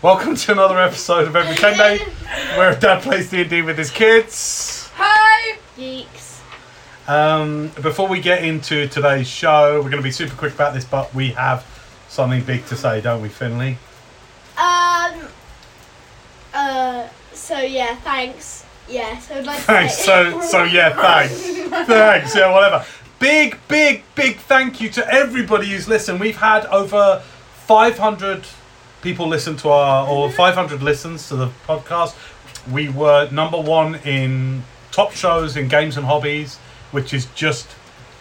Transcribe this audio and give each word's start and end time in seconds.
Welcome 0.00 0.36
to 0.36 0.52
another 0.52 0.78
episode 0.78 1.26
of 1.26 1.34
Every 1.34 1.56
Sunday, 1.56 1.98
where 2.56 2.72
Dad 2.78 3.02
plays 3.02 3.30
D&D 3.30 3.62
with 3.62 3.76
his 3.76 3.90
kids. 3.90 4.88
Hi! 4.94 5.58
Geeks. 5.76 6.40
Um, 7.08 7.72
before 7.82 8.06
we 8.06 8.20
get 8.20 8.44
into 8.44 8.86
today's 8.86 9.26
show, 9.26 9.74
we're 9.78 9.90
going 9.90 9.96
to 9.96 10.02
be 10.02 10.12
super 10.12 10.36
quick 10.36 10.54
about 10.54 10.72
this, 10.72 10.84
but 10.84 11.12
we 11.16 11.30
have 11.30 11.66
something 12.08 12.44
big 12.44 12.64
to 12.66 12.76
say, 12.76 13.00
don't 13.00 13.20
we, 13.20 13.28
Finley? 13.28 13.76
Um. 14.56 15.26
Uh. 16.54 17.08
So 17.32 17.58
yeah, 17.58 17.96
thanks. 17.96 18.64
Yes, 18.88 19.28
I 19.32 19.36
would 19.36 19.46
like 19.46 19.56
to 19.56 19.62
Thanks. 19.62 19.96
say. 19.98 20.04
So, 20.04 20.40
so 20.42 20.62
yeah, 20.62 20.94
thanks. 20.94 21.86
thanks. 21.88 22.36
Yeah, 22.36 22.52
whatever. 22.52 22.84
Big, 23.18 23.58
big, 23.66 24.04
big 24.14 24.36
thank 24.36 24.80
you 24.80 24.90
to 24.90 25.12
everybody 25.12 25.70
who's 25.70 25.88
listened. 25.88 26.20
We've 26.20 26.36
had 26.36 26.66
over 26.66 27.20
500 27.66 28.44
people 29.02 29.26
listen 29.26 29.56
to 29.58 29.68
our, 29.70 30.06
or 30.08 30.30
500 30.30 30.82
listens 30.82 31.28
to 31.28 31.36
the 31.36 31.48
podcast. 31.66 32.14
We 32.70 32.88
were 32.88 33.30
number 33.30 33.58
one 33.58 33.96
in 33.96 34.64
top 34.90 35.12
shows 35.12 35.56
in 35.56 35.68
games 35.68 35.96
and 35.96 36.04
hobbies, 36.06 36.56
which 36.90 37.14
is 37.14 37.26
just 37.34 37.68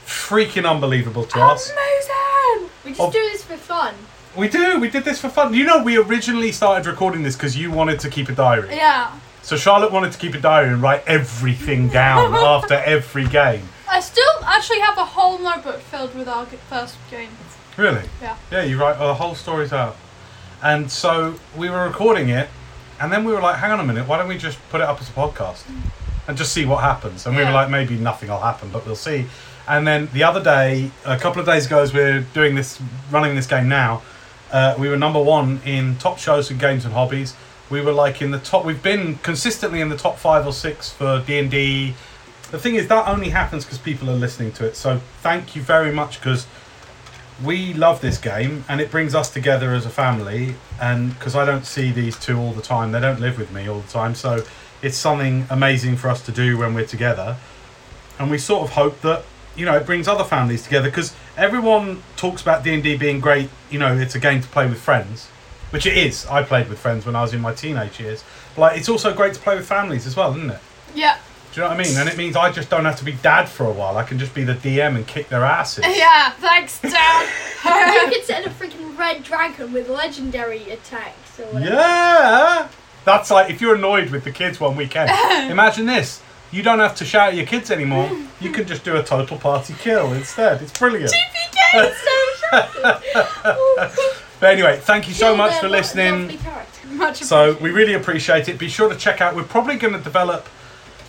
freaking 0.05 0.69
unbelievable 0.69 1.25
to 1.25 1.39
us. 1.39 1.71
Amazing! 1.71 2.69
we 2.85 2.93
just 2.93 3.11
do 3.11 3.19
this 3.31 3.43
for 3.43 3.57
fun. 3.57 3.93
We 4.35 4.47
do. 4.47 4.79
We 4.79 4.89
did 4.89 5.03
this 5.03 5.19
for 5.19 5.29
fun. 5.29 5.53
You 5.53 5.63
know, 5.65 5.83
we 5.83 5.97
originally 5.97 6.51
started 6.51 6.87
recording 6.87 7.23
this 7.23 7.35
because 7.35 7.57
you 7.57 7.71
wanted 7.71 7.99
to 8.01 8.09
keep 8.09 8.29
a 8.29 8.33
diary. 8.33 8.75
Yeah. 8.75 9.11
So 9.41 9.57
Charlotte 9.57 9.91
wanted 9.91 10.11
to 10.11 10.17
keep 10.17 10.35
a 10.35 10.39
diary 10.39 10.69
and 10.73 10.81
write 10.81 11.03
everything 11.07 11.87
down 12.03 12.35
after 12.35 12.75
every 12.75 13.25
game. 13.27 13.67
I 13.89 13.99
still 13.99 14.25
actually 14.45 14.79
have 14.81 14.97
a 14.97 15.05
whole 15.05 15.39
notebook 15.39 15.79
filled 15.79 16.13
with 16.13 16.27
our 16.27 16.45
g- 16.45 16.57
first 16.69 16.97
game. 17.09 17.29
Really? 17.77 18.03
Yeah. 18.21 18.37
Yeah, 18.51 18.63
you 18.63 18.79
write 18.79 18.99
the 18.99 19.13
whole 19.13 19.35
stories 19.35 19.73
out. 19.73 19.95
And 20.63 20.91
so 20.91 21.35
we 21.55 21.69
were 21.69 21.85
recording 21.85 22.29
it, 22.29 22.49
and 22.99 23.11
then 23.11 23.23
we 23.23 23.31
were 23.31 23.41
like, 23.41 23.57
hang 23.57 23.71
on 23.71 23.79
a 23.79 23.83
minute, 23.83 24.07
why 24.07 24.17
don't 24.17 24.27
we 24.27 24.37
just 24.37 24.57
put 24.69 24.81
it 24.81 24.87
up 24.87 24.99
as 24.99 25.09
a 25.09 25.13
podcast 25.13 25.63
and 26.27 26.37
just 26.37 26.51
see 26.51 26.65
what 26.65 26.83
happens? 26.83 27.25
And 27.25 27.35
we 27.35 27.43
were 27.43 27.51
like, 27.51 27.69
maybe 27.69 27.95
nothing 27.95 28.29
will 28.29 28.39
happen, 28.39 28.69
but 28.71 28.85
we'll 28.85 28.95
see. 28.95 29.27
And 29.67 29.85
then 29.85 30.09
the 30.13 30.23
other 30.23 30.41
day, 30.41 30.91
a 31.05 31.17
couple 31.17 31.39
of 31.39 31.45
days 31.45 31.65
ago, 31.65 31.79
as 31.79 31.93
we're 31.93 32.21
doing 32.33 32.55
this, 32.55 32.81
running 33.11 33.35
this 33.35 33.47
game 33.47 33.67
now, 33.67 34.01
uh, 34.51 34.75
we 34.79 34.87
were 34.87 34.97
number 34.97 35.21
one 35.21 35.61
in 35.65 35.97
top 35.97 36.17
shows 36.17 36.49
and 36.49 36.59
games 36.59 36.85
and 36.85 36.93
hobbies. 36.93 37.35
We 37.69 37.81
were 37.81 37.91
like 37.91 38.21
in 38.21 38.31
the 38.31 38.39
top. 38.39 38.63
We've 38.63 38.81
been 38.81 39.15
consistently 39.17 39.81
in 39.81 39.89
the 39.89 39.97
top 39.97 40.17
five 40.17 40.47
or 40.47 40.53
six 40.53 40.91
for 40.91 41.21
D 41.27 41.37
and 41.37 41.51
D. 41.51 41.95
The 42.49 42.57
thing 42.57 42.75
is, 42.75 42.87
that 42.87 43.07
only 43.09 43.29
happens 43.29 43.65
because 43.65 43.77
people 43.77 44.09
are 44.09 44.15
listening 44.15 44.53
to 44.53 44.65
it. 44.65 44.77
So 44.77 45.01
thank 45.21 45.53
you 45.53 45.61
very 45.61 45.91
much 45.91 46.19
because 46.21 46.47
we 47.43 47.73
love 47.73 48.01
this 48.01 48.17
game 48.17 48.65
and 48.67 48.81
it 48.81 48.89
brings 48.89 49.13
us 49.13 49.29
together 49.29 49.73
as 49.73 49.85
a 49.85 49.89
family 49.89 50.55
and 50.81 51.13
because 51.13 51.35
i 51.35 51.45
don't 51.45 51.65
see 51.65 51.91
these 51.91 52.17
two 52.17 52.37
all 52.37 52.51
the 52.51 52.61
time. 52.61 52.91
They 52.91 52.99
don't 52.99 53.19
live 53.19 53.37
with 53.37 53.51
me 53.51 53.69
all 53.69 53.79
the 53.79 53.91
time 53.91 54.15
so 54.15 54.43
it's 54.81 54.97
something 54.97 55.45
amazing 55.49 55.97
for 55.97 56.09
us 56.09 56.23
to 56.25 56.31
do 56.31 56.57
when 56.57 56.73
we're 56.73 56.85
together. 56.85 57.37
And 58.19 58.29
we 58.29 58.37
sort 58.37 58.63
of 58.63 58.71
hope 58.71 59.01
that 59.01 59.23
you 59.55 59.65
know 59.65 59.75
it 59.75 59.85
brings 59.85 60.07
other 60.07 60.23
families 60.23 60.63
together 60.63 60.89
because 60.89 61.15
everyone 61.35 62.03
talks 62.15 62.41
about 62.41 62.63
d&d 62.63 62.97
being 62.97 63.19
great 63.19 63.49
you 63.71 63.79
know 63.79 63.95
it's 63.95 64.13
a 64.13 64.19
game 64.19 64.41
to 64.41 64.47
play 64.47 64.67
with 64.67 64.79
friends 64.79 65.29
which 65.71 65.85
it 65.85 65.97
is. 65.97 66.25
I 66.27 66.43
played 66.43 66.69
with 66.69 66.79
friends 66.79 67.05
when 67.05 67.15
i 67.15 67.21
was 67.21 67.33
in 67.33 67.41
my 67.41 67.53
teenage 67.53 67.99
years 67.99 68.23
but 68.55 68.61
like 68.61 68.77
it's 68.77 68.89
also 68.89 69.13
great 69.13 69.33
to 69.33 69.39
play 69.39 69.55
with 69.55 69.67
families 69.67 70.05
as 70.07 70.15
well 70.15 70.31
isn't 70.35 70.49
it? 70.49 70.59
Yeah. 70.95 71.17
Do 71.57 71.63
you 71.63 71.67
know 71.67 71.75
what 71.75 71.79
i 71.79 71.89
mean 71.89 71.97
and 71.97 72.07
it 72.07 72.15
means 72.15 72.35
i 72.35 72.51
just 72.51 72.69
don't 72.69 72.85
have 72.85 72.99
to 72.99 73.03
be 73.03 73.13
dad 73.13 73.49
for 73.49 73.65
a 73.65 73.71
while 73.71 73.97
i 73.97 74.03
can 74.03 74.19
just 74.19 74.31
be 74.35 74.43
the 74.43 74.53
dm 74.53 74.95
and 74.95 75.07
kick 75.07 75.27
their 75.29 75.43
asses 75.43 75.83
Yeah, 75.97 76.29
thanks, 76.33 76.79
Dad. 76.79 77.27
you 78.03 78.11
could 78.11 78.23
set 78.23 78.45
a 78.45 78.49
freaking 78.49 78.95
red 78.97 79.23
dragon 79.23 79.73
with 79.73 79.89
legendary 79.89 80.69
attacks 80.69 81.39
or 81.39 81.45
whatever. 81.47 81.73
Yeah. 81.73 82.67
That's 83.05 83.31
like 83.31 83.49
if 83.49 83.61
you're 83.61 83.75
annoyed 83.75 84.11
with 84.11 84.23
the 84.23 84.31
kids 84.31 84.59
one 84.59 84.75
weekend. 84.75 85.09
imagine 85.51 85.85
this. 85.85 86.21
You 86.51 86.61
don't 86.61 86.79
have 86.79 86.95
to 86.95 87.05
shout 87.05 87.29
at 87.29 87.35
your 87.35 87.45
kids 87.45 87.71
anymore. 87.71 88.09
You 88.39 88.51
can 88.51 88.67
just 88.67 88.83
do 88.83 88.95
a 88.95 89.03
total 89.03 89.37
party 89.37 89.73
kill 89.79 90.13
instead. 90.13 90.61
It's 90.61 90.77
brilliant. 90.77 91.11
But 94.39 94.51
anyway, 94.51 94.79
thank 94.81 95.07
you 95.07 95.15
so 95.15 95.29
Kill 95.29 95.37
much 95.37 95.59
for 95.59 95.67
listening. 95.67 96.39
Much 96.91 97.23
So 97.23 97.57
we 97.59 97.71
really 97.71 97.93
appreciate 97.93 98.47
it. 98.47 98.59
Be 98.59 98.69
sure 98.69 98.87
to 98.87 98.95
check 98.95 99.19
out. 99.19 99.35
We're 99.35 99.43
probably 99.43 99.77
going 99.77 99.93
to 99.93 99.99
develop 99.99 100.47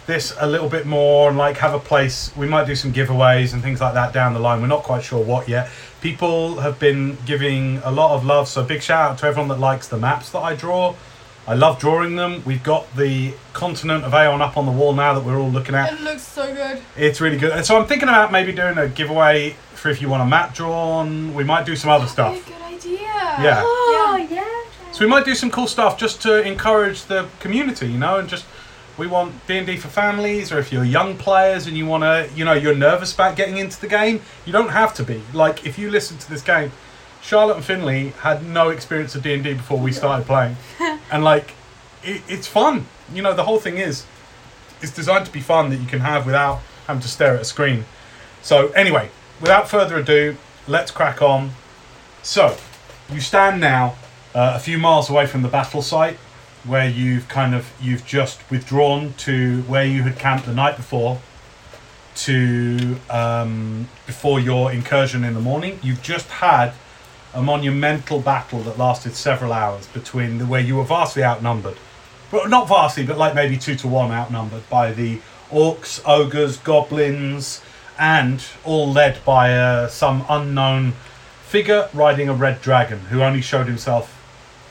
this 0.08 0.34
a 0.41 0.46
little 0.48 0.69
bit 0.69 0.86
more 0.86 1.28
and 1.28 1.38
like 1.38 1.58
have 1.58 1.74
a 1.74 1.78
place. 1.78 2.34
We 2.36 2.48
might 2.48 2.66
do 2.66 2.74
some 2.74 2.92
giveaways 2.92 3.52
and 3.52 3.62
things 3.62 3.80
like 3.80 3.94
that 3.94 4.12
down 4.12 4.32
the 4.32 4.41
line. 4.41 4.60
We're 4.60 4.66
not 4.66 4.82
quite 4.82 5.04
sure 5.04 5.22
what 5.22 5.48
yet. 5.48 5.70
People 6.00 6.60
have 6.60 6.80
been 6.80 7.19
giving 7.26 7.76
a 7.84 7.92
lot 7.92 8.16
of 8.16 8.24
love. 8.24 8.48
So 8.48 8.64
big 8.64 8.82
shout 8.82 9.12
out 9.12 9.18
to 9.18 9.26
everyone 9.26 9.48
that 9.48 9.60
likes 9.60 9.86
the 9.86 9.98
maps 9.98 10.30
that 10.30 10.41
I 10.41 10.56
draw. 10.56 10.97
I 11.47 11.54
love 11.54 11.78
drawing 11.78 12.16
them. 12.16 12.42
We've 12.44 12.62
got 12.62 12.94
the 12.97 13.34
continent 13.52 14.04
of 14.04 14.12
Aeon 14.14 14.41
up 14.42 14.56
on 14.56 14.66
the 14.66 14.72
wall 14.72 14.94
now 14.94 15.12
that 15.14 15.24
we're 15.24 15.38
all 15.38 15.50
looking 15.50 15.74
at. 15.74 15.92
It 15.92 16.00
looks 16.00 16.22
so 16.22 16.52
good. 16.54 16.82
It's 16.97 17.20
really 17.20 17.38
good. 17.38 17.52
And 17.52 17.64
so 17.64 17.78
I'm 17.78 17.86
thinking 17.86 18.08
about 18.08 18.32
maybe 18.32 18.52
doing 18.52 18.78
a 18.78 18.88
giveaway 18.88 19.56
for 19.74 19.91
if 19.91 20.00
you 20.02 20.08
want 20.08 20.22
a 20.22 20.26
map 20.26 20.54
drawn. 20.54 21.34
We 21.34 21.44
might 21.44 21.66
do 21.66 21.76
some 21.76 21.91
other 21.91 22.06
stuff. 22.06 22.34
Hey, 22.34 22.52
good 22.52 22.62
idea. 22.62 22.98
Yeah. 22.98 23.62
Oh 23.62 24.26
yeah. 24.30 24.92
So 24.92 25.04
we 25.04 25.10
might 25.10 25.26
do 25.26 25.34
some 25.34 25.50
cool 25.50 25.66
stuff 25.66 25.98
just 25.98 26.22
to 26.22 26.42
encourage 26.42 27.04
the 27.04 27.28
community, 27.41 27.86
you 27.86 27.98
know, 27.98 28.18
and 28.18 28.28
just 28.28 28.47
we 28.98 29.06
want 29.06 29.47
D 29.47 29.59
and 29.59 29.66
D 29.66 29.76
for 29.76 29.88
families, 29.88 30.53
or 30.53 30.59
if 30.59 30.72
you're 30.72 30.84
young 30.84 31.16
players 31.16 31.66
and 31.66 31.76
you 31.76 31.86
want 31.86 32.03
to, 32.03 32.28
you 32.34 32.44
know, 32.44 32.53
you're 32.53 32.75
nervous 32.75 33.14
about 33.14 33.36
getting 33.36 33.56
into 33.56 33.81
the 33.81 33.86
game, 33.86 34.20
you 34.44 34.53
don't 34.53 34.70
have 34.70 34.92
to 34.94 35.04
be. 35.04 35.22
Like 35.32 35.64
if 35.66 35.78
you 35.78 35.91
listen 35.91 36.19
to 36.19 36.28
this 36.28 36.42
game, 36.42 36.72
Charlotte 37.22 37.56
and 37.56 37.64
Finley 37.64 38.09
had 38.20 38.44
no 38.44 38.70
experience 38.70 39.14
of 39.14 39.22
D 39.22 39.34
and 39.34 39.44
D 39.44 39.54
before 39.54 39.78
we 39.78 39.92
started 39.92 40.26
playing, 40.26 40.56
and 41.10 41.25
like 41.25 41.53
it, 42.03 42.22
it's 42.28 42.47
fun. 42.47 42.86
You 43.12 43.22
know, 43.22 43.32
the 43.32 43.44
whole 43.44 43.59
thing 43.59 43.78
is 43.78 44.04
it's 44.82 44.92
designed 44.92 45.26
to 45.26 45.32
be 45.32 45.41
fun 45.41 45.70
that 45.70 45.76
you 45.76 45.86
can 45.86 46.00
have 46.00 46.26
without 46.26 46.60
having 46.86 47.03
to 47.03 47.09
stare 47.09 47.34
at 47.34 47.42
a 47.42 47.44
screen. 47.44 47.84
So 48.42 48.69
anyway, 48.70 49.10
without 49.41 49.69
further 49.69 49.98
ado, 49.98 50.36
let's 50.66 50.91
crack 50.91 51.22
on. 51.22 51.50
So, 52.22 52.56
you 53.10 53.20
stand 53.20 53.60
now 53.60 53.97
uh, 54.34 54.53
a 54.56 54.59
few 54.59 54.78
miles 54.78 55.09
away 55.09 55.26
from 55.26 55.42
the 55.42 55.48
battle 55.48 55.82
site, 55.82 56.19
where 56.68 56.88
you've 56.88 57.28
kind 57.28 57.54
of 57.54 57.70
you've 57.80 58.04
just 58.06 58.38
withdrawn 58.50 59.14
to 59.18 59.62
where 59.62 59.84
you 59.84 60.02
had 60.02 60.18
camped 60.18 60.46
the 60.46 60.54
night 60.54 60.76
before. 60.76 61.20
To 62.16 62.96
um, 63.10 63.88
before 64.06 64.40
your 64.40 64.72
incursion 64.72 65.22
in 65.22 65.34
the 65.34 65.40
morning, 65.40 65.78
you've 65.82 66.02
just 66.02 66.28
had 66.28 66.72
a 67.32 67.40
monumental 67.40 68.20
battle 68.20 68.58
that 68.60 68.76
lasted 68.76 69.14
several 69.14 69.52
hours 69.52 69.86
between 69.86 70.38
the 70.38 70.46
where 70.46 70.60
you 70.60 70.76
were 70.76 70.84
vastly 70.84 71.22
outnumbered, 71.22 71.76
but 72.30 72.50
not 72.50 72.68
vastly, 72.68 73.06
but 73.06 73.18
like 73.18 73.34
maybe 73.34 73.56
two 73.56 73.76
to 73.76 73.86
one 73.86 74.10
outnumbered 74.10 74.68
by 74.68 74.90
the 74.92 75.20
orcs, 75.50 76.02
ogres, 76.04 76.56
goblins, 76.56 77.62
and 77.98 78.44
all 78.64 78.90
led 78.90 79.24
by 79.24 79.54
uh, 79.54 79.88
some 79.88 80.24
unknown 80.28 80.92
figure 81.44 81.88
riding 81.94 82.28
a 82.28 82.34
red 82.34 82.60
dragon 82.60 82.98
who 83.10 83.22
only 83.22 83.40
showed 83.40 83.66
himself 83.66 84.14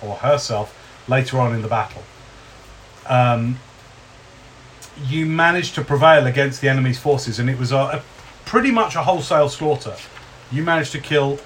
or 0.01 0.15
herself 0.15 0.76
later 1.07 1.39
on 1.39 1.53
in 1.53 1.61
the 1.61 1.67
battle. 1.67 2.03
Um, 3.07 3.59
you 5.05 5.25
managed 5.25 5.75
to 5.75 5.83
prevail 5.83 6.25
against 6.25 6.61
the 6.61 6.69
enemy's 6.69 6.99
forces, 6.99 7.39
and 7.39 7.49
it 7.49 7.57
was 7.57 7.71
a, 7.71 7.77
a 7.77 8.03
pretty 8.45 8.71
much 8.71 8.95
a 8.95 9.03
wholesale 9.03 9.49
slaughter. 9.49 9.95
You 10.51 10.63
managed 10.63 10.91
to 10.93 10.99
kill 10.99 11.39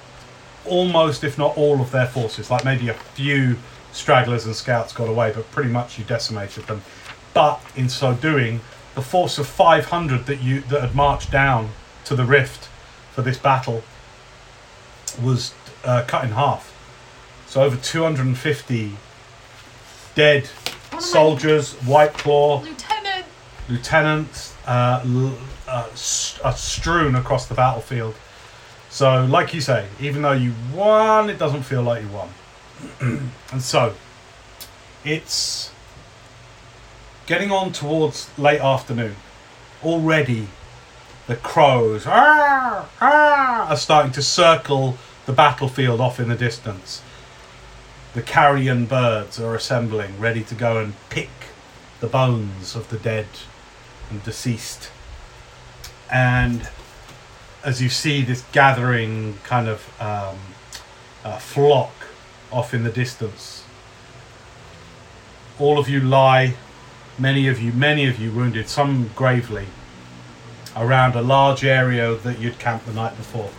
almost, 0.64 1.24
if 1.24 1.36
not 1.38 1.56
all, 1.56 1.80
of 1.80 1.90
their 1.90 2.06
forces. 2.06 2.50
Like 2.50 2.64
maybe 2.64 2.88
a 2.88 2.94
few 2.94 3.56
stragglers 3.92 4.46
and 4.46 4.54
scouts 4.54 4.92
got 4.92 5.08
away, 5.08 5.32
but 5.34 5.50
pretty 5.50 5.70
much 5.70 5.98
you 5.98 6.04
decimated 6.04 6.66
them. 6.66 6.82
But 7.34 7.60
in 7.76 7.88
so 7.88 8.14
doing, 8.14 8.60
the 8.94 9.02
force 9.02 9.38
of 9.38 9.46
500 9.46 10.26
that 10.26 10.42
you 10.42 10.60
that 10.62 10.80
had 10.80 10.94
marched 10.94 11.30
down 11.30 11.70
to 12.04 12.14
the 12.14 12.24
rift 12.24 12.68
for 13.12 13.22
this 13.22 13.38
battle 13.38 13.82
was 15.22 15.54
uh, 15.84 16.04
cut 16.06 16.24
in 16.24 16.30
half. 16.30 16.68
So 17.46 17.62
over 17.62 17.76
250 17.76 18.96
dead 20.14 20.48
soldiers, 20.98 21.74
White 21.84 22.12
Claw, 22.14 22.60
Lieutenant. 22.62 23.26
lieutenants 23.68 24.54
uh, 24.66 25.02
l- 25.04 25.38
uh, 25.68 25.88
s- 25.92 26.38
are 26.44 26.52
strewn 26.56 27.14
across 27.14 27.46
the 27.46 27.54
battlefield. 27.54 28.14
So, 28.90 29.24
like 29.24 29.54
you 29.54 29.60
say, 29.60 29.86
even 30.00 30.22
though 30.22 30.32
you 30.32 30.52
won, 30.74 31.30
it 31.30 31.38
doesn't 31.38 31.62
feel 31.62 31.82
like 31.82 32.02
you 32.02 32.08
won. 32.08 32.28
and 33.52 33.62
so, 33.62 33.94
it's 35.04 35.70
getting 37.26 37.50
on 37.50 37.72
towards 37.72 38.28
late 38.38 38.60
afternoon. 38.60 39.16
Already, 39.82 40.48
the 41.26 41.36
crows 41.36 42.06
"Arr! 42.06 42.86
Arr!" 43.00 43.62
are 43.62 43.76
starting 43.76 44.12
to 44.12 44.22
circle 44.22 44.98
the 45.26 45.32
battlefield 45.32 46.00
off 46.00 46.20
in 46.20 46.28
the 46.28 46.34
distance. 46.36 47.00
The 48.14 48.22
carrion 48.22 48.84
birds 48.84 49.40
are 49.40 49.54
assembling, 49.54 50.20
ready 50.20 50.44
to 50.44 50.54
go 50.54 50.78
and 50.78 50.92
pick 51.08 51.30
the 52.00 52.06
bones 52.06 52.76
of 52.76 52.90
the 52.90 52.98
dead 52.98 53.26
and 54.10 54.22
deceased. 54.22 54.90
And 56.10 56.68
as 57.64 57.80
you 57.80 57.88
see 57.88 58.22
this 58.22 58.44
gathering 58.52 59.38
kind 59.44 59.66
of 59.66 59.88
um, 59.98 60.36
flock 61.38 61.92
off 62.50 62.74
in 62.74 62.84
the 62.84 62.92
distance, 62.92 63.64
all 65.58 65.78
of 65.78 65.88
you 65.88 66.00
lie, 66.00 66.54
many 67.18 67.48
of 67.48 67.62
you, 67.62 67.72
many 67.72 68.06
of 68.06 68.18
you 68.18 68.30
wounded, 68.30 68.68
some 68.68 69.10
gravely, 69.14 69.68
around 70.76 71.14
a 71.14 71.22
large 71.22 71.64
area 71.64 72.14
that 72.14 72.38
you'd 72.38 72.58
camped 72.58 72.84
the 72.84 72.92
night 72.92 73.16
before. 73.16 73.50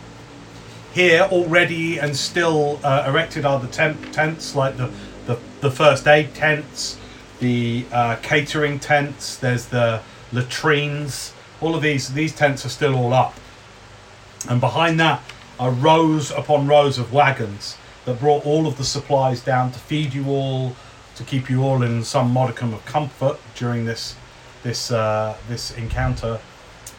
Here, 0.93 1.21
already 1.21 1.97
and 1.97 2.15
still 2.15 2.79
uh, 2.83 3.05
erected 3.07 3.45
are 3.45 3.59
the 3.59 3.67
tent, 3.67 4.13
tents, 4.13 4.55
like 4.55 4.77
the, 4.77 4.91
the, 5.25 5.39
the 5.61 5.71
first 5.71 6.07
aid 6.07 6.35
tents, 6.35 6.99
the 7.39 7.85
uh, 7.91 8.17
catering 8.17 8.79
tents, 8.79 9.37
there's 9.37 9.65
the 9.65 10.01
latrines. 10.31 11.33
All 11.61 11.75
of 11.75 11.81
these, 11.81 12.13
these 12.13 12.35
tents 12.35 12.63
are 12.63 12.69
still 12.69 12.95
all 12.95 13.11
up. 13.11 13.33
And 14.47 14.61
behind 14.61 14.99
that 14.99 15.23
are 15.59 15.71
rows 15.71 16.29
upon 16.29 16.67
rows 16.67 16.99
of 16.99 17.11
wagons 17.11 17.75
that 18.05 18.19
brought 18.19 18.45
all 18.45 18.67
of 18.67 18.77
the 18.77 18.83
supplies 18.83 19.41
down 19.41 19.71
to 19.71 19.79
feed 19.79 20.13
you 20.13 20.27
all, 20.27 20.75
to 21.15 21.23
keep 21.23 21.49
you 21.49 21.63
all 21.63 21.81
in 21.81 22.03
some 22.03 22.31
modicum 22.31 22.73
of 22.73 22.85
comfort 22.85 23.39
during 23.55 23.85
this 23.85 24.15
this 24.61 24.91
uh, 24.91 25.35
this 25.47 25.71
encounter. 25.71 26.39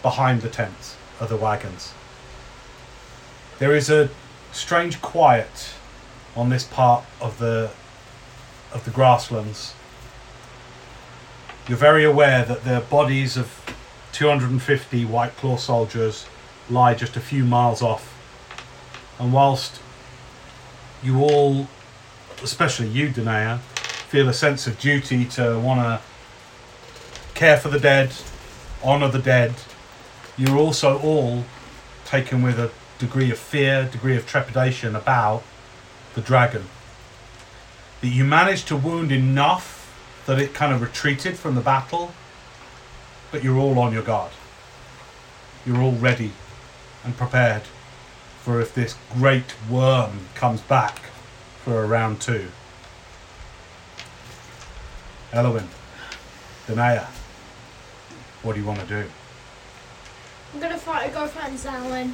Behind 0.02 0.43
the 0.43 0.49
tents 0.49 0.97
are 1.20 1.26
the 1.26 1.37
wagons. 1.37 1.94
There 3.59 3.75
is 3.75 3.89
a 3.89 4.11
strange 4.51 5.01
quiet 5.01 5.75
on 6.35 6.49
this 6.49 6.65
part 6.65 7.05
of 7.21 7.39
the 7.39 7.71
of 8.73 8.85
the 8.85 8.91
grasslands. 8.91 9.75
You're 11.69 11.79
very 11.79 12.05
aware 12.05 12.45
that 12.45 12.65
the 12.65 12.85
bodies 12.91 13.37
of 13.37 13.49
250 14.12 15.05
White 15.05 15.37
Claw 15.37 15.56
soldiers 15.56 16.27
lie 16.69 16.95
just 16.95 17.17
a 17.17 17.21
few 17.21 17.45
miles 17.45 17.81
off. 17.81 18.12
And 19.21 19.33
whilst 19.33 19.81
you 21.00 21.21
all, 21.21 21.69
especially 22.43 22.89
you, 22.89 23.09
Danae, 23.09 23.59
feel 24.09 24.29
a 24.29 24.35
sense 24.35 24.67
of 24.67 24.81
duty 24.81 25.25
to 25.27 25.61
want 25.61 25.81
to 25.81 26.00
care 27.35 27.57
for 27.57 27.69
the 27.69 27.79
dead, 27.79 28.12
honour 28.83 29.09
the 29.09 29.21
dead, 29.21 29.55
you're 30.37 30.59
also 30.59 30.99
all 30.99 31.45
taken 32.05 32.43
with 32.43 32.59
a 32.59 32.73
degree 32.99 33.31
of 33.31 33.38
fear, 33.38 33.88
degree 33.91 34.17
of 34.17 34.26
trepidation 34.26 34.94
about 34.94 35.43
the 36.14 36.20
dragon. 36.20 36.64
That 38.00 38.08
you 38.08 38.25
managed 38.25 38.69
to 38.69 38.76
wound 38.76 39.12
enough 39.12 39.81
that 40.26 40.38
it 40.38 40.55
kind 40.55 40.73
of 40.73 40.81
retreated 40.81 41.37
from 41.37 41.55
the 41.55 41.61
battle, 41.61 42.12
but 43.31 43.43
you're 43.43 43.58
all 43.58 43.79
on 43.79 43.93
your 43.93 44.02
guard. 44.02 44.32
You're 45.67 45.81
all 45.81 45.93
ready 45.93 46.32
and 47.05 47.17
prepared 47.17 47.62
for 48.43 48.61
if 48.61 48.75
this 48.75 48.97
great 49.12 49.55
worm 49.70 50.29
comes 50.35 50.61
back 50.61 50.99
for 51.64 51.82
a 51.82 51.87
round 51.87 52.20
two. 52.20 52.49
Elowin, 55.32 55.69
Danaya, 56.67 57.06
what 58.43 58.55
do 58.55 58.61
you 58.61 58.67
want 58.67 58.81
to 58.81 58.87
do? 58.87 59.05
I'm 60.52 60.61
gonna 60.61 60.79
fight, 60.79 61.12
go 61.12 61.26
find 61.26 61.58
Zalwyn. 61.58 62.12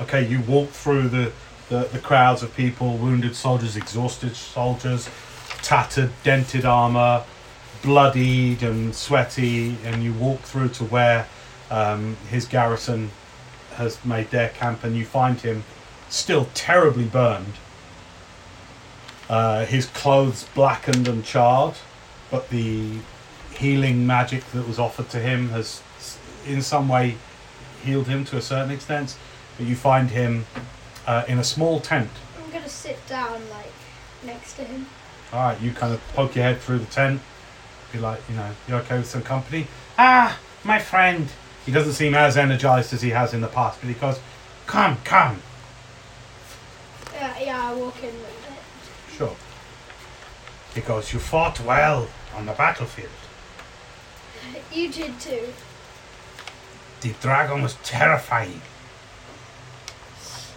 Okay, 0.00 0.26
you 0.26 0.40
walk 0.42 0.70
through 0.70 1.08
the, 1.08 1.32
the, 1.70 1.88
the 1.92 1.98
crowds 1.98 2.42
of 2.42 2.54
people, 2.54 2.98
wounded 2.98 3.34
soldiers, 3.34 3.76
exhausted 3.76 4.36
soldiers, 4.36 5.08
tattered, 5.62 6.10
dented 6.22 6.66
armor, 6.66 7.24
bloodied 7.82 8.62
and 8.62 8.94
sweaty, 8.94 9.78
and 9.84 10.02
you 10.02 10.12
walk 10.12 10.40
through 10.40 10.68
to 10.68 10.84
where 10.84 11.26
um, 11.70 12.16
his 12.28 12.46
garrison 12.46 13.10
has 13.74 14.02
made 14.04 14.30
their 14.30 14.50
camp, 14.50 14.84
and 14.84 14.96
you 14.96 15.04
find 15.04 15.40
him 15.40 15.64
still 16.08 16.48
terribly 16.52 17.04
burned. 17.04 17.54
Uh, 19.28 19.64
his 19.64 19.86
clothes 19.86 20.46
blackened 20.54 21.08
and 21.08 21.24
charred, 21.24 21.74
but 22.30 22.50
the 22.50 22.98
healing 23.54 24.06
magic 24.06 24.44
that 24.52 24.68
was 24.68 24.78
offered 24.78 25.08
to 25.08 25.18
him 25.18 25.48
has 25.48 25.82
in 26.46 26.60
some 26.60 26.88
way 26.88 27.16
healed 27.82 28.08
him 28.08 28.24
to 28.26 28.36
a 28.36 28.42
certain 28.42 28.70
extent. 28.70 29.16
But 29.56 29.66
you 29.66 29.76
find 29.76 30.10
him 30.10 30.46
uh, 31.06 31.24
in 31.28 31.38
a 31.38 31.44
small 31.44 31.80
tent. 31.80 32.10
I'm 32.42 32.50
gonna 32.50 32.68
sit 32.68 32.98
down 33.06 33.48
like 33.50 33.72
next 34.24 34.54
to 34.54 34.64
him. 34.64 34.86
All 35.32 35.40
right, 35.40 35.60
you 35.60 35.72
kind 35.72 35.92
of 35.92 36.00
poke 36.14 36.34
your 36.34 36.44
head 36.44 36.60
through 36.60 36.78
the 36.78 36.86
tent. 36.86 37.20
Be 37.92 37.98
like, 37.98 38.20
you 38.28 38.36
know, 38.36 38.50
you're 38.68 38.78
okay 38.80 38.98
with 38.98 39.06
some 39.08 39.22
company? 39.22 39.66
Ah, 39.98 40.38
my 40.64 40.78
friend. 40.78 41.28
He 41.64 41.72
doesn't 41.72 41.94
seem 41.94 42.14
as 42.14 42.36
energized 42.36 42.92
as 42.92 43.02
he 43.02 43.10
has 43.10 43.34
in 43.34 43.40
the 43.40 43.48
past, 43.48 43.80
but 43.80 43.88
he 43.88 43.94
goes, 43.94 44.20
"Come, 44.66 44.98
come." 45.02 45.42
Yeah, 47.12 47.38
yeah, 47.40 47.70
I 47.70 47.74
walk 47.74 47.96
in 48.02 48.14
with 48.14 48.46
it. 48.50 49.16
Sure. 49.16 49.34
He 50.74 50.80
goes, 50.80 51.12
"You 51.12 51.18
fought 51.18 51.58
well 51.60 52.08
on 52.36 52.46
the 52.46 52.52
battlefield. 52.52 53.10
You 54.72 54.92
did 54.92 55.18
too. 55.18 55.52
The 57.00 57.14
dragon 57.20 57.62
was 57.62 57.76
terrifying. 57.82 58.60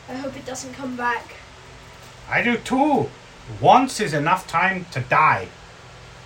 I 0.10 0.16
hope 0.16 0.36
it 0.36 0.46
doesn't 0.46 0.74
come 0.74 0.96
back. 0.96 1.36
I 2.28 2.42
do 2.42 2.58
too. 2.58 3.10
Once 3.62 4.00
is 4.00 4.14
enough 4.14 4.48
time 4.48 4.86
to 4.92 5.02
die. 5.02 5.48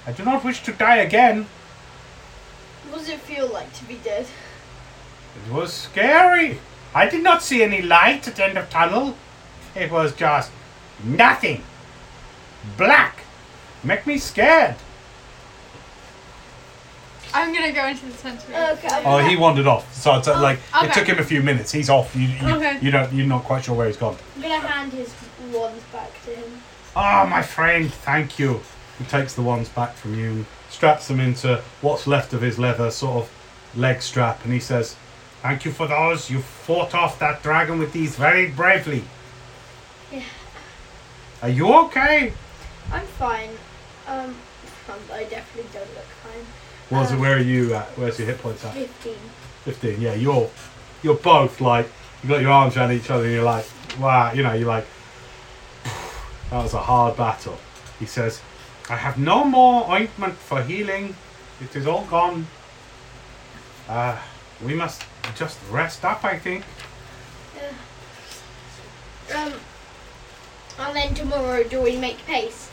I 0.08 0.14
do 0.14 0.24
not 0.24 0.44
wish 0.44 0.64
to 0.64 0.72
die 0.72 0.98
again. 0.98 1.48
What 2.90 3.00
does 3.00 3.10
it 3.10 3.20
feel 3.20 3.48
like 3.48 3.74
to 3.74 3.84
be 3.86 3.96
dead? 3.96 4.28
It 5.36 5.52
was 5.52 5.74
scary. 5.74 6.60
I 6.96 7.10
did 7.10 7.24
not 7.24 7.44
see 7.44 7.64
any 7.64 7.82
light 7.82 8.28
at 8.28 8.36
the 8.36 8.46
end 8.46 8.58
of 8.58 8.70
tunnel. 8.70 9.16
It 9.76 9.92
was 9.92 10.14
just 10.14 10.52
nothing. 11.04 11.64
Black. 12.78 13.20
Make 13.84 14.08
me 14.08 14.18
scared. 14.18 14.76
I'm 17.34 17.54
gonna 17.54 17.72
go 17.72 17.88
into 17.88 18.06
the 18.06 18.14
tent. 18.14 18.40
Okay. 18.50 19.04
Oh, 19.06 19.18
he 19.18 19.36
wandered 19.36 19.68
off. 19.68 19.92
So 19.94 20.16
it's 20.18 20.28
uh, 20.28 20.36
Oh, 20.38 20.42
like 20.42 20.60
it 20.84 20.94
took 20.94 21.08
him 21.08 21.20
a 21.20 21.24
few 21.24 21.42
minutes. 21.42 21.72
He's 21.72 21.90
off. 21.90 22.16
You, 22.16 22.28
you, 22.28 22.48
Okay. 22.56 22.78
you 22.82 22.92
don't. 22.92 23.12
You're 23.14 23.26
not 23.28 23.44
quite 23.44 23.66
sure 23.66 23.76
where 23.76 23.88
he's 23.88 23.98
gone. 23.98 24.16
I'm 24.36 24.42
gonna 24.42 24.60
hand 24.60 24.94
his 24.94 25.14
wands 25.52 25.84
back 25.92 26.12
to 26.26 26.32
him. 26.36 26.62
Ah, 26.96 27.26
my 27.30 27.42
friend, 27.42 27.92
thank 27.92 28.38
you. 28.38 28.62
He 29.00 29.06
takes 29.06 29.34
the 29.34 29.42
ones 29.42 29.68
back 29.70 29.96
from 29.96 30.18
you 30.18 30.30
and 30.30 30.46
straps 30.70 31.08
them 31.08 31.20
into 31.20 31.62
what's 31.82 32.06
left 32.06 32.34
of 32.34 32.42
his 32.42 32.60
leather 32.60 32.92
sort 32.92 33.24
of 33.24 33.32
leg 33.76 34.02
strap, 34.04 34.44
and 34.44 34.54
he 34.54 34.60
says, 34.60 34.96
"Thank 35.42 35.66
you 35.66 35.72
for 35.72 35.88
those. 35.88 36.30
You 36.30 36.40
fought 36.40 36.94
off 36.94 37.18
that 37.20 37.42
dragon 37.42 37.80
with 37.80 37.94
these 37.94 38.16
very 38.16 38.48
bravely. 38.52 39.04
Yeah. 40.12 40.22
Are 41.42 41.50
you 41.50 41.74
okay?" 41.86 42.34
I'm 42.92 43.06
fine. 43.08 43.50
Um, 44.08 44.36
um, 44.90 45.00
I 45.12 45.24
definitely 45.24 45.70
don't 45.74 45.90
look 45.96 46.06
fine. 46.90 47.00
Where's 47.00 47.12
Um, 47.12 47.20
where 47.20 47.36
are 47.36 47.40
you 47.40 47.74
at? 47.74 47.88
Where's 47.98 48.18
your 48.20 48.28
hit 48.28 48.42
points 48.42 48.64
at? 48.66 48.74
15. 48.74 49.16
Fifteen. 49.66 50.02
Yeah, 50.02 50.14
you're 50.14 50.50
you're 51.04 51.16
both 51.16 51.62
like 51.62 51.90
you 52.22 52.30
got 52.30 52.42
your 52.42 52.52
arms 52.52 52.76
around 52.76 52.92
each 52.92 53.10
other, 53.10 53.24
and 53.24 53.34
you're 53.34 53.44
like, 53.44 53.66
wow, 54.00 54.34
you 54.34 54.44
know, 54.44 54.54
you're 54.54 54.68
like, 54.68 54.86
that 56.50 56.62
was 56.64 56.74
a 56.74 56.80
hard 56.80 57.16
battle. 57.16 57.58
He 58.00 58.06
says, 58.06 58.42
I 58.90 58.98
have 58.98 59.18
no 59.18 59.46
more 59.46 59.90
ointment 59.90 60.36
for 60.36 60.62
healing. 60.64 61.16
It 61.62 61.76
is 61.76 61.88
all 61.88 62.04
gone. 62.06 62.48
Uh, 63.88 64.18
we 64.62 64.74
must 64.74 65.04
just 65.36 65.58
rest 65.72 66.04
up, 66.04 66.24
I 66.26 66.38
think. 66.40 66.66
Yeah. 69.30 69.44
Um, 69.46 69.54
and 70.80 70.96
then 70.96 71.14
tomorrow, 71.14 71.64
do 71.64 71.82
we 71.82 71.98
make 71.98 72.18
pace? 72.26 72.70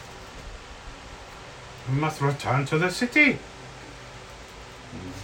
We 1.88 1.97
must 2.00 2.21
return 2.21 2.64
to 2.67 2.79
the 2.79 2.90
city. 2.90 3.38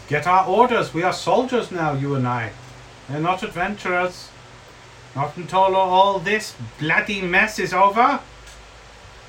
Get 0.08 0.26
our 0.26 0.46
orders. 0.46 0.94
We 0.94 1.02
are 1.02 1.12
soldiers 1.12 1.70
now, 1.70 1.92
you 1.92 2.14
and 2.14 2.26
I. 2.26 2.52
We're 3.08 3.20
not 3.20 3.42
adventurers. 3.42 4.28
Not 5.14 5.36
until 5.36 5.74
all 5.74 6.18
this 6.18 6.54
bloody 6.78 7.22
mess 7.22 7.58
is 7.58 7.72
over. 7.72 8.20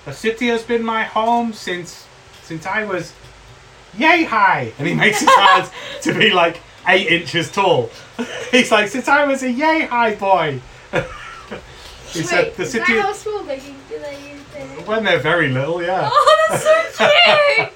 The 0.06 0.14
city 0.14 0.48
has 0.48 0.64
been 0.64 0.84
my 0.84 1.04
home 1.04 1.54
since 1.54 2.06
since 2.44 2.66
I 2.66 2.86
was 2.86 3.14
yay 3.98 4.24
high. 4.24 4.74
And 4.78 4.88
he 4.88 4.94
makes 4.94 5.20
his 5.20 5.30
hands 5.36 5.72
to 6.02 6.14
be 6.14 6.32
like 6.32 6.62
eight 6.88 7.08
inches 7.08 7.52
tall. 7.52 7.90
He's 8.52 8.72
like, 8.72 8.88
since 8.90 9.08
I 9.08 9.26
was 9.26 9.44
a 9.44 9.52
yay 9.52 9.86
high 9.86 10.16
boy. 10.16 10.62
he 12.12 12.24
said 12.24 12.56
the 12.56 12.64
is 12.64 12.72
city 12.72 12.94
that 12.94 13.06
how 13.06 13.14
small 13.14 13.44
they 13.44 13.60
they 13.90 14.32
use 14.32 14.88
when 14.88 15.04
they're 15.04 15.20
very 15.20 15.50
little, 15.50 15.82
yeah. 15.84 16.10
Oh, 16.12 16.48
that's 16.50 16.98
so 16.98 17.10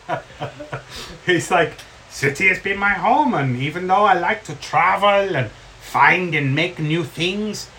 cute! 0.08 0.82
He's 1.26 1.52
like, 1.52 1.74
city 2.12 2.50
has 2.50 2.60
been 2.60 2.78
my 2.78 2.94
home, 2.94 3.34
and 3.34 3.58
even 3.58 3.88
though 3.88 4.06
I 4.06 4.14
like 4.14 4.44
to 4.46 4.56
travel 4.56 5.36
and 5.36 5.50
find 5.82 6.36
and 6.36 6.54
make 6.54 6.78
new 6.78 7.04
things, 7.04 7.70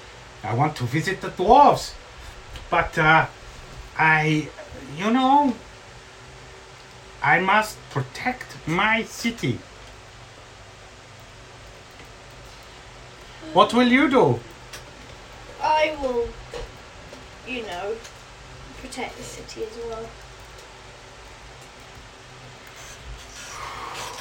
I 0.42 0.54
want 0.54 0.74
to 0.76 0.84
visit 0.84 1.20
the 1.20 1.28
dwarves. 1.28 1.94
But 2.70 2.98
uh, 2.98 3.26
I, 3.96 4.48
you 4.96 5.10
know, 5.10 5.54
I 7.22 7.38
must 7.38 7.78
protect 7.90 8.56
my 8.66 9.04
city. 9.04 9.58
What 13.52 13.74
will 13.74 13.88
you 13.88 14.08
do? 14.08 14.40
I 15.60 15.94
will, 16.00 16.28
you 17.46 17.62
know, 17.62 17.94
protect 18.80 19.16
the 19.18 19.22
city 19.22 19.64
as 19.64 19.76
well. 19.86 20.08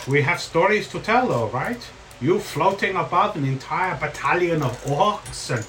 We 0.07 0.21
have 0.23 0.39
stories 0.41 0.87
to 0.89 0.99
tell, 0.99 1.27
though, 1.27 1.47
right? 1.49 1.81
You 2.19 2.39
floating 2.39 2.95
above 2.95 3.35
an 3.35 3.45
entire 3.45 3.95
battalion 3.97 4.61
of 4.63 4.83
orcs 4.85 5.55
and 5.55 5.65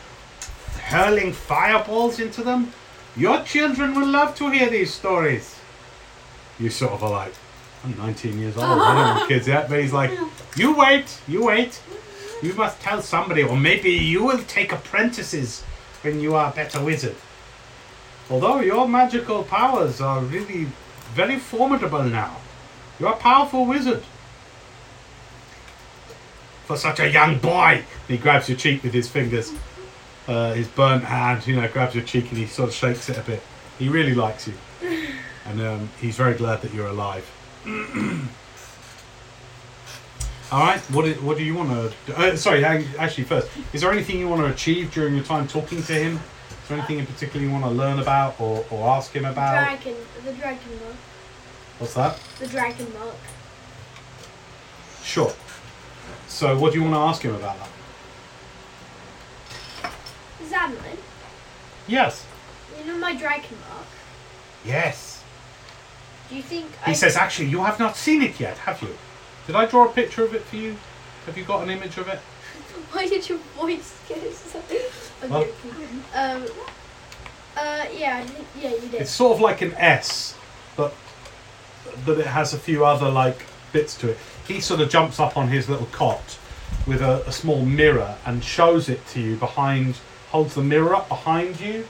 hurling 0.84 1.32
fireballs 1.32 2.18
into 2.18 2.42
them. 2.42 2.72
Your 3.16 3.42
children 3.42 3.94
will 3.94 4.06
love 4.06 4.34
to 4.36 4.50
hear 4.50 4.70
these 4.70 4.92
stories. 4.92 5.56
You 6.58 6.70
sort 6.70 6.92
of 6.92 7.04
are 7.04 7.10
like, 7.10 7.34
I'm 7.84 7.96
19 7.98 8.38
years 8.38 8.56
old. 8.56 8.64
I 8.64 8.94
don't 8.94 9.18
have 9.18 9.28
kids 9.28 9.48
yet, 9.48 9.68
but 9.68 9.80
he's 9.80 9.92
like, 9.92 10.12
you 10.56 10.76
wait, 10.76 11.20
you 11.28 11.44
wait. 11.44 11.80
You 12.42 12.54
must 12.54 12.80
tell 12.80 13.02
somebody, 13.02 13.42
or 13.42 13.56
maybe 13.56 13.90
you 13.90 14.24
will 14.24 14.42
take 14.44 14.72
apprentices 14.72 15.62
when 16.02 16.20
you 16.20 16.34
are 16.34 16.50
a 16.50 16.54
better 16.54 16.82
wizard. 16.82 17.16
Although 18.30 18.60
your 18.60 18.88
magical 18.88 19.44
powers 19.44 20.00
are 20.00 20.20
really 20.20 20.68
very 21.14 21.38
formidable 21.38 22.04
now. 22.04 22.36
You're 22.98 23.12
a 23.12 23.16
powerful 23.16 23.66
wizard. 23.66 24.02
For 26.66 26.76
such 26.76 27.00
a 27.00 27.10
young 27.10 27.38
boy. 27.38 27.84
He 28.08 28.16
grabs 28.16 28.48
your 28.48 28.58
cheek 28.58 28.82
with 28.82 28.92
his 28.92 29.08
fingers. 29.08 29.52
Uh, 30.28 30.54
his 30.54 30.68
burnt 30.68 31.04
hand, 31.04 31.46
you 31.46 31.56
know, 31.56 31.68
grabs 31.68 31.94
your 31.94 32.04
cheek 32.04 32.28
and 32.30 32.38
he 32.38 32.46
sort 32.46 32.68
of 32.68 32.74
shakes 32.74 33.08
it 33.08 33.18
a 33.18 33.22
bit. 33.22 33.42
He 33.78 33.88
really 33.88 34.14
likes 34.14 34.46
you. 34.48 34.54
And 35.44 35.60
um, 35.60 35.90
he's 36.00 36.16
very 36.16 36.34
glad 36.34 36.62
that 36.62 36.72
you're 36.72 36.86
alive. 36.86 37.28
All 40.52 40.60
right. 40.60 40.80
What 40.90 41.04
do, 41.04 41.14
what 41.14 41.36
do 41.36 41.42
you 41.42 41.54
want 41.54 41.70
to? 41.70 41.92
Do? 42.06 42.12
Uh, 42.12 42.36
sorry. 42.36 42.64
Actually, 42.64 43.24
first, 43.24 43.48
is 43.72 43.80
there 43.80 43.90
anything 43.90 44.18
you 44.18 44.28
want 44.28 44.42
to 44.42 44.46
achieve 44.46 44.92
during 44.92 45.14
your 45.16 45.24
time 45.24 45.48
talking 45.48 45.82
to 45.82 45.92
him? 45.92 46.20
Is 46.62 46.68
there 46.68 46.78
anything 46.78 47.00
in 47.00 47.06
particular 47.06 47.44
you 47.44 47.50
want 47.50 47.64
to 47.64 47.70
learn 47.70 47.98
about 47.98 48.40
or, 48.40 48.64
or 48.70 48.88
ask 48.90 49.12
him 49.12 49.24
about? 49.24 49.64
Dragon, 49.64 49.96
the 50.24 50.32
dragon 50.34 50.78
mark. 50.84 50.96
What's 51.78 51.94
that? 51.94 52.18
The 52.38 52.46
dragon 52.46 52.92
mark. 52.92 53.16
Sure. 55.02 55.32
So, 56.32 56.56
what 56.58 56.72
do 56.72 56.78
you 56.78 56.84
want 56.84 56.94
to 56.94 56.98
ask 57.00 57.20
him 57.22 57.34
about 57.34 57.56
that? 57.58 57.68
Zanlin, 60.48 60.96
Yes. 61.86 62.24
you 62.78 62.86
know 62.90 62.96
my 62.98 63.14
dragon 63.14 63.58
mark. 63.68 63.86
Yes. 64.64 65.22
Do 66.30 66.36
you 66.36 66.42
think 66.42 66.64
He 66.86 66.92
I 66.92 66.94
says, 66.94 67.16
actually, 67.16 67.48
you 67.48 67.62
have 67.62 67.78
not 67.78 67.96
seen 67.98 68.22
it 68.22 68.40
yet, 68.40 68.56
have 68.58 68.80
you? 68.80 68.96
Did 69.46 69.56
I 69.56 69.66
draw 69.66 69.84
a 69.84 69.92
picture 69.92 70.24
of 70.24 70.34
it 70.34 70.42
for 70.44 70.56
you? 70.56 70.76
Have 71.26 71.36
you 71.36 71.44
got 71.44 71.62
an 71.64 71.68
image 71.70 71.98
of 71.98 72.08
it? 72.08 72.18
Why 72.92 73.06
did 73.06 73.28
your 73.28 73.38
voice 73.60 73.94
get 74.08 74.32
so? 74.32 74.58
I'm 75.22 75.28
joking. 75.28 76.02
Um. 76.14 76.44
Uh. 77.56 77.84
Yeah. 77.94 78.16
I 78.16 78.24
think, 78.24 78.48
yeah. 78.58 78.70
You 78.70 78.88
did. 78.88 79.02
It's 79.02 79.10
sort 79.10 79.34
of 79.34 79.40
like 79.42 79.60
an 79.60 79.74
S, 79.74 80.34
but 80.76 80.94
but 82.06 82.18
it 82.18 82.26
has 82.26 82.54
a 82.54 82.58
few 82.58 82.86
other 82.86 83.10
like 83.10 83.44
bits 83.72 83.96
to 83.98 84.10
it. 84.12 84.18
He 84.46 84.60
sort 84.60 84.80
of 84.80 84.90
jumps 84.90 85.20
up 85.20 85.36
on 85.36 85.48
his 85.48 85.68
little 85.68 85.86
cot 85.86 86.38
with 86.86 87.00
a, 87.00 87.26
a 87.26 87.32
small 87.32 87.64
mirror 87.64 88.16
and 88.26 88.42
shows 88.42 88.88
it 88.88 89.06
to 89.08 89.20
you 89.20 89.36
behind, 89.36 89.96
holds 90.30 90.54
the 90.54 90.62
mirror 90.62 90.94
up 90.94 91.08
behind 91.08 91.60
you, 91.60 91.86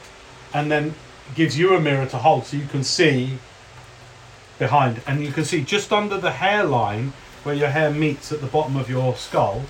and 0.52 0.70
then 0.70 0.94
gives 1.34 1.58
you 1.58 1.74
a 1.74 1.80
mirror 1.80 2.06
to 2.06 2.18
hold 2.18 2.44
so 2.44 2.56
you 2.56 2.66
can 2.66 2.84
see 2.84 3.38
behind, 4.58 5.00
and 5.06 5.24
you 5.24 5.32
can 5.32 5.44
see 5.44 5.62
just 5.62 5.92
under 5.92 6.18
the 6.18 6.30
hairline 6.30 7.12
where 7.42 7.54
your 7.54 7.68
hair 7.68 7.90
meets 7.90 8.30
at 8.30 8.40
the 8.40 8.46
bottom 8.46 8.76
of 8.76 8.88
your 8.88 9.16
skull. 9.16 9.62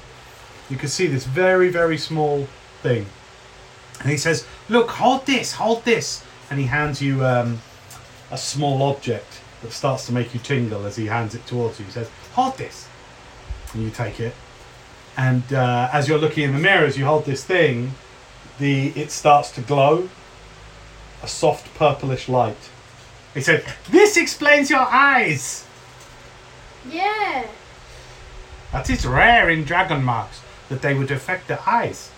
You 0.68 0.76
can 0.76 0.88
see 0.88 1.06
this 1.06 1.24
very 1.24 1.70
very 1.70 1.98
small 1.98 2.48
thing. 2.82 3.06
And 4.00 4.10
he 4.10 4.16
says, 4.16 4.46
Look, 4.68 4.90
hold 4.90 5.26
this, 5.26 5.52
hold 5.52 5.84
this. 5.84 6.24
And 6.50 6.58
he 6.58 6.66
hands 6.66 7.00
you 7.00 7.24
um, 7.24 7.60
a 8.30 8.36
small 8.36 8.82
object 8.82 9.40
that 9.62 9.72
starts 9.72 10.06
to 10.06 10.12
make 10.12 10.34
you 10.34 10.40
tingle 10.40 10.84
as 10.84 10.96
he 10.96 11.06
hands 11.06 11.34
it 11.34 11.46
towards 11.46 11.78
you. 11.78 11.86
He 11.86 11.92
says, 11.92 12.10
Hold 12.34 12.56
this. 12.58 12.88
And 13.72 13.82
you 13.82 13.90
take 13.90 14.20
it. 14.20 14.34
And 15.16 15.52
uh, 15.52 15.90
as 15.92 16.08
you're 16.08 16.18
looking 16.18 16.44
in 16.44 16.52
the 16.52 16.58
mirror, 16.58 16.86
as 16.86 16.96
you 16.96 17.04
hold 17.04 17.24
this 17.24 17.44
thing, 17.44 17.92
the 18.58 18.88
it 18.90 19.10
starts 19.10 19.50
to 19.52 19.60
glow 19.60 20.08
a 21.22 21.28
soft 21.28 21.74
purplish 21.74 22.28
light. 22.28 22.70
He 23.34 23.40
said, 23.40 23.64
This 23.90 24.16
explains 24.16 24.70
your 24.70 24.80
eyes. 24.80 25.66
yeah. 26.90 27.46
That 28.72 28.88
is 28.88 29.06
rare 29.06 29.50
in 29.50 29.64
dragon 29.64 30.02
marks 30.02 30.40
that 30.70 30.80
they 30.80 30.94
would 30.94 31.10
affect 31.10 31.48
the 31.48 31.60
eyes. 31.68 32.10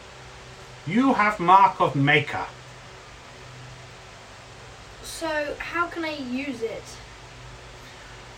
You 0.87 1.15
have 1.15 1.41
mark 1.41 1.81
of 1.81 1.97
maker. 1.97 2.47
So 5.03 5.57
how 5.59 5.87
can 5.89 6.05
I 6.05 6.17
use 6.17 6.63
it? 6.63 6.85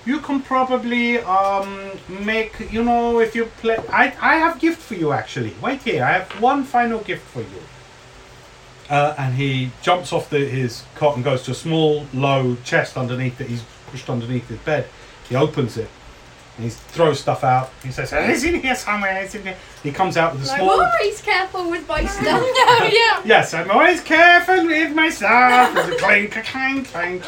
You 0.06 0.20
can 0.20 0.40
probably 0.40 1.18
um 1.20 1.90
make 2.25 2.72
you 2.72 2.82
know 2.84 3.18
if 3.20 3.34
you 3.34 3.46
play 3.60 3.76
I 3.90 4.14
I 4.20 4.36
have 4.36 4.60
gift 4.60 4.80
for 4.80 4.94
you 4.94 5.12
actually. 5.12 5.52
Wait 5.60 5.82
here, 5.82 6.04
I 6.04 6.12
have 6.18 6.30
one 6.40 6.62
final 6.64 7.00
gift 7.00 7.25
for 7.26 7.40
you. 7.40 7.62
Uh, 8.88 9.14
and 9.18 9.34
he 9.34 9.72
jumps 9.82 10.12
off 10.12 10.30
the, 10.30 10.38
his 10.38 10.84
cot 10.94 11.16
and 11.16 11.25
goes 11.25 11.42
to 11.42 11.50
a 11.50 11.54
small, 11.54 12.06
low 12.14 12.56
chest 12.62 12.96
underneath 12.96 13.36
that 13.38 13.48
he's 13.48 13.64
pushed 13.90 14.08
underneath 14.08 14.46
his 14.48 14.60
bed. 14.60 14.86
He 15.28 15.34
opens 15.34 15.76
it 15.76 15.88
and 16.56 16.64
he 16.64 16.70
throws 16.70 17.18
stuff 17.20 17.42
out. 17.42 17.70
He 17.82 17.90
says, 17.90 18.12
"It's 18.12 18.44
in 18.44 18.60
here 18.60 18.76
somewhere. 18.76 19.22
It's 19.22 19.34
in 19.34 19.42
here." 19.42 19.56
He 19.82 19.90
comes 19.92 20.16
out 20.16 20.34
with 20.34 20.48
a 20.48 20.52
I'm 20.52 20.58
small. 20.60 20.80
always 20.80 21.20
careful 21.20 21.68
with 21.68 21.86
my 21.88 22.04
stuff. 22.06 22.40
no, 22.80 22.86
yeah. 22.86 23.22
Yes, 23.25 23.52
I'm 23.54 23.70
always 23.70 24.00
careful 24.00 24.64
with 24.66 24.94
my 24.94 25.10
stuff. 25.10 25.75
There's 25.75 25.88
a 25.88 25.96
clink, 25.96 26.30
clink, 26.32 26.86
clink. 26.92 27.25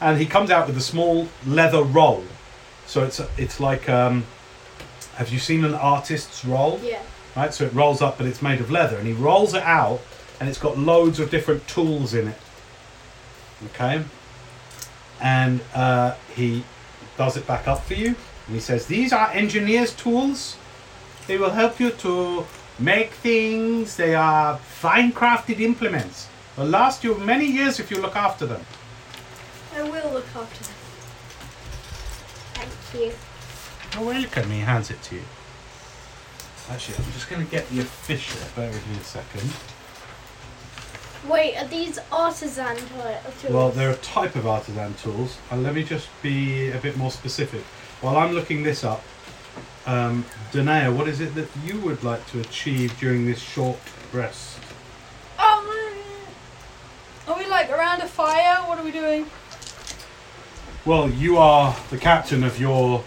And 0.00 0.18
he 0.18 0.26
comes 0.26 0.50
out 0.50 0.66
with 0.66 0.76
a 0.76 0.80
small 0.80 1.28
leather 1.46 1.82
roll. 1.82 2.24
So 2.86 3.04
it's 3.04 3.20
it's 3.36 3.60
like 3.60 3.88
um, 3.88 4.24
have 5.16 5.28
you 5.30 5.38
seen 5.38 5.64
an 5.64 5.74
artist's 5.74 6.44
roll? 6.44 6.80
yeah. 6.82 7.02
Right. 7.36 7.54
So 7.54 7.64
it 7.64 7.72
rolls 7.72 8.02
up, 8.02 8.18
but 8.18 8.26
it's 8.26 8.42
made 8.42 8.60
of 8.60 8.70
leather, 8.70 8.96
and 8.96 9.06
he 9.06 9.12
rolls 9.12 9.54
it 9.54 9.62
out, 9.62 10.00
and 10.40 10.48
it's 10.48 10.58
got 10.58 10.76
loads 10.76 11.20
of 11.20 11.30
different 11.30 11.68
tools 11.68 12.12
in 12.14 12.26
it. 12.28 12.38
Okay. 13.66 14.02
And 15.20 15.60
uh, 15.74 16.14
he 16.34 16.64
does 17.16 17.36
it 17.36 17.46
back 17.46 17.68
up 17.68 17.84
for 17.84 17.94
you, 17.94 18.16
and 18.46 18.54
he 18.54 18.60
says, 18.60 18.86
"These 18.86 19.12
are 19.12 19.30
engineers' 19.30 19.94
tools. 19.94 20.56
They 21.28 21.38
will 21.38 21.50
help 21.50 21.78
you 21.78 21.90
to 21.90 22.46
make 22.78 23.12
things. 23.12 23.96
They 23.96 24.14
are 24.14 24.56
fine 24.56 25.12
crafted 25.12 25.60
implements. 25.60 26.28
They 26.56 26.62
will 26.64 26.70
last 26.70 27.04
you 27.04 27.14
many 27.18 27.46
years 27.46 27.78
if 27.78 27.90
you 27.90 28.00
look 28.00 28.16
after 28.16 28.46
them." 28.46 28.62
I 29.74 29.82
will 29.82 30.12
look 30.12 30.26
after 30.34 30.64
them. 30.64 30.74
Thank 32.54 33.02
you. 33.02 33.12
You're 33.94 34.06
welcome. 34.06 34.50
He 34.50 34.60
hands 34.60 34.90
it 34.90 35.02
to 35.04 35.16
you. 35.16 35.22
Actually, 36.70 36.98
I'm 36.98 37.12
just 37.12 37.28
going 37.28 37.44
to 37.44 37.50
get 37.50 37.68
the 37.70 37.80
official. 37.80 38.40
Bear 38.54 38.70
with 38.70 38.86
me 38.88 38.96
a 38.96 39.04
second. 39.04 39.50
Wait, 41.28 41.56
are 41.56 41.66
these 41.66 41.98
artisan 42.10 42.76
tools? 42.76 43.50
Well, 43.50 43.70
they're 43.70 43.90
a 43.90 43.96
type 43.96 44.36
of 44.36 44.46
artisan 44.46 44.94
tools, 44.94 45.36
and 45.50 45.62
let 45.62 45.74
me 45.74 45.84
just 45.84 46.08
be 46.22 46.70
a 46.70 46.78
bit 46.78 46.96
more 46.96 47.10
specific. 47.10 47.62
While 48.00 48.16
I'm 48.16 48.32
looking 48.32 48.62
this 48.62 48.84
up, 48.84 49.02
um, 49.86 50.24
Danae, 50.52 50.88
what 50.88 51.08
is 51.08 51.20
it 51.20 51.34
that 51.34 51.48
you 51.64 51.80
would 51.80 52.02
like 52.02 52.26
to 52.28 52.40
achieve 52.40 52.98
during 52.98 53.26
this 53.26 53.40
short 53.40 53.78
rest? 54.12 54.58
Um, 55.38 55.68
are 57.28 57.38
we 57.38 57.46
like 57.46 57.70
around 57.70 58.00
a 58.00 58.06
fire? 58.06 58.66
What 58.68 58.78
are 58.78 58.84
we 58.84 58.92
doing? 58.92 59.26
Well, 60.90 61.08
you 61.08 61.38
are 61.38 61.76
the 61.90 61.98
captain 61.98 62.42
of 62.42 62.58
your 62.58 63.04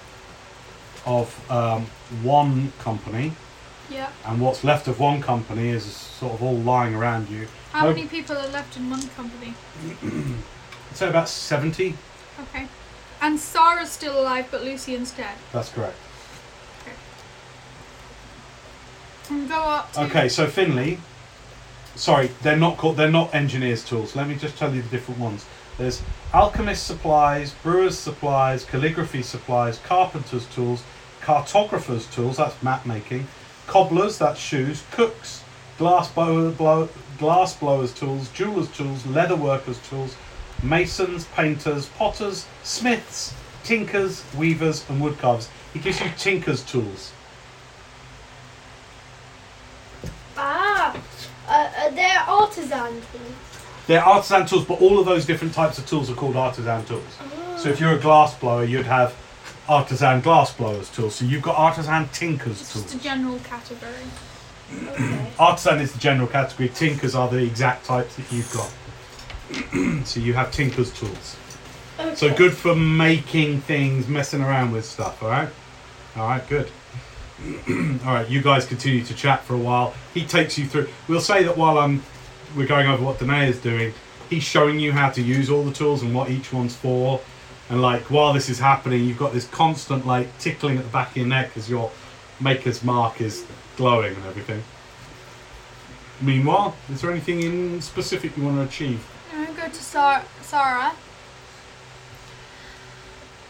of 1.06 1.52
um, 1.52 1.86
one 2.22 2.72
company, 2.80 3.34
Yeah. 3.90 4.10
and 4.26 4.40
what's 4.40 4.64
left 4.64 4.88
of 4.88 5.02
one 5.02 5.22
company 5.22 5.68
is 5.68 5.84
sort 5.84 6.32
of 6.32 6.42
all 6.42 6.56
lying 6.56 6.96
around 6.96 7.30
you. 7.30 7.50
How 7.74 7.82
No- 7.84 7.90
many 7.90 8.08
people 8.08 8.38
are 8.38 8.48
left 8.48 8.78
in 8.78 8.90
one 8.90 9.06
company? 9.10 9.54
I'd 10.02 10.96
say 10.96 11.10
about 11.10 11.28
seventy. 11.28 11.98
Okay. 12.44 12.70
And 13.20 13.38
Sarah's 13.38 13.92
still 13.92 14.18
alive, 14.18 14.48
but 14.50 14.64
Lucian's 14.64 15.12
dead. 15.12 15.36
That's 15.52 15.68
correct. 15.68 15.98
And 19.30 19.50
go 19.50 19.60
up 19.62 19.92
to. 19.92 20.04
Okay, 20.04 20.30
so 20.30 20.48
Finley. 20.48 21.00
Sorry, 21.98 22.32
they're 22.44 22.56
not 22.56 22.78
called. 22.78 22.96
They're 22.96 23.12
not 23.12 23.36
engineers' 23.36 23.84
tools. 23.84 24.16
Let 24.16 24.30
me 24.30 24.36
just 24.36 24.58
tell 24.58 24.74
you 24.74 24.82
the 24.82 24.88
different 24.88 25.20
ones. 25.20 25.46
There's 25.84 26.02
alchemist 26.34 26.88
supplies, 26.88 27.54
brewers 27.62 28.00
supplies, 28.00 28.64
calligraphy 28.64 29.22
supplies, 29.22 29.80
carpenters' 29.80 30.46
tools, 30.46 30.82
cartographers' 31.20 32.08
tools. 32.08 32.38
That's 32.38 32.64
map 32.64 32.86
making. 32.86 33.28
Cobblers. 33.68 34.18
That's 34.18 34.40
shoes. 34.40 34.84
Cooks. 34.92 35.44
Glass 35.78 36.10
blower, 36.10 36.52
blow, 36.52 36.88
glass 37.18 37.54
blowers' 37.58 37.94
tools. 37.94 38.30
Jewelers' 38.30 38.72
tools. 38.72 39.06
Leather 39.06 39.36
workers' 39.36 39.78
tools. 39.90 40.16
Masons, 40.62 41.26
painters, 41.36 41.88
potters, 41.88 42.46
smiths, 42.64 43.34
tinkers, 43.66 44.24
weavers, 44.38 44.90
and 44.90 45.02
woodcarvers. 45.02 45.50
He 45.74 45.80
gives 45.80 46.00
you 46.00 46.10
tinkers' 46.18 46.64
tools. 46.64 47.12
Ah, 50.38 50.96
uh, 51.50 51.90
they're 51.90 52.24
artisan 52.26 53.02
tools. 53.12 53.53
They're 53.88 54.04
artisan 54.04 54.46
tools, 54.46 54.66
but 54.66 54.82
all 54.82 55.00
of 55.00 55.06
those 55.06 55.26
different 55.26 55.54
types 55.54 55.78
of 55.78 55.86
tools 55.86 56.10
are 56.10 56.16
called 56.16 56.36
artisan 56.36 56.86
tools. 56.86 57.04
So 57.58 57.70
if 57.70 57.80
you're 57.80 57.94
a 57.94 58.00
glass 58.00 58.38
blower, 58.38 58.64
you'd 58.64 58.86
have 58.86 59.16
artisan 59.68 60.22
glass 60.22 60.54
blowers 60.54 60.90
tools. 60.90 61.16
So 61.16 61.26
you've 61.26 61.42
got 61.42 61.58
artisan 61.58 62.08
tinkers 62.10 62.62
It's 62.62 62.74
just 62.74 62.96
a 62.96 63.00
general 63.00 63.40
category. 63.40 63.92
Okay. 64.88 65.32
Artisan 65.40 65.80
is 65.80 65.92
the 65.94 66.00
general 66.00 66.28
category. 66.28 66.70
Tinkers 66.70 67.14
are 67.14 67.30
the 67.30 67.38
exact 67.38 67.86
types 67.86 68.16
that 68.16 68.32
you've 68.32 68.52
got. 68.54 70.06
so 70.06 70.20
you 70.20 70.34
have 70.34 70.52
tinkers 70.52 70.92
tools. 70.94 71.38
So 72.16 72.34
good 72.34 72.54
for 72.54 72.76
making 72.76 73.62
things, 73.62 74.08
messing 74.08 74.42
around 74.42 74.72
with 74.72 74.86
stuff. 74.86 75.22
All 75.22 75.30
right. 75.30 75.50
All 76.16 76.28
right. 76.28 76.48
Good. 76.50 76.72
all 78.06 78.14
right. 78.14 78.28
You 78.28 78.42
guys 78.42 78.66
continue 78.66 79.04
to 79.04 79.14
chat 79.14 79.44
for 79.44 79.54
a 79.54 79.60
while. 79.60 79.94
He 80.14 80.26
takes 80.26 80.58
you 80.58 80.66
through. 80.66 80.90
We'll 81.08 81.22
say 81.22 81.44
that 81.44 81.58
while 81.58 81.78
I'm, 81.78 82.04
we're 82.56 82.68
going 82.68 82.88
over 82.88 83.04
what 83.04 83.20
Danae 83.20 83.50
is 83.50 83.60
doing. 83.60 83.94
He's 84.30 84.44
showing 84.44 84.80
you 84.80 84.92
how 84.92 85.10
to 85.12 85.22
use 85.22 85.50
all 85.50 85.64
the 85.64 85.74
tools 85.74 86.02
and 86.02 86.14
what 86.14 86.30
each 86.30 86.52
one's 86.54 86.76
for. 86.76 87.22
And 87.70 87.82
like 87.82 88.04
while 88.10 88.34
this 88.34 88.50
is 88.50 88.60
happening, 88.60 89.06
you've 89.06 89.20
got 89.20 89.34
this 89.34 89.48
constant 89.48 90.06
like 90.06 90.38
tickling 90.40 90.78
at 90.78 90.84
the 90.84 90.90
back 90.90 91.12
of 91.12 91.18
your 91.18 91.28
neck 91.28 91.52
as 91.56 91.70
your 91.70 91.92
maker's 92.40 92.84
mark 92.84 93.22
is 93.22 93.46
glowing 93.78 94.16
and 94.16 94.26
everything. 94.26 94.64
Meanwhile, 96.22 96.76
is 96.90 97.02
there 97.02 97.12
anything 97.12 97.42
in 97.42 97.82
specific 97.82 98.38
you 98.38 98.44
want 98.44 98.58
to 98.58 98.64
achieve? 98.64 99.06
I 99.34 99.46
go 99.46 99.68
to 99.68 99.74
Sar- 99.74 100.24
Sarah. 100.42 100.94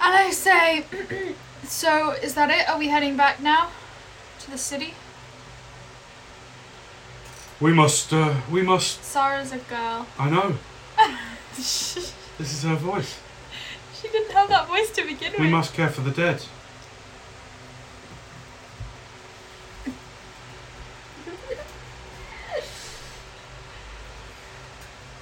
And 0.01 0.13
I 0.13 0.31
say, 0.31 0.85
so 1.63 2.11
is 2.11 2.33
that 2.35 2.49
it? 2.49 2.69
Are 2.69 2.79
we 2.79 2.87
heading 2.87 3.15
back 3.15 3.41
now? 3.41 3.69
To 4.41 4.51
the 4.51 4.57
city? 4.57 4.93
We 7.63 7.71
must. 7.71 8.11
Uh, 8.11 8.41
we 8.51 8.61
must. 8.61 9.01
Sarah's 9.05 9.53
a 9.53 9.57
girl. 9.57 10.05
I 10.19 10.29
know. 10.29 10.57
This 11.55 12.51
is 12.51 12.63
her 12.63 12.75
voice. 12.75 13.19
She 13.93 14.09
didn't 14.09 14.31
have 14.31 14.49
that 14.49 14.67
voice 14.67 14.89
to 14.91 15.03
begin 15.03 15.31
with. 15.31 15.39
We 15.39 15.49
must 15.49 15.73
care 15.73 15.87
for 15.87 16.01
the 16.01 16.11
dead. 16.11 16.43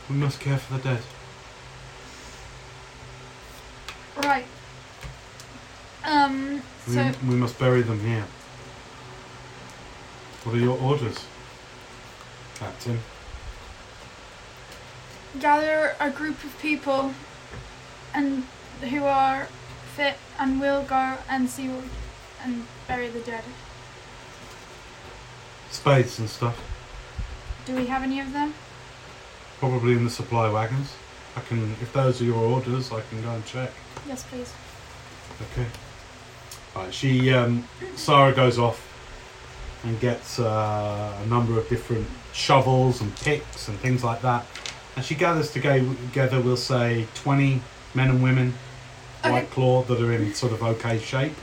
We 0.09 0.15
must 0.15 0.39
care 0.39 0.57
for 0.57 0.77
the 0.77 0.83
dead. 0.83 1.01
Right. 4.23 4.45
Um, 6.05 6.63
We, 6.87 6.93
so, 6.93 7.11
we 7.27 7.35
must 7.35 7.59
bury 7.59 7.83
them 7.83 7.99
here. 7.99 8.25
What 10.43 10.55
are 10.55 10.59
your 10.59 10.79
orders, 10.79 11.19
Captain? 12.61 12.99
gather 15.39 15.95
a 15.99 16.09
group 16.09 16.43
of 16.43 16.57
people 16.59 17.13
and 18.13 18.43
who 18.89 19.03
are 19.05 19.47
fit 19.95 20.15
and 20.39 20.59
we'll 20.59 20.83
go 20.83 21.17
and 21.29 21.49
see 21.49 21.67
what, 21.67 21.83
and 22.43 22.65
bury 22.87 23.09
the 23.09 23.19
dead. 23.21 23.43
Spades 25.69 26.19
and 26.19 26.29
stuff. 26.29 26.59
Do 27.65 27.75
we 27.75 27.85
have 27.85 28.03
any 28.03 28.19
of 28.19 28.33
them? 28.33 28.53
Probably 29.59 29.93
in 29.93 30.03
the 30.03 30.09
supply 30.09 30.49
wagons. 30.49 30.93
I 31.35 31.41
can, 31.41 31.71
if 31.81 31.93
those 31.93 32.21
are 32.21 32.25
your 32.25 32.43
orders, 32.43 32.91
I 32.91 33.01
can 33.01 33.21
go 33.21 33.29
and 33.29 33.45
check. 33.45 33.71
Yes, 34.07 34.23
please. 34.23 34.51
Okay. 35.53 35.67
Right, 36.75 36.93
she, 36.93 37.31
um, 37.31 37.67
Sarah 37.95 38.33
goes 38.33 38.59
off 38.59 38.87
and 39.83 39.99
gets 39.99 40.39
uh, 40.39 41.21
a 41.23 41.25
number 41.27 41.57
of 41.57 41.69
different 41.69 42.07
shovels 42.33 43.01
and 43.01 43.15
picks 43.17 43.67
and 43.67 43.77
things 43.79 44.03
like 44.03 44.21
that. 44.21 44.45
And 44.95 45.05
she 45.05 45.15
gathers 45.15 45.51
together, 45.51 46.41
we'll 46.41 46.57
say, 46.57 47.07
20 47.15 47.61
men 47.93 48.09
and 48.09 48.21
women, 48.23 48.53
Okay. 49.23 49.31
white 49.31 49.51
claw, 49.51 49.83
that 49.83 50.01
are 50.01 50.11
in 50.11 50.33
sort 50.33 50.51
of 50.53 50.63
okay 50.63 50.99
shape. 50.99 51.35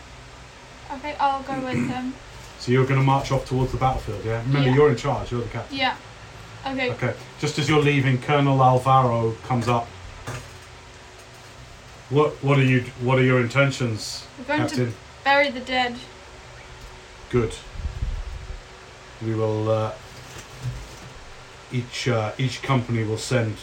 Okay, 0.92 1.14
I'll 1.20 1.42
go 1.42 1.54
with 1.60 1.88
them. 1.88 2.14
So 2.60 2.72
you're 2.72 2.86
going 2.86 2.98
to 2.98 3.06
march 3.06 3.30
off 3.30 3.46
towards 3.46 3.70
the 3.70 3.78
battlefield, 3.78 4.24
yeah? 4.24 4.38
Remember, 4.42 4.68
Yeah. 4.68 4.74
you're 4.74 4.90
in 4.90 4.96
charge, 4.96 5.30
you're 5.30 5.42
the 5.42 5.48
captain. 5.48 5.78
Yeah. 5.78 5.94
Okay. 6.66 6.90
Okay, 6.90 7.14
just 7.40 7.56
as 7.60 7.68
you're 7.68 7.80
leaving, 7.80 8.20
Colonel 8.20 8.60
Alvaro 8.60 9.30
comes 9.46 9.68
up. 9.68 9.86
What 12.10 12.32
what 12.42 12.58
are 12.58 12.64
you 12.64 12.80
what 13.00 13.16
are 13.18 13.22
your 13.22 13.40
intentions, 13.40 14.24
We're 14.38 14.44
going 14.56 14.60
Captain? 14.68 14.86
to 14.86 14.92
bury 15.24 15.50
the 15.50 15.60
dead. 15.60 15.96
Good. 17.30 17.54
We 19.24 19.34
will. 19.36 19.70
Uh, 19.70 19.92
each 21.72 22.08
uh, 22.08 22.32
each 22.38 22.62
company 22.62 23.04
will 23.04 23.18
send 23.18 23.56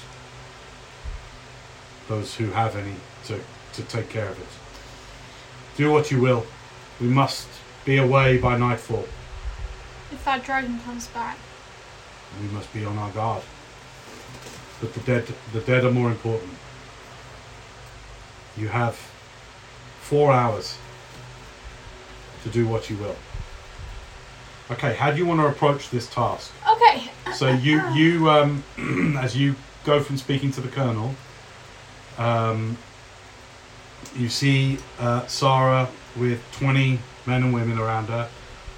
those 2.08 2.36
who 2.36 2.52
have 2.52 2.76
any 2.76 2.96
to 3.26 3.40
to 3.74 3.84
take 3.84 4.10
care 4.10 4.30
of 4.30 4.40
it. 4.40 4.48
Do 5.78 5.92
what 5.92 6.12
you 6.12 6.22
will. 6.22 6.46
We 7.02 7.08
must 7.08 7.48
be 7.84 7.98
away 7.98 8.38
by 8.38 8.58
nightfall. 8.58 9.08
If 10.12 10.24
that 10.26 10.44
dragon 10.44 10.80
comes 10.80 11.08
back. 11.08 11.38
We 12.42 12.48
must 12.50 12.72
be 12.74 12.86
on 12.86 12.98
our 12.98 13.12
guard. 13.12 13.44
But 14.80 14.94
the 14.94 15.00
dead 15.02 15.28
the 15.54 15.62
dead 15.62 15.84
are 15.84 15.92
more 15.92 16.10
important. 16.10 16.52
You 18.58 18.70
have 18.70 18.96
four 20.02 20.32
hours 20.32 20.78
to 22.44 22.50
do 22.50 22.68
what 22.68 22.90
you 22.90 22.98
will. 22.98 23.16
Okay, 24.72 24.96
how 24.96 25.12
do 25.12 25.18
you 25.18 25.26
want 25.28 25.40
to 25.42 25.46
approach 25.46 25.92
this 25.92 26.08
task? 26.08 26.52
Okay. 26.72 27.04
So 27.36 27.50
you 27.50 27.88
you 27.94 28.30
um, 28.30 28.64
as 29.20 29.38
you 29.38 29.56
go 29.84 30.02
from 30.02 30.18
speaking 30.18 30.52
to 30.52 30.62
the 30.62 30.70
colonel, 30.70 31.14
um, 32.18 32.78
you 34.16 34.28
see 34.30 34.80
uh, 35.00 35.28
Sarah 35.28 35.88
with 36.16 36.42
twenty 36.52 37.00
men 37.28 37.44
and 37.44 37.54
women 37.54 37.78
around 37.78 38.08
her, 38.08 38.28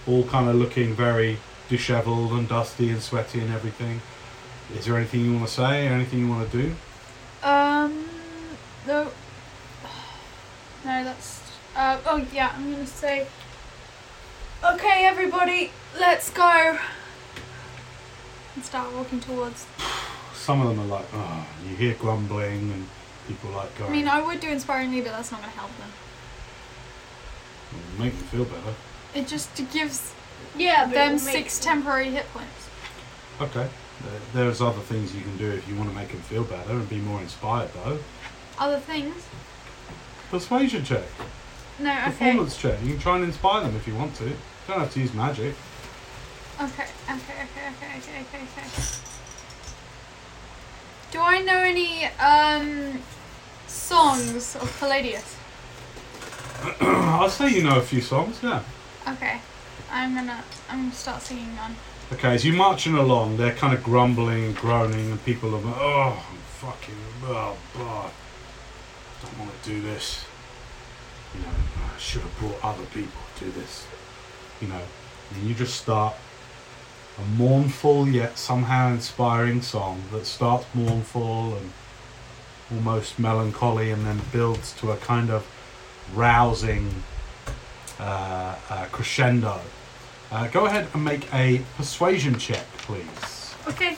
all 0.05 0.23
kind 0.25 0.49
of 0.49 0.55
looking 0.55 0.93
very 0.93 1.37
dishevelled 1.69 2.31
and 2.33 2.49
dusty 2.49 2.89
and 2.89 3.01
sweaty 3.01 3.39
and 3.39 3.53
everything. 3.53 4.01
Is 4.75 4.85
there 4.85 4.97
anything 4.97 5.23
you 5.23 5.33
want 5.35 5.47
to 5.47 5.53
say? 5.53 5.87
Anything 5.87 6.19
you 6.19 6.27
want 6.27 6.51
to 6.51 6.61
do? 6.63 6.75
Um. 7.43 8.09
No. 8.85 9.11
No, 10.85 11.03
that's. 11.03 11.41
Uh, 11.75 11.97
oh, 12.05 12.25
yeah, 12.31 12.53
I'm 12.55 12.71
gonna 12.71 12.87
say. 12.87 13.27
Okay, 14.63 15.05
everybody, 15.05 15.71
let's 15.99 16.29
go. 16.31 16.77
And 18.55 18.65
start 18.65 18.91
walking 18.93 19.19
towards. 19.19 19.67
Some 20.33 20.61
of 20.61 20.69
them 20.69 20.79
are 20.79 20.97
like, 20.97 21.05
oh, 21.13 21.47
you 21.67 21.75
hear 21.75 21.93
grumbling 21.93 22.71
and 22.71 22.87
people 23.27 23.51
like 23.51 23.69
I 23.81 23.89
mean, 23.89 24.07
I 24.07 24.21
would 24.21 24.39
do 24.39 24.49
inspiringly, 24.49 25.01
but 25.01 25.11
that's 25.11 25.31
not 25.31 25.41
gonna 25.41 25.51
help 25.53 25.71
them. 25.77 25.89
make 27.99 28.13
them 28.17 28.23
feel 28.27 28.45
better. 28.45 28.73
It 29.13 29.27
just 29.27 29.55
gives 29.71 30.13
Yeah, 30.55 30.85
them 30.85 31.15
it'll 31.15 31.19
six 31.19 31.59
temporary 31.59 32.09
hit 32.11 32.25
points. 32.33 32.69
Okay. 33.41 33.67
There- 34.01 34.21
There's 34.45 34.61
other 34.61 34.79
things 34.81 35.13
you 35.15 35.21
can 35.21 35.37
do 35.37 35.51
if 35.51 35.67
you 35.67 35.75
want 35.75 35.89
to 35.89 35.95
make 35.95 36.09
them 36.09 36.21
feel 36.21 36.43
better 36.43 36.71
and 36.73 36.87
be 36.89 36.97
more 36.97 37.19
inspired, 37.21 37.71
though. 37.73 37.99
Other 38.59 38.79
things? 38.79 39.23
Persuasion 40.31 40.83
check. 40.83 41.03
No, 41.79 41.91
okay. 41.91 42.05
Performance 42.05 42.57
check. 42.57 42.81
You 42.83 42.93
can 42.93 42.99
try 42.99 43.15
and 43.15 43.25
inspire 43.25 43.61
them 43.63 43.75
if 43.75 43.87
you 43.87 43.95
want 43.95 44.15
to. 44.15 44.25
You 44.25 44.35
don't 44.67 44.79
have 44.79 44.93
to 44.93 44.99
use 44.99 45.13
magic. 45.13 45.55
Okay, 46.61 46.87
okay, 47.05 47.37
okay, 47.43 47.69
okay, 47.69 47.97
okay, 47.97 48.21
okay, 48.21 48.43
okay. 48.43 48.67
Do 51.11 51.19
I 51.19 51.39
know 51.41 51.59
any 51.59 52.05
um 52.19 52.99
songs 53.67 54.55
of 54.55 54.79
Palladius? 54.79 55.35
I'll 56.81 57.29
say 57.29 57.49
you 57.49 57.63
know 57.63 57.77
a 57.77 57.83
few 57.83 58.01
songs, 58.01 58.39
yeah. 58.41 58.63
Okay. 59.07 59.39
I'm 59.91 60.15
gonna 60.15 60.43
I'm 60.69 60.83
gonna 60.83 60.93
start 60.93 61.21
singing 61.21 61.55
one. 61.55 61.75
Okay, 62.11 62.35
as 62.35 62.45
you're 62.45 62.55
marching 62.55 62.95
along, 62.95 63.37
they're 63.37 63.53
kind 63.53 63.73
of 63.73 63.83
grumbling 63.83 64.45
and 64.45 64.55
groaning, 64.55 65.11
and 65.11 65.23
people 65.25 65.53
are, 65.53 65.61
oh, 65.65 66.25
I'm 66.31 66.37
fucking, 66.37 66.95
oh, 67.25 67.57
God, 67.73 68.11
don't 69.21 69.39
want 69.39 69.51
to 69.63 69.69
do 69.69 69.81
this. 69.81 70.23
You 71.37 71.43
know, 71.43 71.49
I 71.95 71.99
should 71.99 72.21
have 72.21 72.39
brought 72.39 72.63
other 72.63 72.85
people 72.85 73.21
to 73.37 73.45
this. 73.51 73.85
You 74.61 74.67
know, 74.69 74.81
and 75.33 75.43
you 75.43 75.53
just 75.53 75.75
start 75.75 76.15
a 77.17 77.25
mournful 77.37 78.07
yet 78.07 78.37
somehow 78.37 78.89
inspiring 78.91 79.61
song 79.61 80.03
that 80.11 80.25
starts 80.25 80.65
mournful 80.73 81.55
and 81.55 81.71
almost 82.71 83.17
melancholy 83.17 83.91
and 83.91 84.05
then 84.05 84.19
builds 84.31 84.73
to 84.73 84.91
a 84.91 84.97
kind 84.97 85.29
of 85.29 85.47
rousing 86.13 87.03
uh, 87.99 88.55
uh, 88.69 88.85
crescendo. 88.91 89.59
Uh, 90.31 90.47
go 90.49 90.65
ahead 90.65 90.87
and 90.93 91.03
make 91.03 91.33
a 91.33 91.61
persuasion 91.77 92.37
check, 92.37 92.65
please. 92.79 93.55
Okay. 93.67 93.97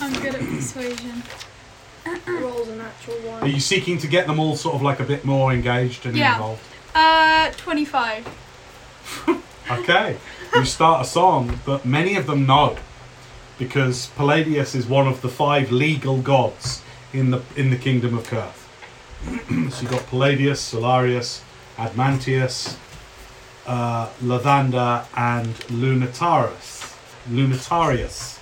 I'm 0.00 0.12
good 0.12 0.34
at 0.34 0.40
persuasion. 0.40 1.22
Rolls 2.26 2.68
a 2.68 2.76
natural 2.76 3.16
one. 3.18 3.42
Are 3.42 3.48
you 3.48 3.60
seeking 3.60 3.98
to 3.98 4.06
get 4.06 4.26
them 4.26 4.38
all 4.38 4.56
sort 4.56 4.74
of 4.74 4.82
like 4.82 5.00
a 5.00 5.04
bit 5.04 5.24
more 5.24 5.52
engaged 5.52 6.06
and 6.06 6.16
Yeah. 6.16 6.34
involved? 6.34 6.62
Uh 6.94 7.50
twenty 7.56 7.84
five. 7.84 8.26
Okay. 9.70 10.16
you 10.54 10.64
start 10.64 11.02
a 11.04 11.08
song, 11.08 11.60
but 11.66 11.84
many 11.84 12.16
of 12.16 12.26
them 12.26 12.46
know 12.46 12.76
because 13.58 14.06
Palladius 14.16 14.74
is 14.74 14.86
one 14.86 15.06
of 15.06 15.20
the 15.20 15.28
five 15.28 15.70
legal 15.70 16.18
gods 16.22 16.82
in 17.12 17.30
the 17.30 17.42
in 17.54 17.68
the 17.70 17.76
kingdom 17.76 18.16
of 18.16 18.24
Kurth. 18.26 18.66
so 19.72 19.82
you 19.82 19.88
got 19.88 20.06
Palladius, 20.06 20.60
Solarius, 20.72 21.42
Admantius, 21.76 22.76
uh, 23.66 24.08
Lathander, 24.22 25.04
and 25.14 25.48
Lunataris. 25.68 26.94
Lunatarius. 27.30 28.38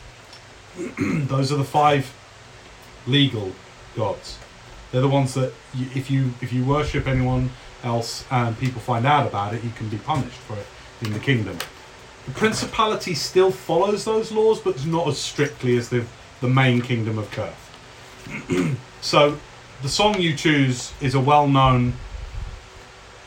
Those 1.29 1.51
are 1.53 1.57
the 1.57 1.65
five 1.65 2.13
legal 3.07 3.53
gods. 3.95 4.39
They're 4.93 5.01
the 5.01 5.09
ones 5.09 5.35
that 5.35 5.53
you, 5.75 5.87
if 5.95 6.11
you 6.11 6.33
if 6.41 6.53
you 6.53 6.65
worship 6.65 7.07
anyone 7.07 7.51
else 7.83 8.25
and 8.31 8.59
people 8.59 8.81
find 8.81 9.07
out 9.07 9.27
about 9.27 9.55
it, 9.55 9.65
you 9.65 9.71
can 9.71 9.89
be 9.89 9.99
punished 9.99 10.39
for 10.39 10.55
it 10.57 10.67
in 11.03 11.13
the 11.13 11.19
kingdom. 11.19 11.59
The 12.27 12.33
principality 12.33 13.15
still 13.15 13.51
follows 13.51 14.05
those 14.05 14.33
laws, 14.33 14.61
but 14.61 14.85
not 14.87 15.07
as 15.09 15.19
strictly 15.19 15.77
as 15.77 15.89
the 15.89 16.05
the 16.41 16.49
main 16.49 16.83
kingdom 16.83 17.19
of 17.19 17.31
Kurth. 17.31 18.77
so, 19.01 19.39
the 19.83 19.89
song 19.89 20.21
you 20.21 20.35
choose 20.35 20.93
is 21.01 21.15
a 21.15 21.21
well-known 21.21 21.95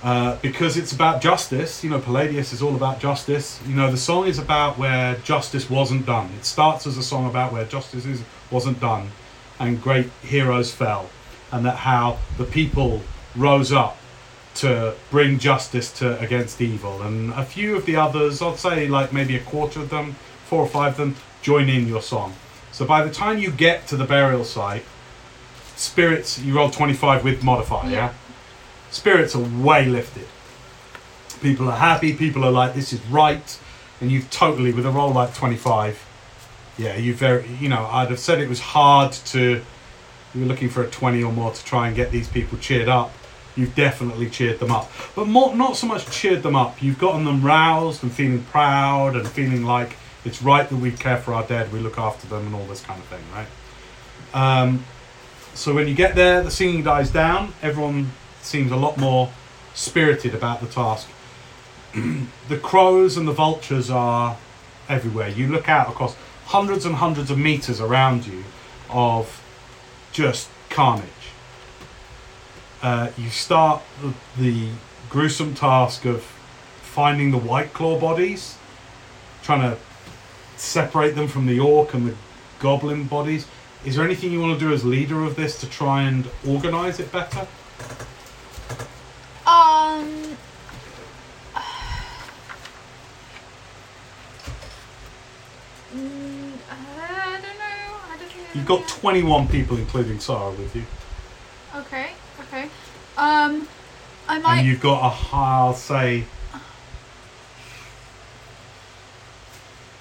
uh, 0.04 0.38
because 0.42 0.78
it's 0.78 0.92
about 0.92 1.22
justice. 1.22 1.84
You 1.84 1.90
know, 1.90 2.00
Palladius 2.00 2.54
is 2.54 2.62
all 2.62 2.76
about 2.76 3.00
justice. 3.00 3.60
You 3.68 3.76
know, 3.76 3.92
the 3.92 3.98
song 3.98 4.28
is 4.28 4.40
about 4.40 4.78
where 4.78 5.16
justice 5.18 5.70
wasn't 5.70 6.06
done. 6.06 6.30
It 6.38 6.46
starts 6.46 6.88
as 6.88 6.98
a 6.98 7.04
song 7.04 7.30
about 7.30 7.52
where 7.52 7.66
justice 7.66 8.06
is, 8.06 8.24
wasn't 8.52 8.80
done, 8.80 9.10
and 9.60 9.82
great 9.82 10.10
heroes 10.22 10.74
fell, 10.74 11.10
and 11.52 11.66
that 11.66 11.78
how 11.78 12.20
the 12.38 12.46
people 12.46 13.02
rose 13.36 13.72
up 13.72 13.98
to 14.56 14.96
bring 15.10 15.40
justice 15.40 15.92
to 16.00 16.20
against 16.20 16.62
evil. 16.62 17.02
And 17.02 17.32
a 17.34 17.46
few 17.46 17.76
of 17.76 17.86
the 17.86 17.96
others, 17.96 18.42
I'd 18.42 18.58
say 18.58 18.88
like 18.88 19.14
maybe 19.14 19.36
a 19.36 19.42
quarter 19.42 19.80
of 19.80 19.90
them, 19.90 20.16
four 20.46 20.62
or 20.62 20.68
five 20.68 20.94
of 20.94 20.98
them, 20.98 21.16
join 21.42 21.70
in 21.70 21.88
your 21.88 22.02
song. 22.02 22.34
So 22.72 22.86
by 22.86 23.04
the 23.04 23.12
time 23.12 23.38
you 23.40 23.52
get 23.52 23.88
to 23.88 23.98
the 23.98 24.06
burial 24.06 24.44
site, 24.44 24.84
spirits 25.76 26.40
you 26.40 26.56
roll 26.56 26.70
25 26.70 27.24
with 27.24 27.44
modifier, 27.44 27.90
yeah? 27.90 27.96
Yeah. 27.96 28.14
Spirits 28.92 29.36
are 29.36 29.44
way 29.62 29.86
lifted. 29.86 30.28
People 31.42 31.70
are 31.70 31.78
happy, 31.78 32.14
people 32.14 32.44
are 32.44 32.52
like, 32.52 32.74
this 32.74 32.92
is 32.92 33.00
right, 33.06 33.60
and 34.02 34.12
you've 34.12 34.30
totally, 34.30 34.74
with 34.74 34.86
a 34.86 34.92
roll 34.92 35.12
like 35.12 35.34
25, 35.34 36.06
yeah, 36.80 36.96
you 36.96 37.14
very, 37.14 37.46
you 37.60 37.68
know, 37.68 37.86
I'd 37.92 38.10
have 38.10 38.20
said 38.20 38.40
it 38.40 38.48
was 38.48 38.62
hard 38.62 39.12
to, 39.12 39.62
you 40.34 40.42
were 40.42 40.48
looking 40.48 40.70
for 40.70 40.82
a 40.82 40.90
20 40.90 41.22
or 41.22 41.34
more 41.34 41.52
to 41.52 41.66
try 41.66 41.88
and 41.88 41.96
get 41.96 42.10
these 42.10 42.30
people 42.30 42.58
cheered 42.58 42.88
up. 42.88 43.12
You've 43.58 43.76
definitely 43.76 44.30
cheered 44.30 44.60
them 44.60 44.72
up. 44.72 44.90
But 45.14 45.28
more, 45.28 45.54
not 45.54 45.76
so 45.76 45.88
much 45.88 46.10
cheered 46.10 46.42
them 46.42 46.56
up, 46.56 46.82
you've 46.82 46.98
gotten 46.98 47.26
them 47.26 47.42
roused 47.44 48.02
and 48.02 48.12
feeling 48.12 48.44
proud 48.46 49.18
and 49.18 49.28
feeling 49.28 49.66
like 49.66 49.98
it's 50.24 50.42
right 50.42 50.70
that 50.70 50.76
we 50.78 50.92
care 50.92 51.18
for 51.18 51.34
our 51.34 51.44
dead, 51.44 51.74
we 51.74 51.80
look 51.80 51.98
after 51.98 52.28
them, 52.28 52.46
and 52.46 52.56
all 52.56 52.66
this 52.66 52.82
kind 52.82 53.02
of 53.02 53.06
thing, 53.08 53.24
right? 53.34 53.48
Um, 54.34 54.86
so 55.54 55.74
when 55.74 55.90
you 55.90 55.94
get 55.94 56.16
there, 56.16 56.42
the 56.42 56.52
singing 56.52 56.84
dies 56.84 57.12
down. 57.12 57.54
Everyone 57.62 58.12
seems 58.42 58.72
a 58.72 58.78
lot 58.78 58.98
more 58.98 59.30
spirited 59.74 60.34
about 60.34 60.62
the 60.62 60.68
task. 60.68 61.10
the 61.94 62.58
crows 62.58 63.18
and 63.18 63.28
the 63.28 63.34
vultures 63.34 63.90
are 63.90 64.38
everywhere. 64.88 65.28
You 65.28 65.48
look 65.48 65.68
out 65.68 65.90
across 65.90 66.16
hundreds 66.50 66.86
and 66.86 66.96
hundreds 66.96 67.30
of 67.30 67.38
meters 67.38 67.80
around 67.80 68.26
you 68.26 68.44
of 68.90 69.44
just 70.12 70.50
carnage. 70.70 71.06
Uh, 72.82 73.12
you 73.18 73.30
start 73.30 73.82
the, 74.02 74.14
the 74.42 74.70
gruesome 75.10 75.54
task 75.54 76.06
of 76.06 76.24
finding 76.82 77.32
the 77.32 77.38
white 77.38 77.74
claw 77.74 78.00
bodies, 78.00 78.58
trying 79.44 79.62
to 79.62 79.78
separate 80.58 81.16
them 81.16 81.28
from 81.28 81.46
the 81.46 81.60
orc 81.60 81.94
and 81.94 82.08
the 82.08 82.16
goblin 82.60 83.06
bodies. 83.06 83.46
Is 83.86 83.96
there 83.96 84.04
anything 84.04 84.32
you 84.32 84.42
want 84.42 84.60
to 84.60 84.66
do 84.66 84.74
as 84.74 84.84
leader 84.84 85.24
of 85.24 85.36
this 85.36 85.60
to 85.62 85.70
try 85.70 86.04
and 86.04 86.28
organize 86.48 87.00
it 87.00 87.12
better? 87.12 87.48
Um. 89.46 90.38
Mm, 95.90 96.52
I 96.70 97.40
don't 97.42 97.58
know. 97.58 97.98
I 98.12 98.18
don't 98.20 98.38
know. 98.38 98.39
You've 98.54 98.66
got 98.66 98.88
21 98.88 99.48
people, 99.48 99.78
including 99.78 100.20
Sarah, 100.20 100.52
with 100.52 100.76
you. 100.76 100.84
Okay. 101.76 102.12
Okay. 102.42 102.64
Um, 103.18 103.68
I 104.28 104.40
might. 104.40 104.60
And 104.60 104.68
you've 104.68 104.82
got 104.82 105.14
a, 105.14 105.36
I'll 105.36 105.74
say, 105.74 106.26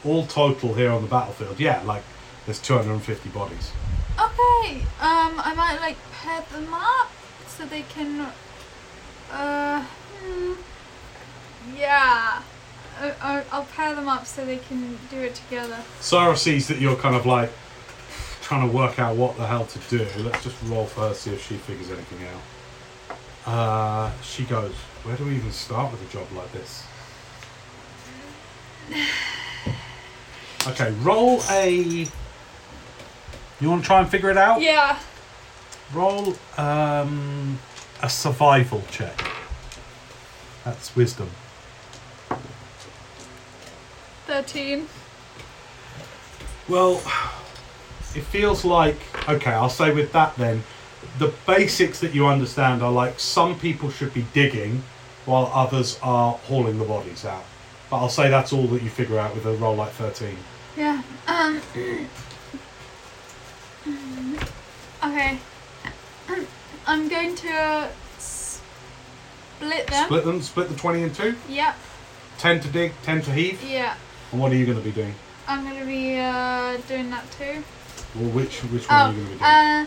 all 0.05 0.27
total 0.27 0.75
here 0.75 0.91
on 0.91 1.03
the 1.03 1.09
battlefield, 1.09 1.61
yeah, 1.61 1.83
like 1.83 2.03
there's 2.47 2.61
250 2.61 3.29
bodies. 3.31 3.73
Okay. 4.15 4.81
Um, 5.01 5.41
I 5.41 5.53
might 5.57 5.79
like 5.81 5.97
pair 6.13 6.43
them 6.53 6.73
up 6.73 7.11
so 7.47 7.65
they 7.67 7.83
can. 7.83 8.33
Uh. 9.31 9.83
Hmm, 9.83 10.55
yeah. 11.77 12.43
I, 13.01 13.13
I, 13.21 13.45
I'll 13.53 13.65
pair 13.65 13.95
them 13.95 14.09
up 14.09 14.27
so 14.27 14.45
they 14.45 14.57
can 14.57 14.99
do 15.11 15.19
it 15.19 15.35
together. 15.37 15.79
Sarah 16.01 16.37
sees 16.37 16.67
that 16.69 16.81
you're 16.81 16.97
kind 16.97 17.15
of 17.15 17.27
like 17.27 17.53
trying 18.49 18.67
to 18.67 18.75
work 18.75 18.99
out 18.99 19.15
what 19.15 19.37
the 19.37 19.47
hell 19.47 19.67
to 19.67 19.79
do. 19.91 20.07
Let's 20.21 20.43
just 20.43 20.57
roll 20.65 20.87
for 20.87 21.01
her, 21.03 21.15
see 21.15 21.33
if 21.33 21.47
she 21.47 21.57
figures 21.57 21.91
anything 21.91 22.27
out. 22.27 23.53
Uh, 23.53 24.11
she 24.23 24.45
goes, 24.45 24.73
Where 25.05 25.15
do 25.19 25.27
we 25.27 25.37
even 25.37 25.53
start 25.53 25.93
with 25.93 26.01
a 26.09 26.11
job 26.11 26.27
like 26.33 26.51
this? 26.53 26.87
Okay, 30.67 30.93
roll 31.03 31.43
a. 31.51 32.07
You 33.61 33.69
want 33.71 33.83
to 33.83 33.87
try 33.87 34.01
and 34.01 34.09
figure 34.09 34.31
it 34.31 34.39
out? 34.39 34.63
Yeah. 34.63 34.99
Roll 35.93 36.35
um, 36.57 37.59
a 38.03 38.09
survival 38.09 38.83
check. 38.91 39.31
That's 40.65 40.97
wisdom. 40.97 41.29
Thirteen. 44.27 44.89
Well, 46.67 47.03
it 48.15 48.23
feels 48.23 48.65
like 48.65 48.97
okay. 49.29 49.53
I'll 49.53 49.69
say 49.69 49.93
with 49.93 50.13
that 50.13 50.37
then, 50.37 50.63
the 51.19 51.33
basics 51.47 52.01
that 52.01 52.15
you 52.15 52.27
understand 52.27 52.83
are 52.83 52.93
like 52.93 53.19
some 53.21 53.59
people 53.59 53.91
should 53.91 54.13
be 54.15 54.25
digging, 54.33 54.83
while 55.25 55.51
others 55.55 55.99
are 56.03 56.33
hauling 56.33 56.79
the 56.79 56.85
bodies 56.85 57.25
out. 57.25 57.45
But 57.91 57.99
I'll 57.99 58.09
say 58.09 58.29
that's 58.29 58.53
all 58.53 58.67
that 58.69 58.83
you 58.83 58.91
figure 58.91 59.19
out 59.19 59.35
with 59.35 59.47
a 59.47 59.55
roll 59.57 59.77
like 59.77 59.93
thirteen. 59.93 60.37
Yeah. 60.77 61.03
Um. 61.27 61.61
Okay. 65.05 65.39
I'm 66.87 67.09
going 67.09 67.35
to 67.37 67.89
split 68.19 69.87
them. 69.87 70.05
Split 70.07 70.25
them. 70.25 70.43
Split 70.43 70.69
the 70.69 70.77
twenty 70.77 71.03
in 71.03 71.13
two. 71.13 71.35
Yep. 71.49 71.77
Ten 72.39 72.61
to 72.61 72.69
dig, 72.69 72.93
ten 73.03 73.21
to 73.23 73.33
heave. 73.33 73.63
Yeah. 73.63 73.97
And 74.33 74.41
what 74.41 74.53
are 74.53 74.57
you 74.57 74.67
going 74.67 74.79
to 74.79 74.85
be 74.85 74.93
doing? 74.93 75.15
I'm 75.49 75.65
gonna 75.65 75.87
be 75.87 76.19
uh, 76.19 76.77
doing 76.89 77.09
that 77.09 77.25
too. 77.31 77.65
Or 78.21 78.29
which 78.31 78.59
which 78.65 78.89
one 78.89 78.99
are 79.01 79.13
you 79.13 79.17
going 79.17 79.27
to 79.27 79.35
be 79.35 79.35
Oh, 79.35 79.39
doing? 79.39 79.43
uh, 79.43 79.87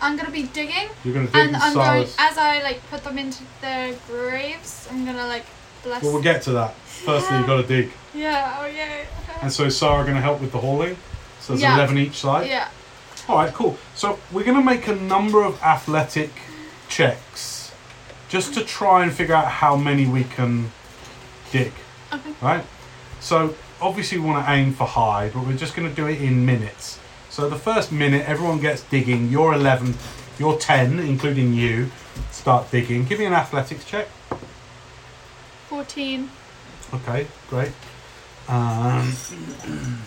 I'm 0.00 0.16
gonna 0.16 0.30
be 0.32 0.42
digging, 0.44 0.88
You're 1.04 1.14
going 1.14 1.26
to 1.28 1.32
dig 1.32 1.46
and 1.46 1.56
I'm 1.56 1.74
going 1.74 2.08
as 2.18 2.36
I 2.36 2.60
like 2.62 2.80
put 2.90 3.04
them 3.04 3.18
into 3.18 3.44
their 3.60 3.94
graves. 4.08 4.88
I'm 4.90 5.04
gonna 5.06 5.26
like 5.28 5.44
bless. 5.84 6.02
Well, 6.02 6.12
we'll 6.14 6.22
get 6.22 6.42
to 6.42 6.52
that. 6.52 6.74
Firstly, 7.04 7.38
you've 7.38 7.46
got 7.46 7.62
to 7.62 7.66
dig. 7.66 7.90
Yeah. 8.14 8.58
Oh 8.60 8.66
yeah. 8.66 9.04
And 9.42 9.52
so 9.52 9.64
is 9.64 9.76
Sarah 9.76 10.02
going 10.02 10.14
to 10.16 10.20
help 10.20 10.40
with 10.40 10.52
the 10.52 10.58
hauling? 10.58 10.96
So 11.40 11.52
there's 11.54 11.62
Yeah. 11.62 11.74
11 11.76 11.98
each 11.98 12.14
side? 12.18 12.48
Yeah. 12.48 12.68
All 13.28 13.36
right, 13.36 13.52
cool. 13.52 13.76
So 13.96 14.18
we're 14.30 14.44
going 14.44 14.56
to 14.56 14.62
make 14.62 14.86
a 14.86 14.94
number 14.94 15.42
of 15.44 15.60
athletic 15.62 16.30
checks 16.88 17.72
just 18.28 18.54
to 18.54 18.62
try 18.64 19.02
and 19.02 19.12
figure 19.12 19.34
out 19.34 19.46
how 19.48 19.74
many 19.76 20.06
we 20.06 20.22
can 20.24 20.70
dig. 21.50 21.72
Okay. 22.12 22.32
Right? 22.40 22.64
So 23.20 23.54
obviously 23.82 24.18
we 24.18 24.26
want 24.26 24.46
to 24.46 24.52
aim 24.52 24.72
for 24.72 24.86
high, 24.86 25.28
but 25.28 25.44
we're 25.46 25.56
just 25.56 25.74
going 25.74 25.88
to 25.88 25.94
do 25.94 26.06
it 26.06 26.20
in 26.20 26.46
minutes. 26.46 26.98
So 27.28 27.48
the 27.48 27.56
first 27.56 27.92
minute, 27.92 28.28
everyone 28.28 28.60
gets 28.60 28.82
digging. 28.84 29.28
You're 29.28 29.54
11, 29.54 29.94
you're 30.38 30.58
10, 30.58 30.98
including 31.00 31.52
you. 31.52 31.90
Start 32.30 32.70
digging. 32.70 33.04
Give 33.04 33.18
me 33.18 33.24
an 33.24 33.32
athletics 33.32 33.84
check. 33.84 34.08
Fourteen. 35.68 36.28
Okay, 36.92 37.26
great. 37.48 37.72
Um, 38.48 39.14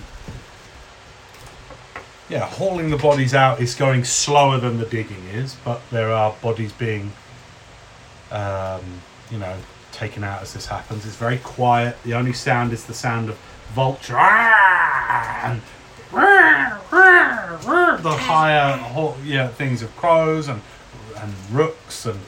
yeah, 2.30 2.46
hauling 2.46 2.92
the 2.92 2.98
bodies 2.98 3.34
out 3.34 3.60
is 3.60 3.74
going 3.74 4.04
slower 4.04 4.60
than 4.60 4.78
the 4.78 4.86
digging 4.86 5.26
is, 5.34 5.56
but 5.66 5.82
there 5.90 6.12
are 6.12 6.36
bodies 6.44 6.72
being, 6.72 7.12
um, 8.30 8.84
you 9.32 9.40
know, 9.40 9.58
taken 9.92 10.24
out 10.24 10.44
as 10.44 10.54
this 10.54 10.68
happens. 10.68 11.04
It's 11.08 11.16
very 11.16 11.40
quiet. 11.40 11.98
The 12.04 12.14
only 12.14 12.34
sound 12.34 12.72
is 12.72 12.86
the 12.86 12.94
sound 12.94 13.30
of 13.30 13.40
vulture 13.74 14.18
and 14.18 15.62
the 18.04 18.18
higher, 18.18 18.80
yeah, 19.24 19.48
things 19.48 19.82
of 19.82 19.96
crows 19.98 20.48
and 20.48 20.62
and 21.18 21.34
rooks 21.52 22.06
and 22.06 22.20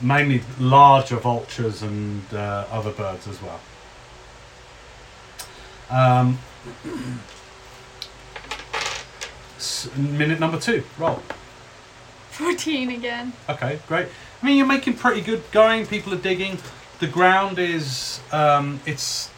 mainly 0.00 0.42
larger 0.58 1.16
vultures 1.16 1.82
and 1.82 2.22
uh, 2.32 2.66
other 2.70 2.92
birds 2.92 3.26
as 3.26 3.40
well. 3.42 3.60
Um, 5.90 6.38
minute 9.96 10.40
number 10.40 10.58
two, 10.58 10.82
roll. 10.98 11.22
14 12.30 12.90
again. 12.90 13.32
Okay, 13.48 13.80
great. 13.88 14.08
I 14.42 14.46
mean, 14.46 14.58
you're 14.58 14.66
making 14.66 14.94
pretty 14.94 15.22
good 15.22 15.42
going. 15.52 15.86
People 15.86 16.12
are 16.12 16.18
digging. 16.18 16.58
The 16.98 17.06
ground 17.06 17.58
is 17.58 18.20
um, 18.32 18.80
it's 18.84 19.30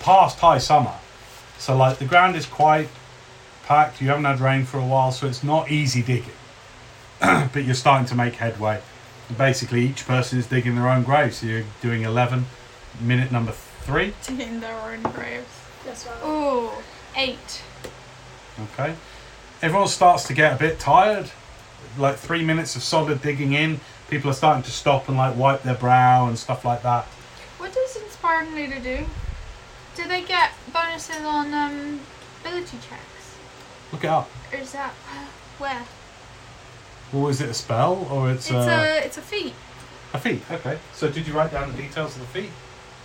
past 0.00 0.38
high 0.38 0.58
summer, 0.58 0.94
so 1.58 1.76
like 1.76 1.98
the 1.98 2.04
ground 2.04 2.36
is 2.36 2.46
quite 2.46 2.88
packed. 3.64 4.00
You 4.00 4.08
haven't 4.08 4.24
had 4.24 4.40
rain 4.40 4.64
for 4.64 4.78
a 4.78 4.84
while, 4.84 5.12
so 5.12 5.26
it's 5.26 5.42
not 5.42 5.70
easy 5.70 6.02
digging. 6.02 6.32
but 7.20 7.64
you're 7.64 7.74
starting 7.74 8.06
to 8.08 8.14
make 8.14 8.34
headway. 8.34 8.80
Basically, 9.36 9.84
each 9.84 10.06
person 10.06 10.38
is 10.38 10.46
digging 10.46 10.76
their 10.76 10.88
own 10.88 11.02
grave. 11.02 11.34
So 11.34 11.46
you're 11.46 11.64
doing 11.80 12.02
11, 12.02 12.46
minute 13.00 13.32
number 13.32 13.52
three. 13.52 14.14
Digging 14.26 14.60
their 14.60 14.76
own 14.76 15.02
graves. 15.12 15.46
That's 15.84 16.06
right. 16.06 16.24
Ooh, 16.24 16.70
eight. 17.16 17.62
Okay. 18.72 18.94
Everyone 19.62 19.88
starts 19.88 20.26
to 20.28 20.34
get 20.34 20.54
a 20.54 20.56
bit 20.56 20.78
tired. 20.78 21.30
Like 21.98 22.16
three 22.16 22.44
minutes 22.44 22.76
of 22.76 22.82
solid 22.82 23.22
digging 23.22 23.54
in, 23.54 23.80
people 24.10 24.30
are 24.30 24.34
starting 24.34 24.62
to 24.64 24.70
stop 24.70 25.08
and 25.08 25.16
like 25.16 25.36
wipe 25.36 25.62
their 25.62 25.74
brow 25.74 26.28
and 26.28 26.38
stuff 26.38 26.64
like 26.64 26.82
that. 26.82 27.04
What 27.58 27.72
does 27.72 27.96
Inspiring 27.96 28.70
to 28.70 28.80
do? 28.80 29.06
Do 29.96 30.06
they 30.08 30.22
get 30.22 30.50
bonuses 30.72 31.22
on 31.24 31.52
um, 31.54 32.00
ability 32.44 32.76
checks? 32.88 33.36
Look 33.92 34.04
it 34.04 34.08
up. 34.10 34.30
Or 34.52 34.58
is 34.58 34.72
that 34.72 34.92
where? 35.58 35.82
Well, 37.12 37.28
is 37.28 37.40
it 37.40 37.48
a 37.48 37.54
spell 37.54 38.06
or 38.10 38.30
it's, 38.30 38.46
It's 38.46 38.54
a, 38.54 38.58
a 38.58 39.04
it's 39.06 39.16
a 39.16 39.22
feat. 39.22 39.54
a 40.12 40.18
feat? 40.18 40.42
Okay. 40.50 40.78
So 40.92 41.10
did 41.10 41.26
you 41.26 41.32
write 41.34 41.52
down 41.52 41.70
the 41.72 41.80
details 41.82 42.14
of 42.16 42.20
the 42.22 42.26
feat? 42.28 42.50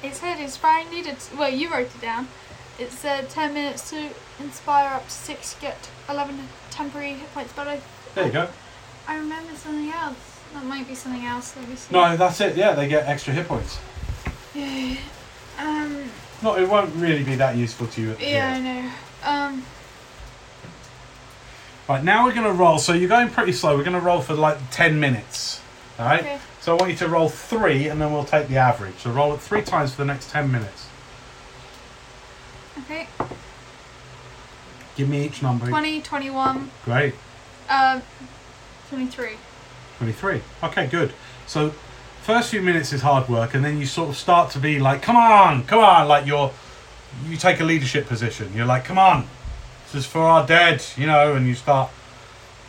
It 0.03 0.15
said 0.15 0.39
Inspiring. 0.39 0.87
T- 1.03 1.13
well, 1.37 1.49
you 1.53 1.71
wrote 1.71 1.87
it 1.95 2.01
down. 2.01 2.27
It 2.79 2.91
said 2.91 3.29
10 3.29 3.53
minutes 3.53 3.89
to 3.91 4.09
inspire 4.39 4.95
up 4.95 5.05
to 5.05 5.11
6, 5.11 5.55
get 5.61 5.89
11 6.09 6.47
temporary 6.71 7.13
hit 7.13 7.31
points. 7.33 7.53
But 7.53 7.67
I, 7.67 7.81
There 8.15 8.25
you 8.25 8.31
go. 8.31 8.47
I 9.07 9.17
remember 9.17 9.53
something 9.55 9.91
else. 9.91 10.15
That 10.53 10.65
might 10.65 10.87
be 10.87 10.95
something 10.95 11.23
else. 11.23 11.55
Let 11.55 11.69
me 11.69 11.75
see. 11.75 11.93
No, 11.93 12.17
that's 12.17 12.41
it. 12.41 12.57
Yeah, 12.57 12.73
they 12.73 12.87
get 12.87 13.07
extra 13.07 13.33
hit 13.33 13.47
points. 13.47 13.79
Yeah. 14.55 14.97
Um. 15.59 16.03
No, 16.41 16.57
it 16.57 16.67
won't 16.67 16.95
really 16.95 17.23
be 17.23 17.35
that 17.35 17.55
useful 17.55 17.87
to 17.87 18.01
you. 18.01 18.11
At 18.11 18.19
the 18.19 18.25
Yeah, 18.25 18.53
I 18.53 18.59
know. 18.59 18.91
Um. 19.23 19.65
Right 21.87 22.03
now 22.03 22.25
we're 22.25 22.33
gonna 22.33 22.53
roll. 22.53 22.79
So 22.79 22.93
you're 22.93 23.09
going 23.09 23.29
pretty 23.29 23.51
slow. 23.51 23.77
We're 23.77 23.83
gonna 23.83 23.99
roll 23.99 24.21
for 24.21 24.33
like 24.33 24.57
ten 24.71 24.99
minutes. 24.99 25.61
All 25.99 26.05
right. 26.05 26.21
Okay. 26.21 26.39
So 26.61 26.75
I 26.75 26.79
want 26.79 26.91
you 26.91 26.97
to 26.99 27.07
roll 27.07 27.27
three, 27.29 27.87
and 27.87 27.99
then 28.01 28.13
we'll 28.13 28.23
take 28.23 28.47
the 28.47 28.57
average. 28.57 28.95
So 28.99 29.11
roll 29.11 29.33
it 29.33 29.41
three 29.41 29.61
times 29.61 29.91
for 29.91 29.97
the 29.97 30.05
next 30.05 30.29
ten 30.29 30.51
minutes. 30.51 30.87
Okay. 32.79 33.07
Give 34.95 35.09
me 35.09 35.25
each 35.25 35.41
number. 35.41 35.67
20, 35.67 36.01
21, 36.01 36.69
Great. 36.85 37.15
um, 37.69 38.01
23. 38.89 39.37
23. 39.97 40.41
Okay, 40.63 40.87
good. 40.87 41.13
So, 41.47 41.73
first 42.21 42.51
few 42.51 42.61
minutes 42.61 42.93
is 42.93 43.01
hard 43.01 43.27
work, 43.27 43.53
and 43.53 43.63
then 43.63 43.79
you 43.79 43.85
sort 43.85 44.09
of 44.09 44.17
start 44.17 44.51
to 44.51 44.59
be 44.59 44.79
like, 44.79 45.01
come 45.01 45.15
on, 45.15 45.63
come 45.65 45.79
on, 45.79 46.07
like 46.07 46.25
you're, 46.25 46.51
you 47.25 47.37
take 47.37 47.59
a 47.59 47.63
leadership 47.63 48.07
position. 48.07 48.51
You're 48.55 48.65
like, 48.65 48.85
come 48.85 48.97
on, 48.97 49.27
this 49.85 49.95
is 49.95 50.05
for 50.05 50.21
our 50.21 50.45
dead, 50.45 50.83
you 50.95 51.07
know, 51.07 51.35
and 51.35 51.47
you 51.47 51.55
start 51.55 51.89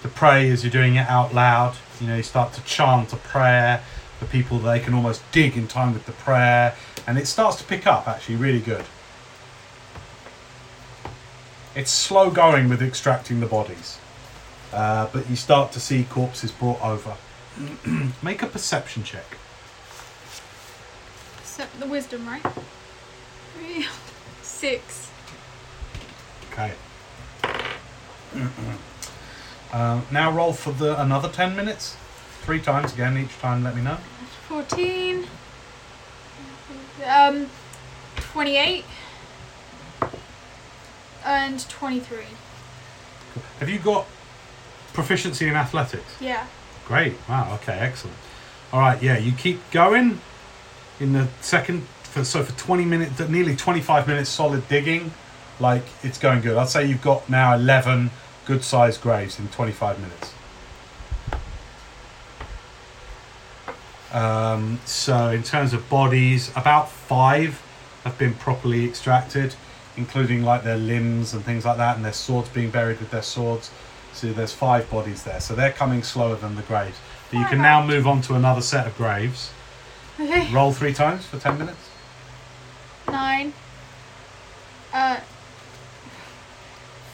to 0.03 0.09
pray 0.09 0.51
as 0.51 0.65
you're 0.65 0.71
doing 0.73 0.97
it 0.97 1.09
out 1.09 1.35
loud. 1.35 1.77
You 2.01 2.09
know, 2.09 2.17
you 2.17 2.23
start 2.23 2.53
to 2.55 2.65
chant 2.65 3.13
a 3.13 3.17
prayer 3.17 3.83
for 4.19 4.27
people 4.27 4.59
they 4.59 4.81
can 4.81 4.95
almost 4.95 5.23
dig 5.33 5.57
in 5.57 5.69
time 5.69 5.93
with 5.93 6.07
the 6.07 6.13
prayer, 6.13 6.75
and 7.07 7.19
it 7.19 7.27
starts 7.27 7.57
to 7.59 7.65
pick 7.65 7.87
up 7.87 8.09
actually 8.09 8.37
really 8.37 8.61
good. 8.61 8.85
It's 11.75 11.91
slow 11.91 12.31
going 12.31 12.69
with 12.69 12.83
extracting 12.83 13.41
the 13.41 13.47
bodies. 13.47 13.99
Uh, 14.73 15.07
but 15.13 15.29
you 15.29 15.37
start 15.37 15.71
to 15.73 15.81
see 15.81 16.05
corpses 16.05 16.51
brought 16.51 16.81
over. 16.83 17.15
Make 18.23 18.43
a 18.43 18.47
perception 18.47 19.05
check. 19.05 19.37
The 21.79 21.87
wisdom, 21.87 22.27
right? 22.27 22.43
Three, 23.55 23.87
Six. 24.43 25.11
Okay. 26.53 26.73
uh, 29.73 30.01
now 30.11 30.31
roll 30.31 30.53
for 30.53 30.73
the 30.73 31.01
another 31.01 31.29
ten 31.29 31.57
minutes. 31.57 31.97
Three 32.43 32.61
times 32.61 32.93
again. 32.93 33.17
Each 33.17 33.39
time, 33.39 33.63
let 33.63 33.77
me 33.77 33.83
know. 33.83 33.99
14. 34.49 35.27
Um, 37.07 37.49
28. 38.17 38.85
And 41.25 41.69
23. 41.69 42.19
Have 43.61 43.69
you 43.69 43.79
got 43.79 44.07
proficiency 44.93 45.47
in 45.47 45.55
athletics? 45.55 46.17
Yeah. 46.21 46.47
Great. 46.87 47.15
Wow. 47.29 47.55
Okay. 47.55 47.79
Excellent. 47.79 48.17
All 48.73 48.81
right. 48.81 49.01
Yeah. 49.01 49.19
You 49.19 49.33
keep 49.33 49.71
going. 49.71 50.21
In 51.03 51.13
the 51.15 51.27
second, 51.41 51.83
for, 52.05 52.23
so 52.23 52.45
for 52.45 52.57
twenty 52.57 52.85
minutes, 52.85 53.19
nearly 53.29 53.57
twenty-five 53.57 54.07
minutes, 54.07 54.31
solid 54.31 54.69
digging, 54.69 55.11
like 55.59 55.83
it's 56.05 56.17
going 56.17 56.43
good. 56.43 56.57
I'd 56.57 56.69
say 56.69 56.87
you've 56.87 57.03
got 57.03 57.29
now 57.29 57.55
eleven 57.55 58.13
good-sized 58.47 59.01
graves 59.01 59.37
in 59.41 59.49
twenty-five 59.49 59.99
minutes. 59.99 60.33
Um, 64.13 64.79
so 64.85 65.31
in 65.31 65.43
terms 65.43 65.73
of 65.73 65.89
bodies, 65.91 66.53
about 66.55 66.89
five 66.89 67.61
have 68.05 68.17
been 68.17 68.35
properly 68.35 68.85
extracted, 68.85 69.57
including 69.97 70.45
like 70.45 70.63
their 70.63 70.77
limbs 70.77 71.35
and 71.35 71.45
things 71.45 71.65
like 71.65 71.79
that, 71.79 71.97
and 71.97 72.05
their 72.05 72.13
swords 72.13 72.49
being 72.51 72.71
buried 72.71 73.01
with 73.01 73.11
their 73.11 73.23
swords. 73.23 73.73
So 74.13 74.33
there's 74.33 74.53
five 74.53 74.89
bodies 74.89 75.25
there. 75.25 75.41
So 75.41 75.57
they're 75.57 75.73
coming 75.73 76.05
slower 76.05 76.37
than 76.37 76.55
the 76.55 76.63
graves. 76.63 76.99
But 77.33 77.41
you 77.41 77.47
can 77.47 77.61
now 77.61 77.85
move 77.85 78.07
on 78.07 78.21
to 78.23 78.35
another 78.35 78.61
set 78.61 78.87
of 78.87 78.97
graves. 78.97 79.51
Okay. 80.21 80.53
Roll 80.53 80.73
three 80.73 80.93
times 80.93 81.27
for 81.27 81.39
ten 81.39 81.59
minutes. 81.59 81.91
Nine. 83.09 83.53
Uh. 84.93 85.21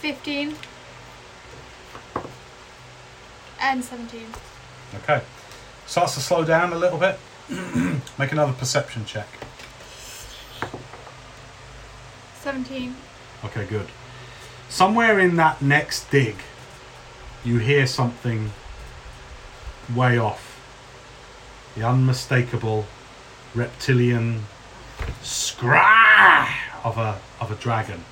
15. 0.00 0.54
And 3.60 3.84
17. 3.84 4.26
Okay. 5.02 5.22
Starts 5.86 6.14
to 6.14 6.20
slow 6.20 6.44
down 6.44 6.72
a 6.72 6.78
little 6.78 6.98
bit. 6.98 7.18
Make 8.18 8.30
another 8.30 8.52
perception 8.52 9.04
check. 9.04 9.26
17. 12.40 12.94
Okay, 13.44 13.66
good. 13.66 13.88
Somewhere 14.68 15.18
in 15.18 15.36
that 15.36 15.60
next 15.60 16.10
dig, 16.10 16.36
you 17.44 17.58
hear 17.58 17.86
something 17.86 18.52
way 19.94 20.16
off. 20.16 20.47
The 21.78 21.86
unmistakable 21.86 22.86
reptilian 23.54 24.46
scrah 25.22 26.48
of 26.82 26.98
a 26.98 27.20
of 27.40 27.52
a 27.52 27.54
dragon. 27.54 28.04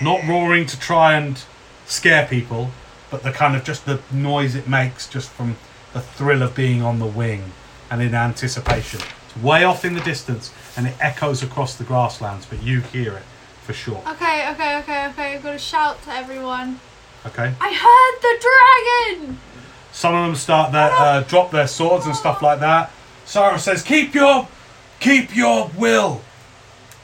Not 0.00 0.24
roaring 0.24 0.66
to 0.66 0.78
try 0.78 1.14
and 1.14 1.42
scare 1.86 2.26
people, 2.28 2.70
but 3.10 3.24
the 3.24 3.32
kind 3.32 3.56
of 3.56 3.64
just 3.64 3.86
the 3.86 4.00
noise 4.12 4.54
it 4.54 4.68
makes 4.68 5.08
just 5.08 5.30
from 5.30 5.56
the 5.94 6.00
thrill 6.00 6.42
of 6.42 6.54
being 6.54 6.80
on 6.80 7.00
the 7.00 7.06
wing 7.06 7.50
and 7.90 8.00
in 8.00 8.14
anticipation. 8.14 9.00
It's 9.24 9.36
way 9.42 9.64
off 9.64 9.84
in 9.84 9.94
the 9.94 10.00
distance 10.02 10.54
and 10.76 10.86
it 10.86 10.94
echoes 11.00 11.42
across 11.42 11.74
the 11.74 11.82
grasslands, 11.82 12.46
but 12.46 12.62
you 12.62 12.82
hear 12.82 13.16
it 13.16 13.24
for 13.64 13.72
sure. 13.72 14.00
Okay, 14.06 14.48
okay, 14.52 14.78
okay, 14.78 15.06
okay. 15.08 15.34
I've 15.34 15.42
got 15.42 15.52
to 15.52 15.58
shout 15.58 16.00
to 16.04 16.12
everyone. 16.12 16.78
Okay. 17.26 17.52
I 17.60 17.72
heard 17.72 18.22
the 18.22 19.18
dragon! 19.18 19.40
Some 19.96 20.14
of 20.14 20.26
them 20.26 20.36
start 20.36 20.72
their 20.72 20.92
uh, 20.92 21.22
drop 21.22 21.50
their 21.50 21.66
swords 21.66 22.04
and 22.04 22.14
stuff 22.14 22.42
like 22.42 22.60
that. 22.60 22.90
Sarah 23.24 23.58
says, 23.58 23.82
"Keep 23.82 24.14
your, 24.14 24.46
keep 25.00 25.34
your 25.34 25.70
will, 25.74 26.20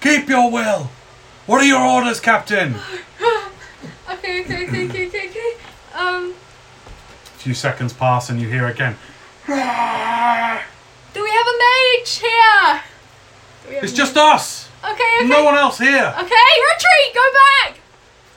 keep 0.02 0.28
your 0.28 0.50
will. 0.50 0.90
What 1.46 1.62
are 1.62 1.64
your 1.64 1.80
orders, 1.80 2.20
Captain?" 2.20 2.74
Okay, 4.12 4.42
okay, 4.44 4.66
okay, 4.68 4.84
okay, 4.88 5.06
okay, 5.08 5.28
okay. 5.30 5.52
Um, 5.94 6.34
A 6.34 7.38
few 7.38 7.54
seconds 7.54 7.92
pass 7.94 8.28
and 8.28 8.38
you 8.40 8.48
hear 8.48 8.66
again. 8.68 8.96
do 9.46 9.52
we 9.54 9.56
have 11.30 11.46
a 11.46 11.56
mage 11.64 12.18
here? 12.18 12.82
Do 13.64 13.68
we 13.70 13.74
have 13.76 13.84
It's 13.84 13.92
just 13.94 14.16
us. 14.18 14.68
Okay, 14.84 14.92
okay. 14.92 15.28
No 15.28 15.42
one 15.44 15.54
else 15.56 15.78
here. 15.78 16.14
Okay, 16.18 16.24
retreat! 16.28 17.14
Go 17.14 17.26
back! 17.64 17.80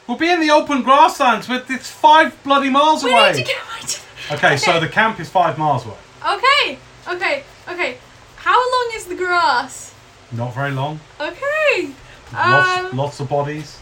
We'll 0.07 0.17
be 0.17 0.29
in 0.29 0.39
the 0.39 0.49
open 0.49 0.81
grasslands, 0.81 1.47
but 1.47 1.65
it's 1.69 1.89
five 1.89 2.41
bloody 2.43 2.69
miles 2.69 3.03
We 3.03 3.11
away. 3.11 3.33
need 3.33 3.37
to 3.39 3.43
get 3.43 3.57
away 3.57 3.81
to 3.85 4.04
Okay, 4.31 4.57
so 4.57 4.79
the 4.79 4.87
camp 4.87 5.19
is 5.19 5.29
five 5.29 5.55
miles 5.57 5.85
away. 5.85 5.97
Okay, 6.27 6.79
okay, 7.07 7.43
okay. 7.67 7.97
How 8.37 8.55
long 8.57 8.91
is 8.95 9.05
the 9.05 9.15
grass? 9.15 9.93
Not 10.31 10.53
very 10.53 10.71
long. 10.71 10.99
Okay. 11.19 11.91
Lots, 12.33 12.79
Um. 12.91 12.97
lots 12.97 13.19
of 13.19 13.29
bodies. 13.29 13.77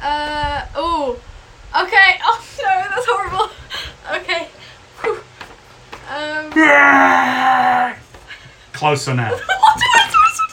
Uh. 0.00 0.64
Oh. 0.74 1.18
Okay. 1.76 2.20
Oh 2.26 2.40
no, 2.62 2.88
that's 2.88 3.06
horrible. 3.08 3.50
Okay. 4.12 4.48
Whew. 5.00 5.20
Um. 6.08 6.50
Closer 8.72 9.14
now. 9.14 9.30
what 9.30 9.76
do 9.76 9.84
I 9.94 9.96
supposed 10.10 10.40
to 10.40 10.46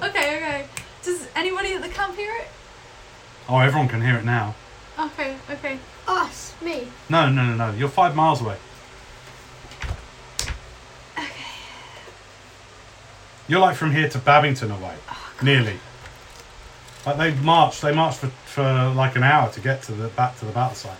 do? 0.00 0.06
Okay. 0.06 0.36
Okay. 0.36 0.66
Does 1.02 1.26
anybody 1.34 1.72
at 1.74 1.82
the 1.82 1.88
camp 1.88 2.14
hear 2.16 2.32
it? 2.36 2.48
Oh, 3.48 3.58
everyone 3.58 3.88
can 3.88 4.00
hear 4.02 4.16
it 4.16 4.24
now. 4.24 4.54
Okay. 4.98 5.36
Okay. 5.50 5.78
Us, 6.08 6.54
me. 6.62 6.88
No, 7.08 7.28
no, 7.28 7.44
no, 7.44 7.54
no. 7.54 7.76
You're 7.76 7.88
five 7.88 8.14
miles 8.14 8.40
away. 8.40 8.56
Okay. 11.18 11.30
You're 13.48 13.60
like 13.60 13.76
from 13.76 13.92
here 13.92 14.08
to 14.08 14.18
Babington 14.18 14.70
away, 14.70 14.94
oh, 15.10 15.32
nearly. 15.42 15.78
Like 17.04 17.18
they 17.18 17.34
marched, 17.34 17.82
they 17.82 17.94
marched 17.94 18.18
for, 18.18 18.28
for 18.28 18.92
like 18.94 19.16
an 19.16 19.22
hour 19.22 19.50
to 19.52 19.60
get 19.60 19.82
to 19.84 19.92
the 19.92 20.08
back 20.08 20.38
to 20.38 20.44
the 20.44 20.52
battle 20.52 20.74
site. 20.74 20.98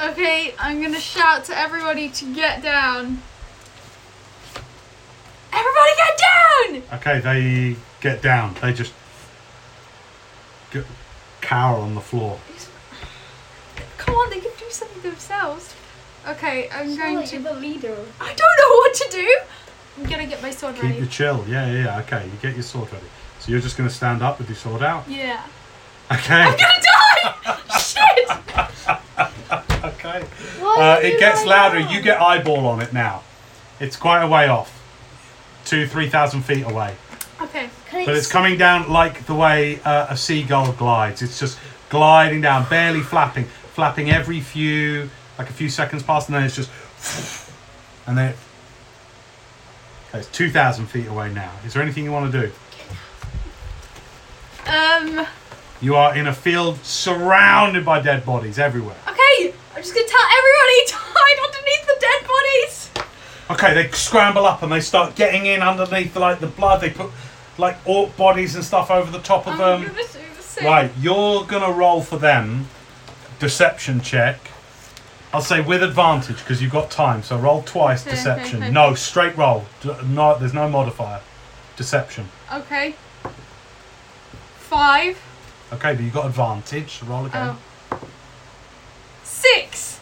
Okay, 0.00 0.54
I'm 0.58 0.80
gonna 0.80 1.00
shout 1.00 1.44
to 1.46 1.58
everybody 1.58 2.08
to 2.08 2.34
get 2.34 2.62
down. 2.62 3.20
Everybody 5.52 5.90
get 5.96 6.18
down! 6.18 6.98
Okay, 6.98 7.20
they 7.20 7.76
get 8.00 8.22
down. 8.22 8.54
They 8.62 8.72
just 8.72 8.92
get, 11.40 11.48
cower 11.48 11.76
on 11.80 11.94
the 11.94 12.00
floor. 12.00 12.38
Come 13.96 14.14
on, 14.14 14.30
they 14.30 14.40
can 14.40 14.50
do 14.58 14.64
something 14.70 15.02
themselves. 15.02 15.74
Okay, 16.28 16.68
I'm 16.72 16.96
going 16.96 17.16
like 17.16 17.28
to. 17.30 17.36
you're 17.40 17.52
the 17.54 17.60
leader. 17.60 17.96
I 18.20 18.34
don't 18.34 18.38
know 18.58 18.76
what 18.76 18.94
to 18.94 19.08
do. 19.10 19.38
I'm 19.96 20.04
gonna 20.08 20.26
get 20.26 20.42
my 20.42 20.50
sword 20.50 20.74
ready. 20.74 20.80
Keep 20.80 20.90
ready. 20.90 20.98
your 21.00 21.08
chill. 21.08 21.44
Yeah, 21.48 21.66
yeah, 21.70 21.84
yeah. 21.84 21.98
Okay, 22.00 22.24
you 22.26 22.32
get 22.42 22.54
your 22.54 22.62
sword 22.62 22.92
ready. 22.92 23.06
So 23.40 23.50
you're 23.52 23.60
just 23.60 23.76
going 23.76 23.88
to 23.88 23.94
stand 23.94 24.20
up 24.20 24.38
with 24.38 24.48
your 24.48 24.56
sword 24.56 24.82
out. 24.82 25.04
Yeah. 25.08 25.42
Okay. 26.10 26.34
I'm 26.34 26.56
gonna 26.56 26.82
die! 26.82 27.58
Shit! 27.78 28.30
Okay. 29.84 30.24
Why 30.60 30.76
Uh, 30.96 31.00
it 31.02 31.18
gets 31.20 31.44
louder. 31.44 31.78
down? 31.80 31.92
You 31.92 32.00
get 32.02 32.20
eyeball 32.20 32.66
on 32.66 32.80
it 32.80 32.92
now. 32.92 33.22
It's 33.80 33.96
quite 33.96 34.22
a 34.22 34.26
way 34.28 34.48
off. 34.48 34.74
Two, 35.64 35.86
three 35.86 36.08
thousand 36.08 36.42
feet 36.42 36.64
away. 36.66 36.96
Okay. 37.40 37.70
Can 37.88 38.04
But 38.04 38.16
it's 38.16 38.26
coming 38.30 38.58
down 38.58 38.88
like 38.90 39.26
the 39.26 39.34
way 39.34 39.80
uh, 39.84 40.06
a 40.10 40.16
seagull 40.16 40.72
glides. 40.72 41.22
It's 41.22 41.38
just 41.38 41.58
gliding 41.88 42.40
down, 42.40 42.68
barely 42.68 43.00
flapping, 43.00 43.44
flapping 43.44 44.10
every 44.10 44.40
few, 44.40 45.10
like 45.38 45.48
a 45.48 45.52
few 45.52 45.68
seconds 45.68 46.02
past, 46.02 46.28
and 46.28 46.36
then 46.36 46.44
it's 46.44 46.56
just, 46.56 46.70
and 48.06 48.18
then. 48.18 48.30
It, 48.30 48.36
okay, 50.08 50.18
it's 50.18 50.28
two 50.28 50.50
thousand 50.50 50.86
feet 50.86 51.06
away 51.06 51.32
now. 51.32 51.52
Is 51.64 51.74
there 51.74 51.82
anything 51.82 52.04
you 52.04 52.12
want 52.12 52.32
to 52.32 52.40
do? 52.40 52.52
Um. 54.70 55.26
You 55.80 55.94
are 55.94 56.16
in 56.16 56.26
a 56.26 56.34
field 56.34 56.84
surrounded 56.84 57.84
by 57.84 58.00
dead 58.00 58.26
bodies 58.26 58.58
everywhere. 58.58 58.96
Okay. 59.06 59.54
I'm 59.76 59.82
just 59.84 59.94
gonna 59.94 60.08
tell 60.08 60.26
everybody 60.26 60.86
to 60.88 60.94
hide 60.98 61.38
underneath 61.46 61.86
the 61.86 61.96
dead 62.00 62.26
bodies. 62.26 62.90
Okay, 63.50 63.74
they 63.74 63.96
scramble 63.96 64.44
up 64.44 64.64
and 64.64 64.72
they 64.72 64.80
start 64.80 65.14
getting 65.14 65.46
in 65.46 65.62
underneath 65.62 66.16
like 66.16 66.40
the 66.40 66.48
blood. 66.48 66.80
They 66.80 66.90
put 66.90 67.12
like 67.58 67.76
orc 67.86 68.16
bodies 68.16 68.54
and 68.54 68.64
stuff 68.64 68.90
over 68.90 69.10
the 69.10 69.18
top 69.20 69.46
of 69.46 69.54
I'm 69.54 69.58
them. 69.58 69.80
gonna 69.82 69.94
do 69.94 70.02
the 70.36 70.42
same. 70.42 70.64
Right, 70.66 70.90
you're 70.98 71.44
gonna 71.44 71.72
roll 71.72 72.02
for 72.02 72.16
them. 72.18 72.68
Deception 73.38 74.00
check. 74.00 74.38
I'll 75.32 75.42
say 75.42 75.60
with 75.60 75.82
advantage 75.82 76.38
because 76.38 76.62
you've 76.62 76.72
got 76.72 76.90
time. 76.90 77.22
So 77.22 77.36
roll 77.36 77.62
twice. 77.62 78.02
Okay, 78.06 78.16
deception. 78.16 78.56
okay, 78.58 78.64
okay. 78.66 78.72
No, 78.72 78.94
straight 78.94 79.36
roll. 79.36 79.66
D- 79.82 79.90
No, 80.06 80.38
there's 80.38 80.54
no 80.54 80.68
modifier. 80.68 81.20
Deception. 81.76 82.28
Okay. 82.52 82.94
Five. 84.58 85.18
Okay, 85.72 85.94
but 85.94 86.02
you 86.02 86.10
got 86.10 86.26
advantage. 86.26 86.92
So 87.00 87.06
roll 87.06 87.26
again. 87.26 87.56
Oh. 87.92 87.98
Six. 89.22 90.00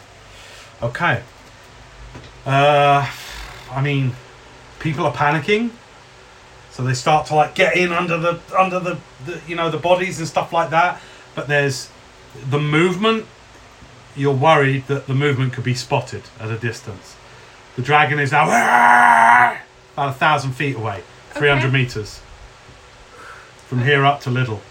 Okay. 0.81 1.21
Uh, 2.45 3.09
I 3.71 3.81
mean, 3.81 4.13
people 4.79 5.05
are 5.05 5.13
panicking, 5.13 5.71
so 6.77 6.83
they 6.83 6.93
start 6.93 7.25
to 7.25 7.33
like 7.33 7.55
get 7.55 7.75
in 7.75 7.91
under 7.91 8.19
the 8.19 8.39
under 8.55 8.79
the, 8.79 8.99
the 9.25 9.41
you 9.47 9.55
know 9.55 9.71
the 9.71 9.79
bodies 9.79 10.19
and 10.19 10.27
stuff 10.27 10.53
like 10.53 10.69
that. 10.69 11.01
But 11.33 11.47
there's 11.47 11.89
the 12.51 12.59
movement. 12.59 13.25
You're 14.15 14.35
worried 14.35 14.85
that 14.85 15.07
the 15.07 15.15
movement 15.15 15.53
could 15.53 15.63
be 15.63 15.73
spotted 15.73 16.21
at 16.39 16.51
a 16.51 16.57
distance. 16.57 17.15
The 17.75 17.81
dragon 17.81 18.19
is 18.19 18.31
now 18.31 18.43
about 18.45 19.57
a 19.97 20.13
thousand 20.13 20.51
feet 20.51 20.75
away, 20.75 21.01
three 21.31 21.49
hundred 21.49 21.69
Okay. 21.69 21.77
meters 21.77 22.21
from 23.67 23.83
here 23.83 24.05
up 24.05 24.21
to 24.21 24.29
Little. 24.29 24.61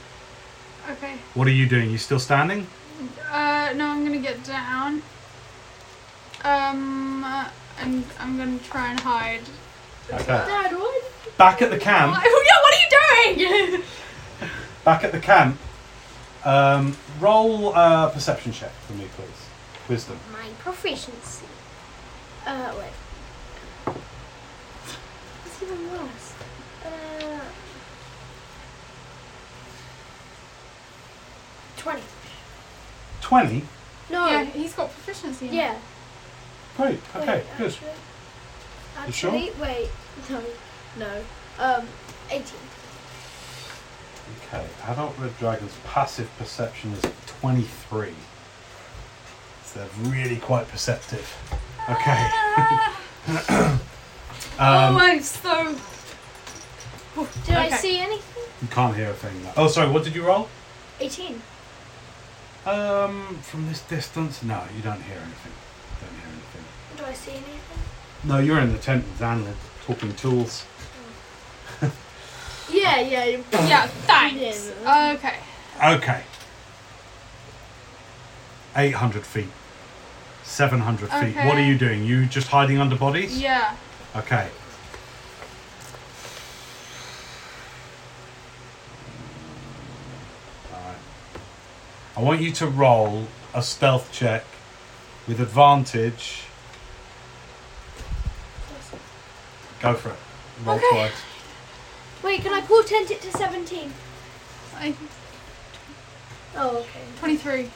Okay. 0.88 1.16
What 1.35 1.49
are 1.49 1.53
you 1.53 1.69
doing? 1.69 1.90
You 1.90 1.99
still 1.99 2.21
standing? 2.21 2.69
Uh, 3.33 3.73
no, 3.75 3.88
I'm 3.88 4.05
gonna 4.05 4.19
get 4.19 4.45
down. 4.45 5.03
Um, 6.45 7.25
and 7.81 8.05
I'm 8.21 8.38
gonna 8.38 8.61
try 8.61 8.90
and 8.92 9.01
hide. 9.01 9.40
Okay. 10.12 10.25
Dad, 10.25 10.73
what? 10.73 11.12
Back 11.38 11.61
at 11.62 11.70
the 11.70 11.79
camp. 11.79 12.16
Yeah, 12.25 12.31
what 12.62 12.75
are 12.75 12.81
you 13.35 13.37
doing? 13.38 13.83
Back 14.85 15.05
at 15.05 15.12
the 15.12 15.20
camp, 15.20 15.59
um, 16.44 16.96
roll 17.20 17.75
a 17.75 18.11
perception 18.12 18.53
check 18.53 18.70
for 18.87 18.94
me, 18.94 19.07
please. 19.16 19.29
Wisdom. 19.88 20.18
My 20.33 20.49
proficiency. 20.61 21.44
Uh, 22.46 22.72
wait. 22.79 23.94
It's 25.44 25.62
even 25.62 25.90
worse. 25.90 26.35
Uh, 26.85 27.40
20. 31.77 32.03
20? 33.20 33.62
No. 34.11 34.27
yeah, 34.29 34.44
he's 34.44 34.72
got 34.72 34.90
proficiency. 34.90 35.49
in 35.49 35.55
it. 35.55 35.57
Yeah. 35.57 35.79
Great, 36.77 37.01
okay, 37.16 37.38
Wait, 37.38 37.44
good. 37.59 37.75
Actually, 38.96 39.07
You 39.07 39.12
sure? 39.12 39.31
actually 39.35 39.53
wait. 39.61 39.88
No. 40.31 40.42
No. 40.98 41.22
Um, 41.59 41.87
18. 42.30 42.44
Okay, 44.48 44.66
adult 44.87 45.14
red 45.18 45.37
dragon's 45.38 45.74
passive 45.85 46.28
perception 46.38 46.92
is 46.92 47.02
23. 47.40 48.12
So 49.64 49.78
they're 49.80 50.11
really 50.12 50.37
quite 50.37 50.68
perceptive. 50.68 51.26
Okay. 51.88 52.28
Ah, 53.28 53.80
Um, 54.59 54.96
almost 54.96 55.42
though. 55.42 55.74
Did 57.44 57.54
I 57.56 57.66
Okay. 57.66 57.76
see 57.76 57.98
anything? 57.98 58.42
you 58.62 58.68
can't 58.68 58.96
hear 58.96 59.11
a 59.11 59.14
thing. 59.14 59.42
though. 59.42 59.52
Oh, 59.64 59.68
sorry, 59.68 59.90
what 59.90 60.02
did 60.04 60.14
you 60.14 60.24
roll? 60.26 60.48
18. 61.00 61.42
Um, 62.64 63.38
from 63.42 63.68
this 63.68 63.80
distance? 63.82 64.42
No, 64.42 64.62
you 64.74 64.82
don't 64.82 65.02
hear 65.02 65.18
anything. 65.18 65.52
Don't 66.00 66.11
hear 66.18 66.28
anything. 66.32 66.64
Do 66.96 67.04
I 67.04 67.12
see 67.12 67.32
anything? 67.32 67.78
No, 68.24 68.38
you're 68.38 68.59
in 68.61 68.72
the 68.72 68.78
tent 68.78 69.04
with 69.04 69.18
Zanlin, 69.20 69.54
talking 69.87 70.14
tools. 70.14 70.64
Yeah, 72.70 73.00
yeah. 73.00 73.24
Yeah, 73.52 73.87
thanks. 74.07 74.70
Yeah. 74.83 75.14
Okay. 75.16 75.37
Okay. 75.96 76.22
800 78.76 79.24
feet. 79.24 79.48
700 80.42 81.11
feet. 81.11 81.37
What 81.37 81.46
are 81.46 81.50
Okay. 81.52 81.66
you 81.66 81.79
doing? 81.79 82.05
You 82.05 82.26
just 82.26 82.48
hiding 82.48 82.79
under 82.79 82.96
bodies? 82.96 83.40
Yeah. 83.40 83.74
Okay. 84.14 84.48
Alright. 90.72 90.96
I 92.16 92.20
want 92.20 92.40
you 92.40 92.52
to 92.52 92.66
roll 92.66 93.26
a 93.55 93.62
stealth 93.62 94.12
check 94.12 94.44
with 95.26 95.40
advantage. 95.40 96.42
Go 99.81 99.94
for 99.94 100.11
it. 100.11 100.16
Roll 100.64 100.76
Okay. 100.76 100.87
twice. 100.90 101.12
Wait, 102.27 102.41
can 102.43 102.53
I 102.53 102.61
portent 102.61 103.09
it 103.12 103.21
to 103.23 103.31
17? 103.31 103.93
I, 104.75 104.95
Oh, 106.57 106.79
okay. 106.79 107.01
23. 107.21 107.71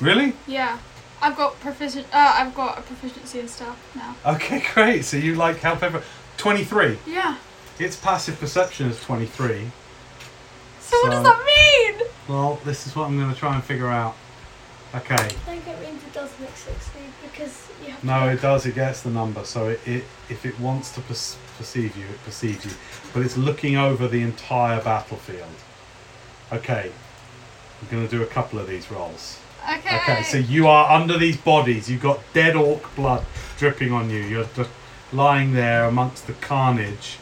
Really? 0.00 0.32
Yeah. 0.46 0.78
I've 1.20 1.36
got 1.36 1.60
proficient. 1.60 2.06
Uh, 2.06 2.32
I've 2.36 2.54
got 2.54 2.78
a 2.78 2.82
proficiency 2.82 3.38
in 3.38 3.48
stuff 3.48 3.78
now. 3.94 4.16
Okay, 4.24 4.64
great. 4.74 5.04
So 5.04 5.18
you 5.18 5.34
like 5.34 5.58
help 5.58 5.82
everyone. 5.82 6.06
23. 6.38 6.98
Yeah. 7.06 7.36
Its 7.78 7.96
passive 7.96 8.40
perception 8.40 8.86
is 8.88 8.98
23. 9.02 9.70
So, 10.80 10.96
what 11.02 11.10
does 11.10 11.24
that 11.24 11.44
mean? 11.44 12.08
Well, 12.28 12.58
this 12.64 12.86
is 12.86 12.96
what 12.96 13.04
I'm 13.04 13.18
going 13.18 13.32
to 13.32 13.38
try 13.38 13.54
and 13.54 13.62
figure 13.62 13.88
out. 13.88 14.16
Okay. 14.94 15.14
I 15.16 15.28
think 15.28 15.68
it 15.68 15.78
means 15.82 16.02
it 16.02 16.14
does 16.14 16.30
make 16.40 16.56
60 16.56 16.98
because 17.22 17.68
you 17.84 17.90
have 17.90 18.00
to. 18.00 18.06
No, 18.06 18.28
it 18.28 18.40
does. 18.40 18.64
It 18.64 18.74
gets 18.74 19.02
the 19.02 19.10
number. 19.10 19.44
So 19.44 19.68
it, 19.68 19.80
it 19.86 20.04
if 20.30 20.46
it 20.46 20.58
wants 20.58 20.92
to 20.94 21.02
perce- 21.02 21.36
perceive 21.58 21.94
you, 21.96 22.06
it 22.06 22.24
perceives 22.24 22.64
you. 22.64 22.70
But 23.16 23.24
it's 23.24 23.38
looking 23.38 23.78
over 23.78 24.06
the 24.08 24.20
entire 24.20 24.82
battlefield. 24.82 25.48
Okay. 26.52 26.92
I'm 27.80 27.88
going 27.88 28.06
to 28.06 28.10
do 28.14 28.22
a 28.22 28.26
couple 28.26 28.58
of 28.58 28.68
these 28.68 28.90
rolls. 28.90 29.40
Okay. 29.64 29.96
Okay, 29.96 30.22
so 30.24 30.36
you 30.36 30.66
are 30.66 30.92
under 30.92 31.16
these 31.16 31.38
bodies. 31.38 31.90
You've 31.90 32.02
got 32.02 32.20
dead 32.34 32.56
orc 32.56 32.94
blood 32.94 33.24
dripping 33.56 33.90
on 33.90 34.10
you. 34.10 34.18
You're 34.18 34.44
just 34.54 34.68
lying 35.14 35.54
there 35.54 35.86
amongst 35.86 36.26
the 36.26 36.34
carnage 36.34 37.16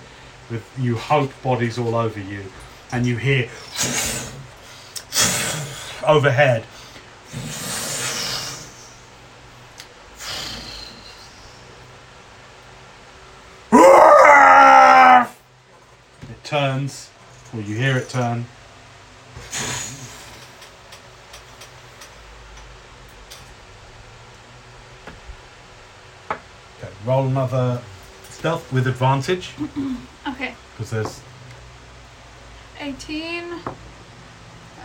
with, 0.50 0.68
you 0.80 0.96
hope, 0.96 1.30
bodies 1.44 1.78
all 1.78 1.94
over 1.94 2.18
you. 2.18 2.42
And 2.90 3.06
you 3.06 3.16
hear 3.16 3.44
overhead. 6.04 6.64
turns, 16.54 17.10
or 17.52 17.60
you 17.60 17.74
hear 17.74 17.96
it 17.96 18.08
turn. 18.08 18.44
Okay, 26.30 26.92
roll 27.04 27.26
another 27.26 27.82
stealth 28.30 28.72
with 28.72 28.86
advantage 28.86 29.50
Okay. 30.28 30.54
because 30.76 30.90
there's 30.90 31.20
18. 32.78 33.54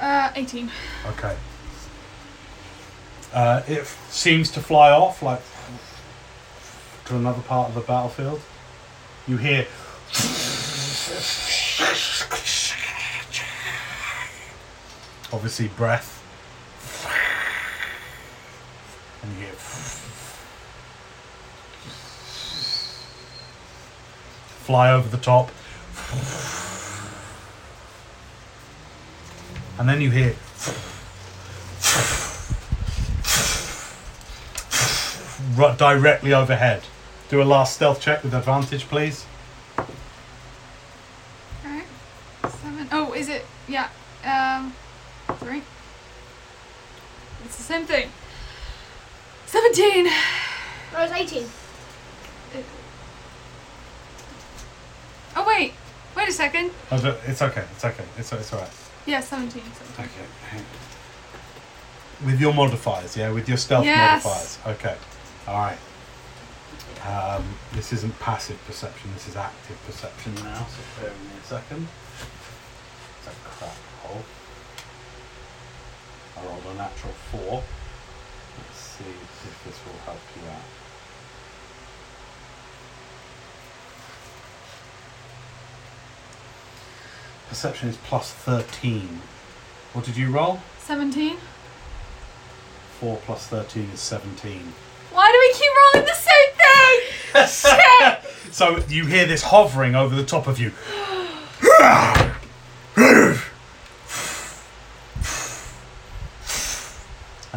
Uh, 0.01 0.31
18. 0.35 0.71
okay. 1.09 1.35
Uh, 3.31 3.61
it 3.67 3.79
f- 3.81 4.07
seems 4.11 4.49
to 4.49 4.59
fly 4.59 4.89
off 4.89 5.21
like 5.21 5.41
to 7.05 7.15
another 7.15 7.41
part 7.43 7.69
of 7.69 7.75
the 7.75 7.81
battlefield. 7.81 8.41
You 9.27 9.37
hear 9.37 9.67
obviously 15.31 15.67
breath, 15.69 16.15
and 19.21 19.31
you 19.33 19.39
hear 19.45 19.53
fly 24.65 24.91
over 24.91 25.09
the 25.09 25.17
top, 25.17 25.49
and 29.79 29.89
then 29.89 29.99
you 30.01 30.11
hear 30.11 30.35
ru- 35.55 35.75
directly 35.75 36.33
overhead. 36.33 36.83
Do 37.29 37.41
a 37.41 37.43
last 37.43 37.75
stealth 37.75 38.01
check 38.01 38.23
with 38.23 38.33
advantage, 38.33 38.85
please. 38.85 39.25
Alright. 41.65 41.85
Seven. 42.43 42.87
Oh, 42.91 43.13
is 43.13 43.29
it? 43.29 43.45
Yeah. 43.67 43.89
Um, 44.23 44.73
three. 45.37 45.61
It's 47.45 47.57
the 47.57 47.58
same 47.69 47.85
thing. 47.85 48.09
17. 49.45 50.05
No, 50.05 50.11
it's 51.03 51.13
18. 51.13 51.45
Oh, 55.35 55.45
wait. 55.47 55.73
Wait 56.17 56.27
a 56.27 56.31
second. 56.31 56.71
Oh, 56.91 56.95
It's 57.27 57.41
okay. 57.43 57.63
It's 57.71 57.85
okay. 57.85 58.03
It's 58.17 58.33
it's 58.33 58.51
alright. 58.53 58.71
Yeah, 59.05 59.19
17. 59.21 59.61
17. 59.61 60.05
Okay. 60.05 60.63
With 62.25 62.41
your 62.41 62.53
modifiers, 62.55 63.15
yeah, 63.15 63.29
with 63.31 63.47
your 63.47 63.57
stealth 63.57 63.85
Yes. 63.85 64.25
modifiers. 64.25 64.57
Okay. 64.79 64.95
All 65.47 65.53
right. 65.59 65.77
Um, 67.05 67.43
this 67.73 67.93
isn't 67.93 68.17
passive 68.19 68.57
perception. 68.65 69.13
This 69.13 69.27
is 69.27 69.35
active 69.35 69.77
perception 69.85 70.33
now. 70.43 70.65
So 70.65 71.01
bear 71.01 71.11
with 71.11 71.21
me 71.21 71.39
a 71.39 71.45
second. 71.45 71.87
It's 73.19 73.27
a 73.27 73.31
crap 73.47 73.77
hole. 74.01 74.23
I 76.39 76.45
rolled 76.45 76.63
a 76.71 76.73
natural 76.75 77.13
four. 77.31 77.63
Let's 78.57 78.79
see 78.79 79.03
if 79.03 79.63
this 79.65 79.79
will 79.85 79.99
help 80.05 80.19
you 80.35 80.49
out. 80.49 80.61
Perception 87.49 87.89
is 87.89 87.97
plus 87.97 88.31
13. 88.31 89.21
What 89.93 90.05
did 90.05 90.15
you 90.17 90.29
roll? 90.29 90.61
17. 90.79 91.37
4 92.99 93.17
plus 93.25 93.47
13 93.47 93.89
is 93.93 93.99
17. 93.99 94.73
Why 95.11 95.31
do 95.31 95.39
we 95.39 95.53
keep 95.53 95.71
rolling 95.77 96.07
the 96.07 96.13
same 96.13 96.51
thing? 96.61 97.75
Shit! 98.45 98.53
So 98.53 98.77
you 98.87 99.05
hear 99.05 99.25
this 99.25 99.43
hovering 99.43 99.95
over 99.95 100.15
the 100.15 100.25
top 100.25 100.47
of 100.47 100.59
you. 100.59 100.71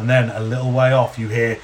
And 0.03 0.09
then 0.09 0.31
a 0.31 0.41
little 0.41 0.69
way 0.69 0.91
off, 0.91 1.17
you 1.17 1.29
hear 1.29 1.57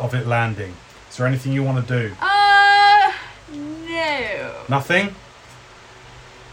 of 0.00 0.12
it 0.12 0.26
landing. 0.26 0.74
Is 1.08 1.16
there 1.16 1.26
anything 1.28 1.52
you 1.52 1.62
want 1.62 1.86
to 1.86 2.00
do? 2.00 2.16
Uh, 2.20 3.12
no. 3.52 4.52
Nothing? 4.68 5.14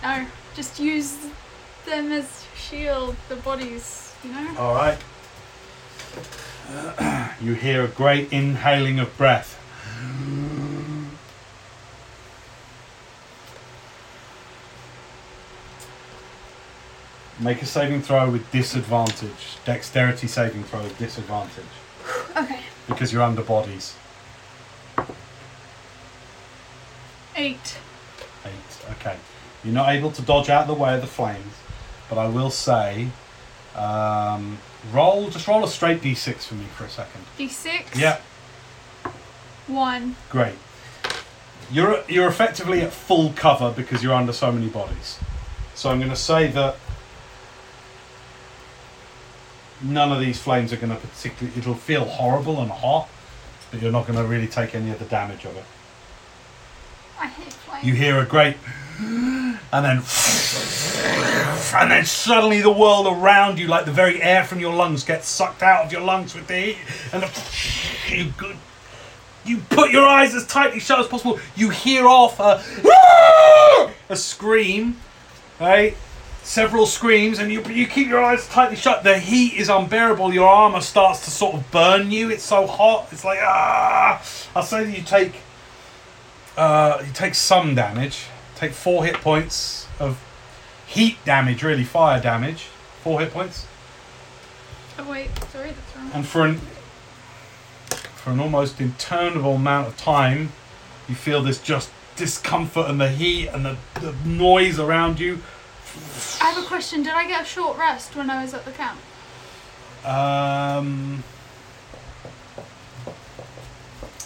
No, 0.04 0.28
just 0.56 0.80
use 0.80 1.18
them 1.88 2.12
as 2.12 2.46
shield, 2.56 3.16
the 3.30 3.36
bodies, 3.38 4.14
you 4.24 4.32
know? 4.32 4.56
All 4.60 4.76
right. 4.76 5.00
You 7.42 7.56
hear 7.56 7.84
a 7.84 7.88
great 7.88 8.32
inhaling 8.32 9.00
of 9.00 9.18
breath. 9.18 9.60
Make 17.44 17.62
a 17.62 17.66
saving 17.66 18.02
throw 18.02 18.30
with 18.30 18.50
disadvantage. 18.52 19.58
Dexterity 19.66 20.28
saving 20.28 20.64
throw 20.64 20.82
with 20.82 20.98
disadvantage. 20.98 21.66
Okay. 22.38 22.62
Because 22.88 23.12
you're 23.12 23.22
under 23.22 23.42
bodies. 23.44 23.96
Eight. 27.36 27.78
Eight. 28.46 28.86
Okay. 28.92 29.18
You're 29.64 29.74
not 29.74 29.90
able 29.90 30.12
to 30.12 30.22
dodge 30.22 30.50
out 30.50 30.62
of 30.62 30.68
the 30.70 30.82
way 30.82 30.96
of 30.96 31.02
the 31.02 31.08
flames, 31.08 31.54
but 32.10 32.18
I 32.18 32.28
will 32.28 32.50
say, 32.50 33.10
um, 33.76 34.58
roll. 34.94 35.30
Just 35.30 35.48
roll 35.48 35.66
a 35.66 35.68
straight 35.68 36.02
d6 36.02 36.48
for 36.48 36.56
me 36.56 36.66
for 36.78 36.86
a 36.86 36.90
second. 36.90 37.26
D6. 37.38 38.00
Yeah. 38.00 38.20
One. 39.68 40.16
Great. 40.30 40.56
You're 41.72 42.04
you're 42.08 42.28
effectively 42.28 42.82
at 42.82 42.94
full 42.94 43.34
cover 43.34 43.72
because 43.72 44.02
you're 44.02 44.14
under 44.14 44.34
so 44.34 44.52
many 44.52 44.68
bodies. 44.68 45.20
So 45.76 45.90
I'm 45.90 46.00
going 46.00 46.12
to 46.12 46.16
say 46.16 46.48
that 46.48 46.78
none 49.84 50.12
of 50.12 50.20
these 50.20 50.42
flames 50.42 50.74
are 50.74 50.78
going 50.78 50.92
to 50.92 50.96
particularly. 50.96 51.58
It'll 51.60 51.76
feel 51.76 52.06
horrible 52.06 52.62
and 52.62 52.72
hot, 52.72 53.10
but 53.72 53.82
you're 53.82 53.92
not 53.92 54.08
going 54.08 54.18
to 54.18 54.26
really 54.26 54.48
take 54.48 54.74
any 54.76 54.92
of 54.92 55.00
the 55.00 55.06
damage 55.06 55.46
of 55.46 55.56
it. 55.58 55.66
I 57.20 57.30
flames. 57.30 57.86
You 57.86 57.94
hear 57.94 58.20
a 58.20 58.26
great, 58.26 58.58
and 59.00 59.58
then, 59.72 60.04
and 61.82 61.92
then 61.92 62.06
suddenly 62.06 62.62
the 62.62 62.72
world 62.72 63.08
around 63.08 63.60
you, 63.60 63.68
like 63.68 63.86
the 63.86 63.92
very 63.92 64.22
air 64.22 64.44
from 64.44 64.60
your 64.60 64.74
lungs, 64.74 65.04
gets 65.04 65.28
sucked 65.28 65.64
out 65.64 65.86
of 65.86 65.92
your 65.92 66.02
lungs 66.02 66.36
with 66.36 66.48
the 66.48 66.56
heat, 66.56 66.78
and 67.12 67.24
the, 67.24 67.30
you 68.16 68.34
you 69.46 69.58
put 69.70 69.92
your 69.92 70.08
eyes 70.08 70.34
as 70.34 70.48
tightly 70.48 70.80
shut 70.80 71.00
as 71.00 71.08
possible. 71.08 71.40
You 71.56 71.70
hear 71.70 72.08
off 72.08 72.40
a, 72.40 72.64
a 74.10 74.16
scream, 74.16 74.98
right? 75.60 75.98
Several 76.44 76.86
screams, 76.86 77.40
and 77.40 77.52
you 77.52 77.64
you 77.64 77.88
keep 77.88 78.08
your 78.08 78.22
eyes 78.24 78.48
tightly 78.50 78.76
shut. 78.76 79.04
The 79.04 79.18
heat 79.18 79.54
is 79.54 79.70
unbearable. 79.70 80.34
Your 80.34 80.48
armor 80.50 80.82
starts 80.82 81.24
to 81.26 81.32
sort 81.32 81.56
of 81.56 81.72
burn 81.72 82.12
you. 82.12 82.30
It's 82.30 82.44
so 82.44 82.68
hot. 82.68 83.08
It's 83.12 83.24
like 83.24 83.40
ah. 83.42 84.22
I'll 84.56 84.64
say 84.64 84.84
that 84.84 84.96
you 84.98 85.04
take 85.04 85.36
uh, 86.58 87.02
you 87.06 87.14
take 87.14 87.36
some 87.36 87.76
damage. 87.76 88.26
Take 88.56 88.74
four 88.74 89.06
hit 89.06 89.16
points 89.16 89.88
of 90.00 90.22
heat 90.86 91.18
damage, 91.26 91.64
really 91.64 91.84
fire 91.86 92.22
damage. 92.22 92.68
Four 93.04 93.20
hit 93.22 93.32
points, 93.34 93.66
Oh, 95.00 95.10
wait. 95.10 95.30
Sorry, 95.52 95.72
that's 95.72 95.96
wrong. 95.98 96.12
and 96.14 96.26
for 96.28 96.46
an 96.46 96.62
for 98.16 98.32
an 98.32 98.40
almost 98.40 98.80
interminable 98.80 99.56
amount 99.56 99.88
of 99.88 99.98
time, 99.98 100.52
you 101.10 101.16
feel 101.16 101.42
this 101.42 101.60
just 101.62 101.90
discomfort 102.16 102.90
and 102.90 103.02
the 103.02 103.10
heat 103.10 103.48
and 103.48 103.66
the, 103.66 103.78
the 103.96 104.14
noise 104.26 104.78
around 104.80 105.20
you. 105.20 105.42
I 106.42 106.52
have 106.52 106.64
a 106.64 106.68
question. 106.68 107.04
Did 107.04 107.14
I 107.14 107.28
get 107.28 107.44
a 107.44 107.46
short 107.46 107.78
rest 107.78 108.16
when 108.16 108.30
I 108.30 108.42
was 108.42 108.54
at 108.54 108.66
the 108.66 108.72
camp? 108.72 109.00
Um, 110.06 111.24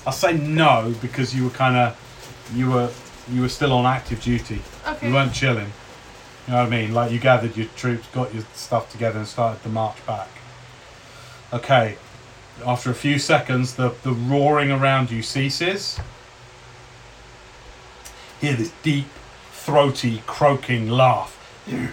I'll 0.05 0.13
say 0.13 0.34
no 0.34 0.95
because 1.01 1.36
you 1.36 1.43
were 1.43 1.49
kind 1.51 1.76
of 1.76 2.51
you 2.55 2.72
were 2.72 2.89
you 3.30 3.41
were 3.41 3.49
still 3.49 3.74
on 3.74 3.86
active 3.86 4.22
duty. 4.22 4.61
Okay. 4.88 5.07
You 5.07 5.13
weren't 5.13 5.34
chilling. 5.34 5.72
You 6.47 6.53
know 6.53 6.63
what 6.63 6.68
I 6.68 6.70
mean? 6.70 6.93
Like 6.93 7.11
you 7.11 7.20
gathered 7.20 7.57
your 7.57 7.68
troops, 7.76 8.07
got 8.07 8.34
your 8.34 8.43
stuff 8.53 8.91
together, 8.91 9.20
and 9.20 9.28
started 9.28 9.61
the 9.63 9.70
march 9.70 10.03
back. 10.05 10.30
Okay. 11.51 11.97
After 12.65 12.89
a 12.89 12.95
few 12.95 13.20
seconds, 13.20 13.76
the, 13.76 13.93
the 14.03 14.13
roaring 14.13 14.72
around 14.72 15.11
you 15.11 15.22
ceases. 15.22 15.99
Hear 18.41 18.55
this 18.55 18.72
deep, 18.82 19.07
throaty, 19.51 20.24
croaking 20.26 20.89
laugh. 20.89 21.36
You 21.68 21.89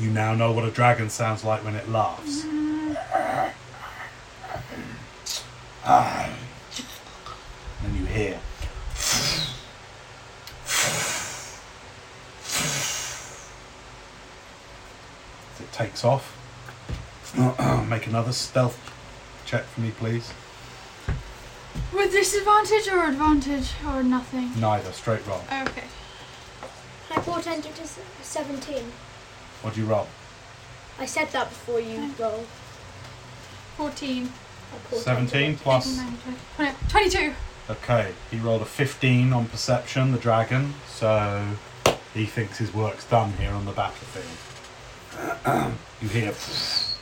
now 0.00 0.34
know 0.34 0.50
what 0.50 0.64
a 0.64 0.70
dragon 0.70 1.08
sounds 1.08 1.44
like 1.44 1.64
when 1.64 1.76
it 1.76 1.88
laughs. 1.88 2.44
And 5.84 6.34
you 7.96 8.06
hear. 8.06 8.40
As 15.54 15.60
it 15.60 15.72
takes 15.72 16.04
off. 16.04 16.36
Make 17.88 18.08
another 18.08 18.32
stealth 18.32 18.76
check 19.46 19.62
for 19.64 19.80
me, 19.80 19.92
please. 19.92 20.32
With 21.92 22.10
disadvantage 22.10 22.88
or 22.88 23.04
advantage 23.04 23.70
or 23.86 24.02
nothing? 24.02 24.60
Neither, 24.60 24.90
straight 24.92 25.24
roll. 25.26 25.42
Okay. 25.52 25.84
I 27.10 27.18
portend 27.18 27.66
it 27.66 27.74
to 27.74 27.86
17. 28.22 28.84
What 29.62 29.74
do 29.74 29.80
you 29.80 29.86
roll? 29.86 30.06
I 30.98 31.06
said 31.06 31.28
that 31.28 31.48
before 31.48 31.80
you 31.80 32.12
roll. 32.18 32.44
14. 33.76 34.30
17 34.92 35.56
plus. 35.56 35.98
18, 35.98 36.06
19, 36.56 36.56
20, 36.56 36.76
22. 36.88 37.32
Okay, 37.70 38.12
he 38.30 38.38
rolled 38.38 38.62
a 38.62 38.66
15 38.66 39.32
on 39.32 39.46
perception, 39.46 40.12
the 40.12 40.18
dragon, 40.18 40.74
so 40.86 41.44
he 42.14 42.26
thinks 42.26 42.58
his 42.58 42.72
work's 42.72 43.04
done 43.06 43.32
here 43.34 43.50
on 43.50 43.64
the 43.64 43.72
battlefield. 43.72 44.26
you 46.00 46.08
hear. 46.08 46.30
For 46.32 46.98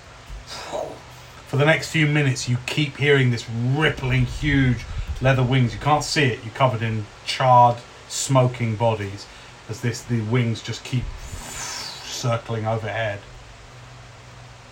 the 1.56 1.66
next 1.66 1.90
few 1.90 2.06
minutes, 2.06 2.48
you 2.48 2.56
keep 2.66 2.96
hearing 2.96 3.30
this 3.30 3.48
rippling, 3.50 4.24
huge 4.26 4.84
leather 5.20 5.42
wings. 5.42 5.74
You 5.74 5.80
can't 5.80 6.04
see 6.04 6.24
it, 6.24 6.44
you're 6.44 6.54
covered 6.54 6.82
in 6.82 7.04
charred, 7.26 7.76
smoking 8.08 8.76
bodies 8.76 9.26
as 9.68 9.80
this 9.80 10.02
the 10.02 10.20
wings 10.22 10.62
just 10.62 10.84
keep 10.84 11.04
circling 11.22 12.66
overhead. 12.66 13.20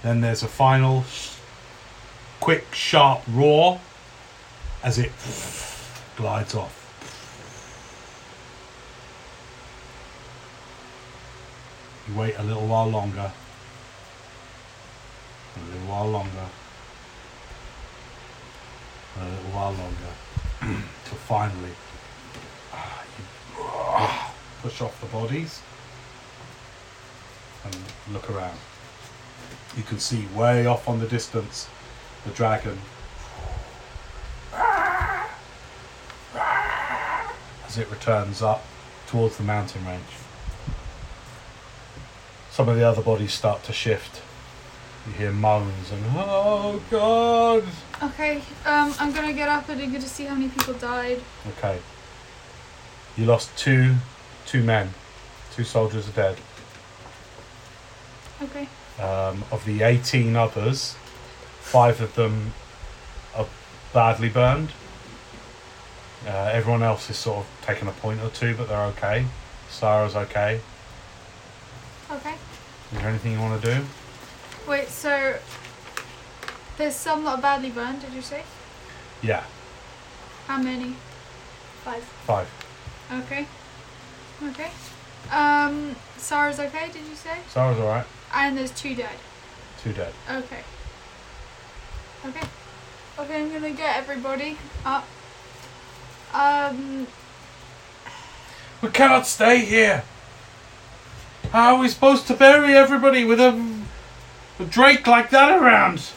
Then 0.03 0.21
there's 0.21 0.43
a 0.43 0.49
final 0.49 1.05
quick, 2.41 2.75
sharp 2.75 3.23
roar 3.29 3.81
as 4.83 4.99
it 4.99 5.13
glides 6.17 6.55
off. 6.55 6.83
You 12.09 12.15
wait 12.15 12.35
a 12.39 12.43
little 12.43 12.67
while 12.67 12.89
longer. 12.89 13.33
A 15.57 15.61
little 15.73 15.89
while 15.89 16.09
longer. 16.09 16.49
A 19.19 19.25
little 19.25 19.51
while 19.51 19.73
longer. 19.73 20.13
Till 21.05 21.19
finally 21.19 21.73
ah, 22.73 23.03
you 23.19 23.25
ah, 23.59 24.36
push 24.67 24.81
off 24.81 25.01
the 25.01 25.07
bodies 25.07 25.63
and 27.65 27.77
look 28.13 28.29
around. 28.29 28.59
You 29.77 29.85
can 29.85 30.01
see 30.01 30.27
way 30.35 30.67
off 30.67 30.89
on 30.89 30.99
the 30.99 31.07
distance 31.07 31.69
the 32.25 32.33
dragon 32.33 32.77
as 37.65 37.79
it 37.79 37.89
returns 37.93 38.43
up 38.43 38.65
towards 39.07 39.37
the 39.37 39.45
mountain 39.45 39.87
range. 39.87 40.03
Some 42.51 42.69
of 42.69 42.75
the 42.75 42.83
other 42.83 43.03
bodies 43.03 43.33
start 43.33 43.63
to 43.65 43.73
shift. 43.73 44.21
You 45.07 45.13
hear 45.13 45.31
moans 45.31 45.93
and 45.93 46.03
oh 46.17 46.83
god. 46.91 47.63
Okay, 48.03 48.39
um, 48.65 48.93
I'm 48.99 49.13
gonna 49.13 49.33
get 49.33 49.49
up 49.49 49.69
and 49.69 49.81
I'm 49.81 49.93
gonna 49.93 50.01
see 50.09 50.25
how 50.25 50.35
many 50.35 50.49
people 50.49 50.75
died. 50.75 51.21
Okay. 51.57 51.79
You 53.17 53.27
lost 53.27 53.57
two 53.57 53.95
two 54.47 54.63
men. 54.63 54.95
Two 55.55 55.65
soldiers 55.65 56.09
are 56.09 56.13
dead. 56.13 56.39
Okay. 58.43 58.69
Um, 59.01 59.45
of 59.51 59.65
the 59.65 59.83
18 59.83 60.35
others, 60.37 60.97
five 61.61 62.01
of 62.01 62.15
them 62.15 62.53
are 63.35 63.47
badly 63.93 64.29
burned. 64.29 64.71
Uh, 66.27 66.51
everyone 66.53 66.83
else 66.83 67.09
is 67.11 67.17
sort 67.17 67.39
of 67.39 67.47
taking 67.63 67.89
a 67.89 67.93
point 67.93 68.21
or 68.21 68.31
two, 68.31 68.55
but 68.57 68.69
they're 68.69 68.85
okay. 68.85 69.27
Sarah's 69.69 70.17
okay. 70.17 70.61
Okay. 72.11 72.35
Is 72.93 72.99
there 72.99 73.09
anything 73.09 73.33
you 73.33 73.39
want 73.41 73.61
to 73.63 73.75
do? 73.75 73.85
Wait, 74.69 74.89
so 74.89 75.37
there's 76.79 76.95
some 76.95 77.25
that 77.25 77.39
are 77.39 77.43
badly 77.43 77.71
burned, 77.71 78.01
did 78.01 78.13
you 78.13 78.23
say? 78.23 78.43
Yeah, 79.23 79.45
How 80.47 80.59
many? 80.59 80.95
Five. 81.85 82.03
five. 82.03 82.49
Okay. 83.13 83.47
Okay. 84.43 84.71
Um, 85.31 85.97
Sarah's 86.17 86.61
okay, 86.61 86.87
did 86.93 87.07
you 87.07 87.15
say? 87.15 87.39
Sarah's 87.49 87.79
alright. 87.79 88.07
And 88.35 88.57
there's 88.57 88.71
two 88.71 88.95
dead. 88.95 89.17
Two 89.83 89.93
dead. 89.93 90.13
Okay. 90.31 90.61
Okay. 92.27 92.47
Okay, 93.19 93.43
I'm 93.43 93.53
gonna 93.53 93.71
get 93.71 93.97
everybody 93.97 94.59
up. 94.85 95.07
Um, 96.35 97.07
We 98.83 98.91
cannot 98.91 99.27
stay 99.27 99.65
here. 99.65 100.05
How 101.51 101.75
are 101.77 101.81
we 101.81 101.89
supposed 101.89 102.27
to 102.27 102.35
bury 102.35 102.75
everybody 102.75 103.25
with 103.25 103.41
a, 103.41 103.83
a 104.61 104.65
drake 104.65 105.07
like 105.07 105.31
that 105.31 105.51
around? 105.59 106.11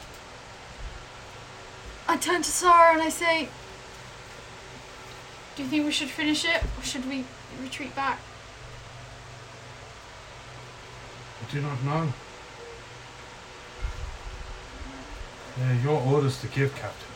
I 2.07 2.17
turn 2.17 2.41
to 2.41 2.49
Sarah 2.49 2.93
and 2.93 3.01
I 3.01 3.09
say, 3.09 3.47
Do 5.55 5.63
you 5.63 5.69
think 5.69 5.85
we 5.85 5.91
should 5.91 6.09
finish 6.09 6.43
it 6.43 6.63
or 6.77 6.83
should 6.83 7.07
we 7.07 7.23
retreat 7.61 7.95
back? 7.95 8.19
I 11.41 11.51
do 11.51 11.61
not 11.61 11.83
know. 11.83 12.13
Are 15.61 15.73
your 15.83 15.99
orders 16.01 16.39
to 16.41 16.47
give, 16.47 16.73
Captain. 16.75 17.07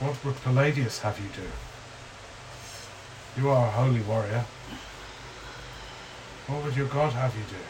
What 0.00 0.24
would 0.24 0.40
Palladius 0.42 1.00
have 1.00 1.18
you 1.18 1.28
do? 1.34 3.40
You 3.40 3.50
are 3.50 3.66
a 3.66 3.70
holy 3.70 4.00
warrior. 4.00 4.44
What 6.46 6.64
would 6.64 6.76
your 6.76 6.86
god 6.86 7.12
have 7.12 7.34
you 7.34 7.42
do? 7.42 7.62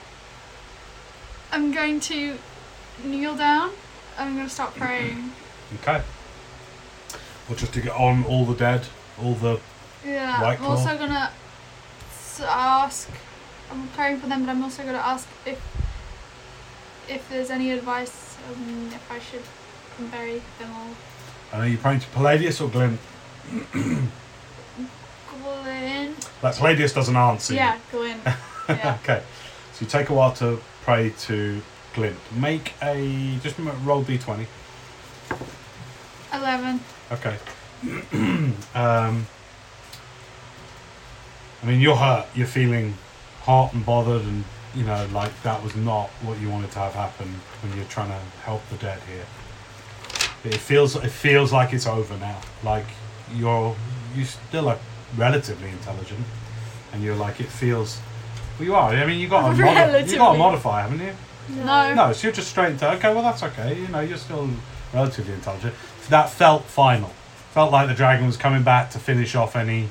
I'm 1.52 1.72
going 1.72 2.00
to 2.00 2.38
kneel 3.04 3.36
down. 3.36 3.70
I'm 4.18 4.36
gonna 4.36 4.48
start 4.48 4.74
praying. 4.76 5.32
Okay. 5.82 6.02
Well, 7.48 7.58
just 7.58 7.72
to 7.74 7.80
get 7.80 7.92
on 7.92 8.24
all 8.24 8.44
the 8.44 8.54
dead, 8.54 8.86
all 9.22 9.34
the. 9.34 9.60
Yeah. 10.04 10.42
White 10.42 10.60
I'm 10.60 10.66
also 10.66 10.96
gonna 10.98 11.30
s- 12.10 12.40
ask. 12.44 13.08
I'm 13.70 13.86
praying 13.88 14.20
for 14.20 14.26
them, 14.26 14.44
but 14.44 14.50
I'm 14.50 14.62
also 14.62 14.82
gonna 14.82 14.98
ask 14.98 15.28
if 15.46 15.58
if 17.08 17.28
there's 17.28 17.50
any 17.50 17.70
advice 17.72 18.36
um, 18.48 18.90
if 18.94 19.10
I 19.10 19.18
should 19.18 19.42
bury 20.10 20.42
them 20.58 20.70
all. 20.74 20.94
And 21.52 21.62
are 21.62 21.68
you 21.68 21.78
praying 21.78 22.00
to 22.00 22.06
Palladius 22.08 22.60
or 22.60 22.68
Glyn? 22.68 22.98
Glyn. 25.42 26.14
That 26.42 26.54
Palladius 26.54 26.92
doesn't 26.94 27.16
answer. 27.16 27.52
you. 27.54 27.58
Yeah, 27.58 27.78
Glyn. 27.90 28.20
Yeah. 28.68 28.98
okay. 29.02 29.22
So 29.72 29.80
you 29.84 29.86
take 29.90 30.10
a 30.10 30.14
while 30.14 30.32
to 30.34 30.60
pray 30.82 31.10
to 31.22 31.60
Glyn. 31.94 32.16
Make 32.32 32.72
a 32.80 33.36
just 33.42 33.58
m- 33.58 33.84
roll 33.84 34.04
d20. 34.04 34.46
Eleven. 36.32 36.78
Okay. 37.10 37.36
um, 38.74 39.26
I 41.62 41.66
mean, 41.66 41.80
you're 41.80 41.96
hurt. 41.96 42.26
You're 42.34 42.46
feeling 42.46 42.94
hot 43.42 43.72
and 43.74 43.84
bothered, 43.84 44.22
and 44.22 44.44
you 44.74 44.84
know, 44.84 45.06
like 45.12 45.30
that 45.42 45.62
was 45.62 45.74
not 45.76 46.08
what 46.22 46.38
you 46.40 46.48
wanted 46.50 46.70
to 46.72 46.78
have 46.78 46.94
happen 46.94 47.40
when 47.62 47.76
you're 47.76 47.86
trying 47.86 48.08
to 48.08 48.18
help 48.44 48.62
the 48.70 48.76
dead 48.76 49.00
here. 49.08 49.24
It 50.44 50.56
feels 50.58 50.96
it 50.96 51.10
feels 51.10 51.52
like 51.52 51.72
it's 51.72 51.86
over 51.86 52.16
now. 52.18 52.40
Like 52.64 52.86
you're 53.34 53.76
you 54.14 54.24
still 54.24 54.68
are 54.68 54.78
relatively 55.16 55.68
intelligent, 55.70 56.24
and 56.92 57.02
you're 57.02 57.16
like 57.16 57.40
it 57.40 57.48
feels. 57.48 58.00
Well, 58.58 58.66
you 58.66 58.74
are. 58.74 58.90
I 58.90 59.06
mean, 59.06 59.18
you 59.20 59.28
got 59.28 59.40
a 59.44 59.48
modi- 59.56 59.58
you 59.58 59.64
got 59.64 59.88
a 59.88 59.92
Relatively. 59.92 60.38
modifier, 60.38 60.82
haven't 60.88 61.00
you? 61.00 61.14
No. 61.64 61.94
No, 61.94 62.12
so 62.12 62.28
you're 62.28 62.32
just 62.34 62.48
straight 62.50 62.70
into 62.72 62.90
okay. 62.92 63.12
Well, 63.12 63.22
that's 63.22 63.42
okay. 63.42 63.78
You 63.80 63.88
know, 63.88 64.00
you're 64.00 64.18
still 64.18 64.48
relatively 64.94 65.34
intelligent. 65.34 65.74
That 66.08 66.30
felt 66.30 66.64
final. 66.64 67.10
Felt 67.50 67.72
like 67.72 67.88
the 67.88 67.94
dragon 67.94 68.26
was 68.26 68.36
coming 68.36 68.62
back 68.62 68.90
to 68.90 68.98
finish 68.98 69.34
off 69.34 69.56
any 69.56 69.88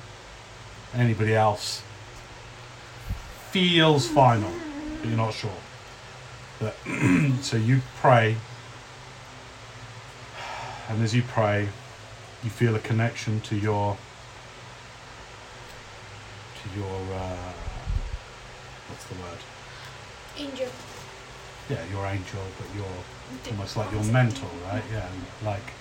anybody 0.94 1.36
else. 1.36 1.84
Feels 3.52 4.08
final, 4.08 4.52
but 5.00 5.08
you're 5.08 5.18
not 5.18 5.34
sure. 5.34 5.52
But 6.60 6.76
so 7.42 7.58
you 7.58 7.82
pray, 7.98 8.36
and 10.88 11.04
as 11.04 11.14
you 11.14 11.22
pray, 11.22 11.68
you 12.44 12.50
feel 12.50 12.76
a 12.76 12.80
connection 12.80 13.42
to 13.42 13.56
your 13.58 13.98
to 16.62 16.80
your 16.80 17.00
uh, 17.14 17.54
what's 18.88 19.06
the 19.06 19.16
word? 19.16 19.40
Angel. 20.38 20.68
yeah, 21.70 21.84
your 21.92 22.06
angel, 22.06 22.42
but 22.58 22.68
you're 22.76 23.52
almost 23.52 23.76
like 23.76 23.92
your 23.92 24.04
mentor, 24.06 24.50
right? 24.66 24.84
Yeah, 24.92 25.08
like, 25.44 25.74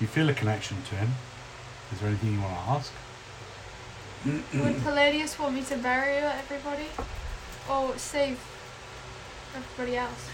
you 0.00 0.06
feel 0.06 0.28
a 0.28 0.34
connection 0.34 0.82
to 0.88 0.94
him. 0.94 1.10
Is 1.92 2.00
there 2.00 2.08
anything 2.08 2.32
you 2.32 2.40
want 2.40 2.54
to 2.54 2.60
ask? 2.70 2.92
Would 4.54 4.82
Palladius 4.82 5.38
want 5.38 5.54
me 5.54 5.62
to 5.62 5.76
bury 5.76 6.16
everybody? 6.16 6.86
Or 7.68 7.96
save 7.98 8.38
everybody 9.54 9.96
else? 9.96 10.30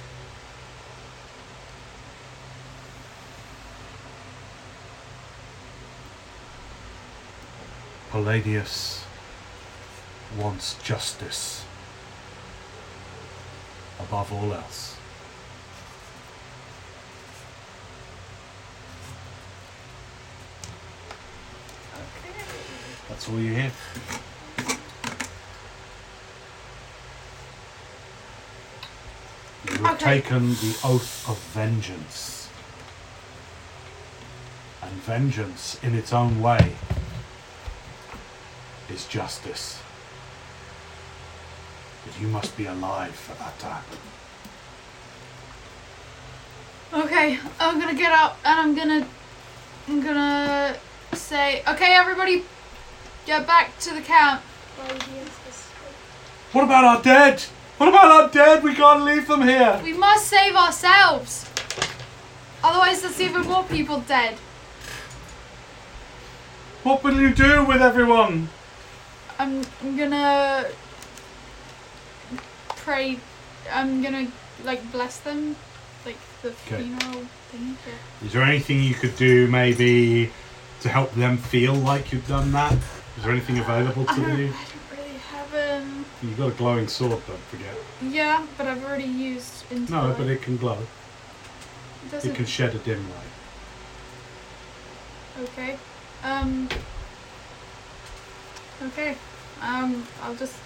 Palladius 8.10 9.04
wants 10.38 10.74
justice 10.82 11.64
above 14.00 14.32
all 14.32 14.52
else. 14.52 14.95
That's 23.08 23.28
all 23.28 23.38
you 23.38 23.52
hear. 23.54 23.72
You 29.68 29.84
have 29.84 29.94
Okay. 29.96 30.20
taken 30.20 30.50
the 30.54 30.76
oath 30.84 31.28
of 31.28 31.38
vengeance. 31.52 32.48
And 34.82 34.92
vengeance, 35.02 35.78
in 35.82 35.94
its 35.94 36.12
own 36.12 36.40
way, 36.40 36.74
is 38.88 39.04
justice. 39.06 39.78
But 42.04 42.20
you 42.20 42.28
must 42.28 42.56
be 42.56 42.66
alive 42.66 43.14
for 43.14 43.34
that 43.34 43.58
to 43.60 43.66
happen. 43.66 43.98
Okay, 46.92 47.38
I'm 47.58 47.80
gonna 47.80 47.94
get 47.94 48.12
up 48.12 48.38
and 48.44 48.60
I'm 48.60 48.74
gonna, 48.76 49.06
I'm 49.88 50.00
gonna 50.02 50.76
say, 51.14 51.62
okay, 51.66 51.94
everybody, 51.96 52.44
get 53.26 53.46
back 53.46 53.78
to 53.80 53.92
the 53.94 54.00
camp. 54.00 54.40
What 56.52 56.64
about 56.64 56.84
our 56.84 57.02
dead? 57.02 57.40
What 57.76 57.88
about 57.88 58.06
our 58.06 58.30
dead? 58.30 58.62
We 58.62 58.74
can't 58.74 59.02
leave 59.04 59.26
them 59.26 59.42
here. 59.42 59.78
We 59.82 59.92
must 59.92 60.28
save 60.28 60.54
ourselves. 60.54 61.44
Otherwise, 62.64 63.02
there's 63.02 63.20
even 63.20 63.42
more 63.42 63.64
people 63.64 64.00
dead. 64.00 64.36
What 66.82 67.02
will 67.02 67.20
you 67.20 67.34
do 67.34 67.64
with 67.64 67.82
everyone? 67.82 68.48
I'm, 69.38 69.62
I'm 69.82 69.96
gonna 69.96 70.66
pray. 72.76 73.18
I'm 73.70 74.02
gonna 74.02 74.28
like 74.64 74.90
bless 74.92 75.18
them, 75.18 75.56
like 76.06 76.16
the 76.42 76.48
Okay. 76.66 76.84
funeral 76.84 77.26
thing. 77.50 77.76
Is 78.24 78.32
there 78.32 78.42
anything 78.42 78.82
you 78.82 78.94
could 78.94 79.16
do 79.16 79.46
maybe 79.48 80.30
to 80.80 80.88
help 80.88 81.12
them 81.14 81.36
feel 81.36 81.74
like 81.74 82.12
you've 82.12 82.28
done 82.28 82.52
that? 82.52 82.78
Is 83.16 83.22
there 83.22 83.32
anything 83.32 83.58
available 83.58 84.04
I 84.08 84.14
to 84.14 84.20
don't, 84.20 84.30
I 84.30 84.36
don't 84.36 84.52
really 84.90 85.18
have 85.30 85.82
um. 85.82 86.04
You've 86.22 86.36
got 86.36 86.48
a 86.48 86.54
glowing 86.54 86.86
sword, 86.86 87.22
don't 87.26 87.40
forget. 87.50 87.74
Yeah, 88.02 88.46
but 88.58 88.66
I've 88.66 88.84
already 88.84 89.04
used 89.04 89.64
into. 89.70 89.90
No, 89.90 90.14
but 90.16 90.26
it 90.26 90.42
can 90.42 90.58
glow. 90.58 90.78
it 92.06 92.10
doesn't. 92.10 92.30
It 92.30 92.34
can 92.34 92.44
shed 92.44 92.74
a 92.74 92.78
dim 92.78 93.02
light. 95.38 95.48
Okay. 95.48 95.78
Um. 96.22 96.68
Okay. 98.82 99.16
Um. 99.62 100.06
I'll 100.22 100.36
just 100.36 100.58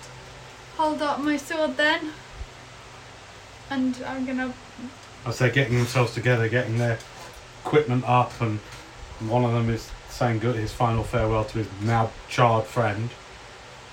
hold 0.77 1.03
up 1.03 1.21
my 1.21 1.37
sword 1.37 1.77
then. 1.77 2.11
And 3.71 3.97
I'm 4.07 4.27
gonna. 4.27 4.53
As 5.25 5.39
they're 5.39 5.51
getting 5.51 5.77
themselves 5.77 6.15
together, 6.15 6.49
getting 6.49 6.79
their 6.79 6.99
equipment 7.65 8.05
up, 8.09 8.41
and 8.41 8.59
one 9.21 9.45
of 9.45 9.53
them 9.53 9.71
is 9.71 9.91
saying 10.21 10.39
good 10.39 10.55
his 10.55 10.71
final 10.71 11.03
farewell 11.03 11.47
to 11.47 11.59
his 11.59 11.67
now 11.81 12.11
charred 12.29 12.67
friend. 12.67 13.09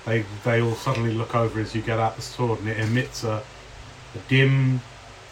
They 0.04 0.26
they 0.44 0.60
all 0.60 0.74
suddenly 0.74 1.14
look 1.14 1.34
over 1.34 1.58
as 1.58 1.74
you 1.74 1.80
get 1.80 1.98
out 1.98 2.16
the 2.16 2.22
sword, 2.22 2.60
and 2.60 2.68
it 2.68 2.78
emits 2.78 3.24
a, 3.24 3.42
a 4.14 4.18
dim 4.28 4.82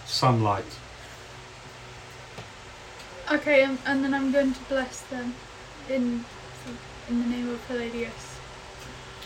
sunlight. 0.06 0.64
Okay, 3.30 3.62
um, 3.64 3.78
and 3.84 4.02
then 4.02 4.14
I'm 4.14 4.32
going 4.32 4.54
to 4.54 4.60
bless 4.70 5.02
them 5.02 5.34
in 5.90 6.24
in 7.10 7.22
the 7.22 7.28
name 7.28 7.50
of 7.50 7.68
Palladius. 7.68 8.38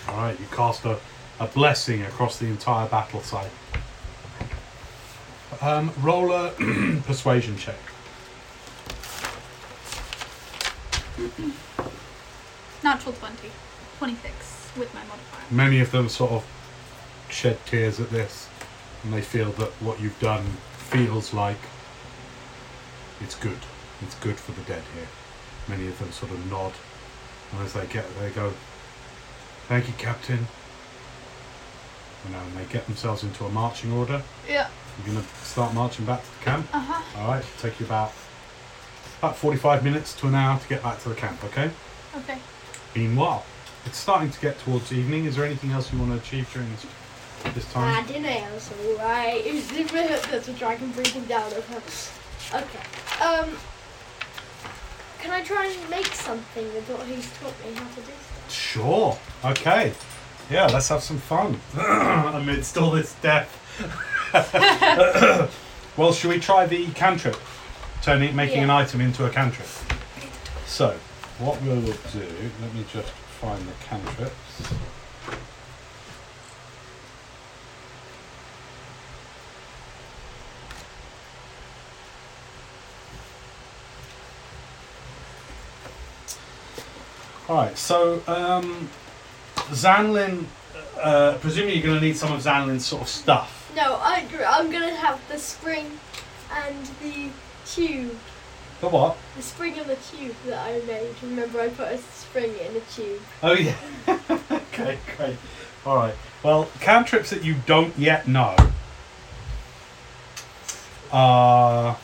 All 0.08 0.16
right, 0.16 0.40
you 0.40 0.46
cast 0.50 0.84
a, 0.84 0.98
a 1.38 1.46
blessing 1.46 2.02
across 2.02 2.36
the 2.40 2.46
entire 2.46 2.88
battle 2.88 3.22
site. 3.22 3.52
Um, 5.60 5.92
roll 6.00 6.32
a 6.32 6.50
persuasion 7.06 7.56
check. 7.56 7.78
Natural 12.82 13.14
20. 13.14 13.50
26 13.98 14.70
with 14.78 14.94
my 14.94 15.00
modifier. 15.00 15.40
Many 15.50 15.80
of 15.80 15.90
them 15.90 16.08
sort 16.08 16.32
of 16.32 16.46
shed 17.28 17.58
tears 17.66 18.00
at 18.00 18.10
this, 18.10 18.48
and 19.04 19.12
they 19.12 19.20
feel 19.20 19.50
that 19.52 19.68
what 19.82 20.00
you've 20.00 20.18
done 20.20 20.44
feels 20.72 21.34
like 21.34 21.58
it's 23.20 23.34
good. 23.34 23.58
It's 24.00 24.14
good 24.16 24.36
for 24.36 24.52
the 24.52 24.62
dead 24.62 24.82
here. 24.94 25.08
Many 25.68 25.86
of 25.88 25.98
them 25.98 26.10
sort 26.12 26.32
of 26.32 26.50
nod, 26.50 26.72
and 27.52 27.60
as 27.60 27.74
they 27.74 27.86
get, 27.86 28.06
they 28.18 28.30
go, 28.30 28.54
"Thank 29.68 29.86
you, 29.86 29.94
Captain." 29.98 30.46
You 32.24 32.32
know, 32.32 32.38
and 32.40 32.56
they 32.56 32.64
get 32.72 32.86
themselves 32.86 33.22
into 33.22 33.44
a 33.44 33.50
marching 33.50 33.92
order. 33.92 34.22
Yeah. 34.48 34.68
You're 34.98 35.14
gonna 35.14 35.26
start 35.42 35.74
marching 35.74 36.06
back 36.06 36.22
to 36.22 36.38
the 36.38 36.44
camp. 36.44 36.66
Uh 36.72 36.78
huh. 36.80 37.20
All 37.20 37.28
right, 37.28 37.44
take 37.58 37.78
you 37.78 37.84
about 37.86 38.12
about 39.20 39.36
45 39.36 39.84
minutes 39.84 40.14
to 40.14 40.26
an 40.28 40.34
hour 40.34 40.58
to 40.58 40.68
get 40.68 40.82
back 40.82 40.98
to 41.02 41.10
the 41.10 41.14
camp. 41.14 41.42
Okay. 41.44 41.70
Okay. 42.16 42.38
Meanwhile, 42.96 43.44
it's 43.84 43.98
starting 43.98 44.30
to 44.30 44.40
get 44.40 44.58
towards 44.60 44.92
evening. 44.92 45.26
Is 45.26 45.36
there 45.36 45.44
anything 45.44 45.72
else 45.72 45.92
you 45.92 45.98
want 45.98 46.10
to 46.12 46.18
achieve 46.18 46.50
during 46.52 46.70
this 46.72 46.86
this 47.54 47.66
Ah, 47.74 48.02
time? 48.02 48.06
dinner's 48.06 48.70
alright. 48.86 49.44
There's 50.30 50.48
a 50.48 50.52
dragon 50.54 50.90
breathing 50.92 51.24
down 51.24 51.52
of 51.52 51.66
her. 51.68 52.58
Okay. 52.58 53.24
Um. 53.24 53.50
Can 55.20 55.32
I 55.32 55.42
try 55.42 55.66
and 55.66 55.90
make 55.90 56.06
something 56.06 56.64
with 56.74 56.88
what 56.88 57.06
he's 57.06 57.30
taught 57.38 57.54
me 57.64 57.74
how 57.74 57.86
to 57.88 57.96
do 57.96 58.02
stuff? 58.02 58.50
Sure. 58.50 59.18
Okay. 59.44 59.92
Yeah, 60.50 60.66
let's 60.66 60.88
have 60.88 61.02
some 61.02 61.18
fun 61.18 61.60
amidst 62.34 62.78
all 62.78 62.90
this 62.90 63.14
death. 63.20 63.56
well, 65.96 66.12
should 66.12 66.30
we 66.30 66.40
try 66.40 66.66
the 66.66 66.86
cantrip? 66.92 67.36
Turning, 68.02 68.34
making 68.34 68.62
an 68.62 68.70
item 68.70 69.00
into 69.00 69.26
a 69.26 69.30
cantrip. 69.30 69.68
So, 70.66 70.96
what 71.38 71.60
we 71.60 71.68
will 71.68 71.80
do? 71.80 72.26
Let 72.62 72.74
me 72.74 72.84
just 72.90 73.10
find 73.40 73.60
the 73.66 73.72
cantrips. 73.84 74.34
All 87.48 87.56
right. 87.56 87.76
So, 87.76 88.22
um, 88.26 88.88
Zanlin. 89.72 90.44
Uh, 90.98 91.36
presumably, 91.38 91.74
you're 91.74 91.86
going 91.86 91.98
to 91.98 92.04
need 92.04 92.16
some 92.16 92.32
of 92.32 92.40
Zanlin's 92.40 92.86
sort 92.86 93.02
of 93.02 93.08
stuff. 93.08 93.60
No, 93.74 93.96
I, 94.00 94.26
I'm 94.46 94.70
gonna 94.70 94.94
have 94.94 95.20
the 95.28 95.38
spring 95.38 95.98
and 96.52 96.86
the 97.00 97.30
tube. 97.74 98.16
The 98.80 98.88
what? 98.88 99.16
The 99.36 99.42
spring 99.42 99.78
and 99.78 99.88
the 99.88 99.96
tube 99.96 100.34
that 100.46 100.66
I 100.66 100.80
made. 100.86 101.14
Remember, 101.22 101.60
I 101.60 101.68
put 101.68 101.92
a 101.92 101.98
spring 101.98 102.52
in 102.52 102.76
a 102.76 102.80
tube. 102.80 103.20
Oh 103.42 103.52
yeah. 103.52 103.76
okay, 104.50 104.98
great. 105.16 105.36
All 105.84 105.96
right. 105.96 106.14
Well, 106.42 106.68
cantrips 106.80 107.30
that 107.30 107.44
you 107.44 107.56
don't 107.66 107.96
yet 107.98 108.26
know 108.26 108.56
are 111.12 111.98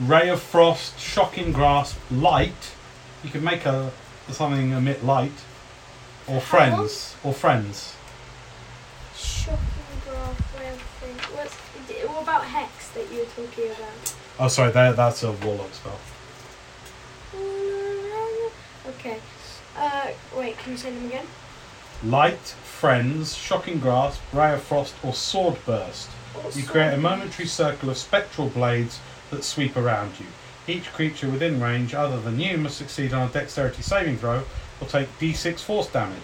ray 0.00 0.28
of 0.28 0.42
frost, 0.42 0.98
shocking 0.98 1.52
grasp, 1.52 1.96
light. 2.10 2.74
You 3.22 3.30
can 3.30 3.44
make 3.44 3.64
a 3.64 3.92
something 4.30 4.72
emit 4.72 5.04
light, 5.04 5.44
or 6.26 6.40
friends, 6.40 7.14
or 7.22 7.32
friends. 7.32 7.94
Shocking 9.14 9.58
grasp, 10.04 10.58
ray 10.58 10.70
of 10.70 10.80
thing. 10.80 11.16
What's 11.36 11.54
what 12.06 12.22
about 12.22 12.44
hex 12.44 12.70
that 12.94 13.12
you 13.12 13.20
were 13.20 13.24
talking 13.24 13.66
about? 13.66 14.14
Oh, 14.38 14.48
sorry, 14.48 14.72
that, 14.72 14.96
that's 14.96 15.22
a 15.22 15.32
warlock 15.32 15.72
spell. 15.74 15.98
Okay. 18.88 19.18
Uh, 19.76 20.08
wait, 20.36 20.56
can 20.58 20.72
you 20.72 20.78
say 20.78 20.90
them 20.90 21.06
again? 21.06 21.26
Light, 22.02 22.38
friends, 22.38 23.34
shocking 23.34 23.78
grasp, 23.80 24.20
ray 24.32 24.52
of 24.54 24.62
frost, 24.62 24.94
or 25.02 25.14
sword 25.14 25.56
burst. 25.64 26.10
You 26.54 26.64
create 26.64 26.92
a 26.92 26.98
momentary 26.98 27.46
circle 27.46 27.90
of 27.90 27.96
spectral 27.96 28.48
blades 28.48 29.00
that 29.30 29.44
sweep 29.44 29.76
around 29.76 30.12
you. 30.18 30.26
Each 30.66 30.92
creature 30.92 31.28
within 31.28 31.60
range, 31.60 31.94
other 31.94 32.20
than 32.20 32.40
you, 32.40 32.58
must 32.58 32.78
succeed 32.78 33.12
on 33.12 33.28
a 33.28 33.32
dexterity 33.32 33.82
saving 33.82 34.18
throw 34.18 34.44
or 34.80 34.88
take 34.88 35.08
d6 35.18 35.60
force 35.60 35.86
damage. 35.88 36.18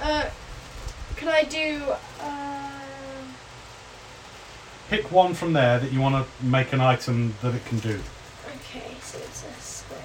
Uh, 0.00 0.28
can 1.16 1.28
I 1.28 1.44
do? 1.44 1.82
Uh, 2.20 2.55
Pick 4.88 5.10
one 5.10 5.34
from 5.34 5.52
there 5.52 5.80
that 5.80 5.92
you 5.92 6.00
want 6.00 6.14
to 6.14 6.44
make 6.44 6.72
an 6.72 6.80
item 6.80 7.34
that 7.42 7.54
it 7.54 7.64
can 7.64 7.80
do. 7.80 8.00
okay, 8.46 8.94
so 9.00 9.18
it's 9.18 9.44
a 9.44 9.52
spring. 9.60 10.00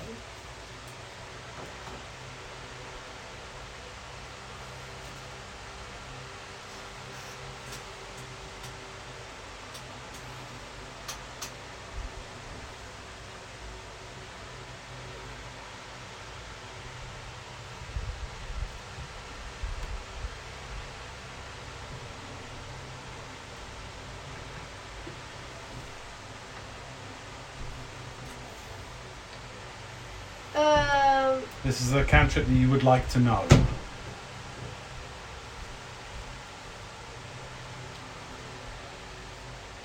Um, 30.54 31.42
This 31.72 31.88
is 31.88 31.93
a 31.93 32.03
cantrip 32.03 32.47
that 32.47 32.53
you 32.53 32.69
would 32.69 32.84
like 32.84 33.07
to 33.11 33.19
know. 33.22 33.45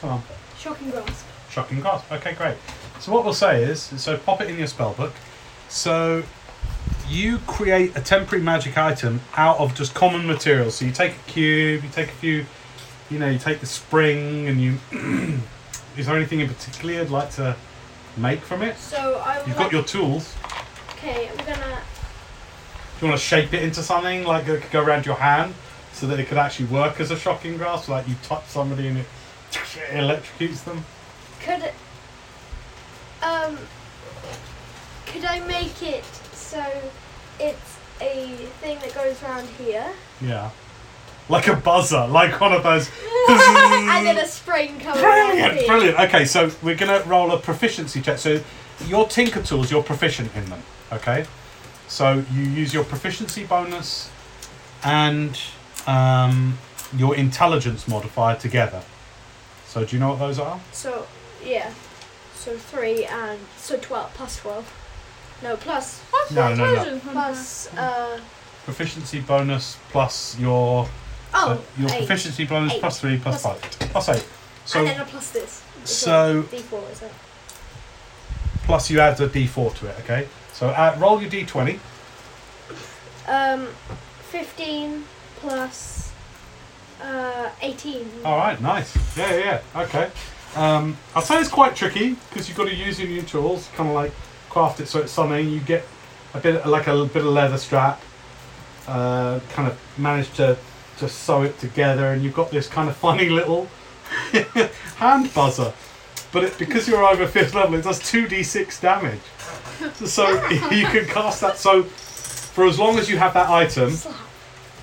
Come 0.00 0.10
on. 0.10 0.22
Shocking 0.58 0.90
grasp. 0.90 1.26
Shocking 1.48 1.80
grasp. 1.80 2.10
Okay, 2.10 2.32
great. 2.34 2.56
So 2.98 3.12
what 3.12 3.24
we'll 3.24 3.34
say 3.34 3.62
is, 3.62 3.82
so 3.82 4.18
pop 4.18 4.40
it 4.40 4.50
in 4.50 4.58
your 4.58 4.66
spell 4.66 4.94
book. 4.94 5.12
So 5.68 6.24
you 7.08 7.38
create 7.46 7.96
a 7.96 8.00
temporary 8.00 8.42
magic 8.42 8.76
item 8.76 9.20
out 9.36 9.60
of 9.60 9.76
just 9.76 9.94
common 9.94 10.26
materials. 10.26 10.74
So 10.74 10.86
you 10.86 10.90
take 10.90 11.12
a 11.12 11.30
cube, 11.30 11.84
you 11.84 11.90
take 11.90 12.08
a 12.08 12.16
few, 12.16 12.46
you 13.10 13.20
know, 13.20 13.30
you 13.30 13.38
take 13.38 13.60
the 13.60 13.66
spring, 13.66 14.48
and 14.48 14.60
you. 14.60 14.78
is 15.96 16.06
there 16.06 16.16
anything 16.16 16.40
in 16.40 16.48
particular 16.48 16.94
you'd 16.94 17.10
like 17.10 17.30
to 17.36 17.54
make 18.16 18.40
from 18.40 18.62
it? 18.62 18.76
So 18.76 19.22
I 19.24 19.36
You've 19.46 19.48
like, 19.50 19.56
got 19.56 19.72
your 19.72 19.84
tools. 19.84 20.34
Okay, 20.96 21.28
I'm 21.28 21.36
gonna. 21.38 21.82
Do 22.98 23.06
you 23.06 23.10
want 23.10 23.20
to 23.20 23.26
shape 23.26 23.52
it 23.52 23.62
into 23.62 23.82
something 23.82 24.24
like 24.24 24.48
it 24.48 24.62
could 24.62 24.70
go 24.70 24.82
around 24.82 25.04
your 25.04 25.16
hand, 25.16 25.54
so 25.92 26.06
that 26.06 26.18
it 26.18 26.28
could 26.28 26.38
actually 26.38 26.66
work 26.66 27.00
as 27.00 27.10
a 27.10 27.16
shocking 27.16 27.56
grasp? 27.56 27.88
Like 27.88 28.08
you 28.08 28.14
touch 28.22 28.46
somebody 28.46 28.88
and 28.88 28.98
it 28.98 29.06
electrocutes 29.90 30.64
them. 30.64 30.84
Could 31.40 31.62
it, 31.62 31.74
um 33.22 33.58
could 35.06 35.24
I 35.24 35.40
make 35.46 35.82
it 35.82 36.04
so 36.32 36.64
it's 37.38 37.78
a 38.00 38.34
thing 38.60 38.78
that 38.80 38.94
goes 38.94 39.22
around 39.22 39.48
here 39.48 39.90
Yeah. 40.20 40.50
Like 41.28 41.48
a 41.48 41.56
buzzer, 41.56 42.06
like 42.06 42.40
one 42.40 42.52
of 42.52 42.62
those. 42.62 42.88
and 43.28 44.06
then 44.06 44.18
a 44.18 44.26
spring 44.26 44.78
comes. 44.78 45.00
Brilliant, 45.00 45.66
brilliant. 45.66 45.98
Okay, 45.98 46.24
so 46.24 46.50
we're 46.62 46.76
gonna 46.76 47.02
roll 47.04 47.32
a 47.32 47.38
proficiency 47.38 48.00
check. 48.00 48.18
So 48.18 48.40
your 48.86 49.08
tinker 49.08 49.42
tools, 49.42 49.70
you're 49.70 49.82
proficient 49.82 50.34
in 50.36 50.44
them. 50.46 50.62
Okay, 50.92 51.26
so 51.88 52.24
you 52.32 52.42
use 52.42 52.72
your 52.72 52.84
proficiency 52.84 53.44
bonus 53.44 54.10
and 54.84 55.38
um, 55.86 56.58
your 56.96 57.16
intelligence 57.16 57.88
modifier 57.88 58.36
together. 58.36 58.82
So 59.66 59.84
do 59.84 59.96
you 59.96 60.00
know 60.00 60.10
what 60.10 60.18
those 60.20 60.38
are? 60.38 60.60
So 60.72 61.06
yeah. 61.44 61.72
So 62.34 62.56
three 62.56 63.04
and 63.04 63.40
so 63.56 63.76
twelve 63.78 64.12
plus 64.14 64.36
twelve. 64.38 64.72
No 65.42 65.56
plus 65.56 66.00
What's 66.10 66.30
No, 66.30 66.54
no, 66.54 66.64
no. 66.64 66.70
intelligence 66.72 67.02
plus 67.12 67.74
uh 67.76 68.20
Proficiency 68.64 69.20
bonus 69.20 69.76
plus 69.90 70.38
your 70.38 70.88
oh 71.34 71.60
so 71.76 71.80
your 71.82 71.90
eight. 71.90 71.98
proficiency 71.98 72.46
bonus 72.46 72.72
Eight. 72.74 72.80
plus 72.80 73.00
three 73.00 73.18
plus 73.18 73.42
Plus 73.42 73.58
five 73.60 73.78
plus 73.90 74.08
eight. 74.08 74.26
So 74.64 74.78
and 74.78 74.88
then 74.88 75.00
a 75.00 75.04
plus 75.04 75.30
this. 75.32 75.62
It's 75.82 75.92
so- 75.92 76.42
D 76.42 76.58
four 76.58 76.82
is 76.92 77.02
it? 77.02 77.12
plus 78.64 78.90
you 78.90 78.98
add 78.98 79.20
a 79.20 79.28
d4 79.28 79.74
to 79.76 79.86
it. 79.88 79.96
Okay, 80.00 80.26
so 80.56 80.68
uh, 80.68 80.96
roll 80.98 81.20
your 81.20 81.30
d20. 81.30 81.78
Um 83.28 83.66
fifteen 84.30 85.04
plus 85.36 86.12
uh 87.02 87.50
eighteen. 87.60 88.08
All 88.24 88.38
right, 88.38 88.58
nice. 88.60 88.96
Yeah, 89.16 89.34
yeah, 89.34 89.60
yeah. 89.74 89.82
Okay. 89.82 90.10
Um, 90.54 90.96
I'll 91.14 91.20
say 91.20 91.38
it's 91.38 91.50
quite 91.50 91.76
tricky 91.76 92.16
because 92.30 92.48
you've 92.48 92.56
got 92.56 92.68
to 92.68 92.74
use 92.74 92.98
your 92.98 93.08
new 93.10 93.20
tools, 93.20 93.68
kind 93.76 93.90
of 93.90 93.94
like 93.94 94.12
craft 94.48 94.80
it 94.80 94.86
so 94.88 95.00
it's 95.00 95.12
something. 95.12 95.46
You 95.50 95.60
get 95.60 95.84
a 96.32 96.40
bit 96.40 96.66
like 96.66 96.86
a 96.86 97.04
bit 97.04 97.22
of 97.22 97.32
leather 97.34 97.58
strap, 97.58 98.00
uh, 98.88 99.40
kind 99.50 99.68
of 99.68 99.78
manage 99.98 100.32
to 100.34 100.56
to 100.98 101.08
sew 101.10 101.42
it 101.42 101.58
together, 101.58 102.12
and 102.12 102.22
you've 102.22 102.34
got 102.34 102.50
this 102.50 102.66
kind 102.66 102.88
of 102.88 102.96
funny 103.06 103.28
little 103.28 103.68
hand 104.96 105.34
buzzer. 105.34 105.74
But 106.36 106.44
it, 106.44 106.58
because 106.58 106.86
you're 106.86 107.02
over 107.02 107.26
fifth 107.26 107.54
level, 107.54 107.76
it 107.76 107.84
does 107.84 107.98
two 107.98 108.26
d6 108.26 108.78
damage. 108.82 109.20
So 110.06 110.28
you 110.70 110.84
can 110.84 111.06
cast 111.06 111.40
that. 111.40 111.56
So 111.56 111.84
for 111.84 112.66
as 112.66 112.78
long 112.78 112.98
as 112.98 113.08
you 113.08 113.16
have 113.16 113.32
that 113.32 113.48
item, 113.48 113.94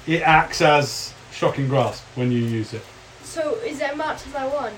it 0.07 0.23
acts 0.23 0.61
as 0.61 1.13
shocking 1.31 1.67
grasp 1.67 2.03
when 2.15 2.31
you 2.31 2.39
use 2.39 2.73
it. 2.73 2.81
So 3.21 3.53
is 3.57 3.77
there 3.77 3.95
much 3.95 4.25
as 4.25 4.33
I 4.33 4.47
want? 4.47 4.73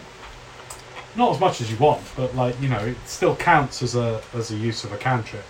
not 1.15 1.33
as 1.33 1.39
much 1.39 1.61
as 1.61 1.71
you 1.71 1.77
want, 1.77 2.03
but 2.17 2.35
like 2.35 2.59
you 2.61 2.67
know, 2.67 2.79
it 2.79 2.97
still 3.05 3.37
counts 3.37 3.81
as 3.81 3.95
a 3.95 4.21
as 4.33 4.51
a 4.51 4.55
use 4.57 4.83
of 4.83 4.91
a 4.91 4.97
cantrip. 4.97 5.45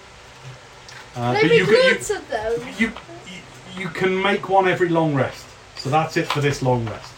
Uh, 1.15 1.33
but 1.33 1.43
you, 1.45 1.65
you, 1.65 1.89
loads 1.89 2.11
those? 2.29 2.79
you 2.79 2.91
you 3.25 3.41
you 3.75 3.89
can 3.89 4.21
make 4.21 4.47
one 4.47 4.67
every 4.67 4.89
long 4.89 5.15
rest, 5.15 5.47
so 5.75 5.89
that's 5.89 6.17
it 6.17 6.27
for 6.27 6.39
this 6.39 6.61
long 6.61 6.85
rest. 6.85 7.11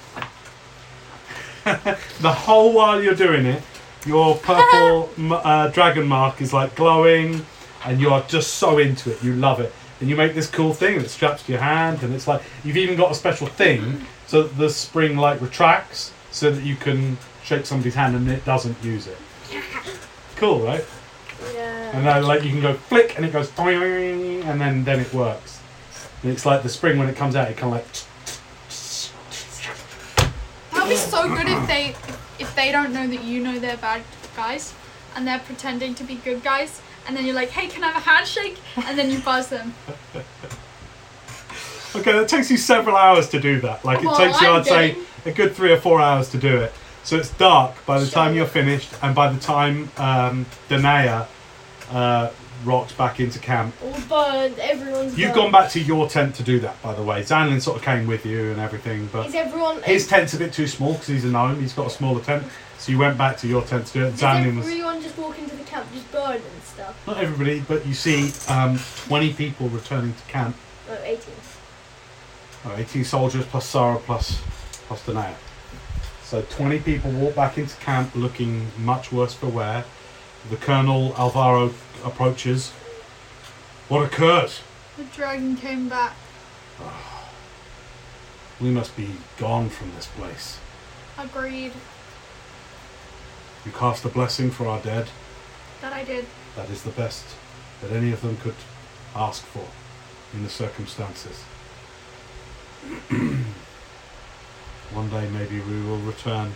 the 2.21 2.31
whole 2.31 2.71
while 2.71 3.03
you're 3.03 3.13
doing 3.13 3.45
it, 3.45 3.61
your 4.05 4.35
purple 4.37 5.09
uh, 5.33 5.69
dragon 5.69 6.07
mark 6.07 6.41
is 6.41 6.53
like 6.53 6.75
glowing, 6.75 7.45
and 7.85 7.99
you 7.99 8.09
are 8.09 8.21
just 8.27 8.55
so 8.55 8.77
into 8.77 9.11
it. 9.11 9.23
You 9.23 9.33
love 9.33 9.59
it, 9.59 9.73
and 9.99 10.09
you 10.09 10.15
make 10.15 10.33
this 10.33 10.49
cool 10.49 10.73
thing 10.73 10.99
that 10.99 11.09
straps 11.09 11.43
to 11.43 11.51
your 11.51 11.61
hand, 11.61 12.03
and 12.03 12.13
it's 12.13 12.27
like 12.27 12.41
you've 12.63 12.77
even 12.77 12.95
got 12.95 13.11
a 13.11 13.15
special 13.15 13.47
thing 13.47 14.05
so 14.27 14.43
that 14.43 14.57
the 14.57 14.69
spring 14.69 15.17
like 15.17 15.41
retracts, 15.41 16.11
so 16.31 16.51
that 16.51 16.63
you 16.63 16.75
can 16.75 17.17
shake 17.47 17.65
somebody's 17.65 17.95
hand 17.95 18.13
and 18.15 18.29
it 18.29 18.43
doesn't 18.43 18.75
use 18.83 19.07
it. 19.07 19.17
Cool, 20.35 20.59
right? 20.59 20.83
Yeah. 21.53 21.97
And 21.97 22.05
then 22.05 22.23
like 22.23 22.43
you 22.43 22.49
can 22.49 22.61
go 22.61 22.73
flick 22.73 23.15
and 23.15 23.25
it 23.25 23.31
goes 23.31 23.51
and 23.57 24.59
then 24.59 24.83
then 24.83 24.99
it 24.99 25.13
works. 25.13 25.61
And 26.21 26.31
it's 26.31 26.45
like 26.45 26.61
the 26.63 26.69
spring 26.69 26.97
when 26.97 27.07
it 27.07 27.15
comes 27.15 27.35
out, 27.35 27.49
it 27.49 27.55
kind 27.57 27.73
of 27.73 27.79
like 27.79 27.85
That'd 30.73 30.89
be 30.89 30.95
so 30.95 31.27
good 31.29 31.47
if 31.47 31.67
they 31.67 31.95
if 32.47 32.55
they 32.55 32.71
don't 32.71 32.93
know 32.93 33.07
that 33.07 33.23
you 33.23 33.43
know 33.43 33.59
they're 33.59 33.77
bad 33.77 34.01
guys 34.35 34.73
and 35.15 35.27
they're 35.27 35.39
pretending 35.39 35.93
to 35.95 36.03
be 36.03 36.15
good 36.15 36.43
guys 36.43 36.81
and 37.07 37.15
then 37.15 37.25
you're 37.25 37.35
like, 37.35 37.49
hey, 37.49 37.67
can 37.67 37.83
I 37.83 37.91
have 37.91 38.05
a 38.05 38.09
handshake? 38.09 38.57
And 38.75 38.97
then 38.97 39.09
you 39.09 39.19
buzz 39.19 39.47
them. 39.49 39.73
Okay, 41.95 42.11
that 42.11 42.29
takes 42.29 42.51
you 42.51 42.57
several 42.57 42.95
hours 42.95 43.27
to 43.29 43.39
do 43.39 43.59
that. 43.61 43.83
Like 43.83 44.03
it 44.03 44.15
takes 44.17 44.39
you, 44.39 44.47
I'm 44.49 44.59
I'd 44.59 44.65
say, 44.65 44.97
a 45.25 45.31
good 45.31 45.55
three 45.55 45.71
or 45.71 45.77
four 45.77 45.99
hours 45.99 46.29
to 46.29 46.37
do 46.37 46.57
it. 46.57 46.71
So 47.03 47.15
it's 47.15 47.31
dark 47.37 47.73
by 47.87 47.99
the 47.99 48.05
time 48.05 48.35
you're 48.35 48.45
finished, 48.45 48.93
and 49.01 49.15
by 49.15 49.31
the 49.31 49.39
time 49.39 49.89
um, 49.97 50.45
Danae 50.69 51.25
uh, 51.89 52.29
rocks 52.65 52.91
back 52.93 53.19
into 53.19 53.39
camp, 53.39 53.73
All 53.83 53.91
burned. 54.09 54.57
Everyone's. 54.59 55.17
you've 55.17 55.33
burned. 55.33 55.35
gone 55.35 55.51
back 55.51 55.71
to 55.71 55.79
your 55.79 56.07
tent 56.09 56.35
to 56.35 56.43
do 56.43 56.59
that. 56.61 56.81
By 56.81 56.93
the 56.93 57.03
way, 57.03 57.21
Zanlin 57.21 57.61
sort 57.61 57.77
of 57.77 57.83
came 57.83 58.07
with 58.07 58.25
you 58.25 58.51
and 58.51 58.59
everything, 58.59 59.07
but 59.11 59.27
Is 59.27 59.35
everyone? 59.35 59.81
his 59.83 60.07
tent's 60.07 60.33
a 60.33 60.37
bit 60.37 60.53
too 60.53 60.67
small 60.67 60.93
because 60.93 61.07
he's 61.07 61.25
a 61.25 61.29
gnome. 61.29 61.59
He's 61.59 61.73
got 61.73 61.87
a 61.87 61.89
smaller 61.89 62.21
tent, 62.21 62.43
so 62.77 62.91
you 62.91 62.97
went 62.97 63.17
back 63.17 63.37
to 63.37 63.47
your 63.47 63.61
tent 63.63 63.87
to 63.87 63.93
do 63.93 64.05
it. 64.05 64.11
Does 64.11 64.21
Zanlin 64.21 64.57
was 64.57 64.67
everyone 64.67 65.01
just 65.01 65.17
walk 65.17 65.37
into 65.39 65.55
the 65.55 65.63
camp, 65.63 65.87
just 65.93 66.11
burn 66.11 66.33
and 66.35 66.63
stuff? 66.63 67.07
not 67.07 67.17
everybody, 67.17 67.59
but 67.61 67.85
you 67.85 67.93
see 67.93 68.31
um, 68.51 68.79
20 69.07 69.33
people 69.33 69.69
returning 69.69 70.13
to 70.13 70.23
camp. 70.31 70.55
No, 70.87 70.97
18. 71.03 71.19
Oh, 72.65 72.75
18 72.75 73.03
soldiers 73.03 73.45
plus 73.45 73.65
Sarah 73.67 73.97
plus 73.99 74.41
plus 74.87 75.05
Danae. 75.05 75.33
So 76.23 76.41
20 76.41 76.79
people 76.79 77.11
walk 77.11 77.35
back 77.35 77.57
into 77.57 77.75
camp 77.77 78.13
looking 78.15 78.67
much 78.79 79.11
worse 79.11 79.33
for 79.33 79.47
wear. 79.47 79.85
The 80.49 80.57
Colonel 80.57 81.13
Alvaro 81.17 81.73
approaches. 82.07 82.69
What 83.87 84.05
occurred? 84.05 84.51
The 84.97 85.03
dragon 85.03 85.55
came 85.55 85.87
back. 85.87 86.15
Ah, 86.79 87.29
we 88.59 88.69
must 88.71 88.95
be 88.97 89.09
gone 89.37 89.69
from 89.69 89.93
this 89.93 90.07
place. 90.07 90.59
Agreed. 91.17 91.73
You 93.65 93.71
cast 93.71 94.05
a 94.05 94.09
blessing 94.09 94.49
for 94.49 94.67
our 94.67 94.79
dead. 94.79 95.09
That 95.81 95.93
I 95.93 96.03
did. 96.03 96.25
That 96.55 96.69
is 96.69 96.83
the 96.83 96.91
best 96.91 97.25
that 97.81 97.91
any 97.91 98.11
of 98.11 98.21
them 98.21 98.37
could 98.37 98.55
ask 99.15 99.43
for 99.43 99.67
in 100.33 100.43
the 100.43 100.49
circumstances. 100.49 101.43
One 104.93 105.09
day 105.09 105.29
maybe 105.29 105.59
we 105.59 105.81
will 105.83 105.99
return 105.99 106.53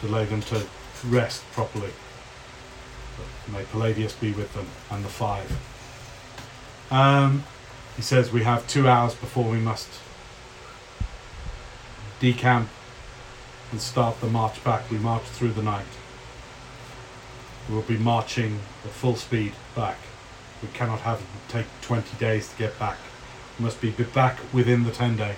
to 0.00 0.08
lay 0.08 0.24
them 0.24 0.42
to 0.42 0.66
rest 1.06 1.44
properly. 1.52 1.90
May 3.48 3.64
Palladius 3.64 4.14
be 4.14 4.32
with 4.32 4.52
them 4.54 4.66
and 4.90 5.04
the 5.04 5.08
five. 5.08 5.50
Um, 6.90 7.44
he 7.96 8.02
says 8.02 8.32
we 8.32 8.44
have 8.44 8.66
two 8.66 8.88
hours 8.88 9.14
before 9.14 9.44
we 9.44 9.58
must 9.58 9.88
decamp 12.20 12.68
and 13.70 13.80
start 13.80 14.20
the 14.20 14.28
march 14.28 14.62
back. 14.62 14.90
We 14.90 14.98
march 14.98 15.24
through 15.24 15.52
the 15.52 15.62
night. 15.62 15.86
We'll 17.68 17.82
be 17.82 17.96
marching 17.96 18.60
at 18.84 18.90
full 18.90 19.16
speed 19.16 19.52
back. 19.74 19.98
We 20.62 20.68
cannot 20.68 21.00
have 21.00 21.20
it 21.20 21.26
take 21.48 21.66
20 21.82 22.16
days 22.18 22.48
to 22.50 22.56
get 22.56 22.78
back. 22.78 22.98
We 23.58 23.64
must 23.64 23.80
be 23.80 23.90
back 23.90 24.38
within 24.52 24.84
the 24.84 24.92
10 24.92 25.16
day. 25.16 25.36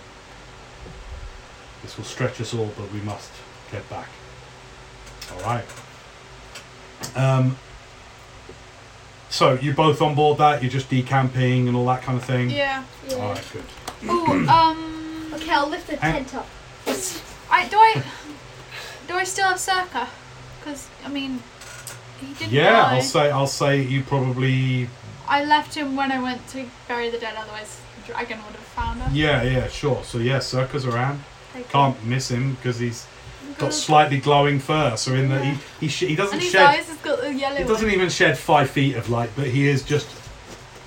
This 1.83 1.97
will 1.97 2.05
stretch 2.05 2.41
us 2.41 2.55
all, 2.55 2.73
but 2.77 2.93
we 2.93 3.01
must 3.01 3.31
get 3.71 3.89
back. 3.89 4.09
Alright. 5.33 5.65
Um, 7.15 7.57
so, 9.35 9.55
you 9.55 9.73
both 9.75 10.01
on 10.01 10.15
board 10.15 10.39
that? 10.39 10.63
You're 10.63 10.71
just 10.71 10.89
decamping 10.89 11.67
and 11.69 11.77
all 11.77 11.87
that 11.87 12.03
kind 12.03 12.17
of 12.17 12.25
thing? 12.25 12.51
Yeah. 12.51 12.85
Yeah. 13.09 13.17
Alright, 13.17 13.45
good. 13.53 13.65
Oh, 14.09 14.47
um. 14.49 15.33
Okay, 15.35 15.51
I'll 15.51 15.69
lift 15.69 15.89
the 15.89 15.97
Hang- 15.97 16.25
tent 16.25 16.35
up. 16.37 16.47
I 17.51 17.67
do 17.69 17.77
I 17.77 18.03
do 19.09 19.15
I 19.15 19.25
still 19.25 19.49
have 19.49 19.59
Circa? 19.59 20.09
Because 20.61 20.89
I 21.05 21.09
mean, 21.09 21.43
he 22.21 22.33
didn't 22.35 22.53
Yeah, 22.53 22.71
die. 22.71 22.95
I'll 22.97 23.03
say 23.03 23.31
I'll 23.31 23.47
say 23.63 23.83
you 23.83 24.03
probably 24.03 24.89
I 25.27 25.45
left 25.45 25.75
him 25.75 25.97
when 25.97 26.13
I 26.13 26.23
went 26.23 26.47
to 26.49 26.67
bury 26.87 27.11
the 27.11 27.19
dead. 27.19 27.35
Otherwise, 27.37 27.81
the 27.97 28.13
dragon 28.13 28.39
would 28.47 28.55
have 28.55 28.71
found 28.79 29.01
her. 29.01 29.11
yeah 29.13 29.43
yeah 29.43 29.67
sure 29.69 30.03
so 30.05 30.19
yeah 30.19 30.39
Circa's 30.39 30.87
around 30.87 31.23
Take 31.53 31.69
can't 31.71 31.97
miss 32.05 32.31
him 32.31 32.55
because 32.55 32.79
he's 32.79 33.07
got 33.59 33.73
slightly 33.73 34.19
glowing 34.19 34.59
fur. 34.59 34.97
So 34.97 35.15
in 35.15 35.29
the 35.29 35.37
Yeah. 35.37 35.55
he 35.81 35.87
he, 35.87 35.89
sh- 35.89 36.09
he 36.09 36.15
doesn't 36.17 36.35
And 36.35 36.43
his 36.43 36.53
shed 36.53 36.63
eyes 36.67 36.89
has 36.89 36.97
got 36.99 37.21
the 37.21 37.33
yellow. 37.33 37.57
he 37.57 37.65
doesn't 37.65 37.87
one. 37.87 37.95
even 37.95 38.09
shed 38.09 38.37
five 38.39 38.71
feet 38.71 38.97
of 38.97 39.09
light, 39.11 39.31
but 39.37 39.47
he 39.47 39.69
is 39.69 39.83
just 39.83 40.09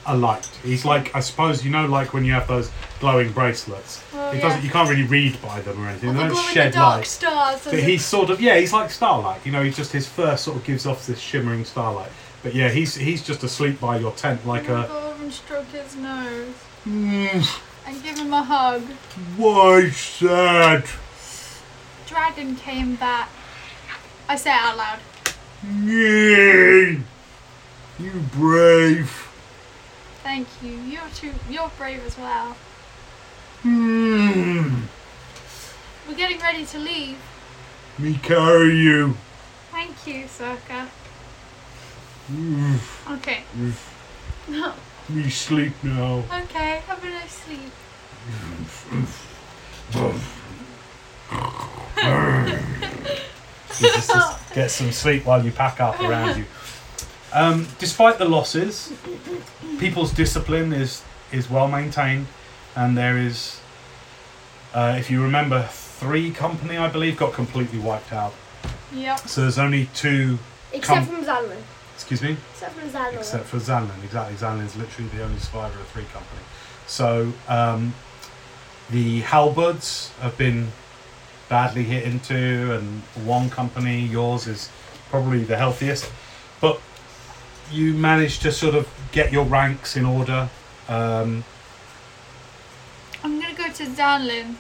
a 0.06 0.16
light. 0.16 0.46
He's 0.64 0.86
like 0.86 1.14
I 1.16 1.20
suppose 1.20 1.66
you 1.66 1.72
know 1.72 1.86
like 1.86 2.14
when 2.14 2.24
you 2.26 2.32
have 2.34 2.48
those 2.48 2.72
glowing 3.00 3.32
bracelets. 3.32 4.02
Well, 4.14 4.32
it 4.32 4.36
yeah. 4.38 4.42
doesn't 4.42 4.64
you 4.64 4.70
can't 4.70 4.90
really 4.90 5.04
read 5.04 5.42
by 5.42 5.62
them 5.62 5.84
or 5.84 5.90
anything. 5.90 6.10
Or 6.10 6.14
they 6.14 6.20
don't 6.20 6.30
the 6.30 6.42
shed 6.54 6.74
dark 6.74 6.98
light. 7.00 7.08
stars. 7.08 7.64
But 7.66 7.80
he's 7.80 8.04
sort 8.06 8.30
of 8.30 8.40
yeah, 8.42 8.58
he's 8.58 8.74
like 8.74 8.90
starlight. 8.92 9.46
You 9.46 9.52
know, 9.52 9.64
he 9.64 9.70
just 9.72 9.92
his 9.92 10.08
fur 10.08 10.36
sort 10.38 10.58
of 10.58 10.64
gives 10.64 10.86
off 10.86 11.06
this 11.08 11.20
shimmering 11.20 11.66
starlight. 11.66 12.10
But 12.44 12.54
yeah, 12.56 12.70
he's 12.70 12.96
he's 12.96 13.22
just 13.26 13.44
asleep 13.44 13.80
by 13.82 13.98
your 14.00 14.12
tent 14.14 14.46
like 14.48 14.66
a. 14.66 14.86
Go 14.88 15.08
over 15.12 15.24
and 15.24 15.34
stroke 15.34 15.68
his 15.72 15.96
nose 15.96 16.54
Mm, 16.88 17.60
and 17.86 18.02
give 18.04 18.18
him 18.18 18.32
a 18.32 18.42
hug. 18.44 18.82
why 19.36 19.90
sad? 19.90 20.86
Dragon 22.08 22.56
came 22.56 22.96
back. 22.96 23.30
I 24.30 24.36
say 24.36 24.52
it 24.52 24.62
out 24.62 24.78
loud. 24.78 25.00
Yay! 25.84 27.00
You 28.00 28.12
brave. 28.34 29.10
Thank 30.24 30.48
you. 30.62 30.72
You're 30.72 31.10
too. 31.16 31.34
You're 31.50 31.72
brave 31.78 32.06
as 32.06 32.18
well. 32.18 32.56
Hmm. 33.64 34.82
We're 36.08 36.16
getting 36.16 36.40
ready 36.40 36.66
to 36.66 36.80
leave. 36.80 37.18
Me 37.98 38.14
carry 38.22 38.78
you. 38.78 39.18
Thank 39.72 40.06
you, 40.08 40.28
Circa. 40.28 40.88
Mm, 42.32 42.80
Okay. 43.18 43.44
mm, 43.58 43.74
No. 44.50 44.74
me 45.10 45.30
sleep 45.30 45.74
now. 45.84 46.24
Okay. 46.44 46.82
Have 46.88 47.04
a 47.04 47.10
nice 47.10 47.32
sleep. 47.32 47.72
You 53.80 53.90
just, 53.94 54.10
just 54.10 54.54
get 54.54 54.72
some 54.72 54.92
sleep 54.92 55.26
while 55.26 55.44
you 55.44 55.52
pack 55.52 55.80
up 55.80 56.00
around 56.02 56.38
you. 56.38 56.46
Um, 57.34 57.68
despite 57.78 58.18
the 58.18 58.26
losses, 58.26 58.92
people's 59.80 60.12
discipline 60.12 60.74
is 60.74 61.04
is 61.32 61.50
well 61.50 61.68
maintained, 61.68 62.28
and 62.76 62.98
there 62.98 63.18
is, 63.18 63.60
uh, 64.74 64.96
if 64.98 65.12
you 65.12 65.22
remember, 65.22 65.68
three 65.72 66.32
company 66.32 66.78
I 66.78 66.88
believe 66.88 67.18
got 67.18 67.34
completely 67.34 67.80
wiped 67.80 68.14
out. 68.14 68.34
Yep. 68.94 69.20
So 69.20 69.42
there's 69.42 69.60
only 69.60 69.90
two. 69.94 70.40
Except 70.72 71.06
Come- 71.06 71.16
from 71.18 71.26
Zanlin. 71.26 71.62
Excuse 71.96 72.22
me. 72.22 72.38
Except 72.54 72.74
from 72.74 72.90
Zanlin. 72.90 73.18
except 73.18 73.46
for 73.46 73.58
Zanlin. 73.58 74.04
Exactly, 74.04 74.36
Zanlin 74.38 74.66
is 74.66 74.76
literally 74.76 75.10
the 75.10 75.24
only 75.24 75.40
survivor 75.40 75.80
of 75.80 75.88
three 75.88 76.06
company. 76.06 76.42
So 76.86 77.34
um, 77.48 77.94
the 78.90 79.22
halberds 79.22 80.12
have 80.22 80.38
been 80.38 80.72
badly 81.50 81.84
hit 81.84 82.04
into, 82.04 82.74
and 82.76 83.02
one 83.26 83.50
company, 83.50 84.02
yours, 84.02 84.48
is 84.48 84.70
probably 85.10 85.44
the 85.44 85.58
healthiest. 85.58 86.12
But 86.62 86.80
you 87.72 87.94
managed 87.94 88.42
to 88.44 88.52
sort 88.52 88.76
of 88.76 88.88
get 89.12 89.32
your 89.32 89.46
ranks 89.46 89.96
in 89.96 90.06
order. 90.06 90.50
Um, 90.90 91.44
I'm 93.24 93.40
gonna 93.42 93.54
go 93.56 93.70
to 93.70 93.86
Zanlin. 93.86 94.56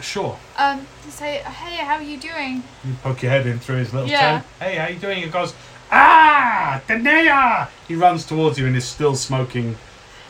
sure, 0.00 0.36
Um, 0.56 0.84
to 1.04 1.12
say, 1.12 1.36
hey, 1.38 1.76
how 1.84 1.94
are 1.96 2.02
you 2.02 2.16
doing? 2.18 2.64
you 2.84 2.94
poke 3.02 3.22
your 3.22 3.30
head 3.30 3.46
in 3.46 3.60
through 3.60 3.76
his 3.76 3.92
little 3.92 4.08
Yeah. 4.08 4.20
tent. 4.20 4.44
Hey, 4.58 4.76
how 4.76 4.84
are 4.86 4.90
you 4.90 4.98
doing? 4.98 5.22
He 5.22 5.28
goes, 5.28 5.54
ah, 5.92 6.80
Danea! 6.88 7.68
He 7.86 7.94
runs 7.94 8.24
towards 8.24 8.58
you 8.58 8.66
in 8.66 8.74
his 8.74 8.84
still 8.84 9.14
smoking 9.14 9.76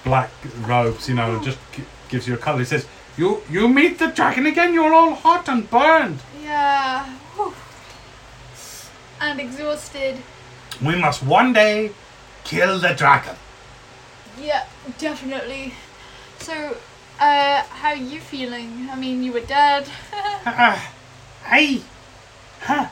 black 0.04 0.30
robes, 0.60 1.08
you 1.08 1.14
know, 1.14 1.36
and 1.36 1.44
just 1.44 1.58
g- 1.74 1.84
gives 2.10 2.26
you 2.28 2.34
a 2.34 2.36
cuddle. 2.36 2.58
He 2.58 2.64
says, 2.66 2.86
you, 3.16 3.42
you 3.50 3.68
meet 3.68 3.98
the 3.98 4.08
dragon 4.08 4.46
again? 4.46 4.72
You're 4.74 4.92
all 4.94 5.14
hot 5.14 5.48
and 5.48 5.68
burned. 5.70 6.20
Yeah. 6.42 7.04
whew. 7.36 7.54
And 9.20 9.40
exhausted. 9.40 10.18
We 10.84 10.96
must 10.96 11.22
one 11.22 11.52
day 11.52 11.92
kill 12.44 12.78
the 12.78 12.94
dragon. 12.94 13.36
Yeah, 14.40 14.64
definitely. 14.98 15.74
So, 16.38 16.76
uh, 17.20 17.62
how 17.62 17.90
are 17.90 17.96
you 17.96 18.20
feeling? 18.20 18.88
I 18.90 18.96
mean, 18.96 19.22
you 19.22 19.32
were 19.32 19.40
dead. 19.40 19.86
Uh, 20.44 20.76
I, 21.46 21.82
huh, 22.62 22.88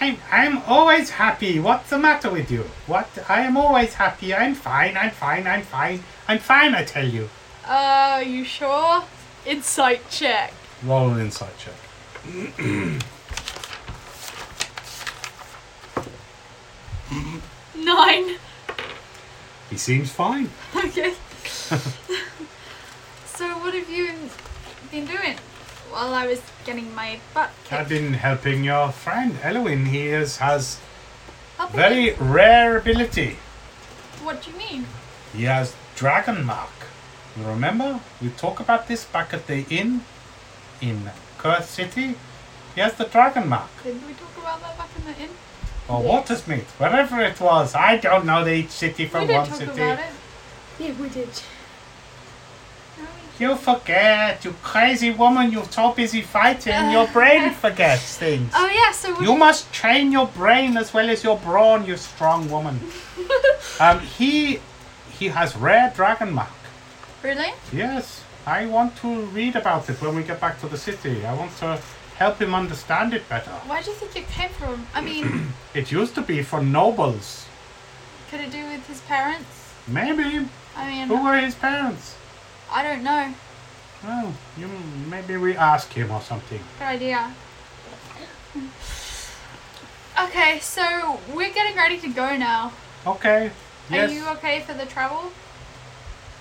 I'm, 0.00 0.16
I'm 0.32 0.58
always 0.62 1.10
happy. 1.10 1.60
What's 1.60 1.90
the 1.90 1.98
matter 1.98 2.30
with 2.30 2.50
you? 2.50 2.64
What? 2.88 3.08
I 3.28 3.42
am 3.42 3.56
always 3.56 3.94
happy. 3.94 4.34
I'm 4.34 4.54
fine. 4.56 4.96
I'm 4.96 5.12
fine. 5.12 5.46
I'm 5.46 5.62
fine. 5.62 6.02
I'm 6.26 6.40
fine. 6.40 6.74
I 6.74 6.82
tell 6.82 7.06
you. 7.06 7.30
uh, 7.64 8.22
you 8.26 8.42
sure? 8.44 9.04
Insight 9.48 10.02
check. 10.10 10.52
Roll 10.84 11.08
an 11.14 11.20
insight 11.20 11.54
check. 11.56 11.72
Nine. 17.74 18.36
He 19.70 19.78
seems 19.78 20.12
fine. 20.12 20.50
Okay. 20.76 21.14
so, 23.24 23.46
what 23.60 23.72
have 23.72 23.88
you 23.88 24.12
been 24.90 25.06
doing 25.06 25.38
while 25.90 26.12
I 26.12 26.26
was 26.26 26.42
getting 26.66 26.94
my 26.94 27.18
butt 27.32 27.50
I've 27.70 27.88
been 27.88 28.12
helping 28.12 28.64
your 28.64 28.92
friend 28.92 29.38
Elwin. 29.42 29.86
He 29.86 30.08
is, 30.08 30.36
has 30.36 30.78
Helping 31.56 31.76
very 31.76 32.12
rare 32.12 32.76
ability. 32.76 33.38
What 34.22 34.42
do 34.42 34.50
you 34.50 34.58
mean? 34.58 34.86
He 35.34 35.44
has 35.44 35.74
dragon 35.96 36.44
mark. 36.44 36.68
You 37.38 37.46
remember 37.46 38.00
we 38.20 38.30
talked 38.30 38.60
about 38.60 38.88
this 38.88 39.04
back 39.04 39.32
at 39.32 39.46
the 39.46 39.64
inn 39.70 40.02
in 40.80 41.10
Curse 41.38 41.68
City. 41.68 42.14
He 42.74 42.80
has 42.80 42.94
the 42.94 43.04
dragon 43.04 43.48
mark. 43.48 43.68
Didn't 43.84 44.06
we 44.06 44.12
talk 44.14 44.36
about 44.38 44.60
that 44.60 44.76
back 44.78 44.88
in 44.96 45.04
the 45.04 45.22
inn? 45.22 45.30
Or 45.88 46.02
Yes. 46.02 46.10
Watersmeet, 46.28 46.64
wherever 46.78 47.20
it 47.20 47.40
was. 47.40 47.74
I 47.74 47.96
don't 47.96 48.24
know 48.26 48.44
the 48.44 48.52
each 48.54 48.70
city 48.70 49.04
we 49.04 49.08
from 49.08 49.26
did 49.26 49.36
one 49.36 49.46
talk 49.46 49.56
city. 49.56 49.70
about 49.70 49.98
it. 50.00 50.06
Yeah, 50.78 50.92
we 51.00 51.08
did. 51.08 51.28
You 53.38 53.54
forget, 53.54 54.44
you 54.44 54.52
crazy 54.64 55.12
woman. 55.12 55.52
You're 55.52 55.64
so 55.70 55.92
busy 55.92 56.22
fighting, 56.22 56.90
your 56.90 57.06
brain 57.06 57.50
forgets 57.64 58.16
things. 58.18 58.52
Oh 58.54 58.66
yeah, 58.68 58.90
so 58.90 59.12
what 59.12 59.22
You 59.22 59.36
must 59.36 59.72
train 59.72 60.10
your 60.10 60.26
brain 60.26 60.76
as 60.76 60.92
well 60.92 61.08
as 61.08 61.22
your 61.22 61.36
brawn, 61.38 61.86
you 61.86 61.96
strong 61.96 62.50
woman. 62.50 62.80
um, 63.80 64.00
he 64.00 64.58
he 65.18 65.28
has 65.28 65.56
rare 65.56 65.92
dragon 65.94 66.32
mark. 66.32 66.50
Really? 67.22 67.52
Yes, 67.72 68.22
I 68.46 68.66
want 68.66 68.96
to 68.98 69.22
read 69.26 69.56
about 69.56 69.88
it 69.90 70.00
when 70.00 70.14
we 70.16 70.22
get 70.22 70.40
back 70.40 70.60
to 70.60 70.68
the 70.68 70.76
city. 70.78 71.24
I 71.26 71.34
want 71.34 71.56
to 71.58 71.80
help 72.16 72.40
him 72.40 72.54
understand 72.54 73.14
it 73.14 73.28
better. 73.28 73.50
Why 73.66 73.82
do 73.82 73.90
you 73.90 73.96
think 73.96 74.16
it 74.16 74.28
came 74.28 74.50
from? 74.50 74.86
I 74.94 75.00
mean, 75.00 75.52
It 75.74 75.92
used 75.92 76.14
to 76.16 76.22
be 76.22 76.42
for 76.42 76.62
nobles. 76.62 77.46
could 78.30 78.40
it 78.40 78.50
do 78.50 78.64
with 78.66 78.86
his 78.88 79.00
parents? 79.02 79.74
Maybe. 79.86 80.46
I 80.76 80.88
mean, 80.90 81.08
Who 81.08 81.22
were 81.24 81.36
his 81.36 81.54
parents? 81.54 82.16
I 82.70 82.82
don't 82.82 83.02
know. 83.02 83.34
Oh, 84.04 84.32
you 84.56 84.68
maybe 85.10 85.36
we 85.36 85.56
ask 85.56 85.92
him 85.92 86.10
or 86.10 86.20
something. 86.20 86.60
Good 86.78 86.84
idea. 86.84 87.34
Okay, 90.20 90.58
so 90.60 91.18
we're 91.34 91.52
getting 91.52 91.76
ready 91.76 91.98
to 91.98 92.08
go 92.08 92.36
now. 92.36 92.72
Okay. 93.06 93.50
Yes. 93.90 94.10
Are 94.10 94.14
you 94.14 94.26
okay 94.36 94.60
for 94.60 94.74
the 94.74 94.84
travel? 94.86 95.32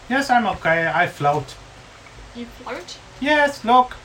Yes, 0.10 0.30
I'm 0.30 0.48
okay. 0.48 0.88
I 0.94 1.08
float. 1.08 1.56
You 2.36 2.46
float? 2.46 2.98
Yes, 3.20 3.66
look. 3.66 3.98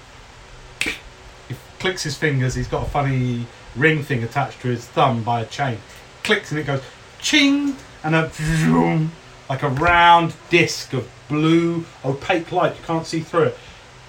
He 0.81 1.55
clicks 1.79 2.03
his 2.03 2.17
fingers. 2.17 2.55
He's 2.55 2.69
got 2.69 2.87
a 2.87 2.91
funny 2.91 3.47
ring 3.77 4.03
thing 4.03 4.23
attached 4.23 4.61
to 4.63 4.69
his 4.69 4.85
thumb 4.85 5.23
by 5.23 5.43
a 5.43 5.47
chain. 5.47 5.79
Clicks 6.25 6.51
and 6.51 6.61
it 6.61 6.67
goes 6.67 6.83
ching 7.21 7.77
and 8.03 8.15
a 8.15 8.27
vroom, 8.29 9.13
like 9.49 9.63
a 9.63 9.69
round 9.69 10.35
disc 10.51 10.93
of 10.93 11.09
blue 11.29 11.85
opaque 12.05 12.51
light. 12.51 12.77
You 12.77 12.85
can't 12.85 13.07
see 13.07 13.21
through 13.21 13.45
it. 13.45 13.59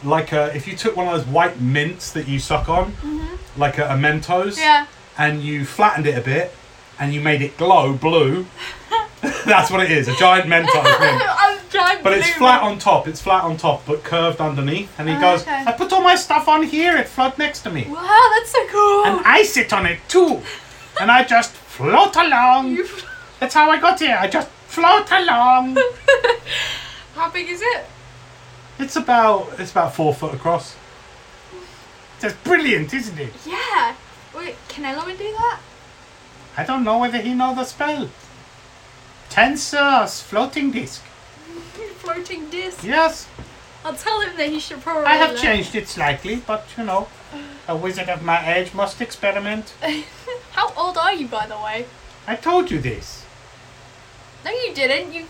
Like 0.03 0.31
a, 0.31 0.55
if 0.55 0.67
you 0.67 0.75
took 0.75 0.97
one 0.97 1.07
of 1.07 1.13
those 1.13 1.27
white 1.27 1.61
mints 1.61 2.11
that 2.11 2.27
you 2.27 2.39
suck 2.39 2.67
on, 2.69 2.91
mm-hmm. 2.93 3.59
like 3.59 3.77
a, 3.77 3.85
a 3.85 3.95
Mentos, 3.95 4.57
Yeah. 4.57 4.87
and 5.17 5.41
you 5.41 5.63
flattened 5.63 6.07
it 6.07 6.17
a 6.17 6.21
bit 6.21 6.53
and 6.99 7.13
you 7.13 7.21
made 7.21 7.41
it 7.41 7.57
glow 7.57 7.93
blue. 7.93 8.45
That's 9.45 9.71
what 9.71 9.81
it 9.81 9.91
is. 9.91 10.09
A 10.09 10.15
giant 10.15 10.49
Mentos 10.49 10.99
mint. 10.99 11.21
But 12.03 12.13
it's 12.13 12.29
flat 12.31 12.61
on 12.61 12.77
top. 12.79 13.07
It's 13.07 13.21
flat 13.21 13.43
on 13.43 13.57
top, 13.57 13.85
but 13.85 14.03
curved 14.03 14.39
underneath. 14.39 14.89
And 14.99 15.09
he 15.09 15.15
Oh, 15.15 15.19
goes, 15.21 15.41
okay. 15.41 15.63
"I 15.67 15.71
put 15.71 15.91
all 15.93 16.01
my 16.01 16.15
stuff 16.15 16.47
on 16.47 16.63
here. 16.63 16.95
It 16.97 17.07
float 17.07 17.37
next 17.37 17.61
to 17.63 17.69
me, 17.69 17.85
Wow, 17.89 18.29
that's 18.35 18.51
so 18.51 18.67
cool. 18.67 19.05
and 19.05 19.25
I 19.25 19.43
sit 19.43 19.73
on 19.73 19.85
it 19.85 19.99
too, 20.07 20.41
and 21.01 21.11
I 21.11 21.23
just 21.23 21.51
float 21.51 22.15
along. 22.15 22.71
You- 22.71 22.87
That's 23.39 23.53
how 23.55 23.69
I 23.69 23.77
got 23.79 23.99
here. 23.99 24.17
I 24.19 24.27
just 24.27 24.47
float 24.67 25.11
along. 25.11 25.77
How 27.15 27.29
big 27.29 27.49
is 27.49 27.61
it? 27.61 27.85
it's 28.79 28.95
about 28.95 29.53
it's 29.59 29.71
about 29.71 29.93
four 29.95 30.13
foot 30.13 30.33
across. 30.33 30.75
That's 32.19 32.35
brilliant, 32.43 32.93
isn't 32.93 33.19
it? 33.19 33.33
Yeah. 33.45 33.95
Wait, 34.35 34.55
can 34.69 34.85
Elwin 34.85 35.17
do 35.17 35.31
that? 35.31 35.59
I 36.57 36.63
don't 36.63 36.83
know 36.83 36.97
whether 36.99 37.17
he 37.19 37.33
know 37.33 37.53
the 37.53 37.65
spell. 37.65 38.09
Tenser's 39.29 40.21
floating 40.21 40.71
disc. 40.71 41.01
Floating 42.03 42.49
disc. 42.49 42.83
Yes, 42.83 43.27
I'll 43.85 43.95
tell 43.95 44.19
him 44.21 44.35
that 44.37 44.49
he 44.49 44.59
should 44.59 44.81
probably. 44.81 45.05
I 45.05 45.15
have 45.15 45.31
learn. 45.31 45.41
changed 45.41 45.73
it 45.75 45.87
slightly, 45.87 46.35
but 46.45 46.65
you 46.77 46.83
know, 46.83 47.07
a 47.67 47.75
wizard 47.77 48.09
of 48.09 48.21
my 48.21 48.53
age 48.55 48.73
must 48.73 48.99
experiment. 49.01 49.73
How 50.51 50.73
old 50.75 50.97
are 50.97 51.13
you, 51.13 51.27
by 51.27 51.47
the 51.47 51.55
way? 51.57 51.85
I 52.27 52.35
told 52.35 52.69
you 52.71 52.79
this. 52.79 53.25
No, 54.43 54.51
you 54.51 54.73
didn't. 54.73 55.13
You 55.13 55.25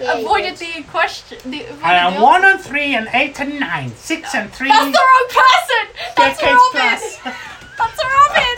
Yeah, 0.00 0.18
avoided 0.18 0.56
did. 0.56 0.76
the 0.76 0.82
question. 0.88 1.38
The, 1.50 1.64
avoided 1.64 1.82
I 1.84 1.94
am 1.96 2.14
the 2.14 2.20
one 2.22 2.44
and 2.44 2.60
three 2.60 2.94
and 2.94 3.08
eight 3.12 3.40
and 3.40 3.58
nine, 3.58 3.90
six 3.96 4.32
and 4.34 4.52
three. 4.52 4.68
That's 4.68 4.92
the 4.96 4.98
wrong 4.98 5.28
person. 5.28 5.88
That's 6.16 6.38
decades 6.38 6.60
Robin. 6.74 6.80
plus. 6.80 7.18
That's 7.78 8.00
Robin. 8.14 8.56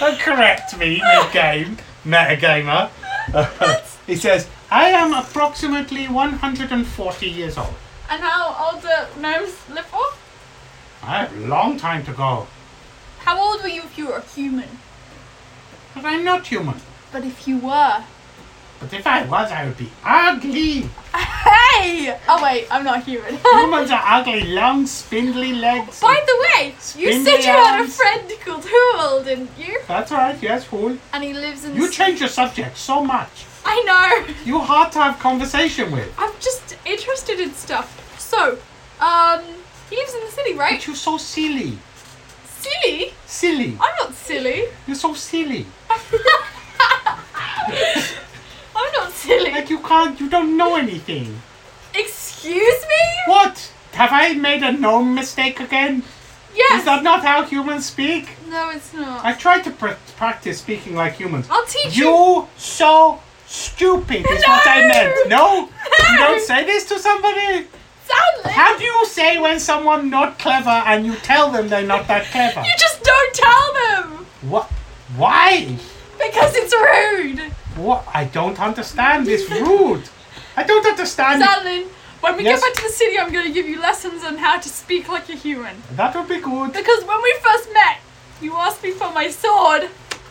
Don't 0.00 0.18
correct 0.26 0.76
me 0.78 1.02
mid-game, 1.04 1.76
metagamer. 2.06 2.88
He 4.08 4.16
says, 4.16 4.48
I 4.70 4.88
am 4.88 5.12
approximately 5.14 6.08
140 6.08 7.28
years 7.28 7.56
old. 7.56 7.74
and 8.10 8.20
how 8.22 8.72
old 8.72 8.82
do 8.82 9.20
gnomes 9.20 9.54
live 9.70 9.86
for? 9.86 10.04
I 11.02 11.20
have 11.20 11.36
a 11.36 11.46
long 11.46 11.78
time 11.78 12.04
to 12.06 12.12
go. 12.12 12.46
How 13.20 13.38
old 13.40 13.62
were 13.62 13.68
you 13.68 13.82
if 13.82 13.96
you 13.98 14.06
were 14.08 14.16
a 14.16 14.22
human? 14.34 14.68
But 15.94 16.04
I'm 16.06 16.24
not 16.24 16.46
human. 16.46 16.80
But 17.12 17.24
if 17.24 17.46
you 17.46 17.58
were. 17.58 18.02
But 18.80 18.92
if 18.92 19.06
I 19.06 19.24
was, 19.26 19.50
I 19.52 19.64
would 19.66 19.76
be 19.76 19.90
ugly. 20.04 20.88
Hey! 21.12 22.16
Oh 22.28 22.40
wait, 22.42 22.66
I'm 22.70 22.84
not 22.84 23.02
human. 23.04 23.36
Humans 23.52 23.90
are 23.90 24.02
ugly, 24.04 24.44
long, 24.54 24.86
spindly 24.86 25.52
legs. 25.52 26.00
By 26.00 26.22
the 26.30 26.36
way, 26.44 26.66
you 26.96 27.10
Spindly 27.12 27.24
said 27.24 27.38
you 27.44 27.52
had 27.52 27.74
a 27.74 27.82
arms. 27.82 27.96
friend 27.96 28.32
called 28.44 28.64
Hool, 28.72 29.24
didn't 29.24 29.50
you? 29.58 29.80
That's 29.88 30.12
right, 30.12 30.40
yes, 30.40 30.64
fool. 30.64 30.96
And 31.12 31.24
he 31.24 31.32
lives 31.34 31.64
in. 31.64 31.74
You 31.76 31.88
the 31.88 31.92
change 31.92 32.20
your 32.20 32.28
subject 32.28 32.76
so 32.76 33.02
much. 33.04 33.44
I 33.70 33.82
know. 33.84 34.34
You're 34.46 34.64
hard 34.64 34.92
to 34.92 34.98
have 34.98 35.18
conversation 35.18 35.92
with. 35.92 36.10
I'm 36.16 36.32
just 36.40 36.74
interested 36.86 37.38
in 37.38 37.52
stuff. 37.52 38.18
So, 38.18 38.56
um, 38.98 39.42
he 39.90 39.96
lives 39.96 40.14
in 40.14 40.20
the 40.20 40.30
city, 40.30 40.54
right? 40.54 40.78
But 40.78 40.86
you're 40.86 40.96
so 40.96 41.18
silly. 41.18 41.76
Silly? 42.46 43.12
Silly. 43.26 43.76
I'm 43.78 43.94
not 44.00 44.14
silly. 44.14 44.64
You're 44.86 44.96
so 44.96 45.12
silly. 45.12 45.66
I'm 45.90 46.00
not 48.94 49.12
silly. 49.12 49.50
Like 49.50 49.68
you 49.68 49.80
can't, 49.80 50.18
you 50.18 50.30
don't 50.30 50.56
know 50.56 50.76
anything. 50.76 51.38
Excuse 51.94 52.82
me? 52.92 53.02
What? 53.26 53.70
Have 53.92 54.10
I 54.12 54.32
made 54.32 54.62
a 54.62 54.72
gnome 54.72 55.14
mistake 55.14 55.60
again? 55.60 56.02
Yes. 56.54 56.80
Is 56.80 56.84
that 56.86 57.02
not 57.02 57.22
how 57.22 57.44
humans 57.44 57.84
speak? 57.84 58.30
No, 58.48 58.70
it's 58.70 58.94
not. 58.94 59.24
I 59.24 59.34
tried 59.34 59.62
to 59.64 59.70
pr- 59.70 59.98
practice 60.16 60.58
speaking 60.58 60.94
like 60.94 61.14
humans. 61.14 61.46
I'll 61.50 61.66
teach 61.66 61.96
you. 61.96 62.06
You 62.06 62.48
so 62.56 63.20
stupid 63.48 64.24
is 64.30 64.42
what 64.46 64.66
I 64.66 64.86
meant. 64.86 65.28
No? 65.28 65.68
You 66.10 66.18
don't 66.18 66.40
say 66.40 66.64
this 66.64 66.84
to 66.88 66.98
somebody? 66.98 67.66
Sadly, 68.06 68.52
How 68.52 68.76
do 68.78 68.84
you 68.84 69.06
say 69.06 69.38
when 69.38 69.58
someone 69.60 70.08
not 70.10 70.38
clever 70.38 70.70
and 70.70 71.04
you 71.04 71.14
tell 71.16 71.50
them 71.50 71.68
they're 71.68 71.82
not 71.86 72.06
that 72.08 72.26
clever? 72.26 72.60
you 72.60 72.72
just 72.78 73.02
don't 73.02 73.34
tell 73.34 73.74
them 73.74 74.26
What? 74.48 74.70
Why? 75.16 75.76
because 76.18 76.54
it's 76.56 76.74
rude. 76.74 77.52
What? 77.76 78.04
I 78.12 78.24
don't 78.24 78.58
understand 78.60 79.26
this 79.26 79.48
rude. 79.66 80.02
I 80.56 80.64
don't 80.64 80.84
understand. 80.84 81.42
Sadly, 81.42 81.84
when 82.20 82.36
we 82.36 82.44
Yes? 82.44 82.60
get 82.60 82.66
back 82.74 82.82
to 82.82 82.88
the 82.88 82.92
city, 82.92 83.18
I'm 83.18 83.32
going 83.32 83.46
to 83.46 83.52
give 83.52 83.68
you 83.68 83.80
lessons 83.80 84.24
on 84.24 84.36
how 84.36 84.58
to 84.58 84.68
speak 84.68 85.08
like 85.08 85.28
a 85.28 85.34
human. 85.34 85.76
That 85.92 86.14
would 86.16 86.28
be 86.28 86.40
good. 86.40 86.72
Because 86.72 87.04
when 87.04 87.22
we 87.22 87.34
first 87.42 87.72
met, 87.72 87.98
you 88.42 88.54
asked 88.54 88.82
me 88.82 88.90
for 88.90 89.12
my 89.12 89.30
sword, 89.30 89.88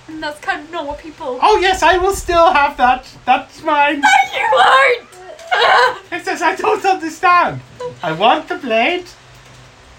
and 0.08 0.24
that's 0.24 0.39
kind 0.39 0.64
of 0.76 0.88
what 0.88 0.99
people. 0.99 1.39
Oh 1.41 1.58
yes, 1.60 1.84
I 1.84 1.97
will 1.97 2.14
still 2.16 2.51
have 2.51 2.78
that. 2.78 3.05
That's 3.26 3.62
mine. 3.64 4.01
No, 4.01 4.10
you 4.34 4.47
won't. 4.53 5.08
It 6.12 6.26
says 6.26 6.41
I 6.41 6.55
don't 6.55 6.84
understand. 6.86 7.62
I 8.03 8.12
want 8.12 8.47
the 8.47 8.55
blade. 8.55 9.05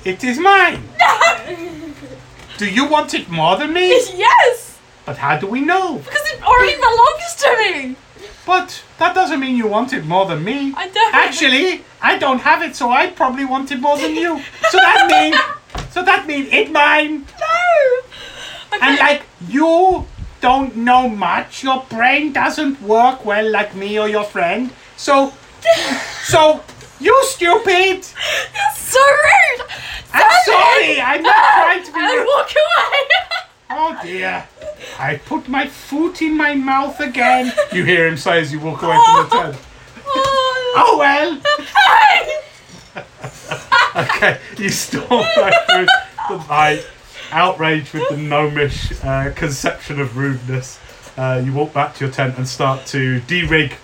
It 0.04 0.22
is 0.24 0.38
mine. 0.38 0.82
No. 0.98 1.88
Do 2.58 2.68
you 2.70 2.86
want 2.88 3.14
it 3.14 3.28
more 3.28 3.56
than 3.56 3.72
me? 3.72 3.88
yes, 3.90 4.78
But 5.06 5.16
how 5.18 5.38
do 5.38 5.46
we 5.46 5.60
know? 5.60 5.98
because 5.98 6.26
it 6.32 6.42
already 6.42 6.76
belongs 6.76 7.34
to 7.42 7.56
me. 7.58 7.96
But 8.44 8.82
that 8.98 9.14
doesn't 9.14 9.40
mean 9.40 9.56
you 9.56 9.66
want 9.68 9.92
it 9.92 10.04
more 10.04 10.26
than 10.26 10.42
me. 10.44 10.72
I 10.76 10.88
don't. 10.88 11.14
Actually, 11.14 11.82
I 12.02 12.18
don't 12.18 12.40
have 12.40 12.62
it, 12.62 12.74
so 12.76 12.90
I 12.90 13.08
probably 13.10 13.44
want 13.44 13.70
it 13.72 13.80
more 13.80 13.98
than 13.98 14.14
you. 14.14 14.40
So 14.70 14.78
that 14.78 15.06
means, 15.10 15.36
so 15.92 16.02
that 16.02 16.26
means 16.26 16.48
it 16.52 16.72
mine. 16.72 17.26
Okay. 18.78 18.86
And 18.86 18.98
like 18.98 19.22
you 19.48 20.06
don't 20.40 20.76
know 20.76 21.08
much, 21.08 21.64
your 21.64 21.84
brain 21.90 22.32
doesn't 22.32 22.80
work 22.80 23.24
well 23.24 23.50
like 23.50 23.74
me 23.74 23.98
or 23.98 24.08
your 24.08 24.24
friend. 24.24 24.70
So, 24.96 25.32
so 26.22 26.62
you 27.00 27.24
stupid. 27.24 28.02
That's 28.54 28.78
so 28.78 29.00
rude. 29.00 29.66
I'm 30.12 30.30
sorry. 30.44 31.00
I'm 31.00 31.22
not 31.22 31.34
ah, 31.36 31.62
trying 31.64 31.84
to 31.84 31.92
be 31.92 31.98
And 31.98 32.18
rude. 32.18 32.26
walk 32.26 32.50
away. 32.50 32.98
Oh 33.70 34.00
dear. 34.02 34.48
I 34.98 35.16
put 35.16 35.46
my 35.46 35.66
foot 35.66 36.22
in 36.22 36.34
my 36.38 36.54
mouth 36.54 36.98
again. 37.00 37.52
You 37.70 37.84
hear 37.84 38.08
him 38.08 38.16
say 38.16 38.40
as 38.40 38.50
you 38.50 38.60
walk 38.60 38.82
away 38.82 38.96
from 39.04 39.14
the 39.14 39.36
oh. 39.36 39.42
tent. 39.42 39.58
oh. 40.06 40.74
Oh 40.78 40.98
well. 40.98 41.40
Hey. 41.66 42.40
Okay, 43.96 44.38
you 44.58 44.68
storm 44.68 45.24
back 45.34 45.52
through 45.66 45.86
the 46.28 46.46
night, 46.46 46.86
outraged 47.30 47.92
with 47.94 48.08
the 48.08 48.16
gnomish 48.16 48.92
uh, 49.04 49.32
conception 49.34 50.00
of 50.00 50.16
rudeness. 50.16 50.78
Uh, 51.16 51.42
you 51.44 51.52
walk 51.52 51.72
back 51.72 51.94
to 51.96 52.04
your 52.04 52.12
tent 52.12 52.36
and 52.38 52.46
start 52.48 52.86
to 52.86 53.20
de-rig, 53.22 53.74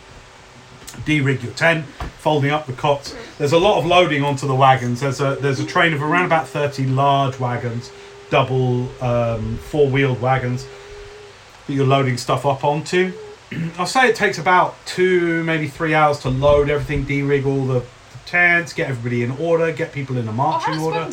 de-rig 1.04 1.42
your 1.42 1.52
tent, 1.54 1.84
folding 2.18 2.50
up 2.50 2.66
the 2.66 2.72
cots. 2.72 3.14
There's 3.38 3.52
a 3.52 3.58
lot 3.58 3.78
of 3.78 3.86
loading 3.86 4.22
onto 4.22 4.46
the 4.46 4.54
wagons. 4.54 5.00
There's 5.00 5.20
a 5.20 5.36
there's 5.40 5.58
a 5.60 5.66
train 5.66 5.92
of 5.92 6.02
around 6.02 6.26
about 6.26 6.46
30 6.48 6.86
large 6.86 7.38
wagons, 7.40 7.90
double 8.30 8.88
um, 9.02 9.58
four-wheeled 9.58 10.20
wagons 10.20 10.66
that 11.66 11.72
you're 11.72 11.86
loading 11.86 12.16
stuff 12.16 12.46
up 12.46 12.62
onto. 12.64 13.12
I'll 13.78 13.86
say 13.86 14.08
it 14.08 14.16
takes 14.16 14.38
about 14.38 14.76
two, 14.86 15.42
maybe 15.44 15.66
three 15.66 15.94
hours 15.94 16.20
to 16.20 16.30
load 16.30 16.70
everything, 16.70 17.04
de-rig 17.04 17.46
all 17.46 17.64
the, 17.66 17.80
the 17.80 18.18
tents, 18.26 18.72
get 18.72 18.88
everybody 18.90 19.22
in 19.22 19.32
order, 19.32 19.72
get 19.72 19.92
people 19.92 20.18
in 20.18 20.28
a 20.28 20.30
Oh, 20.30 20.34
marching 20.34 20.78
order. 20.78 21.10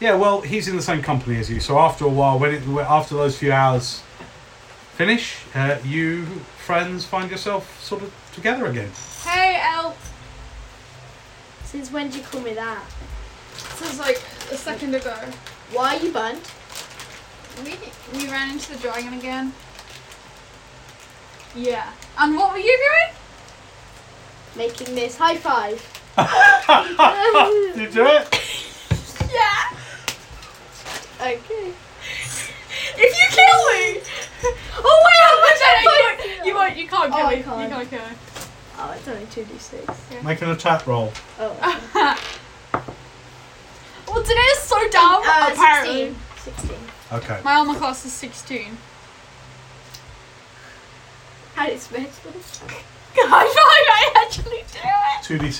To 0.00 0.06
Elwin? 0.06 0.16
Yeah, 0.16 0.20
well, 0.20 0.40
he's 0.40 0.68
in 0.68 0.76
the 0.76 0.82
same 0.82 1.02
company 1.02 1.38
as 1.38 1.50
you, 1.50 1.60
so 1.60 1.78
after 1.78 2.04
a 2.04 2.08
while, 2.08 2.38
when 2.38 2.54
it 2.54 2.62
after 2.86 3.14
those 3.14 3.36
few 3.38 3.52
hours 3.52 4.02
finish, 4.94 5.36
uh, 5.54 5.78
you 5.84 6.24
friends 6.58 7.04
find 7.04 7.30
yourself 7.30 7.82
sort 7.82 8.02
of 8.02 8.12
together 8.32 8.66
again. 8.66 8.90
Hey, 9.22 9.60
Elf. 9.62 10.12
Since 11.64 11.90
when 11.90 12.06
did 12.10 12.16
you 12.16 12.22
call 12.22 12.40
me 12.40 12.54
that? 12.54 12.82
This 13.52 13.92
is 13.92 13.98
like 13.98 14.22
a 14.50 14.56
second 14.56 14.94
ago. 14.94 15.14
Why 15.72 15.96
are 15.96 16.00
you 16.02 16.12
burnt? 16.12 16.50
We 17.64 17.74
we 18.16 18.26
ran 18.30 18.50
into 18.52 18.72
the 18.72 18.78
dragon 18.78 19.14
again. 19.14 19.52
Yeah. 21.56 21.92
And 22.18 22.36
what 22.36 22.52
were 22.52 22.58
you 22.58 22.76
doing? 22.76 23.16
Making 24.56 24.94
this 24.94 25.16
high 25.16 25.36
five. 25.36 25.80
Did 27.74 27.80
you 27.80 27.90
do 27.90 28.06
it? 28.06 28.40
Yeah. 29.34 29.76
Okay. 31.20 31.72
If 32.96 33.12
you 33.18 33.26
kill 33.30 33.60
me. 33.72 34.00
Oh 34.76 35.02
wait, 35.06 35.20
how 35.24 35.36
much 35.40 35.60
I 35.64 35.66
you, 35.80 35.88
won't, 36.34 36.46
you 36.46 36.54
won't. 36.54 36.76
You 36.76 36.86
can't 36.88 37.12
kill 37.14 37.24
Oh, 37.24 37.26
I 37.26 37.36
me. 37.36 37.42
can't. 37.42 37.62
You 37.62 37.68
can't 37.68 37.88
kill 37.90 37.98
me. 38.00 38.16
Oh, 38.78 38.92
it's 38.94 39.08
only 39.08 39.26
two 39.30 39.44
d 39.44 39.56
six. 39.58 39.86
Make 40.22 40.42
an 40.42 40.50
attack 40.50 40.86
roll. 40.86 41.12
Oh. 41.38 41.56
well, 44.08 44.22
today 44.22 44.34
is 44.34 44.58
so 44.58 44.88
dumb. 44.90 45.22
Uh, 45.24 45.50
apparently. 45.52 46.14
16. 46.36 46.54
16. 46.68 46.76
Okay. 47.12 47.40
My 47.42 47.54
armor 47.54 47.74
class 47.76 48.04
is 48.04 48.12
16. 48.12 48.76
How 51.54 51.66
did 51.66 51.76
it 51.76 51.80
smell? 51.80 52.00
I 53.16 53.44
find 53.46 53.86
I 53.88 54.12
actually 54.26 54.64
do 54.72 54.80
it. 54.82 55.22
Two 55.22 55.38
d 55.38 55.50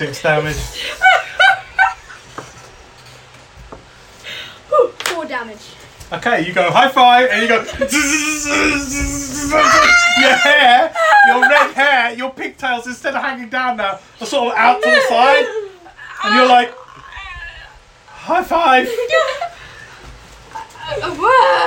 damage. 4.71 4.93
Four 5.05 5.25
damage. 5.25 5.75
Okay, 6.13 6.47
you 6.47 6.53
go 6.53 6.71
high 6.71 6.89
five, 6.89 7.31
and 7.31 7.43
you 7.43 7.49
go. 7.49 7.57
your 10.21 10.37
hair, 10.37 10.95
your 11.27 11.41
red 11.41 11.73
hair, 11.73 12.13
your 12.15 12.31
pigtails 12.31 12.87
instead 12.87 13.15
of 13.15 13.23
hanging 13.23 13.49
down 13.49 13.77
now 13.79 13.99
are 14.21 14.27
sort 14.27 14.53
of 14.53 14.59
out 14.59 14.83
to 14.83 14.91
the 14.91 15.01
side, 15.09 15.47
and 16.25 16.35
you're 16.35 16.47
like 16.47 16.75
high 18.07 18.45
five. 18.45 18.89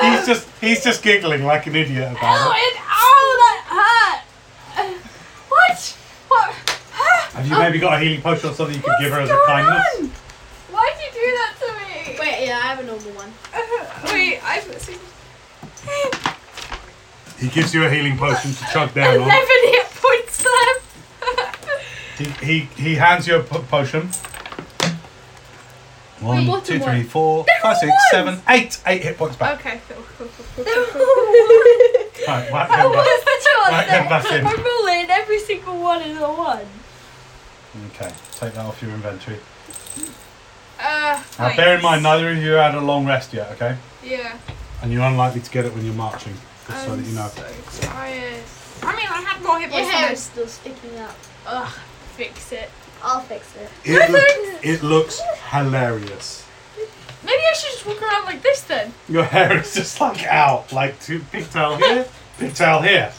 He's 0.04 0.28
just 0.28 0.48
he's 0.62 0.84
just 0.84 1.02
giggling 1.02 1.44
like 1.44 1.66
an 1.66 1.76
idiot 1.76 2.12
about 2.12 2.56
it. 2.56 2.60
it, 2.60 2.78
oh, 2.88 3.36
that 3.42 4.24
hurt. 4.78 4.96
What? 5.50 5.98
What? 6.28 6.54
Have 7.34 7.48
you 7.48 7.58
maybe 7.58 7.80
got 7.80 8.00
a 8.00 8.00
healing 8.04 8.22
potion 8.22 8.52
or 8.52 8.54
something 8.54 8.76
you 8.76 8.82
could 8.82 8.90
What's 8.90 9.04
give 9.04 9.12
her 9.14 9.22
as 9.22 9.30
a 9.30 9.34
going 9.34 9.48
kindness? 9.48 9.86
on? 10.00 10.12
Why'd 10.70 10.94
you 11.00 11.12
do 11.14 11.26
that 11.38 11.54
to 11.60 11.68
me? 12.12 12.18
Wait, 12.20 12.48
yeah, 12.48 12.58
I 12.58 12.68
have 12.68 12.80
a 12.80 12.84
normal 12.84 13.12
one. 13.12 13.32
Uh, 13.54 13.60
wait, 14.14 14.40
I. 14.44 14.56
Haven't 14.56 14.80
seen. 14.82 15.00
He 17.40 17.48
gives 17.50 17.74
you 17.74 17.86
a 17.86 17.90
healing 17.90 18.18
potion 18.18 18.52
to 18.52 18.66
chug 18.74 18.94
down 18.94 19.08
on. 19.08 19.22
11 19.22 19.30
hit 19.30 19.86
points 19.96 20.46
left. 20.46 20.84
He, 22.18 22.26
he, 22.46 22.60
he 22.82 22.96
hands 22.96 23.28
you 23.28 23.38
a 23.38 23.44
po- 23.44 23.62
potion. 23.62 24.10
One, 26.20 26.48
bottom 26.48 26.66
two, 26.66 26.80
one. 26.80 26.90
three, 26.90 27.04
four, 27.04 27.46
five, 27.62 27.78
six, 27.78 27.94
seven, 28.10 28.42
eight. 28.50 28.82
Eight 28.88 29.04
hit 29.04 29.18
points 29.18 29.36
back. 29.36 29.60
Okay, 29.60 29.80
cool, 29.88 30.04
cool, 30.18 30.28
cool, 30.36 30.46
cool, 30.56 30.66
cool, 30.66 30.86
cool. 30.94 32.28
Right, 32.28 32.52
whack 32.52 32.70
them 32.72 32.92
back. 32.92 33.08
Whack 33.70 33.88
them 33.88 34.10
back 34.10 34.32
in. 34.34 34.48
I'm 34.48 34.64
rolling 34.64 35.10
every 35.12 35.40
single 35.40 35.80
one 35.80 36.02
is 36.02 36.18
a 36.18 36.28
one. 36.28 36.66
Okay, 37.94 38.12
take 38.32 38.54
that 38.54 38.66
off 38.66 38.82
your 38.82 38.92
inventory. 38.92 39.38
Uh, 40.80 41.22
Now, 41.40 41.56
bear 41.56 41.76
in 41.76 41.82
mind, 41.82 42.04
neither 42.04 42.32
of 42.32 42.38
you 42.38 42.54
had 42.54 42.76
a 42.76 42.82
long 42.82 43.06
rest 43.06 43.34
yet, 43.34 43.52
okay? 43.54 43.78
Yeah. 44.04 44.38
And 44.82 44.92
you're 44.92 45.04
unlikely 45.04 45.42
to 45.42 45.52
get 45.52 45.66
it 45.66 45.74
when 45.74 45.86
you're 45.86 45.96
marching, 45.96 46.34
just 46.68 46.86
so 46.86 46.92
I'm 46.94 47.02
that 47.02 47.10
you 47.10 47.16
know. 47.16 47.28
so 47.28 47.88
tired. 47.88 48.44
I 48.84 48.96
mean, 48.96 49.06
I 49.10 49.22
had 49.22 49.42
more 49.42 49.60
hit 49.60 49.70
Your 49.72 49.80
points 49.80 49.92
hair 49.92 50.06
than 50.06 50.14
is 50.14 50.24
still 50.24 50.48
sticking 50.48 50.98
out. 50.98 51.16
Ugh, 51.48 51.74
fix 52.16 52.52
it. 52.52 52.70
I'll 53.04 53.22
fix 53.22 53.56
it. 53.56 53.70
It, 53.84 54.12
look, 54.12 54.64
it 54.64 54.84
looks 54.84 55.22
hilarious. 55.50 56.46
Maybe 57.24 57.42
I 57.50 57.54
should 57.54 57.72
just 57.72 57.86
walk 57.86 58.02
around 58.02 58.26
like 58.26 58.42
this 58.42 58.62
then. 58.62 58.94
Your 59.10 59.24
hair 59.24 59.58
is 59.58 59.74
just 59.74 60.00
like 60.00 60.24
out, 60.26 60.72
like 60.72 61.00
two 61.02 61.20
pigtail 61.32 61.76
here, 61.78 62.08
pigtail 62.38 62.82
here, 62.82 63.12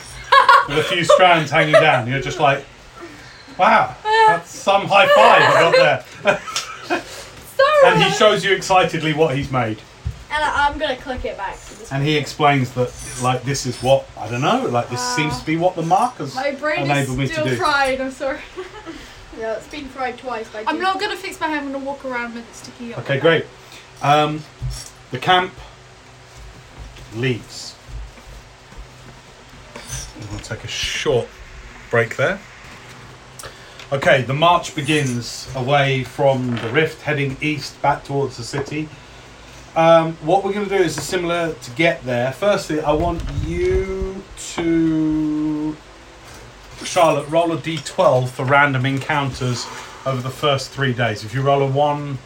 with 0.69 0.79
a 0.79 0.83
few 0.85 1.05
strands 1.05 1.51
hanging 1.51 1.73
down. 1.75 2.09
You're 2.09 2.21
just 2.21 2.39
like, 2.39 2.65
wow, 3.59 3.95
that's 4.29 4.51
some 4.51 4.87
high 4.87 5.07
five 5.09 5.43
I 5.43 5.61
got 5.61 6.05
there. 6.25 6.41
Sorry. 7.59 7.93
And 7.95 8.03
he 8.03 8.11
shows 8.11 8.45
you 8.45 8.53
excitedly 8.55 9.13
what 9.13 9.37
he's 9.37 9.51
made. 9.51 9.79
And 10.31 10.45
I, 10.45 10.69
I'm 10.69 10.79
gonna 10.79 10.97
click 10.97 11.25
it 11.25 11.37
back 11.37 11.55
to 11.59 11.79
this. 11.79 11.91
And 11.93 12.03
he 12.05 12.17
explains 12.17 12.73
that, 12.75 12.93
like, 13.23 13.43
this 13.45 13.65
is 13.67 13.83
what, 13.83 14.07
I 14.17 14.29
don't 14.31 14.43
know, 14.43 14.67
like, 14.67 14.89
this 14.91 15.01
Wow. 15.01 15.17
seems 15.17 15.39
to 15.41 15.47
be 15.47 15.57
what 15.57 15.75
the 15.75 15.83
markers 15.83 16.35
My 16.35 16.53
brain 16.53 16.85
enable 16.85 17.17
me 17.17 17.25
is 17.25 17.31
to 17.31 17.35
still 17.37 17.47
do. 17.47 17.57
fried. 17.57 18.01
I'm 18.01 18.11
sorry. 18.13 18.41
No, 19.41 19.53
it's 19.53 19.69
been 19.69 19.85
fried 19.87 20.19
twice 20.19 20.49
by 20.49 20.65
I'm 20.67 20.81
not 20.81 20.99
gonna 20.99 21.15
fix 21.15 21.39
my 21.39 21.47
hair. 21.47 21.59
I'm 21.61 21.71
gonna 21.71 21.85
walk 21.85 22.05
around 22.05 22.35
with 22.35 22.49
it 22.49 22.53
sticking 22.57 22.93
up. 22.93 22.99
Okay, 23.01 23.21
great. 23.21 23.45
Um, 24.03 24.43
the 25.13 25.19
camp 25.19 25.53
leaves. 27.15 27.77
We'll 30.33 30.41
take 30.41 30.65
a 30.65 30.69
short 30.69 31.29
break 31.89 32.17
there. 32.17 32.41
Okay, 33.91 34.21
the 34.21 34.35
march 34.35 34.75
begins 34.75 35.49
away 35.57 36.05
from 36.05 36.57
the 36.57 36.69
rift, 36.69 37.01
heading 37.01 37.39
east 37.41 37.81
back 37.81 38.05
towards 38.05 38.37
the 38.37 38.43
city. 38.43 38.87
Um, 39.77 40.13
what 40.17 40.45
we're 40.45 40.53
going 40.53 40.69
to 40.69 40.77
do 40.77 40.83
is 40.85 40.95
similar 41.03 41.55
to 41.55 41.71
get 41.71 42.05
there. 42.05 42.33
Firstly, 42.33 42.83
I 42.83 42.93
want 42.93 43.23
you 43.47 44.23
to, 44.55 45.75
Charlotte, 46.85 47.31
roll 47.31 47.51
a 47.53 47.57
d12 47.57 48.29
for 48.29 48.45
random 48.45 48.85
encounters 48.85 49.67
over 50.05 50.21
the 50.21 50.29
first 50.29 50.69
three 50.71 50.93
days. 50.93 51.25
If 51.25 51.33
you 51.33 51.41
roll 51.41 51.63
a 51.63 51.67
one, 51.67 52.19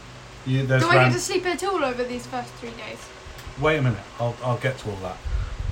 you, 0.45 0.67
there's 0.67 0.83
Do 0.83 0.89
I 0.89 1.05
get 1.05 1.13
to 1.13 1.21
sleep 1.21 1.47
at 1.47 1.63
all 1.63 1.85
over 1.85 2.03
these 2.03 2.27
first 2.27 2.53
three 2.55 2.71
days? 2.71 2.99
Wait 3.61 3.77
a 3.77 3.83
minute. 3.83 4.01
I'll, 4.19 4.35
I'll 4.43 4.59
get 4.59 4.79
to 4.79 4.91
all 4.91 4.97
that. 4.97 5.17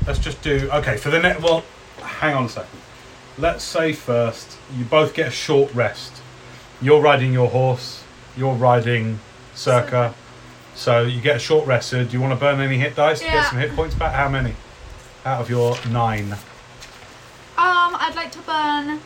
Let's 0.06 0.20
just 0.20 0.40
do. 0.42 0.70
Okay, 0.72 0.96
for 0.98 1.10
the 1.10 1.18
next. 1.18 1.42
Well, 1.42 1.64
hang 1.98 2.36
on 2.36 2.44
a 2.44 2.48
second. 2.48 2.78
Let's 3.40 3.64
say 3.64 3.92
first, 3.94 4.58
you 4.76 4.84
both 4.84 5.14
get 5.14 5.28
a 5.28 5.30
short 5.30 5.74
rest. 5.74 6.20
You're 6.82 7.00
riding 7.00 7.32
your 7.32 7.48
horse, 7.48 8.04
you're 8.36 8.54
riding 8.54 9.18
Circa. 9.54 10.14
So 10.74 11.02
you 11.02 11.20
get 11.20 11.36
a 11.36 11.38
short 11.38 11.66
rest. 11.66 11.88
So 11.88 12.04
do 12.04 12.10
you 12.12 12.20
want 12.20 12.32
to 12.32 12.36
burn 12.40 12.60
any 12.60 12.78
hit 12.78 12.94
dice 12.96 13.18
to 13.20 13.24
Yeah. 13.26 13.32
get 13.42 13.50
some 13.50 13.58
hit 13.58 13.74
points 13.74 13.94
back? 13.94 14.14
How 14.14 14.28
many? 14.28 14.54
Out 15.24 15.40
of 15.40 15.50
your 15.50 15.76
nine. 15.90 16.32
Um, 16.32 17.96
I'd 17.98 18.14
like 18.14 18.32
to 18.32 18.38
burn 18.40 19.00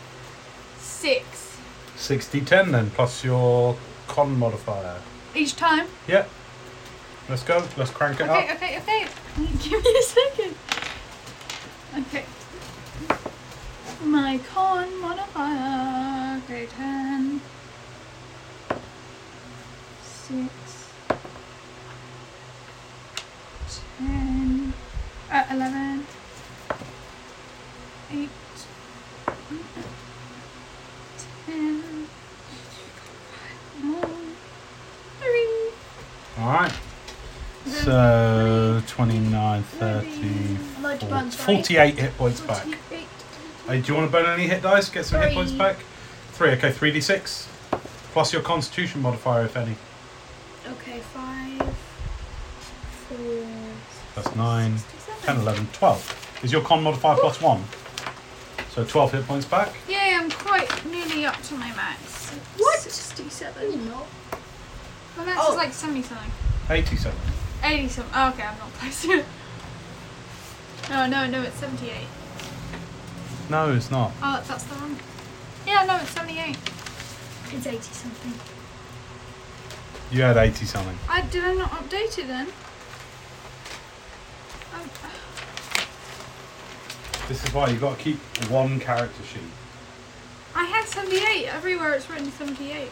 six 0.79 1.57
60 1.97 2.41
10 2.43 2.73
then, 2.73 2.91
plus 2.91 3.25
your 3.25 3.77
con 4.07 4.39
modifier. 4.39 5.01
each 5.35 5.57
time. 5.57 5.87
Yep. 6.07 6.29
Let's 7.29 7.43
go. 7.43 7.67
Let's 7.77 7.91
crank 7.91 8.21
it 8.21 8.29
up. 8.29 8.37
Okay, 8.45 8.51
up. 8.51 8.57
okay, 8.57 8.79
okay. 8.79 9.07
Give 9.69 9.83
me 9.83 9.97
a 9.99 10.03
second. 10.03 10.55
Okay. 11.99 12.25
My 14.05 14.39
con 14.53 15.01
modifier. 15.01 16.41
Okay, 16.45 16.67
10. 16.67 17.41
6. 20.03 20.51
10. 23.99 24.73
Uh, 25.33 25.45
11. 25.51 26.07
8. 28.13 28.29
10. 31.47 32.09
1. 33.83 34.37
3. 35.21 36.43
Alright. 36.45 36.73
So 37.67 38.83
29, 38.87 39.63
30, 39.63 40.07
I'm 40.07 40.85
about 40.85 41.01
to 41.01 41.07
burn 41.07 41.31
three. 41.31 41.55
48 41.63 41.99
hit 41.99 42.17
points 42.19 42.41
back. 42.41 42.67
Forty-eight. 43.67 43.77
Hey, 43.77 43.87
do 43.87 43.93
you 43.93 43.99
want 43.99 44.11
to 44.11 44.17
burn 44.17 44.27
any 44.27 44.47
hit 44.49 44.63
dice? 44.63 44.89
Get 44.89 45.05
some 45.07 45.21
hit 45.21 45.29
Three. 45.29 45.35
points 45.37 45.53
back? 45.53 45.77
Three, 46.33 46.51
okay, 46.51 46.71
3d6. 46.71 47.47
Plus 48.13 48.33
your 48.33 48.43
constitution 48.43 49.03
modifier, 49.03 49.45
if 49.45 49.57
any. 49.57 49.75
Okay, 50.67 50.99
five, 51.01 51.61
four, 53.09 53.47
That's 54.15 54.35
9, 54.37 54.79
67. 54.79 55.23
10, 55.37 55.37
11, 55.43 55.69
12. 55.73 56.41
Is 56.45 56.53
your 56.53 56.63
con 56.63 56.83
modifier 56.83 57.17
plus 57.17 57.41
1? 57.41 57.63
So 58.71 58.85
12 58.85 59.13
hit 59.13 59.27
points 59.27 59.47
back. 59.47 59.73
Yay, 59.89 60.15
I'm 60.17 60.31
quite 60.31 60.85
nearly 60.87 61.25
up 61.27 61.41
to 61.43 61.55
my 61.55 61.73
max. 61.77 62.31
What? 62.59 62.79
67. 62.81 63.71
you 63.71 63.77
know. 63.79 64.07
My 65.17 65.25
max 65.27 65.39
Oh. 65.43 65.49
is 65.51 65.55
oh. 65.55 65.57
like 65.57 65.73
70 65.73 66.03
something. 66.03 66.31
87. 66.71 67.17
80 67.63 67.89
something. 67.89 68.13
Oh, 68.17 68.29
okay, 68.31 68.43
I'm 68.43 68.59
not 68.59 68.73
close 68.75 69.03
to 69.03 69.11
it. 69.13 69.25
No, 70.91 71.07
no, 71.07 71.27
no, 71.27 71.41
it's 71.41 71.57
78. 71.57 71.95
No, 73.51 73.73
it's 73.75 73.91
not. 73.91 74.13
Oh, 74.23 74.43
that's 74.47 74.65
the 74.65 74.75
wrong. 74.77 74.97
Yeah, 75.67 75.85
no, 75.85 75.97
it's 75.97 76.11
78. 76.11 76.57
It's 77.53 77.67
eighty 77.67 77.79
something. 77.93 78.33
You 80.11 80.23
had 80.23 80.37
80 80.37 80.65
something. 80.65 80.99
I 81.09 81.23
did 81.23 81.45
I 81.45 81.55
not 81.55 81.71
update 81.71 82.19
it 82.19 82.27
then? 82.29 82.47
Um, 84.75 84.91
This 87.29 87.43
is 87.45 87.53
why 87.55 87.69
you've 87.69 87.81
got 87.81 87.97
to 87.99 88.03
keep 88.05 88.19
one 88.51 88.79
character 88.81 89.23
sheet. 89.25 89.43
I 90.55 90.65
had 90.65 90.87
78. 90.87 91.47
Everywhere 91.47 91.93
it's 91.95 92.09
written 92.11 92.31
78. 92.33 92.91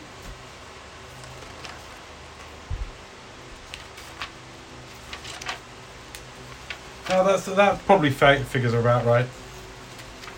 No, 7.09 7.25
that's 7.25 7.45
that 7.47 7.85
probably 7.85 8.11
fa- 8.11 8.45
figures 8.45 8.75
are 8.75 8.81
about 8.81 9.05
right. 9.05 9.27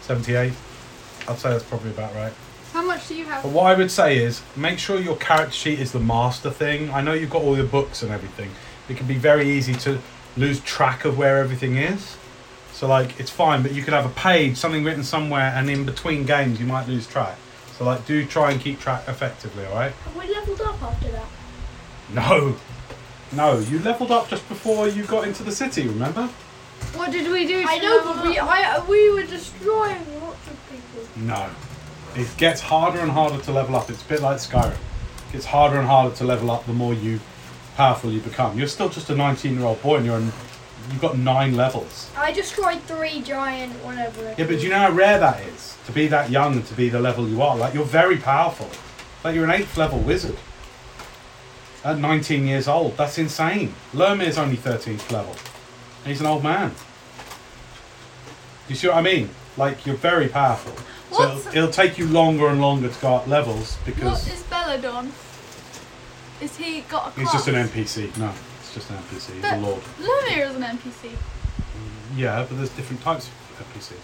78. 0.05 0.53
I'd 1.27 1.39
say 1.39 1.51
that's 1.51 1.65
probably 1.65 1.91
about 1.91 2.15
right. 2.15 2.33
How 2.73 2.85
much 2.85 3.09
do 3.09 3.15
you 3.15 3.25
have? 3.25 3.43
But 3.43 3.53
what 3.53 3.65
I 3.65 3.75
would 3.75 3.91
say 3.91 4.19
is 4.19 4.43
make 4.55 4.79
sure 4.79 5.01
your 5.01 5.17
character 5.17 5.55
sheet 5.55 5.79
is 5.79 5.93
the 5.93 6.01
master 6.01 6.51
thing. 6.51 6.91
I 6.91 7.01
know 7.01 7.15
you've 7.15 7.31
got 7.31 7.43
all 7.43 7.57
your 7.57 7.67
books 7.67 8.03
and 8.03 8.13
everything. 8.13 8.51
It 8.89 8.97
can 8.97 9.07
be 9.07 9.15
very 9.15 9.49
easy 9.49 9.75
to 9.75 9.99
lose 10.37 10.61
track 10.61 11.05
of 11.05 11.17
where 11.17 11.39
everything 11.39 11.77
is. 11.77 12.17
So 12.73 12.87
like 12.87 13.19
it's 13.19 13.31
fine, 13.31 13.63
but 13.63 13.73
you 13.73 13.83
could 13.83 13.95
have 13.95 14.05
a 14.05 14.15
page, 14.21 14.57
something 14.57 14.85
written 14.85 15.05
somewhere, 15.05 15.53
and 15.55 15.71
in 15.71 15.87
between 15.87 16.27
games 16.27 16.61
you 16.61 16.67
might 16.67 16.87
lose 16.87 17.07
track. 17.07 17.39
So 17.79 17.85
like 17.85 18.05
do 18.07 18.27
try 18.27 18.51
and 18.51 18.61
keep 18.61 18.81
track 18.81 19.09
effectively, 19.09 19.65
alright? 19.67 19.93
Have 19.93 20.17
we 20.17 20.29
leveled 20.35 20.61
up 20.61 20.83
after 20.83 21.13
that? 21.13 21.27
No. 22.13 22.57
No, 23.33 23.59
you 23.59 23.79
leveled 23.79 24.11
up 24.11 24.29
just 24.29 24.47
before 24.49 24.87
you 24.89 25.05
got 25.05 25.27
into 25.27 25.43
the 25.43 25.53
city, 25.53 25.89
remember? 25.89 26.29
What 26.97 27.11
did 27.11 27.31
we 27.31 27.47
do? 27.47 27.65
I 27.67 27.79
know, 27.79 28.03
but 28.05 28.25
we? 28.25 28.39
I 28.39 28.85
we 28.87 29.13
were 29.13 29.25
destroying 29.25 30.21
lots 30.21 30.47
of 30.47 30.57
people. 30.71 31.09
No. 31.17 31.51
It 32.17 32.29
gets 32.37 32.61
harder 32.61 33.01
and 33.01 33.11
harder 33.11 33.43
to 33.43 33.53
level 33.53 33.75
up. 33.75 33.91
It's 33.91 34.03
a 34.03 34.09
bit 34.09 34.23
like 34.23 34.39
Skyrim. 34.39 34.73
It 34.73 35.33
gets 35.33 35.47
harder 35.47 35.79
and 35.79 35.89
harder 35.89 36.15
to 36.17 36.25
level 36.25 36.51
up 36.51 36.65
the 36.67 36.73
more 36.73 36.95
you 36.95 37.19
powerful 37.77 38.13
you 38.13 38.21
become. 38.21 38.57
You're 38.57 38.69
still 38.69 38.89
just 38.89 39.11
a 39.11 39.17
19 39.17 39.57
year 39.57 39.65
old 39.65 39.83
boy 39.83 39.97
and 39.97 40.07
you're 40.07 40.19
in, 40.19 40.33
you've 40.91 41.01
got 41.01 41.19
nine 41.19 41.57
levels. 41.57 42.11
I 42.17 42.31
destroyed 42.31 42.81
three 42.83 43.21
giant 43.23 43.73
whatever. 43.85 44.35
Yeah, 44.39 44.47
but 44.47 44.59
do 44.59 44.59
you 44.59 44.69
know 44.69 44.79
how 44.79 44.93
rare 44.93 45.19
that 45.19 45.41
is 45.49 45.77
to 45.87 45.93
be 45.93 46.07
that 46.09 46.31
young 46.31 46.53
and 46.55 46.67
to 46.67 46.75
be 46.75 46.89
the 46.89 47.01
level 47.01 47.29
you 47.29 47.43
are? 47.43 47.57
Like 47.57 47.75
you're 47.75 47.85
very 47.85 48.19
powerful. 48.19 48.71
Like 49.25 49.35
you're 49.35 49.45
an 49.45 49.51
eighth 49.51 49.77
level 49.77 49.99
wizard 49.99 50.37
at 51.85 51.99
19 51.99 52.47
years 52.47 52.69
old. 52.69 52.97
That's 52.97 53.19
insane. 53.19 53.75
Lermir's 53.93 54.39
only 54.39 54.57
13th 54.57 55.11
level. 55.11 55.35
And 56.05 56.13
he's 56.13 56.21
an 56.21 56.27
old 56.27 56.43
man. 56.43 56.73
You 58.69 58.75
see 58.75 58.89
what 58.89 58.99
I 58.99 59.03
mean? 59.03 59.31
Like 59.57 59.87
you're 59.87 59.97
very 59.97 60.29
powerful. 60.29 60.75
So 61.11 61.23
it'll, 61.23 61.49
it'll 61.49 61.71
take 61.71 61.97
you 61.97 62.07
longer 62.07 62.49
and 62.49 62.61
longer 62.61 62.89
to 62.89 63.01
go 63.01 63.15
up 63.15 63.27
levels 63.27 63.77
What 63.77 63.87
because 63.87 64.33
is 64.33 64.43
Belladon? 64.45 65.13
Is 66.43 66.57
he 66.57 66.83
got 66.83 67.09
a 67.09 67.11
class? 67.13 67.17
he's 67.17 67.33
just 67.33 67.49
an 67.49 67.55
NPC. 67.55 68.19
No, 68.19 68.33
it's 68.61 68.75
just 68.75 68.91
an 68.91 68.97
NPC. 68.97 69.35
He's 69.35 69.45
a 69.45 69.57
lord. 69.57 69.81
Lermir 70.01 70.51
is 70.51 70.57
an 70.57 70.63
NPC. 70.63 71.13
Yeah, 72.17 72.45
but 72.47 72.57
there's 72.57 72.71
different 72.71 73.03
types 73.03 73.29
of 73.29 73.67
NPCs. 73.73 73.95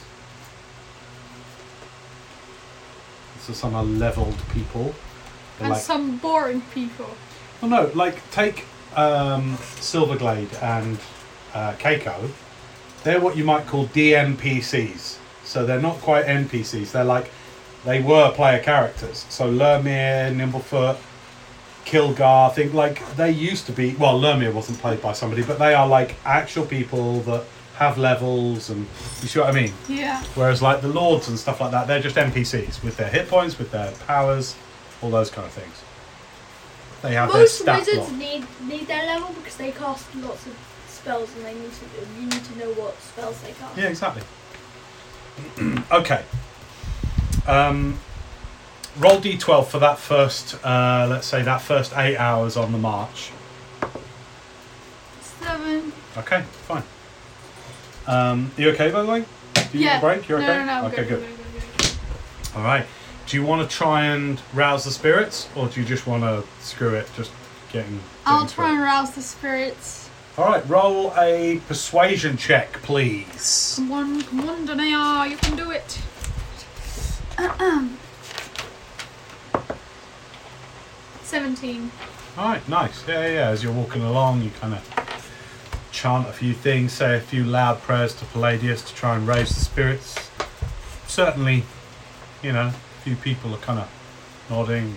So 3.41 3.53
some 3.53 3.75
are 3.75 3.85
leveled 3.85 4.37
people. 4.55 4.95
And 5.59 5.71
like 5.71 5.83
some 5.83 6.17
boring 6.19 6.63
people. 6.73 7.11
Well, 7.61 7.71
no, 7.71 7.91
like 7.95 8.31
take 8.31 8.65
um, 8.97 9.57
Silverglade 9.81 10.63
and 10.63 10.99
uh, 11.55 11.73
Keiko. 11.75 12.31
They're 13.05 13.21
what 13.21 13.37
you 13.37 13.45
might 13.45 13.67
call 13.67 13.87
DNPCs. 13.87 15.19
So 15.45 15.67
they're 15.67 15.81
not 15.81 15.97
quite 15.97 16.27
NPCs. 16.27 16.93
They're 16.93 17.05
like 17.05 17.31
they 17.85 18.01
were 18.01 18.31
player 18.33 18.63
characters. 18.63 19.27
So 19.31 19.51
Lermir, 19.51 20.35
Nimblefoot, 20.35 20.99
Kilgar, 21.85 22.51
I 22.51 22.55
think 22.55 22.75
like 22.75 23.17
they 23.17 23.31
used 23.31 23.67
to 23.67 23.73
be. 23.73 23.95
Well, 23.97 24.19
Lermir 24.21 24.53
wasn't 24.53 24.79
played 24.79 25.01
by 25.03 25.13
somebody, 25.13 25.43
but 25.43 25.59
they 25.59 25.75
are 25.75 25.89
like 25.89 26.15
actual 26.25 26.67
people 26.67 27.21
that 27.21 27.45
have 27.77 27.97
levels 27.97 28.69
and 28.69 28.87
you 29.23 29.29
see 29.29 29.41
what 29.41 29.49
I 29.49 29.53
mean. 29.53 29.73
Yeah. 29.89 30.23
Whereas 30.35 30.61
like 30.61 30.83
the 30.83 30.89
lords 30.89 31.29
and 31.29 31.39
stuff 31.39 31.61
like 31.63 31.71
that, 31.71 31.87
they're 31.87 32.03
just 32.03 32.17
NPCs 32.17 32.85
with 32.85 32.99
their 32.99 33.09
hit 33.09 33.27
points, 33.29 33.59
with 33.59 33.71
their 33.71 33.91
powers, 34.07 34.55
all 35.01 35.11
those 35.11 35.31
kind 35.31 35.47
of 35.47 35.53
things. 35.53 35.83
They 37.01 37.15
have 37.15 37.31
Most 37.31 37.65
their 37.65 37.77
stat 37.77 37.87
wizards 37.87 38.09
block. 38.11 38.19
need 38.19 38.47
need 38.69 38.87
their 38.87 39.07
level 39.07 39.33
because 39.33 39.57
they 39.57 39.73
cast 39.73 40.15
lots 40.17 40.45
of 40.47 40.55
spells 41.01 41.35
and 41.37 41.45
they 41.45 41.55
need 41.55 41.71
to 41.73 42.21
you 42.21 42.27
need 42.27 42.45
to 42.45 42.59
know 42.59 42.73
what 42.75 43.01
spells 43.01 43.41
they 43.41 43.53
cast. 43.53 43.77
Yeah, 43.77 43.89
exactly. 43.89 44.23
okay. 45.93 46.23
Um, 47.47 47.99
roll 48.99 49.21
d12 49.21 49.67
for 49.67 49.79
that 49.79 49.99
first, 49.99 50.63
uh, 50.65 51.07
let's 51.09 51.27
say 51.27 51.43
that 51.43 51.63
first 51.63 51.97
eight 51.97 52.17
hours 52.17 52.57
on 52.57 52.73
the 52.73 52.79
march. 52.79 53.33
Seven. 55.21 55.93
Okay, 56.19 56.43
fine. 56.43 56.83
Um, 58.07 58.51
you 58.57 58.71
okay 58.71 58.91
by 58.91 59.03
the 59.03 59.09
way? 59.09 59.25
Do 59.55 59.79
you 59.79 59.85
yeah. 59.85 59.93
need 59.93 59.99
a 59.99 60.01
break? 60.01 60.29
You're 60.29 60.41
no, 60.41 60.45
okay? 60.45 60.59
No, 60.59 60.65
no, 60.65 60.73
I'm 60.73 60.85
okay, 60.87 61.05
good. 61.05 61.09
good. 61.09 61.21
good, 61.21 61.37
good, 61.37 61.79
good. 61.79 62.57
All 62.57 62.63
right. 62.63 62.87
Do 63.27 63.37
you 63.37 63.45
want 63.45 63.69
to 63.69 63.77
try 63.77 64.07
and 64.07 64.43
rouse 64.53 64.85
the 64.85 64.91
spirits, 64.91 65.49
or 65.55 65.69
do 65.69 65.81
you 65.81 65.87
just 65.87 66.07
want 66.07 66.25
to 66.25 66.43
screw 66.65 66.95
it, 66.95 67.09
just 67.17 67.31
getting? 67.73 68.01
I'll 68.27 68.47
try 68.47 68.67
through? 68.67 68.75
and 68.75 68.83
rouse 68.83 69.13
the 69.13 69.23
spirits. 69.23 70.00
All 70.41 70.47
right. 70.47 70.67
Roll 70.71 71.13
a 71.19 71.61
persuasion 71.69 72.39
check, 72.39 72.73
please. 72.73 73.75
Come 73.77 73.93
on, 73.93 74.23
come 74.23 74.49
on, 74.49 75.31
you 75.31 75.37
can 75.37 75.55
do 75.55 75.71
it. 75.71 76.01
Seventeen. 81.23 81.93
All 82.39 82.49
right. 82.49 82.67
Nice. 82.71 83.07
Yeah, 83.07 83.21
yeah. 83.21 83.35
yeah. 83.35 83.51
As 83.51 83.63
you're 83.63 83.75
walking 83.75 84.01
along, 84.01 84.41
you 84.41 84.49
kind 84.59 84.73
of 84.73 84.83
chant 85.93 86.27
a 86.27 86.33
few 86.33 86.55
things, 86.55 86.95
say 86.95 87.19
a 87.19 87.21
few 87.21 87.45
loud 87.45 87.83
prayers 87.83 88.15
to 88.15 88.25
Palladius 88.25 88.81
to 88.89 88.95
try 88.95 89.17
and 89.17 89.29
raise 89.29 89.51
the 89.51 89.61
spirits. 89.61 90.31
Certainly, 91.07 91.65
you 92.43 92.53
know, 92.53 92.69
a 92.69 93.03
few 93.03 93.15
people 93.15 93.53
are 93.55 93.59
kind 93.59 93.81
of 93.81 93.91
nodding. 94.49 94.85
and, 94.85 94.97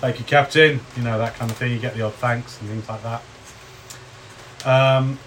Thank 0.00 0.18
you, 0.18 0.24
Captain. 0.24 0.80
You 0.96 1.02
know 1.02 1.18
that 1.18 1.34
kind 1.34 1.50
of 1.50 1.58
thing. 1.58 1.70
You 1.70 1.78
get 1.78 1.94
the 1.94 2.00
odd 2.00 2.14
thanks 2.14 2.58
and 2.62 2.70
things 2.70 2.88
like 2.88 3.02
that. 3.02 3.20
Um, 4.64 5.18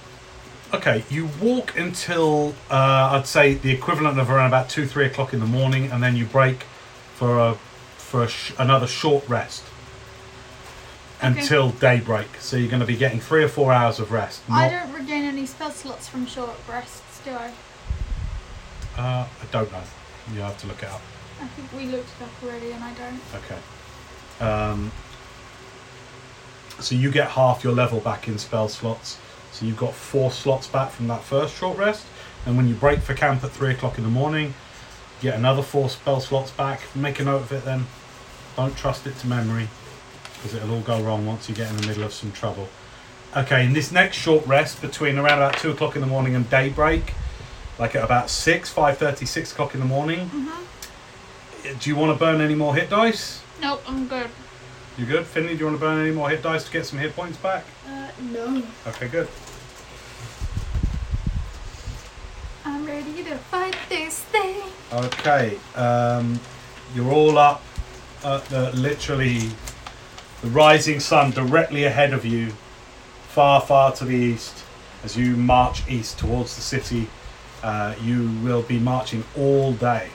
okay, 0.73 1.03
you 1.09 1.29
walk 1.41 1.77
until 1.77 2.53
uh, 2.69 3.09
I'd 3.13 3.27
say 3.27 3.53
the 3.55 3.71
equivalent 3.71 4.19
of 4.19 4.29
around 4.29 4.47
about 4.47 4.69
two, 4.69 4.85
three 4.85 5.05
o'clock 5.05 5.33
in 5.33 5.39
the 5.39 5.45
morning, 5.45 5.91
and 5.91 6.01
then 6.03 6.15
you 6.15 6.25
break 6.25 6.63
for 7.15 7.39
a 7.39 7.55
for 7.97 8.23
a 8.23 8.27
sh- 8.27 8.53
another 8.59 8.87
short 8.87 9.27
rest 9.29 9.63
Okay. 11.23 11.27
until 11.39 11.69
daybreak. 11.71 12.27
So 12.39 12.57
you're 12.57 12.67
going 12.69 12.79
to 12.81 12.85
be 12.85 12.97
getting 12.97 13.19
three 13.19 13.43
or 13.43 13.47
four 13.47 13.71
hours 13.71 13.99
of 13.99 14.11
rest. 14.11 14.41
I 14.49 14.69
don't 14.69 14.91
regain 14.91 15.23
any 15.23 15.45
spell 15.45 15.71
slots 15.71 16.07
from 16.09 16.25
short 16.25 16.57
rests, 16.67 17.21
do 17.23 17.31
I? 17.31 17.51
uh, 18.97 19.27
I 19.27 19.45
don't 19.51 19.71
know. 19.71 19.83
You 20.33 20.41
have 20.41 20.57
to 20.61 20.67
look 20.67 20.81
it 20.83 20.89
up. 20.89 21.01
I 21.41 21.45
think 21.47 21.71
we 21.73 21.85
looked 21.91 22.09
it 22.19 22.23
up 22.23 22.31
already, 22.43 22.71
and 22.71 22.83
I 22.83 22.93
don't. 22.93 23.21
Okay. 23.35 23.59
Um, 24.45 24.91
so 26.83 26.95
you 26.95 27.11
get 27.11 27.29
half 27.29 27.63
your 27.63 27.73
level 27.73 27.99
back 27.99 28.27
in 28.27 28.37
spell 28.37 28.67
slots. 28.67 29.19
So 29.51 29.65
you've 29.65 29.77
got 29.77 29.93
four 29.93 30.31
slots 30.31 30.67
back 30.67 30.91
from 30.91 31.07
that 31.07 31.23
first 31.23 31.55
short 31.55 31.77
rest. 31.77 32.05
And 32.45 32.57
when 32.57 32.67
you 32.67 32.73
break 32.73 32.99
for 32.99 33.13
camp 33.13 33.43
at 33.43 33.51
three 33.51 33.71
o'clock 33.71 33.97
in 33.97 34.03
the 34.03 34.09
morning, 34.09 34.53
get 35.21 35.35
another 35.35 35.61
four 35.61 35.89
spell 35.89 36.19
slots 36.19 36.51
back. 36.51 36.81
Make 36.95 37.19
a 37.19 37.25
note 37.25 37.41
of 37.41 37.51
it 37.51 37.65
then. 37.65 37.85
Don't 38.55 38.75
trust 38.75 39.05
it 39.07 39.17
to 39.19 39.27
memory 39.27 39.67
because 40.35 40.55
it'll 40.55 40.73
all 40.73 40.81
go 40.81 41.01
wrong 41.01 41.25
once 41.25 41.47
you 41.47 41.55
get 41.55 41.69
in 41.69 41.77
the 41.77 41.87
middle 41.87 42.03
of 42.03 42.13
some 42.13 42.31
trouble. 42.31 42.67
Okay, 43.35 43.63
in 43.65 43.73
this 43.73 43.91
next 43.91 44.17
short 44.17 44.45
rest 44.45 44.81
between 44.81 45.17
around 45.17 45.37
about 45.37 45.57
two 45.57 45.71
o'clock 45.71 45.95
in 45.95 46.01
the 46.01 46.07
morning 46.07 46.35
and 46.35 46.49
daybreak, 46.49 47.13
like 47.79 47.95
at 47.95 48.03
about 48.03 48.29
six, 48.29 48.69
five 48.69 48.97
thirty, 48.97 49.25
six 49.25 49.51
o'clock 49.51 49.73
in 49.73 49.79
the 49.79 49.85
morning. 49.85 50.29
Mm-hmm. 50.29 51.77
Do 51.77 51.89
you 51.89 51.95
want 51.95 52.11
to 52.11 52.19
burn 52.19 52.41
any 52.41 52.55
more 52.55 52.75
hit 52.75 52.89
dice? 52.89 53.41
Nope, 53.61 53.83
I'm 53.87 54.07
good. 54.07 54.29
You 55.01 55.07
good? 55.07 55.25
Finley, 55.25 55.53
do 55.53 55.61
you 55.61 55.65
want 55.65 55.77
to 55.77 55.81
burn 55.81 55.99
any 55.99 56.11
more 56.11 56.29
hit 56.29 56.43
dice 56.43 56.63
to 56.65 56.71
get 56.71 56.85
some 56.85 56.99
hit 56.99 57.15
points 57.15 57.35
back? 57.37 57.65
Uh, 57.87 58.07
no. 58.21 58.61
Okay, 58.85 59.07
good. 59.07 59.27
I'm 62.63 62.85
ready 62.85 63.23
to 63.23 63.35
fight 63.35 63.75
this 63.89 64.19
thing. 64.19 64.61
Okay, 64.93 65.57
um, 65.73 66.39
you're 66.93 67.11
all 67.11 67.39
up 67.39 67.63
at 68.23 68.45
the 68.45 68.71
literally 68.73 69.49
the 70.43 70.49
rising 70.49 70.99
sun 70.99 71.31
directly 71.31 71.85
ahead 71.85 72.13
of 72.13 72.23
you, 72.23 72.51
far, 73.29 73.59
far 73.59 73.93
to 73.93 74.05
the 74.05 74.15
east. 74.15 74.63
As 75.03 75.17
you 75.17 75.35
march 75.35 75.81
east 75.89 76.19
towards 76.19 76.55
the 76.55 76.61
city, 76.61 77.07
uh, 77.63 77.95
you 78.03 78.29
will 78.43 78.61
be 78.61 78.77
marching 78.77 79.23
all 79.35 79.73
day. 79.73 80.09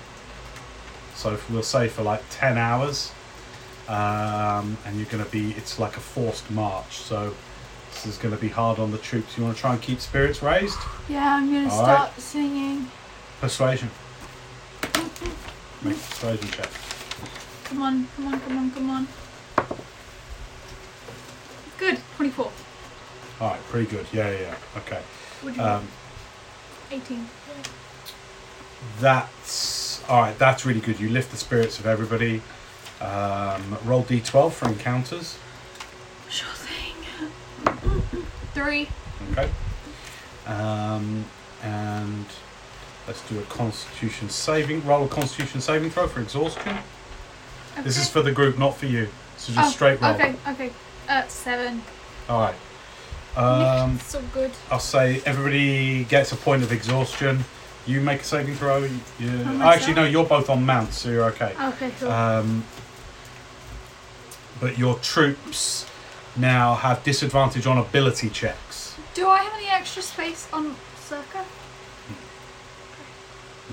So 1.16 1.36
we'll 1.50 1.64
say 1.64 1.88
for 1.88 2.04
like 2.04 2.22
10 2.30 2.56
hours, 2.56 3.10
um, 3.88 4.76
and 4.84 4.96
you're 4.96 5.06
going 5.06 5.24
to 5.24 5.30
be, 5.30 5.52
it's 5.52 5.78
like 5.78 5.96
a 5.96 6.00
forced 6.00 6.50
march. 6.50 6.98
So 6.98 7.34
this 7.92 8.06
is 8.06 8.18
going 8.18 8.34
to 8.34 8.40
be 8.40 8.48
hard 8.48 8.78
on 8.78 8.90
the 8.92 8.98
troops. 8.98 9.36
You 9.38 9.44
want 9.44 9.56
to 9.56 9.60
try 9.60 9.72
and 9.72 9.82
keep 9.82 10.00
spirits 10.00 10.42
raised? 10.42 10.78
Yeah, 11.08 11.36
I'm 11.36 11.52
gonna 11.52 11.70
start 11.70 12.10
right. 12.10 12.20
singing. 12.20 12.90
Persuasion. 13.40 13.90
Make 15.82 15.94
a 15.94 15.98
persuasion 15.98 16.48
check. 16.48 16.68
Come 17.64 17.82
on, 17.82 18.08
come 18.16 18.26
on, 18.26 18.40
come 18.40 18.58
on, 18.58 18.70
come 18.70 18.90
on. 18.90 19.08
Good, 21.78 21.98
24. 22.16 22.50
All 23.40 23.50
right, 23.50 23.60
pretty 23.64 23.90
good. 23.90 24.06
Yeah, 24.12 24.30
yeah, 24.30 24.40
yeah. 24.40 24.54
Okay. 24.78 25.00
Would 25.44 25.56
you 25.56 25.62
Um, 25.62 25.86
18. 26.90 27.26
that's 29.00 30.02
all 30.08 30.20
right. 30.22 30.38
That's 30.38 30.64
really 30.64 30.80
good. 30.80 30.98
You 31.00 31.10
lift 31.10 31.30
the 31.30 31.36
spirits 31.36 31.78
of 31.78 31.86
everybody. 31.86 32.42
Um, 33.00 33.76
roll 33.84 34.02
d12 34.04 34.52
for 34.52 34.68
encounters. 34.68 35.38
Sure 36.30 36.48
thing. 36.54 36.94
Three. 38.54 38.88
Okay. 39.32 39.50
Um, 40.46 41.24
and 41.62 42.26
let's 43.06 43.26
do 43.28 43.38
a 43.38 43.42
Constitution 43.42 44.28
saving. 44.28 44.84
Roll 44.86 45.04
a 45.04 45.08
Constitution 45.08 45.60
saving 45.60 45.90
throw 45.90 46.06
for 46.08 46.20
exhaustion. 46.20 46.76
This 47.82 47.98
is 47.98 48.08
for 48.08 48.22
the 48.22 48.32
group, 48.32 48.58
not 48.58 48.76
for 48.76 48.86
you. 48.86 49.08
So 49.36 49.52
just 49.52 49.66
Oh, 49.68 49.70
straight 49.70 50.00
roll. 50.00 50.14
Okay, 50.14 50.34
okay. 50.48 50.70
Uh, 51.08 51.26
seven. 51.28 51.82
All 52.28 52.40
right. 52.40 52.54
Um, 53.36 53.98
so 54.00 54.22
good. 54.32 54.50
I'll 54.70 54.78
say 54.80 55.20
everybody 55.26 56.04
gets 56.04 56.32
a 56.32 56.36
point 56.36 56.62
of 56.62 56.72
exhaustion. 56.72 57.44
You 57.86 58.00
make 58.00 58.22
a 58.22 58.24
saving 58.24 58.54
throw. 58.54 58.78
You, 58.78 58.90
oh, 59.46 59.62
actually, 59.62 59.94
no, 59.94 60.04
you're 60.04 60.24
both 60.24 60.48
on 60.48 60.64
mounts, 60.64 60.98
so 60.98 61.10
you're 61.10 61.24
okay. 61.26 61.54
Okay, 61.60 61.90
cool. 62.00 62.10
Um, 62.10 62.64
but 64.60 64.78
your 64.78 64.96
troops 64.96 65.86
now 66.36 66.74
have 66.74 67.02
disadvantage 67.04 67.66
on 67.66 67.78
ability 67.78 68.30
checks. 68.30 68.96
Do 69.14 69.28
I 69.28 69.42
have 69.42 69.52
any 69.54 69.68
extra 69.68 70.02
space 70.02 70.48
on 70.52 70.76
Circa? 71.00 71.44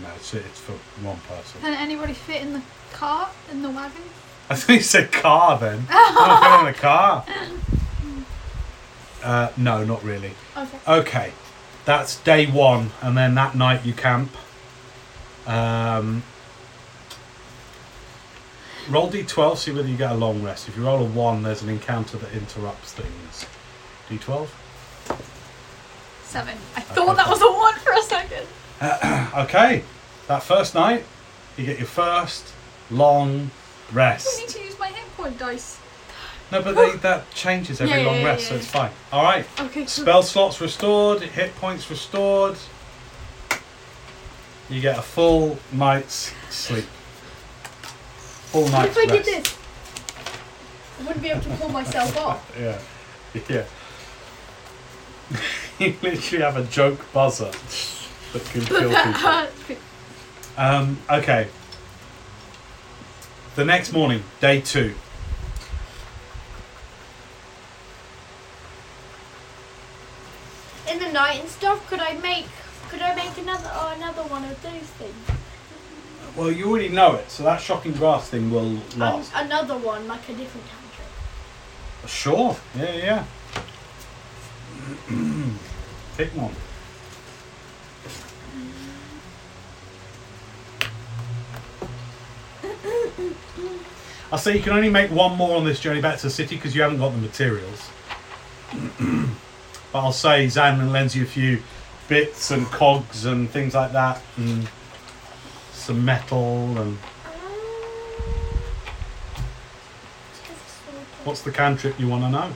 No, 0.01 0.07
it's, 0.15 0.33
it's 0.33 0.59
for 0.59 0.73
one 1.03 1.17
person. 1.27 1.61
Can 1.61 1.73
anybody 1.73 2.13
fit 2.13 2.41
in 2.41 2.53
the 2.53 2.61
car? 2.93 3.29
In 3.51 3.61
the 3.61 3.69
wagon? 3.69 4.01
I 4.49 4.55
think 4.55 4.79
you 4.79 4.83
said 4.83 5.11
car 5.11 5.57
then. 5.57 5.85
oh, 5.91 6.57
in 6.59 6.73
the 6.73 6.79
car. 6.79 7.25
Uh, 9.23 9.51
no, 9.55 9.83
not 9.83 10.03
really. 10.03 10.31
Okay. 10.57 10.77
Okay, 10.87 11.33
that's 11.85 12.19
day 12.23 12.45
one, 12.45 12.91
and 13.01 13.17
then 13.17 13.35
that 13.35 13.55
night 13.55 13.85
you 13.85 13.93
camp. 13.93 14.31
Um, 15.47 16.23
roll 18.89 19.09
d12, 19.09 19.57
see 19.57 19.71
whether 19.71 19.87
you 19.87 19.97
get 19.97 20.11
a 20.11 20.15
long 20.15 20.41
rest. 20.43 20.67
If 20.67 20.77
you 20.77 20.83
roll 20.85 21.01
a 21.01 21.05
1, 21.05 21.43
there's 21.43 21.61
an 21.61 21.69
encounter 21.69 22.17
that 22.17 22.31
interrupts 22.33 22.93
things. 22.93 23.45
d12? 24.09 24.47
Seven. 26.23 26.57
I 26.75 26.81
thought 26.81 27.15
that 27.17 27.29
was 27.29 27.41
a 27.41 27.45
one 27.51 27.75
for 27.75 27.93
a 27.93 28.01
second. 28.01 28.47
Okay, 29.43 29.83
that 30.27 30.43
first 30.43 30.75
night, 30.75 31.03
you 31.57 31.65
get 31.65 31.77
your 31.77 31.87
first 31.87 32.53
long 32.91 33.49
I 33.91 33.95
rest. 33.95 34.39
need 34.39 34.49
to 34.49 34.61
use 34.61 34.77
my 34.79 34.87
hit 34.87 35.05
point 35.15 35.37
dice. 35.37 35.79
No, 36.51 36.61
but 36.61 36.75
they, 36.75 36.91
that 37.01 37.29
changes 37.33 37.79
every 37.81 38.01
Yeah, 38.01 38.07
long 38.07 38.17
yeah, 38.21 38.25
rest, 38.25 38.47
so 38.47 38.53
yeah. 38.53 38.59
it's 38.59 38.67
fine. 38.69 38.91
Alright, 39.11 39.45
Okay, 39.59 39.85
spell 39.85 40.21
slots 40.23 40.59
restored, 40.59 41.21
hit 41.21 41.55
points 41.55 41.89
restored. 41.89 42.57
You 44.69 44.81
get 44.81 44.97
a 44.97 45.01
full 45.01 45.57
night's 45.71 46.33
sleep. 46.49 46.85
Full 48.53 48.67
What 48.69 48.85
if 48.85 48.95
I 48.99 49.05
did 49.07 49.25
this? 49.25 49.57
I 50.99 51.03
wouldn't 51.07 51.23
be 51.23 51.29
able 51.31 51.41
to 51.41 51.49
pull 51.55 51.69
myself 51.69 52.15
off. 52.25 52.55
Yeah. 52.57 52.79
Yeah. 53.49 53.65
you 55.79 55.95
literally 56.03 56.43
have 56.43 56.57
a 56.57 56.63
joke 56.65 57.11
buzzer 57.11 57.49
that 58.31 58.45
can 58.51 58.61
kill 58.61 58.89
people. 59.67 59.83
Um, 60.55 60.99
okay. 61.09 61.47
The 63.55 63.65
next 63.65 63.91
morning, 63.91 64.21
day 64.39 64.61
two. 64.61 64.93
In 70.91 70.99
the 70.99 71.11
night 71.11 71.39
and 71.39 71.49
stuff, 71.49 71.89
could 71.89 72.01
I 72.01 72.13
make 72.17 72.45
could 72.89 73.01
I 73.01 73.15
make 73.15 73.35
another 73.39 73.71
or 73.81 73.93
another 73.93 74.21
one 74.29 74.43
of 74.43 74.61
those 74.61 74.89
things? 74.99 75.42
Well, 76.35 76.51
you 76.51 76.69
already 76.69 76.89
know 76.89 77.15
it, 77.15 77.29
so 77.29 77.43
that 77.43 77.61
shocking 77.61 77.91
grasp 77.93 78.31
thing 78.31 78.49
will 78.49 78.79
last. 78.97 79.31
another 79.35 79.77
one, 79.77 80.07
like 80.07 80.27
a 80.29 80.33
different 80.33 80.65
country. 80.67 81.05
Sure. 82.07 82.55
Yeah, 82.75 82.95
yeah. 82.95 83.25
yeah. 85.09 85.45
Pick 86.17 86.29
one. 86.29 86.55
I 94.31 94.37
say 94.37 94.57
you 94.57 94.63
can 94.63 94.73
only 94.73 94.89
make 94.89 95.11
one 95.11 95.37
more 95.37 95.55
on 95.55 95.63
this 95.63 95.79
journey 95.79 96.01
back 96.01 96.17
to 96.17 96.23
the 96.23 96.31
city 96.31 96.55
because 96.55 96.75
you 96.75 96.81
haven't 96.81 96.97
got 96.97 97.11
the 97.11 97.19
materials. 97.19 97.89
but 99.91 99.99
I'll 99.99 100.11
say 100.11 100.47
Zanlin 100.47 100.91
lends 100.91 101.15
you 101.15 101.21
a 101.21 101.27
few 101.27 101.61
bits 102.07 102.49
and 102.49 102.65
cogs 102.65 103.25
and 103.25 103.47
things 103.47 103.75
like 103.75 103.91
that, 103.91 104.19
and 104.37 104.67
some 105.83 106.05
metal 106.05 106.77
and 106.77 106.97
what's 111.25 111.41
the 111.41 111.51
cantrip 111.51 111.99
you 111.99 112.07
want 112.07 112.23
to 112.23 112.29
know? 112.29 112.53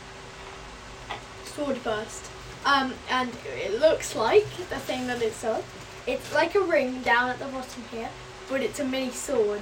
Sword 1.44 1.84
burst. 1.84 2.32
Um, 2.66 2.94
and 3.10 3.30
it 3.46 3.80
looks 3.82 4.16
like 4.16 4.46
the 4.70 4.80
thing 4.80 5.08
that 5.08 5.22
it's 5.22 5.44
on. 5.44 5.62
It's 6.06 6.34
like 6.34 6.56
a 6.56 6.62
ring 6.62 7.02
down 7.02 7.30
at 7.30 7.40
the 7.40 7.46
bottom 7.46 7.84
here, 7.92 8.10
but 8.50 8.62
it's 8.62 8.80
a 8.80 8.86
mini 8.86 9.12
sword. 9.12 9.62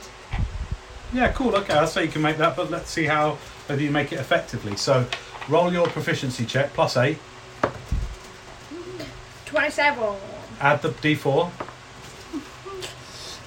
Yeah, 1.11 1.31
cool. 1.31 1.55
Okay, 1.55 1.73
I'll 1.73 1.87
say 1.87 2.05
you 2.05 2.11
can 2.11 2.21
make 2.21 2.37
that, 2.37 2.55
but 2.55 2.69
let's 2.69 2.91
see 2.91 3.05
how 3.05 3.37
whether 3.65 3.81
you 3.81 3.89
make 3.89 4.11
it 4.13 4.19
effectively. 4.19 4.75
So, 4.75 5.07
roll 5.49 5.73
your 5.73 5.87
proficiency 5.87 6.45
check 6.45 6.71
plus 6.73 6.97
eight. 6.97 7.17
Twenty-seven. 9.45 10.15
Add 10.59 10.81
the 10.83 10.89
d4. 10.89 11.51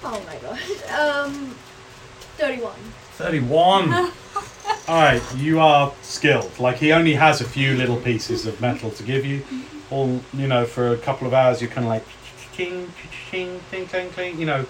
Oh 0.04 0.22
my 0.26 0.36
god. 0.38 1.26
Um, 1.26 1.54
thirty-one. 2.36 2.78
31. 3.18 3.92
All 4.88 5.02
right, 5.02 5.22
you 5.36 5.58
are 5.58 5.92
skilled. 6.02 6.56
Like 6.58 6.76
he 6.76 6.92
only 6.92 7.14
has 7.14 7.40
a 7.40 7.44
few 7.44 7.74
little 7.74 7.96
pieces 7.96 8.46
of 8.46 8.60
metal 8.60 8.90
to 8.92 9.02
give 9.02 9.26
you. 9.26 9.42
All 9.90 10.20
you 10.32 10.46
know, 10.46 10.64
for 10.64 10.92
a 10.92 10.96
couple 10.96 11.26
of 11.26 11.34
hours, 11.34 11.60
you're 11.60 11.70
kind 11.70 11.84
of 11.86 11.90
like, 11.90 12.04
ching, 12.52 12.92
ching, 13.30 13.60
cling, 13.70 13.86
cling, 13.86 14.10
cling. 14.10 14.38
You 14.38 14.46
know, 14.46 14.66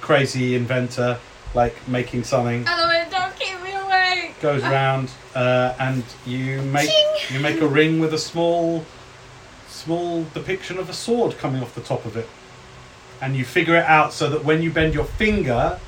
crazy 0.00 0.54
inventor, 0.54 1.18
like 1.54 1.76
making 1.88 2.24
something. 2.24 2.64
Don't 2.64 3.36
keep 3.38 3.60
me 3.62 3.72
awake. 3.72 4.40
goes 4.40 4.62
around 4.62 5.10
uh, 5.34 5.74
and 5.80 6.04
you 6.24 6.62
make 6.62 6.88
Ching. 6.88 7.36
you 7.36 7.40
make 7.40 7.60
a 7.60 7.66
ring 7.66 7.98
with 7.98 8.14
a 8.14 8.18
small 8.18 8.84
small 9.68 10.24
depiction 10.34 10.78
of 10.78 10.88
a 10.88 10.92
sword 10.92 11.36
coming 11.38 11.62
off 11.62 11.74
the 11.74 11.80
top 11.80 12.04
of 12.04 12.16
it 12.16 12.28
and 13.20 13.36
you 13.36 13.44
figure 13.44 13.76
it 13.76 13.84
out 13.84 14.12
so 14.12 14.28
that 14.30 14.44
when 14.44 14.62
you 14.62 14.70
bend 14.70 14.94
your 14.94 15.04
finger 15.04 15.78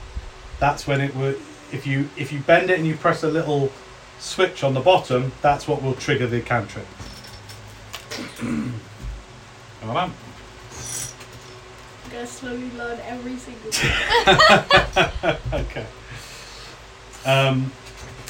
that's 0.58 0.86
when 0.86 1.00
it 1.00 1.14
would 1.16 1.40
if 1.72 1.86
you 1.86 2.08
if 2.16 2.32
you 2.32 2.40
bend 2.40 2.70
it 2.70 2.78
and 2.78 2.86
you 2.86 2.94
press 2.96 3.22
a 3.22 3.28
little 3.28 3.70
switch 4.18 4.62
on 4.62 4.74
the 4.74 4.80
bottom 4.80 5.32
that's 5.42 5.66
what 5.66 5.82
will 5.82 5.94
trigger 5.94 6.26
the 6.26 6.40
cantrip 6.40 6.86
Well 9.82 9.94
done. 9.94 10.12
I'm 12.04 12.10
gonna 12.12 12.26
slowly 12.26 12.70
learn 12.72 12.98
every 13.00 13.36
single 13.36 13.70
thing. 13.72 15.36
okay 15.52 15.86
um, 17.24 17.72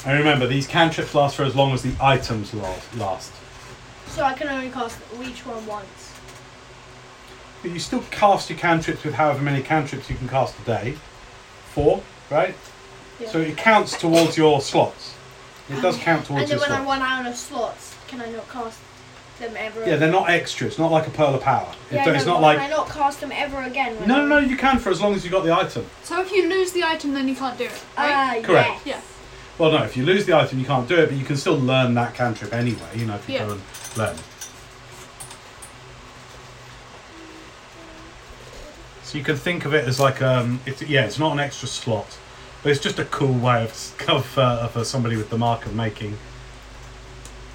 and 0.05 0.19
remember 0.19 0.47
these 0.47 0.67
cantrips 0.67 1.13
last 1.15 1.35
for 1.35 1.43
as 1.43 1.55
long 1.55 1.73
as 1.73 1.81
the 1.81 1.93
items 2.01 2.53
last 2.53 3.31
so 4.13 4.23
I 4.23 4.33
can 4.33 4.47
only 4.47 4.69
cast 4.69 4.99
each 5.23 5.43
one 5.43 5.65
once. 5.65 6.02
But 7.63 7.71
you 7.71 7.79
still 7.79 8.03
cast 8.11 8.49
your 8.49 8.59
cantrips 8.59 9.03
with 9.03 9.15
however 9.15 9.41
many 9.41 9.63
cantrips 9.63 10.09
you 10.09 10.15
can 10.17 10.27
cast 10.27 10.59
a 10.59 10.61
day. 10.63 10.95
Four, 11.73 12.03
right? 12.29 12.55
Yeah. 13.19 13.29
So 13.29 13.39
it 13.39 13.57
counts 13.57 13.97
towards 13.97 14.37
your 14.37 14.61
slots. 14.61 15.15
It 15.69 15.81
does 15.81 15.97
count 15.97 16.25
towards 16.25 16.51
and 16.51 16.51
then 16.51 16.59
your 16.59 16.67
when 16.69 16.71
I 16.71 16.83
slots. 16.83 16.99
run 16.99 17.01
out 17.01 17.25
of 17.25 17.35
slots, 17.37 17.95
can 18.07 18.21
I 18.21 18.29
not 18.29 18.47
cast 18.49 18.79
them 19.39 19.53
ever? 19.57 19.85
Yeah, 19.87 19.95
they're 19.95 20.11
not 20.11 20.29
extra. 20.29 20.67
It's 20.67 20.77
not 20.77 20.91
like 20.91 21.07
a 21.07 21.11
pearl 21.11 21.33
of 21.33 21.41
power. 21.41 21.73
It- 21.89 21.95
Yeah, 21.95 22.09
it's 22.09 22.25
no, 22.25 22.33
not 22.33 22.37
but 22.37 22.41
like. 22.41 22.57
Can 22.59 22.65
I 22.71 22.75
not 22.75 22.89
cast 22.89 23.21
them 23.21 23.31
ever 23.31 23.61
again? 23.63 23.97
when 23.97 24.07
No, 24.09 24.15
I- 24.15 24.19
no, 24.19 24.27
no, 24.27 24.37
you 24.39 24.57
can 24.57 24.77
for 24.77 24.89
as 24.91 24.99
long 25.01 25.15
as 25.15 25.23
you 25.23 25.31
got 25.31 25.45
the 25.45 25.53
item. 25.55 25.85
So 26.03 26.19
if 26.21 26.31
you 26.33 26.49
lose 26.49 26.73
the 26.73 26.83
item, 26.83 27.13
then 27.13 27.27
you 27.29 27.35
can't 27.35 27.57
do 27.57 27.63
it, 27.65 27.71
right? 27.97 28.37
Ah, 28.37 28.41
Correct. 28.43 28.81
yes. 28.85 28.85
Yeah. 28.85 29.01
Well, 29.57 29.71
no, 29.71 29.83
if 29.83 29.95
you 29.95 30.03
lose 30.03 30.25
the 30.25 30.33
item, 30.35 30.59
you 30.59 30.65
can't 30.65 30.87
do 30.87 30.95
it, 30.99 31.07
but 31.09 31.17
you 31.17 31.23
can 31.23 31.37
still 31.37 31.57
learn 31.57 31.93
that 31.93 32.13
cantrip 32.13 32.53
anyway, 32.53 32.89
you 32.95 33.05
know, 33.05 33.15
if 33.15 33.29
you 33.29 33.35
Yeah. 33.35 33.45
go 33.45 33.51
and 33.53 33.61
learn. 33.95 34.15
So 39.13 39.19
you 39.19 39.23
can 39.23 39.35
think 39.35 39.65
of 39.65 39.75
it 39.75 39.87
as 39.87 39.99
like, 39.99 40.23
um, 40.23 40.59
it's, 40.65 40.81
yeah, 40.81 41.05
it's 41.05 41.19
not 41.19 41.33
an 41.33 41.39
extra 41.39 41.67
slot, 41.67 42.17
but 42.63 42.71
it's 42.71 42.81
just 42.81 42.97
a 42.97 43.05
cool 43.05 43.31
way 43.31 43.63
of, 43.63 43.93
of, 44.09 44.37
uh, 44.39 44.69
of 44.73 44.87
somebody 44.87 45.15
with 45.15 45.29
the 45.29 45.37
mark 45.37 45.67
of 45.67 45.75
making, 45.75 46.17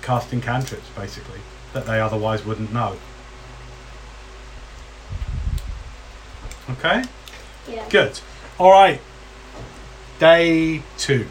casting 0.00 0.40
cantrips, 0.40 0.88
basically, 0.90 1.40
that 1.72 1.84
they 1.84 1.98
otherwise 1.98 2.44
wouldn't 2.44 2.72
know. 2.72 2.96
Okay? 6.70 7.02
Yeah. 7.68 7.88
Good. 7.88 8.20
All 8.58 8.70
right. 8.70 9.00
Day 10.20 10.84
two. 10.96 11.26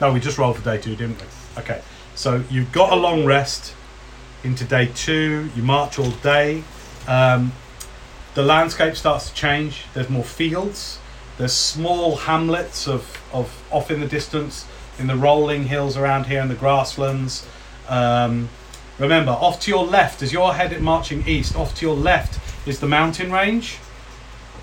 No, 0.00 0.12
we 0.12 0.18
just 0.18 0.36
rolled 0.36 0.56
for 0.56 0.64
day 0.64 0.78
two, 0.78 0.96
didn't 0.96 1.20
we? 1.20 1.62
Okay. 1.62 1.80
So 2.16 2.42
you've 2.50 2.72
got 2.72 2.92
a 2.92 2.96
long 2.96 3.24
rest 3.24 3.72
into 4.42 4.64
day 4.64 4.90
two. 4.96 5.48
You 5.54 5.62
march 5.62 6.00
all 6.00 6.10
day. 6.10 6.64
Um, 7.06 7.52
the 8.34 8.42
landscape 8.42 8.96
starts 8.96 9.30
to 9.30 9.34
change. 9.34 9.84
There's 9.94 10.10
more 10.10 10.24
fields. 10.24 10.98
There's 11.38 11.52
small 11.52 12.16
hamlets 12.16 12.86
of, 12.86 13.20
of 13.32 13.62
off 13.72 13.90
in 13.90 14.00
the 14.00 14.06
distance 14.06 14.66
in 14.98 15.06
the 15.06 15.16
rolling 15.16 15.64
hills 15.64 15.96
around 15.96 16.26
here 16.26 16.40
in 16.40 16.48
the 16.48 16.54
grasslands. 16.54 17.46
Um, 17.88 18.48
remember, 18.98 19.32
off 19.32 19.60
to 19.62 19.70
your 19.70 19.84
left, 19.84 20.22
as 20.22 20.32
you're 20.32 20.52
headed 20.52 20.82
marching 20.82 21.26
east, 21.26 21.56
off 21.56 21.74
to 21.76 21.86
your 21.86 21.96
left 21.96 22.38
is 22.66 22.80
the 22.80 22.86
mountain 22.86 23.32
range. 23.32 23.78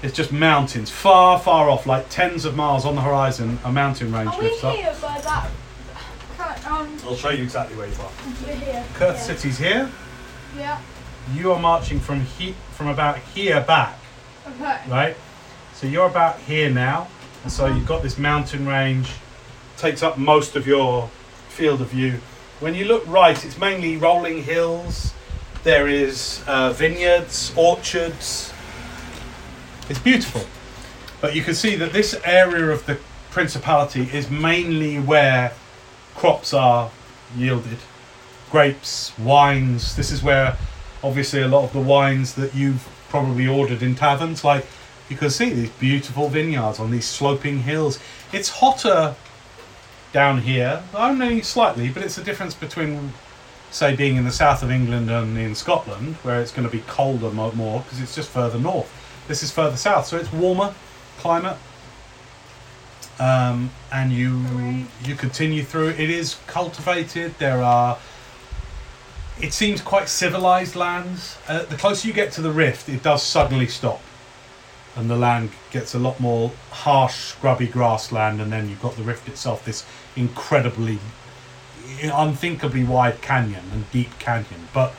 It's 0.01 0.15
just 0.15 0.31
mountains, 0.31 0.89
far, 0.89 1.37
far 1.39 1.69
off, 1.69 1.85
like 1.85 2.09
tens 2.09 2.45
of 2.45 2.55
miles 2.55 2.85
on 2.85 2.95
the 2.95 3.01
horizon. 3.01 3.59
A 3.63 3.71
mountain 3.71 4.11
range 4.11 4.31
Are 4.31 4.39
we 4.39 4.45
lifts 4.45 4.63
up. 4.63 4.75
here 4.75 4.95
by 5.01 5.21
that? 5.21 5.51
Um, 6.65 6.97
I'll 7.05 7.15
show 7.15 7.29
you 7.29 7.43
exactly 7.43 7.77
where 7.77 7.87
you 7.87 7.93
are. 7.95 8.11
We're 8.43 8.55
here. 8.55 8.85
Kurth 8.93 9.15
yeah. 9.15 9.21
City's 9.21 9.57
here. 9.59 9.91
yeah. 10.57 10.81
You 11.33 11.51
are 11.51 11.59
marching 11.59 11.99
from 11.99 12.21
he- 12.21 12.55
from 12.71 12.87
about 12.87 13.17
here 13.35 13.61
back, 13.61 13.97
Okay. 14.47 14.79
right? 14.87 15.15
So 15.73 15.87
you're 15.87 16.07
about 16.07 16.39
here 16.39 16.69
now, 16.69 17.07
and 17.43 17.51
so 17.51 17.65
you've 17.67 17.85
got 17.87 18.01
this 18.03 18.17
mountain 18.17 18.67
range. 18.67 19.09
Takes 19.77 20.03
up 20.03 20.17
most 20.17 20.55
of 20.55 20.67
your 20.67 21.09
field 21.49 21.81
of 21.81 21.89
view. 21.89 22.19
When 22.59 22.75
you 22.75 22.85
look 22.85 23.03
right, 23.07 23.43
it's 23.43 23.57
mainly 23.57 23.97
rolling 23.97 24.43
hills. 24.43 25.13
There 25.63 25.87
is 25.87 26.43
uh, 26.47 26.71
vineyards, 26.73 27.51
orchards. 27.55 28.53
It's 29.89 29.99
beautiful, 29.99 30.43
but 31.19 31.35
you 31.35 31.41
can 31.43 31.53
see 31.55 31.75
that 31.75 31.93
this 31.93 32.19
area 32.23 32.69
of 32.69 32.85
the 32.85 32.97
principality 33.31 34.09
is 34.13 34.29
mainly 34.29 34.99
where 34.99 35.53
crops 36.15 36.53
are 36.53 36.91
yielded 37.35 37.77
grapes, 38.51 39.17
wines. 39.17 39.95
This 39.95 40.11
is 40.11 40.21
where, 40.21 40.57
obviously, 41.03 41.41
a 41.41 41.47
lot 41.47 41.63
of 41.63 41.73
the 41.73 41.81
wines 41.81 42.35
that 42.35 42.53
you've 42.55 42.87
probably 43.09 43.47
ordered 43.47 43.83
in 43.83 43.95
taverns, 43.95 44.43
like 44.43 44.65
you 45.09 45.17
can 45.17 45.29
see 45.29 45.49
these 45.49 45.69
beautiful 45.71 46.29
vineyards 46.29 46.79
on 46.79 46.91
these 46.91 47.05
sloping 47.05 47.59
hills. 47.59 47.99
It's 48.31 48.49
hotter 48.49 49.15
down 50.13 50.41
here, 50.41 50.83
only 50.93 51.41
slightly, 51.41 51.89
but 51.89 52.03
it's 52.03 52.17
a 52.17 52.23
difference 52.23 52.53
between, 52.53 53.13
say, 53.71 53.95
being 53.95 54.15
in 54.15 54.25
the 54.25 54.31
south 54.31 54.63
of 54.63 54.71
England 54.71 55.09
and 55.09 55.37
in 55.37 55.55
Scotland, 55.55 56.15
where 56.23 56.41
it's 56.41 56.51
going 56.51 56.67
to 56.67 56.71
be 56.71 56.83
colder 56.87 57.29
more 57.29 57.81
because 57.81 58.01
it's 58.01 58.15
just 58.15 58.29
further 58.29 58.59
north. 58.59 58.91
This 59.27 59.43
is 59.43 59.51
further 59.51 59.77
south, 59.77 60.07
so 60.07 60.17
it's 60.17 60.31
warmer 60.31 60.73
climate. 61.17 61.57
Um, 63.19 63.69
and 63.91 64.11
you 64.11 64.85
you 65.03 65.15
continue 65.15 65.63
through. 65.63 65.89
It 65.89 66.09
is 66.09 66.37
cultivated. 66.47 67.35
There 67.37 67.61
are. 67.61 67.97
It 69.41 69.53
seems 69.53 69.81
quite 69.81 70.07
civilized 70.07 70.75
lands. 70.75 71.37
Uh, 71.47 71.63
the 71.63 71.75
closer 71.75 72.07
you 72.07 72.13
get 72.13 72.31
to 72.33 72.41
the 72.41 72.51
rift, 72.51 72.89
it 72.89 73.01
does 73.01 73.23
suddenly 73.23 73.65
stop, 73.65 74.01
and 74.95 75.09
the 75.09 75.15
land 75.15 75.49
gets 75.71 75.95
a 75.95 75.99
lot 75.99 76.19
more 76.19 76.51
harsh, 76.69 77.15
scrubby 77.15 77.67
grassland. 77.67 78.39
And 78.39 78.51
then 78.51 78.69
you've 78.69 78.81
got 78.81 78.95
the 78.95 79.03
rift 79.03 79.27
itself, 79.27 79.65
this 79.65 79.83
incredibly 80.15 80.99
unthinkably 82.03 82.83
wide 82.83 83.21
canyon 83.21 83.63
and 83.73 83.89
deep 83.91 84.17
canyon. 84.19 84.67
But 84.73 84.93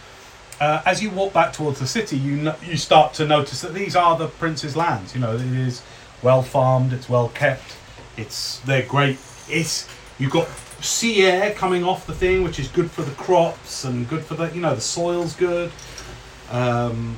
uh, 0.61 0.83
as 0.85 1.03
you 1.03 1.11
walk 1.11 1.33
back 1.33 1.53
towards 1.53 1.79
the 1.79 1.87
city, 1.87 2.17
you 2.17 2.37
no- 2.37 2.57
you 2.65 2.77
start 2.77 3.15
to 3.15 3.27
notice 3.27 3.61
that 3.61 3.75
these 3.75 3.95
are 3.95 4.17
the 4.19 4.27
prince's 4.27 4.77
lands. 4.77 5.15
You 5.15 5.21
know, 5.21 5.35
it 5.37 5.43
is 5.43 5.83
well 6.21 6.43
farmed, 6.43 6.93
it's 6.93 7.09
well 7.09 7.29
kept, 7.29 7.77
it's 8.17 8.59
they're 8.61 8.87
great. 8.87 9.19
It's 9.49 9.89
you've 10.19 10.33
got 10.33 10.49
sea 10.83 11.23
air 11.23 11.53
coming 11.55 11.85
off 11.85 12.07
the 12.07 12.15
thing, 12.15 12.43
which 12.43 12.59
is 12.59 12.69
good 12.69 12.91
for 12.91 13.03
the 13.03 13.13
crops 13.13 13.85
and 13.85 14.09
good 14.09 14.25
for 14.25 14.35
the 14.35 14.51
you 14.55 14.61
know 14.61 14.75
the 14.75 14.81
soil's 14.81 15.35
good. 15.35 15.71
Um, 16.51 17.17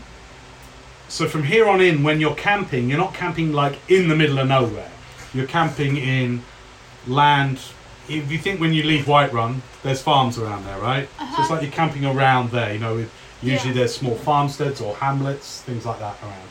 so 1.09 1.29
from 1.29 1.45
here 1.45 1.69
on 1.69 1.81
in, 1.81 2.03
when 2.03 2.21
you're 2.21 2.35
camping, 2.35 2.89
you're 2.89 2.99
not 2.99 3.15
camping 3.15 3.53
like 3.53 3.79
in 3.89 4.09
the 4.09 4.17
middle 4.17 4.39
of 4.39 4.49
nowhere. 4.49 4.91
You're 5.33 5.47
camping 5.47 5.97
in 5.97 6.43
land. 7.07 7.59
If 8.09 8.31
you 8.31 8.39
think 8.39 8.61
when 8.61 8.73
you 8.75 8.83
leave 8.83 9.05
Whiterun, 9.07 9.61
there's 9.83 10.03
farms 10.03 10.39
around 10.39 10.65
there, 10.65 10.79
right? 10.79 11.09
So 11.19 11.41
it's 11.43 11.51
like 11.51 11.63
you're 11.63 11.71
camping 11.71 12.05
around 12.05 12.51
there. 12.51 12.73
You 12.73 12.79
know, 12.79 12.95
with 12.97 13.13
usually 13.43 13.71
Yeah. 13.71 13.81
there's 13.81 13.95
small 13.97 14.17
farmsteads 14.17 14.81
or 14.81 14.95
hamlets, 14.97 15.61
things 15.63 15.85
like 15.87 15.99
that 16.01 16.17
around. 16.23 16.49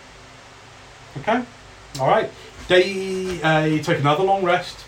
Okay, 1.19 1.43
all 1.99 2.07
right. 2.07 2.31
Day, 2.67 3.41
uh, 3.41 3.65
you 3.65 3.83
take 3.83 3.99
another 3.99 4.23
long 4.23 4.43
rest. 4.43 4.85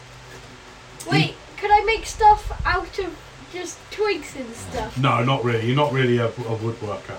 Wait, 1.11 1.35
could 1.57 1.71
I 1.71 1.83
make 1.85 2.05
stuff 2.05 2.61
out 2.65 2.97
of 2.99 3.15
just 3.53 3.77
twigs 3.91 4.35
and 4.35 4.53
stuff? 4.55 4.97
No, 4.97 5.23
not 5.23 5.43
really. 5.43 5.65
You're 5.67 5.75
not 5.75 5.91
really 5.93 6.17
a, 6.17 6.27
a 6.27 6.31
woodworker. 6.31 7.17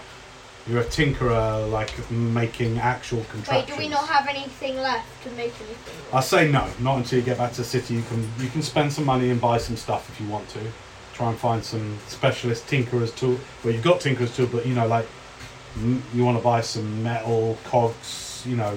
You're 0.69 0.81
a 0.81 0.85
tinkerer, 0.85 1.71
like 1.71 1.93
making 2.11 2.79
actual 2.79 3.19
Wait, 3.21 3.31
contraptions. 3.31 3.71
do 3.71 3.77
we 3.85 3.89
not 3.89 4.09
have 4.09 4.27
anything 4.27 4.77
left 4.79 5.07
to 5.23 5.31
make 5.31 5.55
anything? 5.61 5.95
I 6.13 6.21
say 6.21 6.51
no, 6.51 6.67
not 6.81 6.99
until 6.99 7.21
you 7.21 7.25
get 7.25 7.39
back 7.39 7.53
to 7.53 7.59
the 7.59 7.65
city. 7.65 7.95
You 7.95 8.03
can 8.03 8.29
you 8.41 8.49
can 8.49 8.63
spend 8.63 8.93
some 8.93 9.05
money 9.05 9.31
and 9.31 9.41
buy 9.41 9.59
some 9.59 9.77
stuff 9.77 10.09
if 10.11 10.21
you 10.21 10.27
want 10.27 10.49
to. 10.51 10.61
Try 11.15 11.29
and 11.31 11.39
find 11.39 11.65
some 11.65 11.99
specialist 12.09 12.67
tinkerers 12.67 13.15
tool. 13.17 13.39
Well, 13.65 13.73
you've 13.75 13.85
got 13.85 14.01
tinkerers 14.01 14.35
tool, 14.35 14.49
but 14.49 14.67
you 14.67 14.75
know, 14.75 14.87
like 14.89 15.07
m- 15.77 16.03
you 16.13 16.25
want 16.25 16.37
to 16.37 16.43
buy 16.43 16.61
some 16.63 17.01
metal 17.03 17.57
cogs, 17.65 18.43
you 18.45 18.57
know, 18.57 18.77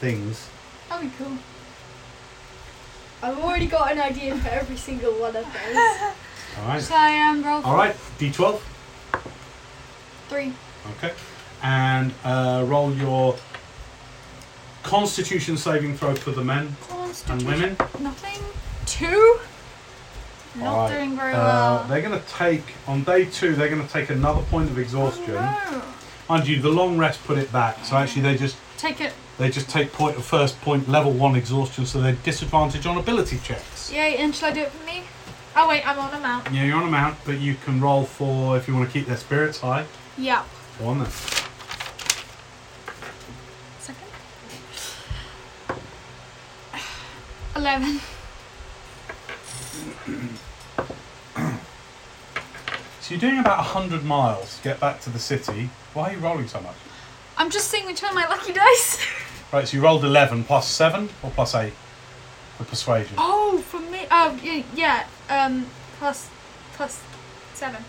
things. 0.00 0.48
That'd 0.88 1.10
be 1.10 1.16
cool. 1.16 1.38
I've 3.22 3.38
already 3.38 3.66
got 3.66 3.92
an 3.92 3.98
idea 4.00 4.34
for 4.36 4.48
every 4.48 4.76
single 4.76 5.12
one 5.12 5.36
of 5.36 5.44
those. 5.44 5.76
All 6.58 6.66
right, 6.68 6.82
So 6.82 6.94
I 6.96 7.20
um, 7.28 7.42
roll 7.42 7.62
all 7.64 7.76
right. 7.76 7.94
D12. 8.18 8.60
three. 10.28 10.52
Okay, 10.96 11.12
and 11.62 12.12
uh, 12.24 12.64
roll 12.66 12.92
your 12.94 13.36
Constitution 14.82 15.56
saving 15.56 15.96
throw 15.96 16.14
for 16.14 16.32
the 16.32 16.42
men 16.42 16.74
and 17.28 17.42
women. 17.46 17.76
Nothing. 18.00 18.42
Two. 18.86 19.38
Not 20.56 20.66
Alright, 20.66 20.90
doing 20.98 21.16
very 21.16 21.32
Uh, 21.34 21.38
well. 21.38 21.84
they're 21.88 22.02
going 22.02 22.20
to 22.20 22.26
take 22.28 22.64
on 22.88 23.04
day 23.04 23.26
two. 23.26 23.54
They're 23.54 23.68
going 23.68 23.86
to 23.86 23.92
take 23.92 24.10
another 24.10 24.42
point 24.42 24.68
of 24.70 24.78
exhaustion. 24.78 25.36
Oh, 25.38 25.94
Mind 26.28 26.48
you, 26.48 26.60
the 26.60 26.68
long 26.70 26.98
rest 26.98 27.22
put 27.24 27.38
it 27.38 27.52
back. 27.52 27.84
So 27.84 27.96
actually, 27.96 28.22
they 28.22 28.36
just. 28.36 28.56
Take 28.76 29.00
it. 29.00 29.12
They 29.40 29.48
just 29.48 29.70
take 29.70 29.90
point 29.90 30.18
of 30.18 30.24
first 30.24 30.60
point 30.60 30.86
level 30.86 31.12
one 31.12 31.34
exhaustion, 31.34 31.86
so 31.86 31.98
they're 31.98 32.12
disadvantaged 32.12 32.86
on 32.86 32.98
ability 32.98 33.38
checks. 33.42 33.90
Yay, 33.90 34.18
and 34.18 34.34
shall 34.34 34.50
I 34.50 34.52
do 34.52 34.60
it 34.60 34.70
for 34.70 34.84
me? 34.84 35.04
Oh 35.56 35.66
wait, 35.66 35.82
I'm 35.88 35.98
on 35.98 36.12
a 36.12 36.20
mount. 36.20 36.52
Yeah, 36.52 36.64
you're 36.64 36.76
on 36.76 36.86
a 36.86 36.90
mount, 36.90 37.16
but 37.24 37.40
you 37.40 37.54
can 37.54 37.80
roll 37.80 38.04
for 38.04 38.58
if 38.58 38.68
you 38.68 38.74
want 38.74 38.86
to 38.86 38.92
keep 38.92 39.06
their 39.06 39.16
spirits 39.16 39.60
high. 39.60 39.86
Yeah. 40.18 40.44
Go 40.78 40.88
on 40.88 40.98
then. 40.98 41.08
Second. 43.78 44.08
Eleven. 47.56 48.00
So 53.00 53.14
you're 53.14 53.18
doing 53.20 53.38
about 53.38 53.64
hundred 53.64 54.04
miles 54.04 54.58
to 54.58 54.62
get 54.62 54.78
back 54.78 55.00
to 55.00 55.08
the 55.08 55.18
city. 55.18 55.70
Why 55.94 56.10
are 56.10 56.12
you 56.12 56.18
rolling 56.18 56.46
so 56.46 56.60
much? 56.60 56.76
I'm 57.38 57.48
just 57.48 57.68
seeing 57.70 57.86
which 57.86 58.02
one 58.02 58.10
of 58.10 58.16
my 58.16 58.28
lucky 58.28 58.52
dice. 58.52 58.98
Right, 59.52 59.66
so 59.66 59.76
you 59.76 59.82
rolled 59.82 60.04
eleven 60.04 60.44
plus 60.44 60.68
seven 60.68 61.08
or 61.22 61.30
plus 61.30 61.54
eight 61.54 61.72
for 62.56 62.64
persuasion. 62.64 63.14
Oh, 63.18 63.58
for 63.66 63.80
me. 63.80 64.06
Oh, 64.10 64.38
yeah, 64.42 64.62
yeah. 64.74 65.06
Um, 65.28 65.66
plus, 65.98 66.28
plus 66.74 67.02
seven. 67.54 67.82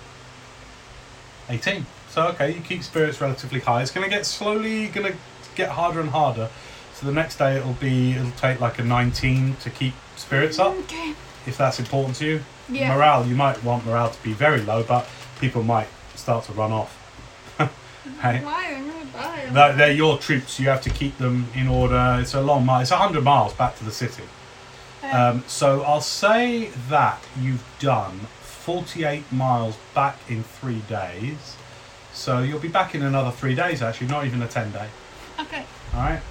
18. 1.49 1.85
So 2.09 2.27
okay, 2.29 2.53
you 2.53 2.61
keep 2.61 2.83
spirits 2.83 3.19
relatively 3.21 3.59
high. 3.59 3.81
It's 3.81 3.91
going 3.91 4.03
to 4.03 4.09
get 4.09 4.25
slowly 4.25 4.87
going 4.87 5.11
to 5.11 5.17
get 5.55 5.69
harder 5.69 5.99
and 5.99 6.09
harder. 6.09 6.49
So 6.93 7.05
the 7.05 7.11
next 7.11 7.37
day 7.37 7.57
it'll 7.57 7.73
be 7.73 8.11
it'll 8.13 8.31
take 8.31 8.59
like 8.61 8.79
a 8.79 8.83
19 8.83 9.55
to 9.57 9.69
keep 9.69 9.93
spirits 10.15 10.59
up 10.59 10.73
Okay. 10.79 11.13
if 11.45 11.57
that's 11.57 11.79
important 11.79 12.15
to 12.17 12.25
you. 12.25 12.41
Yeah. 12.69 12.95
Morale, 12.95 13.25
you 13.27 13.35
might 13.35 13.61
want 13.63 13.85
morale 13.85 14.09
to 14.11 14.23
be 14.23 14.33
very 14.33 14.61
low, 14.61 14.83
but 14.83 15.07
people 15.39 15.63
might 15.63 15.87
start 16.15 16.45
to 16.45 16.53
run 16.53 16.71
off. 16.71 16.97
Right? 18.23 18.43
Why? 18.43 18.81
Die. 19.13 19.49
They're, 19.51 19.73
they're 19.73 19.91
your 19.91 20.17
troops. 20.17 20.59
You 20.59 20.69
have 20.69 20.81
to 20.81 20.89
keep 20.89 21.17
them 21.17 21.47
in 21.53 21.67
order. 21.67 22.17
It's 22.21 22.33
a 22.33 22.41
long 22.41 22.65
mile. 22.65 22.81
It's 22.81 22.91
100 22.91 23.23
miles 23.23 23.53
back 23.53 23.77
to 23.77 23.83
the 23.83 23.91
city. 23.91 24.23
Um, 25.03 25.43
so 25.47 25.81
I'll 25.81 26.01
say 26.01 26.69
that 26.89 27.21
you've 27.39 27.63
done 27.79 28.19
48 28.41 29.31
miles 29.31 29.77
back 29.93 30.17
in 30.29 30.43
three 30.43 30.79
days. 30.87 31.57
So 32.13 32.39
you'll 32.39 32.59
be 32.59 32.67
back 32.67 32.93
in 32.95 33.01
another 33.03 33.31
three 33.31 33.55
days, 33.55 33.81
actually, 33.81 34.07
not 34.07 34.25
even 34.25 34.41
a 34.41 34.47
10 34.47 34.71
day. 34.71 34.87
okay. 35.39 35.65
All 35.93 35.99
right. 35.99 36.21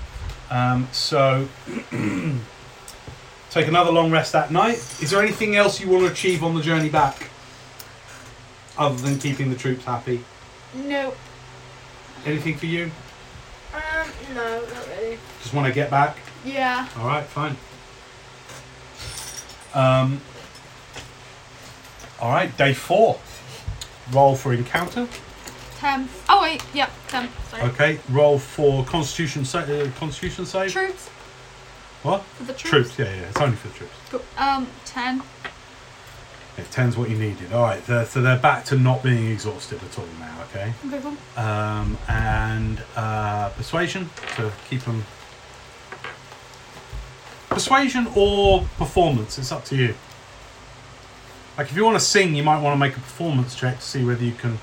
Um, 0.51 0.89
so 0.93 1.49
take 3.51 3.69
another 3.69 3.91
long 3.91 4.11
rest 4.11 4.33
that 4.33 4.51
night. 4.51 4.77
Is 5.03 5.11
there 5.11 5.23
anything 5.23 5.57
else 5.57 5.81
you 5.81 5.89
want 5.89 6.07
to 6.07 6.13
achieve 6.13 6.43
on 6.43 6.55
the 6.55 6.63
journey 6.63 6.89
back, 6.89 7.31
other 8.79 8.97
than 8.97 9.19
keeping 9.19 9.51
the 9.51 9.57
troops 9.57 9.85
happy? 9.85 10.25
No. 10.75 11.15
Anything 12.27 12.57
for 12.57 12.67
you? 12.67 12.91
Um, 13.75 14.11
no, 14.35 14.61
not 14.63 14.89
really. 14.89 15.19
Just 15.43 15.55
want 15.55 15.67
to 15.67 15.73
get 15.73 15.91
back. 15.91 16.17
Yeah. 16.45 16.89
All 16.99 17.07
right, 17.07 17.25
fine. 17.25 17.57
Um, 19.75 20.21
all 22.21 22.31
right, 22.31 22.55
day 22.57 22.75
four. 22.75 23.19
Roll 24.13 24.35
for 24.35 24.53
encounter. 24.53 25.07
Ten. 25.79 26.09
Oh 26.29 26.43
wait. 26.43 26.63
Yeah. 26.75 26.91
Ten. 27.09 27.29
Sorry. 27.49 27.63
Okay, 27.63 27.99
roll 28.11 28.39
for 28.39 28.85
constitution 28.85 29.45
sa- 29.45 29.61
uh, 29.61 29.89
constitution 29.99 30.45
save. 30.45 30.73
Troops. 30.73 31.09
What? 32.03 32.23
For 32.23 32.45
the 32.45 32.53
troops. 32.53 32.95
Troops. 32.95 32.99
Yeah, 32.99 33.15
yeah. 33.15 33.29
It's 33.29 33.41
only 33.41 33.57
for 33.57 33.69
the 33.69 33.75
troops. 33.75 33.93
Cool. 34.11 34.23
Um, 34.37 34.67
ten. 34.85 35.23
Yeah, 36.59 36.65
ten's 36.71 36.97
what 36.97 37.09
you 37.09 37.17
needed. 37.17 37.53
All 37.53 37.63
right, 37.63 37.83
so 37.85 38.05
they're 38.21 38.39
back 38.39 38.65
to 38.67 38.77
not 38.77 39.03
being 39.03 39.31
exhausted 39.31 39.81
at 39.83 39.99
all 39.99 40.07
now. 40.19 40.40
Okay. 40.55 40.73
Okay. 40.87 41.01
Cool. 41.01 41.17
Um, 41.43 41.97
and 42.09 42.83
uh, 42.97 43.51
persuasion 43.51 44.11
to 44.37 44.53
keep 44.69 44.83
them. 44.83 45.05
Persuasion 47.49 48.07
or 48.15 48.63
performance, 48.79 49.39
it's 49.39 49.51
up 49.53 49.65
to 49.67 49.77
you. 49.77 49.95
Like 51.59 51.69
if 51.71 51.77
you 51.77 51.85
want 51.85 51.97
to 51.99 52.05
sing, 52.05 52.35
you 52.35 52.43
might 52.43 52.61
want 52.63 52.75
to 52.75 52.79
make 52.79 52.97
a 52.97 53.01
performance 53.01 53.55
check 53.55 53.79
to 53.79 53.83
see 53.85 54.05
whether 54.05 54.25
you 54.25 54.33
can 54.33 54.59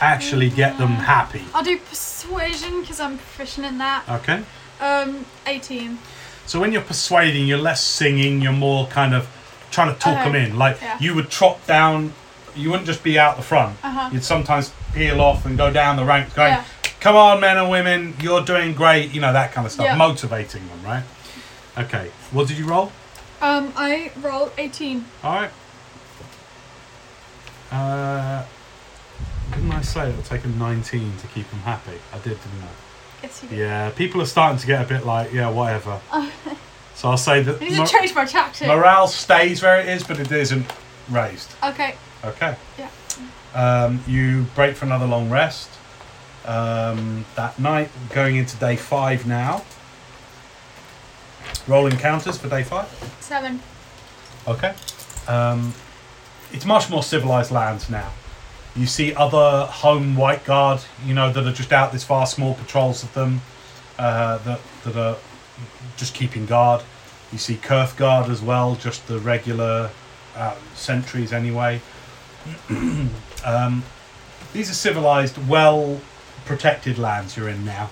actually 0.00 0.50
get 0.50 0.78
them 0.78 0.88
happy. 0.88 1.42
I'll 1.54 1.62
do 1.62 1.78
persuasion 1.78 2.80
because 2.80 3.00
I'm 3.00 3.16
proficient 3.18 3.66
in 3.66 3.78
that. 3.78 4.04
Okay. 4.08 4.42
Um, 4.80 5.24
eighteen. 5.46 5.98
So 6.46 6.58
when 6.58 6.72
you're 6.72 6.82
persuading, 6.82 7.46
you're 7.46 7.58
less 7.58 7.82
singing, 7.84 8.40
you're 8.42 8.52
more 8.52 8.86
kind 8.88 9.14
of 9.14 9.28
trying 9.70 9.92
to 9.94 9.98
talk 10.00 10.18
Okay. 10.18 10.24
them 10.32 10.34
in. 10.52 10.58
Like 10.58 10.80
Yeah. 10.80 10.98
you 10.98 11.14
would 11.14 11.30
trot 11.30 11.64
down, 11.66 12.12
you 12.56 12.70
wouldn't 12.70 12.86
just 12.86 13.02
be 13.02 13.18
out 13.18 13.36
the 13.36 13.42
front. 13.42 13.76
Uh-huh. 13.82 14.10
You'd 14.12 14.24
sometimes 14.24 14.72
peel 14.94 15.20
off 15.20 15.46
and 15.46 15.56
go 15.56 15.72
down 15.72 15.96
the 15.96 16.04
ranks, 16.04 16.34
going, 16.34 16.52
Yeah. 16.52 16.64
"Come 17.00 17.16
on, 17.16 17.40
men 17.40 17.56
and 17.58 17.70
women, 17.70 18.14
you're 18.20 18.42
doing 18.44 18.74
great." 18.74 19.12
You 19.12 19.20
know 19.20 19.32
that 19.32 19.52
kind 19.52 19.66
of 19.66 19.72
stuff, 19.72 19.96
motivating 19.96 20.66
them, 20.68 20.82
right? 20.84 21.04
Okay. 21.78 22.10
What 22.30 22.48
did 22.48 22.58
you 22.58 22.66
roll? 22.66 22.92
Um, 23.40 23.72
I 23.76 24.10
rolled 24.20 24.52
eighteen. 24.58 25.06
All 25.24 25.34
right. 25.34 25.50
Uh, 27.70 28.44
didn't 29.52 29.72
I 29.72 29.80
say 29.82 30.10
it'll 30.10 30.22
take 30.22 30.44
a 30.44 30.48
19 30.48 31.16
to 31.18 31.26
keep 31.28 31.48
them 31.50 31.60
happy? 31.60 31.98
I 32.12 32.16
did, 32.18 32.38
didn't 32.42 32.62
I? 32.62 32.68
Yes, 33.22 33.42
you 33.42 33.48
did. 33.48 33.58
Yeah, 33.58 33.90
people 33.90 34.20
are 34.20 34.26
starting 34.26 34.58
to 34.58 34.66
get 34.66 34.84
a 34.84 34.88
bit 34.88 35.06
like, 35.06 35.32
yeah, 35.32 35.48
whatever. 35.48 36.00
so 36.94 37.10
I'll 37.10 37.16
say 37.16 37.42
that 37.42 37.62
I 37.62 37.64
need 37.68 37.76
mor- 37.78 37.86
to 37.86 37.92
change 37.92 38.14
my 38.14 38.24
tactic. 38.26 38.68
morale 38.68 39.06
stays 39.08 39.62
where 39.62 39.80
it 39.80 39.88
is, 39.88 40.04
but 40.04 40.20
it 40.20 40.30
isn't 40.30 40.66
raised. 41.10 41.52
okay. 41.64 41.94
Okay. 42.24 42.56
Yeah. 42.78 42.90
Um, 43.54 44.02
you 44.06 44.46
break 44.54 44.76
for 44.76 44.84
another 44.84 45.06
long 45.06 45.30
rest. 45.30 45.70
Um, 46.44 47.24
that 47.36 47.58
night, 47.58 47.90
going 48.10 48.36
into 48.36 48.56
day 48.56 48.76
five 48.76 49.26
now. 49.26 49.64
Roll 51.66 51.86
encounters 51.86 52.38
for 52.38 52.48
day 52.48 52.62
five. 52.62 52.88
Seven. 53.20 53.60
Okay. 54.48 54.74
Um, 55.28 55.74
it's 56.52 56.64
much 56.64 56.90
more 56.90 57.02
civilized 57.02 57.50
lands 57.50 57.88
now. 57.88 58.10
You 58.74 58.86
see 58.86 59.14
other 59.14 59.66
home 59.66 60.16
white 60.16 60.44
guard, 60.44 60.80
you 61.04 61.14
know, 61.14 61.32
that 61.32 61.46
are 61.46 61.52
just 61.52 61.72
out 61.72 61.92
this 61.92 62.04
far, 62.04 62.26
small 62.26 62.54
patrols 62.54 63.02
of 63.02 63.12
them 63.14 63.42
uh, 63.98 64.38
that 64.38 64.60
that 64.84 64.96
are 64.96 65.16
just 65.96 66.14
keeping 66.14 66.46
guard. 66.46 66.82
You 67.30 67.38
see 67.38 67.56
Kurth 67.56 67.96
guard 67.96 68.30
as 68.30 68.42
well, 68.42 68.74
just 68.74 69.06
the 69.06 69.18
regular 69.18 69.90
uh, 70.34 70.56
sentries 70.74 71.32
anyway. 71.32 71.80
um, 73.44 73.82
these 74.52 74.70
are 74.70 74.74
civilized, 74.74 75.36
well 75.48 76.00
protected 76.44 76.98
lands 76.98 77.36
you're 77.36 77.48
in 77.48 77.64
now. 77.64 77.90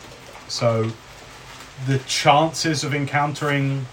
So 0.48 0.90
the 1.86 1.98
chances 2.00 2.84
of 2.84 2.94
encountering 2.94 3.86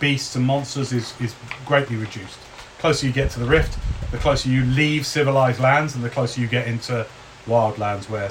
beasts 0.00 0.34
and 0.34 0.44
monsters 0.44 0.92
is, 0.92 1.14
is 1.20 1.34
greatly 1.66 1.96
reduced. 1.96 2.38
The 2.76 2.80
closer 2.80 3.06
you 3.06 3.12
get 3.12 3.30
to 3.32 3.40
the 3.40 3.46
rift, 3.46 3.78
the 4.10 4.18
closer 4.18 4.48
you 4.48 4.64
leave 4.64 5.06
civilized 5.06 5.60
lands, 5.60 5.94
and 5.94 6.02
the 6.02 6.10
closer 6.10 6.40
you 6.40 6.46
get 6.46 6.66
into 6.66 7.06
wild 7.46 7.78
lands 7.78 8.08
where 8.08 8.30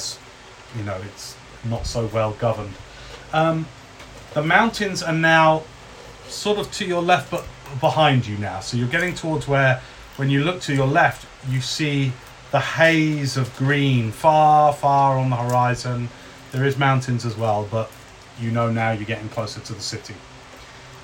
you 0.78 0.84
know 0.84 0.98
it's 1.06 1.36
not 1.64 1.86
so 1.86 2.08
well 2.08 2.32
governed. 2.34 2.74
Um, 3.32 3.68
the 4.34 4.44
mountains 4.44 5.04
are 5.04 5.14
now 5.14 5.64
sort 6.28 6.58
of 6.58 6.72
to 6.74 6.86
your 6.86 7.02
left, 7.02 7.32
but 7.32 7.46
behind 7.80 8.28
you 8.28 8.38
now. 8.38 8.60
So 8.60 8.78
you're 8.78 8.88
getting 8.88 9.14
towards 9.14 9.48
where, 9.48 9.82
when 10.20 10.30
you 10.30 10.44
look 10.44 10.60
to 10.60 10.76
your 10.76 10.86
left, 10.86 11.26
you 11.48 11.62
see 11.62 12.12
the 12.52 12.60
haze 12.60 13.38
of 13.38 13.56
green 13.56 14.12
far, 14.12 14.74
far 14.74 15.18
on 15.18 15.30
the 15.30 15.38
horizon. 15.38 16.10
There 16.52 16.66
is 16.66 16.78
mountains 16.78 17.24
as 17.24 17.38
well, 17.38 17.66
but 17.72 17.90
you 18.38 18.52
know 18.52 18.70
now 18.70 18.92
you're 18.92 19.06
getting 19.06 19.30
closer 19.30 19.62
to 19.62 19.74
the 19.74 19.80
city. 19.80 20.16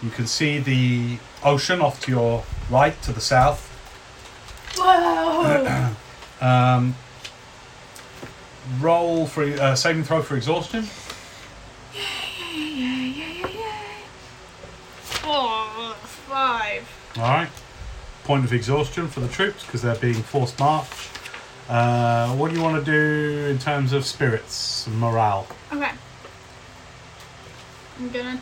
You 0.03 0.09
can 0.09 0.27
see 0.27 0.59
the 0.59 1.17
ocean 1.45 1.79
off 1.79 2.01
to 2.01 2.11
your 2.11 2.43
right, 2.69 3.01
to 3.03 3.13
the 3.13 3.21
south. 3.21 3.65
Whoa! 4.77 5.95
Um, 6.41 6.95
roll 8.81 9.25
for 9.25 9.43
uh, 9.43 9.73
saving 9.73 10.03
throw 10.03 10.21
for 10.21 10.35
exhaustion. 10.35 10.83
Oh, 15.23 15.95
five. 16.03 16.85
All 17.15 17.23
right. 17.23 17.49
Point 18.25 18.43
of 18.43 18.51
exhaustion 18.53 19.07
for 19.07 19.19
the 19.19 19.27
troops 19.27 19.63
because 19.65 19.83
they're 19.83 19.95
being 19.95 20.15
forced 20.15 20.59
march. 20.59 20.87
Uh, 21.69 22.35
what 22.35 22.49
do 22.49 22.57
you 22.57 22.63
want 22.63 22.83
to 22.83 22.91
do 22.91 23.47
in 23.51 23.59
terms 23.59 23.93
of 23.93 24.03
spirits 24.03 24.87
and 24.87 24.99
morale? 24.99 25.47
Okay. 25.71 25.91
I'm 27.99 28.09
gonna 28.09 28.41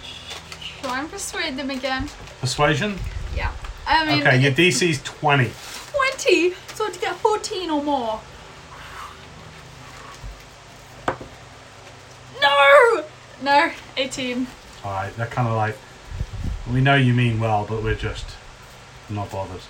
try 0.81 1.01
and 1.01 1.11
persuade 1.11 1.57
them 1.57 1.69
again. 1.69 2.09
Persuasion. 2.39 2.97
Yeah. 3.35 3.51
I 3.85 4.05
mean, 4.05 4.25
Okay, 4.25 4.39
your 4.39 4.53
DC's 4.53 5.01
twenty. 5.03 5.51
20! 5.91 6.53
So 6.73 6.89
to 6.89 6.99
get 6.99 7.15
14 7.17 7.69
or 7.69 7.83
more. 7.83 8.19
No! 12.41 13.03
No, 13.41 13.71
18. 13.97 14.47
All 14.83 14.91
right, 14.91 15.15
they're 15.17 15.27
kind 15.27 15.47
of 15.47 15.55
like, 15.55 15.77
we 16.71 16.81
know 16.81 16.95
you 16.95 17.13
mean 17.13 17.39
well, 17.39 17.65
but 17.67 17.83
we're 17.83 17.95
just 17.95 18.25
not 19.15 19.31
bothered. 19.31 19.61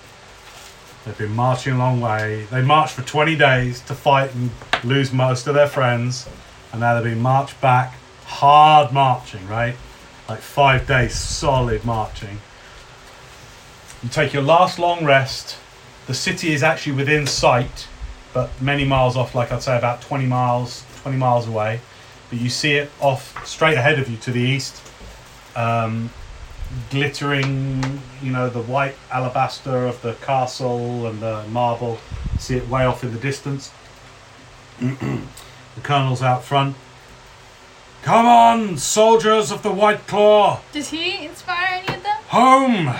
They've 1.04 1.18
been 1.18 1.34
marching 1.34 1.74
a 1.74 1.78
long 1.78 2.00
way. 2.00 2.46
They 2.50 2.62
marched 2.62 2.94
for 2.94 3.02
20 3.02 3.36
days 3.36 3.80
to 3.82 3.94
fight 3.94 4.34
and 4.34 4.50
lose 4.82 5.12
most 5.12 5.46
of 5.46 5.54
their 5.54 5.66
friends, 5.66 6.28
and 6.72 6.80
now 6.80 6.94
they've 6.94 7.12
been 7.12 7.22
marched 7.22 7.60
back. 7.60 7.94
Hard 8.24 8.92
marching, 8.92 9.46
right? 9.46 9.76
Like 10.28 10.40
five 10.40 10.86
days 10.86 11.14
solid 11.14 11.84
marching. 11.84 12.40
You 14.02 14.08
take 14.08 14.32
your 14.32 14.42
last 14.42 14.78
long 14.78 15.04
rest. 15.04 15.58
The 16.06 16.14
city 16.14 16.52
is 16.52 16.62
actually 16.62 16.92
within 16.92 17.26
sight, 17.26 17.86
but 18.32 18.50
many 18.60 18.84
miles 18.84 19.16
off, 19.16 19.34
like 19.34 19.52
I'd 19.52 19.62
say 19.62 19.76
about 19.76 20.00
20 20.00 20.26
miles, 20.26 20.84
20 21.02 21.18
miles 21.18 21.46
away. 21.46 21.80
But 22.30 22.40
you 22.40 22.48
see 22.48 22.74
it 22.74 22.90
off 23.00 23.46
straight 23.46 23.76
ahead 23.76 23.98
of 23.98 24.08
you 24.08 24.16
to 24.18 24.30
the 24.30 24.40
east. 24.40 24.80
Um, 25.54 26.10
glittering, 26.90 28.00
you 28.22 28.32
know, 28.32 28.48
the 28.48 28.62
white 28.62 28.94
alabaster 29.10 29.86
of 29.86 30.00
the 30.02 30.14
castle 30.14 31.06
and 31.06 31.20
the 31.20 31.44
marble. 31.48 31.98
See 32.38 32.56
it 32.56 32.68
way 32.68 32.84
off 32.84 33.04
in 33.04 33.12
the 33.12 33.18
distance. 33.18 33.72
the 34.80 35.80
colonel's 35.82 36.22
out 36.22 36.44
front. 36.44 36.76
Come 38.02 38.26
on, 38.26 38.76
soldiers 38.76 39.50
of 39.50 39.62
the 39.62 39.72
White 39.72 40.06
Claw! 40.06 40.60
Did 40.72 40.84
he 40.86 41.24
inspire 41.24 41.82
any 41.86 41.96
of 41.96 42.02
them? 42.02 42.16
Home 42.28 42.94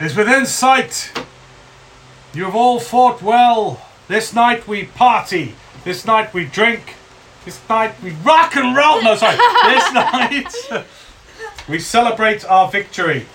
is 0.00 0.14
within 0.14 0.44
sight. 0.44 1.18
You 2.34 2.44
have 2.44 2.54
all 2.54 2.78
fought 2.78 3.22
well. 3.22 3.80
This 4.06 4.34
night 4.34 4.68
we 4.68 4.84
party. 4.84 5.54
This 5.84 6.04
night 6.04 6.34
we 6.34 6.44
drink. 6.44 6.94
This 7.46 7.58
night 7.70 7.94
we 8.02 8.10
rock 8.10 8.54
and 8.56 8.76
roll. 8.76 9.02
No, 9.02 9.14
sorry. 9.16 9.36
this 9.64 9.92
night 9.94 10.84
we 11.68 11.78
celebrate 11.78 12.44
our 12.46 12.70
victory. 12.70 13.26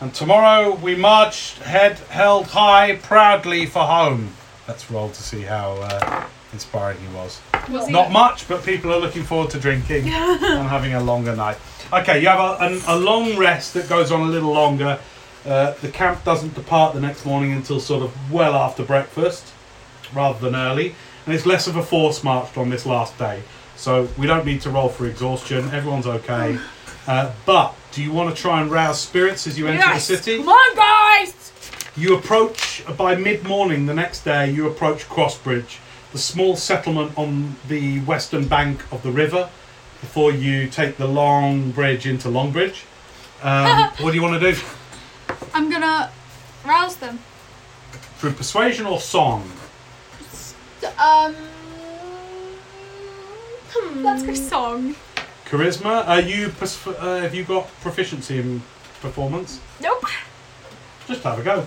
And 0.00 0.12
tomorrow 0.12 0.74
we 0.74 0.94
march 0.94 1.58
head 1.60 1.98
held 2.10 2.48
high 2.48 2.96
proudly 2.96 3.66
for 3.66 3.82
home. 3.82 4.34
Let's 4.68 4.90
roll 4.90 5.08
to 5.08 5.22
see 5.22 5.42
how 5.42 5.78
uh, 5.80 6.26
inspiring 6.52 6.98
he 6.98 7.14
was. 7.14 7.40
Was 7.70 7.86
he? 7.86 7.92
Not 7.92 8.10
much, 8.10 8.46
but 8.48 8.64
people 8.64 8.92
are 8.92 9.00
looking 9.00 9.22
forward 9.22 9.50
to 9.50 9.60
drinking 9.60 10.08
and 10.08 10.68
having 10.68 10.94
a 10.94 11.02
longer 11.02 11.34
night. 11.34 11.56
Okay, 11.92 12.20
you 12.20 12.28
have 12.28 12.40
a, 12.40 12.64
an, 12.64 12.80
a 12.86 12.98
long 12.98 13.36
rest 13.36 13.74
that 13.74 13.88
goes 13.88 14.10
on 14.10 14.22
a 14.22 14.30
little 14.30 14.52
longer. 14.52 14.98
Uh, 15.46 15.72
the 15.82 15.88
camp 15.88 16.24
doesn't 16.24 16.54
depart 16.54 16.94
the 16.94 17.00
next 17.00 17.24
morning 17.24 17.52
until 17.52 17.78
sort 17.78 18.02
of 18.02 18.32
well 18.32 18.54
after 18.54 18.82
breakfast, 18.82 19.52
rather 20.14 20.38
than 20.38 20.56
early, 20.56 20.94
and 21.26 21.34
it's 21.34 21.46
less 21.46 21.66
of 21.66 21.76
a 21.76 21.82
force 21.82 22.24
marched 22.24 22.56
on 22.56 22.70
this 22.70 22.86
last 22.86 23.18
day. 23.18 23.42
So 23.76 24.08
we 24.16 24.26
don't 24.26 24.46
need 24.46 24.60
to 24.62 24.70
roll 24.70 24.88
for 24.88 25.06
exhaustion. 25.06 25.70
Everyone's 25.70 26.06
okay. 26.06 26.58
Uh, 27.06 27.32
but 27.44 27.74
do 27.92 28.02
you 28.02 28.12
want 28.12 28.34
to 28.34 28.40
try 28.40 28.60
and 28.60 28.70
rouse 28.70 29.00
spirits 29.00 29.46
as 29.46 29.58
you 29.58 29.66
enter 29.66 29.78
Yes! 29.78 30.08
the 30.08 30.16
city? 30.16 30.38
Come 30.38 30.48
on, 30.48 30.76
guys! 30.76 31.52
You 31.96 32.16
approach 32.16 32.82
by 32.96 33.14
mid 33.14 33.44
morning 33.44 33.86
the 33.86 33.94
next 33.94 34.24
day. 34.24 34.50
You 34.50 34.66
approach 34.66 35.08
Crossbridge, 35.08 35.78
the 36.12 36.18
small 36.18 36.56
settlement 36.56 37.16
on 37.16 37.56
the 37.68 38.00
western 38.00 38.48
bank 38.48 38.82
of 38.92 39.02
the 39.02 39.12
river, 39.12 39.48
before 40.00 40.32
you 40.32 40.66
take 40.68 40.96
the 40.96 41.06
long 41.06 41.70
bridge 41.70 42.06
into 42.06 42.28
Longbridge. 42.28 42.84
Um, 43.42 43.90
what 44.00 44.10
do 44.10 44.16
you 44.16 44.22
want 44.22 44.40
to 44.40 44.52
do? 44.52 44.60
I'm 45.52 45.70
gonna 45.70 46.10
rouse 46.66 46.96
them. 46.96 47.20
Through 48.18 48.32
persuasion 48.32 48.86
or 48.86 48.98
song? 49.00 49.50
Um. 50.98 51.34
Hmm. 53.70 54.04
Let's 54.04 54.22
go 54.22 54.34
song. 54.34 54.96
Charisma? 55.46 56.06
Are 56.06 56.20
you 56.20 56.48
pers- 56.48 56.86
uh, 56.86 57.20
have 57.20 57.34
you 57.34 57.44
got 57.44 57.68
proficiency 57.80 58.38
in 58.38 58.62
performance? 59.00 59.60
Nope. 59.80 60.04
Just 61.06 61.22
have 61.22 61.38
a 61.38 61.42
go. 61.42 61.66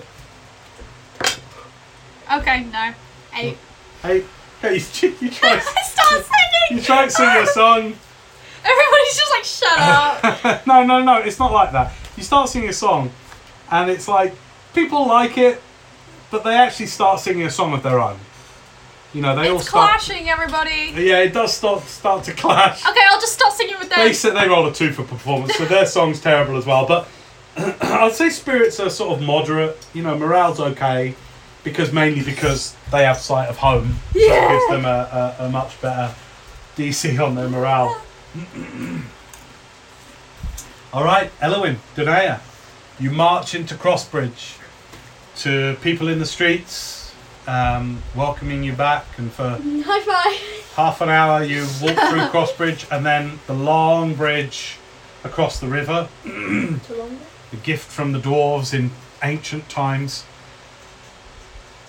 Okay, 2.32 2.64
no. 2.64 2.92
Eight. 3.36 3.56
Hey, 4.02 4.24
hey, 4.60 4.74
you, 5.00 5.16
you 5.20 5.30
try. 5.30 5.54
I 5.54 5.82
start 5.82 6.24
singing! 6.24 6.78
You 6.78 6.82
try 6.82 7.04
to 7.04 7.10
sing 7.10 7.26
a 7.26 7.46
song. 7.46 7.94
Everybody's 8.64 9.16
just 9.16 9.32
like, 9.32 9.44
shut 9.44 9.78
up. 9.78 10.66
no, 10.66 10.82
no, 10.82 11.02
no. 11.02 11.16
It's 11.18 11.38
not 11.38 11.52
like 11.52 11.72
that. 11.72 11.92
You 12.16 12.22
start 12.22 12.48
singing 12.48 12.68
a 12.68 12.72
song, 12.72 13.10
and 13.70 13.88
it's 13.88 14.08
like 14.08 14.34
people 14.74 15.06
like 15.06 15.38
it, 15.38 15.62
but 16.30 16.44
they 16.44 16.54
actually 16.54 16.86
start 16.86 17.20
singing 17.20 17.46
a 17.46 17.50
song 17.50 17.72
of 17.72 17.82
their 17.82 18.00
own. 18.00 18.18
You 19.14 19.22
know, 19.22 19.34
they 19.34 19.48
all 19.48 19.56
it's 19.56 19.68
start. 19.68 20.00
clashing, 20.00 20.28
everybody. 20.28 20.92
Yeah, 20.94 21.20
it 21.20 21.32
does 21.32 21.54
start 21.54 21.82
start 21.84 22.24
to 22.24 22.32
clash. 22.34 22.86
Okay, 22.86 23.00
I'll 23.08 23.20
just 23.20 23.32
start 23.32 23.54
singing 23.54 23.78
with 23.78 23.88
them. 23.88 23.98
They 24.00 24.12
said 24.12 24.34
they 24.34 24.48
roll 24.48 24.66
a 24.66 24.72
two 24.72 24.92
for 24.92 25.02
performance, 25.02 25.54
so 25.56 25.64
their 25.64 25.86
song's 25.86 26.20
terrible 26.20 26.56
as 26.56 26.66
well. 26.66 26.86
But 26.86 27.08
I'd 27.56 28.12
say 28.12 28.28
spirits 28.28 28.78
are 28.80 28.90
sort 28.90 29.18
of 29.18 29.24
moderate. 29.24 29.86
You 29.94 30.02
know, 30.02 30.18
morale's 30.18 30.60
okay 30.60 31.14
because 31.64 31.92
mainly 31.92 32.22
because 32.22 32.76
they 32.90 33.04
have 33.04 33.18
sight 33.18 33.48
of 33.48 33.56
home, 33.58 33.94
so 34.12 34.18
it 34.18 34.48
gives 34.48 34.68
them 34.68 34.84
a, 34.84 35.34
a, 35.40 35.46
a 35.46 35.48
much 35.50 35.80
better 35.80 36.14
DC 36.76 37.18
on 37.24 37.34
their 37.34 37.48
morale. 37.48 38.00
All 40.92 41.04
right, 41.04 41.30
Elwin, 41.42 41.78
Dunaya, 41.96 42.40
you 42.98 43.10
march 43.10 43.54
into 43.54 43.74
Crossbridge 43.74 44.56
to 45.36 45.76
people 45.82 46.08
in 46.08 46.18
the 46.18 46.26
streets, 46.26 46.97
um, 47.48 48.02
welcoming 48.14 48.62
you 48.62 48.72
back, 48.74 49.06
and 49.16 49.32
for 49.32 49.58
High 49.60 50.00
five. 50.02 50.74
half 50.76 51.00
an 51.00 51.08
hour 51.08 51.42
you 51.42 51.62
walk 51.82 51.96
through 52.10 52.20
Crossbridge 52.32 52.86
and 52.94 53.04
then 53.04 53.40
the 53.46 53.54
long 53.54 54.14
bridge 54.14 54.76
across 55.24 55.58
the 55.58 55.66
river 55.66 56.08
Too 56.24 56.78
long. 56.96 57.18
a 57.52 57.56
gift 57.56 57.90
from 57.90 58.12
the 58.12 58.20
dwarves 58.20 58.72
in 58.72 58.90
ancient 59.22 59.68
times 59.68 60.24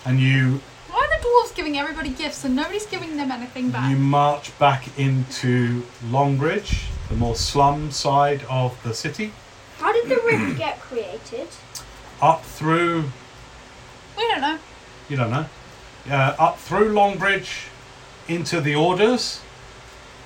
and 0.06 0.20
you 0.20 0.62
Why 0.90 1.06
are 1.06 1.20
the 1.20 1.24
dwarves 1.28 1.56
giving 1.56 1.78
everybody 1.78 2.10
gifts 2.10 2.44
and 2.46 2.56
nobody's 2.56 2.86
giving 2.88 3.18
them 3.18 3.30
anything 3.32 3.70
back? 3.70 3.90
you 3.92 3.98
march 3.98 4.58
back 4.58 4.98
into 4.98 5.84
Longbridge 6.10 6.86
the 7.10 7.16
more 7.16 7.36
slum 7.36 7.92
side 7.92 8.44
of 8.50 8.82
the 8.84 8.94
city 8.94 9.32
How 9.78 9.92
did 9.94 10.08
the 10.10 10.22
river 10.26 10.54
get 10.54 10.80
created? 10.80 11.50
up 12.22 12.44
through 12.44 13.04
We 14.18 14.28
don't 14.30 14.42
know. 14.42 14.58
You 15.10 15.18
don't 15.18 15.32
know 15.32 15.46
uh, 16.10 16.36
up 16.40 16.58
through 16.60 16.94
Longbridge 16.94 17.68
into 18.28 18.62
the 18.62 18.76
orders 18.76 19.42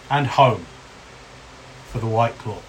and 0.10 0.27
home 0.27 0.65
for 1.91 1.99
the 1.99 2.05
White 2.07 2.38
Claw 2.38 2.60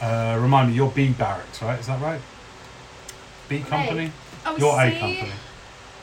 uh, 0.00 0.38
remind 0.40 0.70
me 0.70 0.74
you're 0.76 0.90
B 0.90 1.10
barracks 1.10 1.62
right 1.62 1.78
is 1.78 1.86
that 1.86 2.00
right 2.00 2.20
B 3.48 3.60
company? 3.60 4.10
Oh, 4.46 4.56
You're 4.56 4.80
A 4.80 4.90
C? 4.90 4.98
company. 4.98 5.32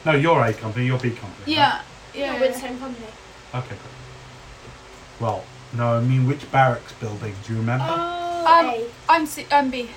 No, 0.06 0.12
you're 0.12 0.42
A 0.46 0.54
company. 0.54 0.86
You're 0.86 1.00
B 1.00 1.10
company. 1.12 1.54
Yeah. 1.56 1.82
Yeah, 2.14 2.34
Yeah. 2.34 2.40
we're 2.40 2.52
the 2.52 2.60
same 2.60 2.78
company. 2.80 3.08
Okay. 3.56 3.68
Great. 3.70 5.20
Well, 5.20 5.44
no, 5.74 5.96
I 5.98 6.02
mean 6.02 6.28
which 6.28 6.50
barracks 6.52 6.94
building? 6.94 7.34
Do 7.48 7.54
you 7.54 7.60
remember? 7.60 7.86
Oh, 7.90 8.46
Um, 8.46 8.66
A. 8.68 8.86
I'm 9.10 9.26
C. 9.26 9.46
I'm 9.52 9.70
B. 9.72 9.90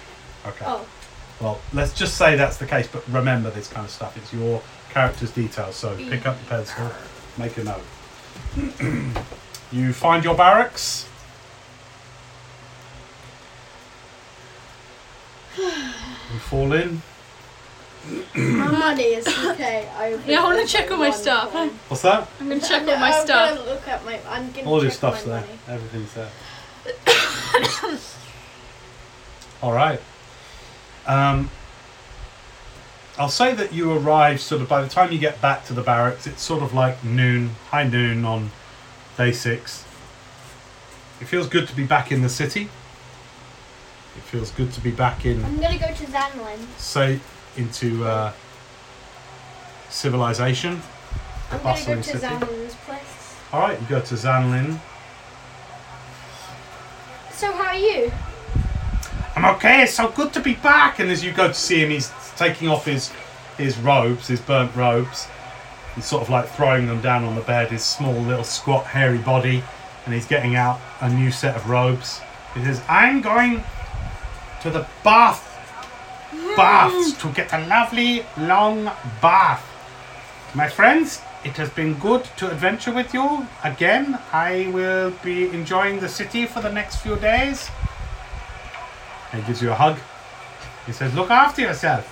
okay. 0.47 0.65
Oh, 0.67 0.87
Well, 1.43 1.61
let's 1.73 1.93
just 1.93 2.17
say 2.17 2.37
that's 2.37 2.57
the 2.59 2.67
case, 2.67 2.87
but 2.87 3.07
remember 3.09 3.51
this 3.51 3.67
kind 3.69 3.85
of 3.85 3.91
stuff. 3.91 4.17
It's 4.17 4.33
your 4.33 4.63
character's 4.91 5.33
details, 5.33 5.75
so 5.75 5.97
pick 5.97 6.25
up 6.25 6.39
the 6.39 6.45
pencil, 6.47 6.89
make 7.37 7.57
a 7.59 7.65
note. 7.65 7.83
you 9.73 9.93
find 9.93 10.23
your 10.25 10.35
barracks. 10.37 11.09
You 16.33 16.39
fall 16.39 16.73
in. 16.73 17.03
my 18.35 18.69
money 18.71 19.03
is 19.03 19.27
okay. 19.29 19.87
I 19.97 20.15
Yeah, 20.27 20.41
I 20.41 20.45
wanna 20.45 20.67
check 20.67 20.91
all 20.91 20.97
my 20.97 21.11
stuff. 21.11 21.53
coin. 21.53 21.69
What's 21.89 22.03
that? 22.03 22.27
I'm 22.41 22.49
gonna 22.49 22.61
check 22.61 22.87
No, 22.87 22.95
all 22.95 22.99
my 23.01 23.11
I'm 23.13 23.27
stuff. 23.27 23.59
Gonna 23.59 23.69
look 23.71 23.87
at 23.87 24.05
my. 24.05 24.19
I'm 24.29 24.51
gonna 24.53 24.67
All 24.71 24.81
your 24.83 24.91
stuff's 24.91 25.27
my 25.27 25.33
there. 25.33 25.41
money. 25.43 25.59
Everything's 25.69 26.15
there. 26.15 26.31
All 29.63 29.73
right. 29.73 30.01
Um, 31.07 31.51
I'll 33.19 33.29
say 33.29 33.55
that 33.55 33.73
you 33.73 33.93
arrive 33.93 34.41
sort 34.41 34.63
of 34.63 34.69
by 34.69 34.83
the 34.83 34.89
time 34.89 35.13
you 35.13 35.19
get 35.19 35.41
back 35.41 35.67
to 35.67 35.75
the 35.75 35.83
barracks, 35.83 36.27
it's 36.27 36.43
sort 36.43 36.63
of 36.63 36.73
like 36.73 37.05
noon, 37.05 37.51
high 37.71 37.87
noon 37.87 38.25
on 38.25 38.51
day 39.17 39.33
six. 39.33 39.85
It 41.21 41.27
feels 41.27 41.49
good 41.49 41.69
to 41.69 41.77
be 41.77 41.85
back 41.85 42.11
in 42.11 42.23
the 42.23 42.29
city. 42.29 42.69
It 44.17 44.23
feels 44.23 44.51
good 44.51 44.73
to 44.73 44.81
be 44.81 44.91
back 44.91 45.25
in, 45.25 45.45
I'm 45.45 45.61
gonna 45.61 45.79
go 45.79 45.87
to 45.87 46.05
Zanlin. 46.07 46.59
say, 46.79 47.21
into 47.57 48.05
uh, 48.05 48.33
civilization. 49.89 50.83
I'm 51.51 51.63
gonna 51.63 51.85
go 51.85 51.97
to 51.97 52.03
city. 52.03 52.19
Zanlin's 52.19 52.75
place. 52.87 53.37
All 53.53 53.61
right, 53.61 53.81
you 53.81 53.87
go 53.87 54.01
to 54.01 54.15
Zanlin. 54.15 54.81
So 57.33 57.53
how 57.53 57.65
are 57.69 57.75
you? 57.75 58.11
I'm 59.35 59.45
okay. 59.57 59.83
It's 59.83 59.95
so 59.95 60.09
good 60.09 60.33
to 60.35 60.41
be 60.41 60.55
back. 60.55 60.99
And 60.99 61.11
as 61.11 61.25
you 61.25 61.33
go 61.33 61.49
to 61.49 61.55
see 61.55 61.81
him, 61.81 61.91
he's 61.91 62.13
taking 62.37 62.69
off 62.69 62.85
his 62.85 63.13
his 63.59 63.79
robes, 63.79 64.29
his 64.29 64.41
burnt 64.41 64.75
robes. 64.75 65.27
He's 65.95 66.07
sort 66.07 66.23
of 66.23 66.31
like 66.31 66.49
throwing 66.49 66.87
them 66.87 67.01
down 67.01 67.25
on 67.25 67.35
the 67.35 67.43
bed. 67.43 67.71
His 67.71 67.85
small, 67.85 68.15
little, 68.15 68.45
squat, 68.45 68.87
hairy 68.87 69.19
body, 69.19 69.63
and 70.05 70.15
he's 70.15 70.27
getting 70.27 70.57
out 70.57 70.81
a 71.01 71.09
new 71.09 71.31
set 71.31 71.55
of 71.57 71.69
robes. 71.69 72.21
He 72.55 72.65
says, 72.65 72.83
"I'm 72.89 73.21
going 73.21 73.65
to 74.63 74.71
the 74.71 74.87
bath, 75.03 75.43
baths 76.57 77.13
to 77.15 77.29
get 77.33 77.53
a 77.53 77.67
lovely 77.67 78.27
long 78.37 78.91
bath." 79.21 79.65
My 80.55 80.69
friends, 80.69 81.23
it 81.45 81.57
has 81.57 81.71
been 81.71 81.95
good 81.95 82.25
to 82.37 82.51
adventure 82.51 82.93
with 82.93 83.15
you 83.15 83.47
again. 83.65 84.19
I 84.33 84.69
will 84.73 85.11
be 85.23 85.49
enjoying 85.49 86.01
the 86.01 86.09
city 86.09 86.45
for 86.47 86.61
the 86.61 86.71
next 86.71 86.97
few 86.97 87.17
days. 87.17 87.71
And 89.33 89.43
he 89.43 89.47
gives 89.47 89.63
you 89.63 89.71
a 89.71 89.75
hug. 89.75 89.99
He 90.87 90.93
says, 90.93 91.15
Look 91.15 91.31
after 91.31 91.63
yourself. 91.63 92.07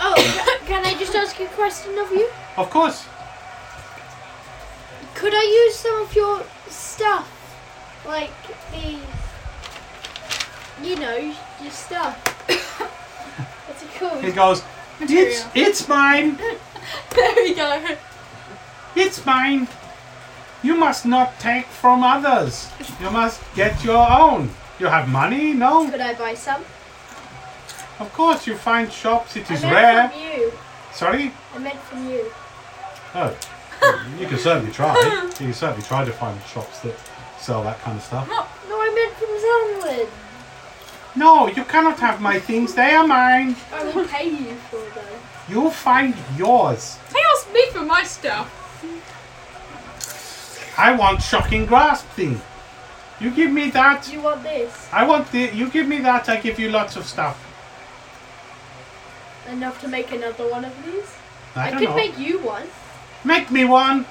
Oh, 0.00 0.60
can 0.66 0.84
I 0.84 0.94
just 0.98 1.14
ask 1.14 1.38
you 1.38 1.46
a 1.46 1.50
question 1.50 1.98
of 1.98 2.10
you? 2.12 2.28
Of 2.56 2.70
course. 2.70 3.06
Could 5.14 5.34
I 5.34 5.42
use 5.42 5.76
some 5.76 6.02
of 6.02 6.14
your 6.14 6.42
stuff? 6.68 7.26
Like 8.06 8.30
the, 8.70 8.98
you 10.86 10.96
know, 10.96 11.16
your 11.62 11.70
stuff. 11.72 12.16
What's 13.66 13.82
it 13.82 13.90
called? 13.98 14.22
He 14.24 14.32
goes, 14.32 14.62
It's, 15.00 15.44
it's 15.54 15.88
mine. 15.88 16.38
There 17.14 17.34
we 17.34 17.54
go. 17.54 17.96
It's 18.96 19.24
mine. 19.26 19.68
You 20.62 20.74
must 20.74 21.04
not 21.04 21.38
take 21.38 21.66
from 21.66 22.02
others. 22.02 22.70
You 23.00 23.10
must 23.10 23.42
get 23.54 23.84
your 23.84 24.08
own. 24.10 24.50
You 24.78 24.86
have 24.86 25.08
money? 25.08 25.52
No. 25.52 25.90
Could 25.90 26.00
I 26.00 26.14
buy 26.14 26.34
some? 26.34 26.62
Of 27.98 28.12
course, 28.12 28.46
you 28.46 28.56
find 28.56 28.92
shops. 28.92 29.36
It 29.36 29.50
is 29.50 29.64
I 29.64 29.70
meant 29.70 29.74
rare. 29.74 30.08
from 30.10 30.20
you. 30.20 30.52
Sorry? 30.92 31.32
I 31.54 31.58
meant 31.58 31.78
from 31.80 32.08
you. 32.10 32.30
Oh. 33.14 33.36
You 34.18 34.26
can 34.26 34.38
certainly 34.38 34.72
try. 34.72 34.94
You 35.24 35.30
can 35.46 35.52
certainly 35.54 35.82
try 35.82 36.04
to 36.04 36.12
find 36.12 36.40
shops 36.44 36.80
that 36.80 36.94
sell 37.38 37.62
that 37.64 37.80
kind 37.80 37.96
of 37.96 38.02
stuff. 38.04 38.28
No, 38.28 38.44
no, 38.68 38.76
I 38.80 38.90
meant 38.94 39.14
from 39.14 39.32
Zanlin. 39.44 40.08
No, 41.16 41.48
you 41.48 41.64
cannot 41.64 41.98
have 42.00 42.20
my 42.20 42.38
things. 42.38 42.74
They 42.74 42.92
are 42.94 43.06
mine. 43.06 43.56
I 43.72 43.84
will 43.92 44.06
pay 44.06 44.28
you 44.28 44.54
for 44.70 44.76
them. 44.94 45.20
You'll 45.48 45.70
find 45.70 46.14
yours. 46.36 46.98
He 47.10 47.18
asked 47.34 47.52
me 47.52 47.70
for 47.70 47.82
my 47.82 48.04
stuff. 48.04 48.54
I 50.76 50.94
want 50.94 51.22
shocking 51.22 51.66
grasp 51.66 52.06
thing. 52.08 52.40
You 53.20 53.30
give 53.30 53.50
me 53.50 53.70
that. 53.70 54.12
You 54.12 54.20
want 54.20 54.42
this? 54.42 54.88
I 54.92 55.06
want 55.06 55.30
the. 55.32 55.50
You 55.52 55.68
give 55.68 55.88
me 55.88 55.98
that. 56.00 56.28
I 56.28 56.36
give 56.36 56.58
you 56.58 56.70
lots 56.70 56.96
of 56.96 57.04
stuff. 57.04 57.36
Enough 59.50 59.80
to 59.80 59.88
make 59.88 60.12
another 60.12 60.48
one 60.48 60.64
of 60.64 60.84
these? 60.84 61.14
I, 61.56 61.68
I, 61.68 61.72
could 61.72 61.88
know. 61.88 61.96
make 61.96 62.18
you 62.18 62.38
one. 62.40 62.66
Make 63.24 63.50
me 63.50 63.64
one. 63.64 64.06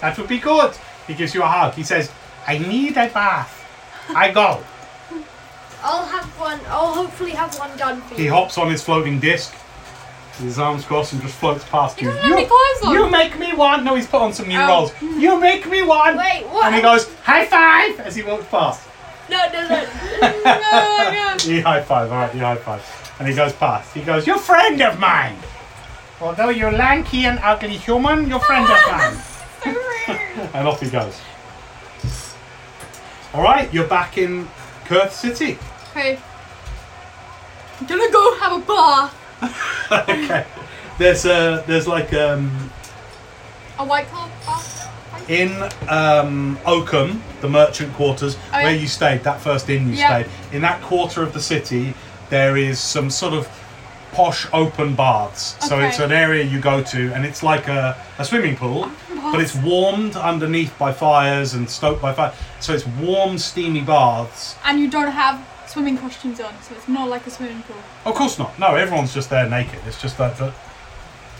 That 0.00 0.16
would 0.16 0.28
be 0.28 0.38
good. 0.38 0.72
He 1.06 1.14
gives 1.14 1.34
you 1.34 1.42
a 1.42 1.46
hug. 1.46 1.74
He 1.74 1.82
says, 1.82 2.10
"I 2.46 2.58
need 2.58 2.96
a 2.96 3.08
bath." 3.08 3.54
I 4.10 4.30
go. 4.30 4.62
I'll 5.82 6.06
have 6.06 6.24
one. 6.40 6.60
I'll 6.68 6.94
hopefully 6.94 7.32
have 7.32 7.58
one 7.58 7.76
done 7.76 8.00
for 8.02 8.14
you. 8.14 8.22
He 8.22 8.26
hops 8.28 8.56
on 8.56 8.70
his 8.70 8.82
floating 8.82 9.20
disc. 9.20 9.54
His 10.38 10.58
arms 10.58 10.84
crossed 10.84 11.12
and 11.14 11.20
just 11.22 11.34
floats 11.34 11.64
past 11.64 12.00
you. 12.00 12.10
doesn't 12.12 12.50
on. 12.84 12.94
you 12.94 13.10
make 13.10 13.38
me 13.38 13.52
one. 13.54 13.84
No, 13.84 13.96
he's 13.96 14.06
put 14.06 14.20
on 14.22 14.32
some 14.32 14.46
new 14.48 14.58
Oh. 14.58 14.68
rolls. 14.68 14.92
You 15.02 15.38
make 15.40 15.66
me 15.68 15.82
one. 15.82 16.16
Wait, 16.16 16.44
what? 16.46 16.66
And 16.66 16.74
he 16.76 16.80
goes, 16.80 17.12
high 17.24 17.44
five 17.46 17.98
as 18.00 18.14
he 18.14 18.22
walks 18.22 18.46
past. 18.46 18.86
No, 19.28 19.36
no, 19.52 19.68
no. 19.68 19.86
oh 20.22 20.94
my 20.98 21.10
god. 21.12 21.44
You 21.44 21.62
high 21.62 21.82
five, 21.82 22.10
alright, 22.10 22.34
you 22.34 22.40
high 22.40 22.56
five. 22.56 22.82
And 23.18 23.28
he 23.28 23.34
goes 23.34 23.52
past. 23.52 23.92
He 23.92 24.00
goes, 24.02 24.26
You're 24.26 24.38
friend 24.38 24.80
of 24.80 24.98
mine! 25.00 25.36
Although 26.20 26.50
you're 26.50 26.72
lanky 26.72 27.26
and 27.26 27.38
ugly 27.40 27.76
human, 27.76 28.28
you're 28.28 28.40
friend 28.40 28.64
of 28.64 28.80
mine. 28.90 29.18
and 30.54 30.68
off 30.68 30.80
he 30.80 30.88
goes. 30.88 31.20
Alright, 33.34 33.74
you're 33.74 33.86
back 33.88 34.16
in 34.18 34.48
Kurth 34.84 35.10
City. 35.12 35.58
Hey. 35.94 36.18
I'm 37.80 37.86
gonna 37.86 38.10
go 38.10 38.38
have 38.38 38.52
a 38.62 38.64
bath. 38.64 39.14
okay. 40.08 40.46
There's 40.98 41.24
uh 41.26 41.62
there's 41.66 41.86
like 41.86 42.12
um 42.12 42.70
A 43.78 43.84
white 43.84 44.06
claw 44.08 44.28
bath. 44.46 45.30
in 45.30 45.50
um 45.88 46.58
Oakham, 46.66 47.22
the 47.40 47.48
merchant 47.48 47.92
quarters, 47.94 48.36
Oh, 48.52 48.58
yeah. 48.58 48.64
where 48.64 48.74
you 48.76 48.88
stayed, 48.88 49.22
that 49.24 49.40
first 49.40 49.68
inn 49.68 49.88
you 49.88 49.94
Yeah. 49.94 50.22
stayed, 50.22 50.32
in 50.56 50.62
that 50.62 50.80
quarter 50.82 51.22
of 51.22 51.32
the 51.32 51.40
city 51.40 51.94
there 52.30 52.56
is 52.58 52.78
some 52.78 53.08
sort 53.10 53.32
of 53.32 53.48
posh 54.12 54.46
open 54.52 54.94
baths. 54.94 55.54
So 55.66 55.76
Okay. 55.76 55.88
it's 55.88 55.98
an 55.98 56.12
area 56.12 56.42
you 56.44 56.60
go 56.60 56.82
to 56.82 57.12
and 57.14 57.24
it's 57.24 57.42
like 57.42 57.68
a, 57.68 57.96
a 58.18 58.24
swimming 58.24 58.56
pool, 58.56 58.90
but 59.32 59.40
it's 59.40 59.54
warmed 59.54 60.16
underneath 60.16 60.76
by 60.78 60.92
fires 60.92 61.54
and 61.54 61.68
stoked 61.70 62.02
by 62.02 62.12
fire. 62.12 62.32
So 62.60 62.72
it's 62.74 62.86
warm, 62.86 63.38
steamy 63.38 63.82
baths. 63.82 64.56
And 64.64 64.80
you 64.80 64.88
don't 64.90 65.12
have 65.12 65.40
swimming 65.68 65.98
costumes 65.98 66.40
on, 66.40 66.52
so 66.62 66.74
it's 66.74 66.88
not 66.88 67.08
like 67.08 67.26
a 67.26 67.30
swimming 67.30 67.62
pool. 67.62 67.76
Of 68.04 68.14
course 68.14 68.38
not. 68.38 68.58
No, 68.58 68.74
everyone's 68.74 69.12
just 69.14 69.30
there 69.30 69.48
naked. 69.48 69.80
It's 69.86 70.00
just 70.00 70.16
that, 70.18 70.36
that 70.38 70.54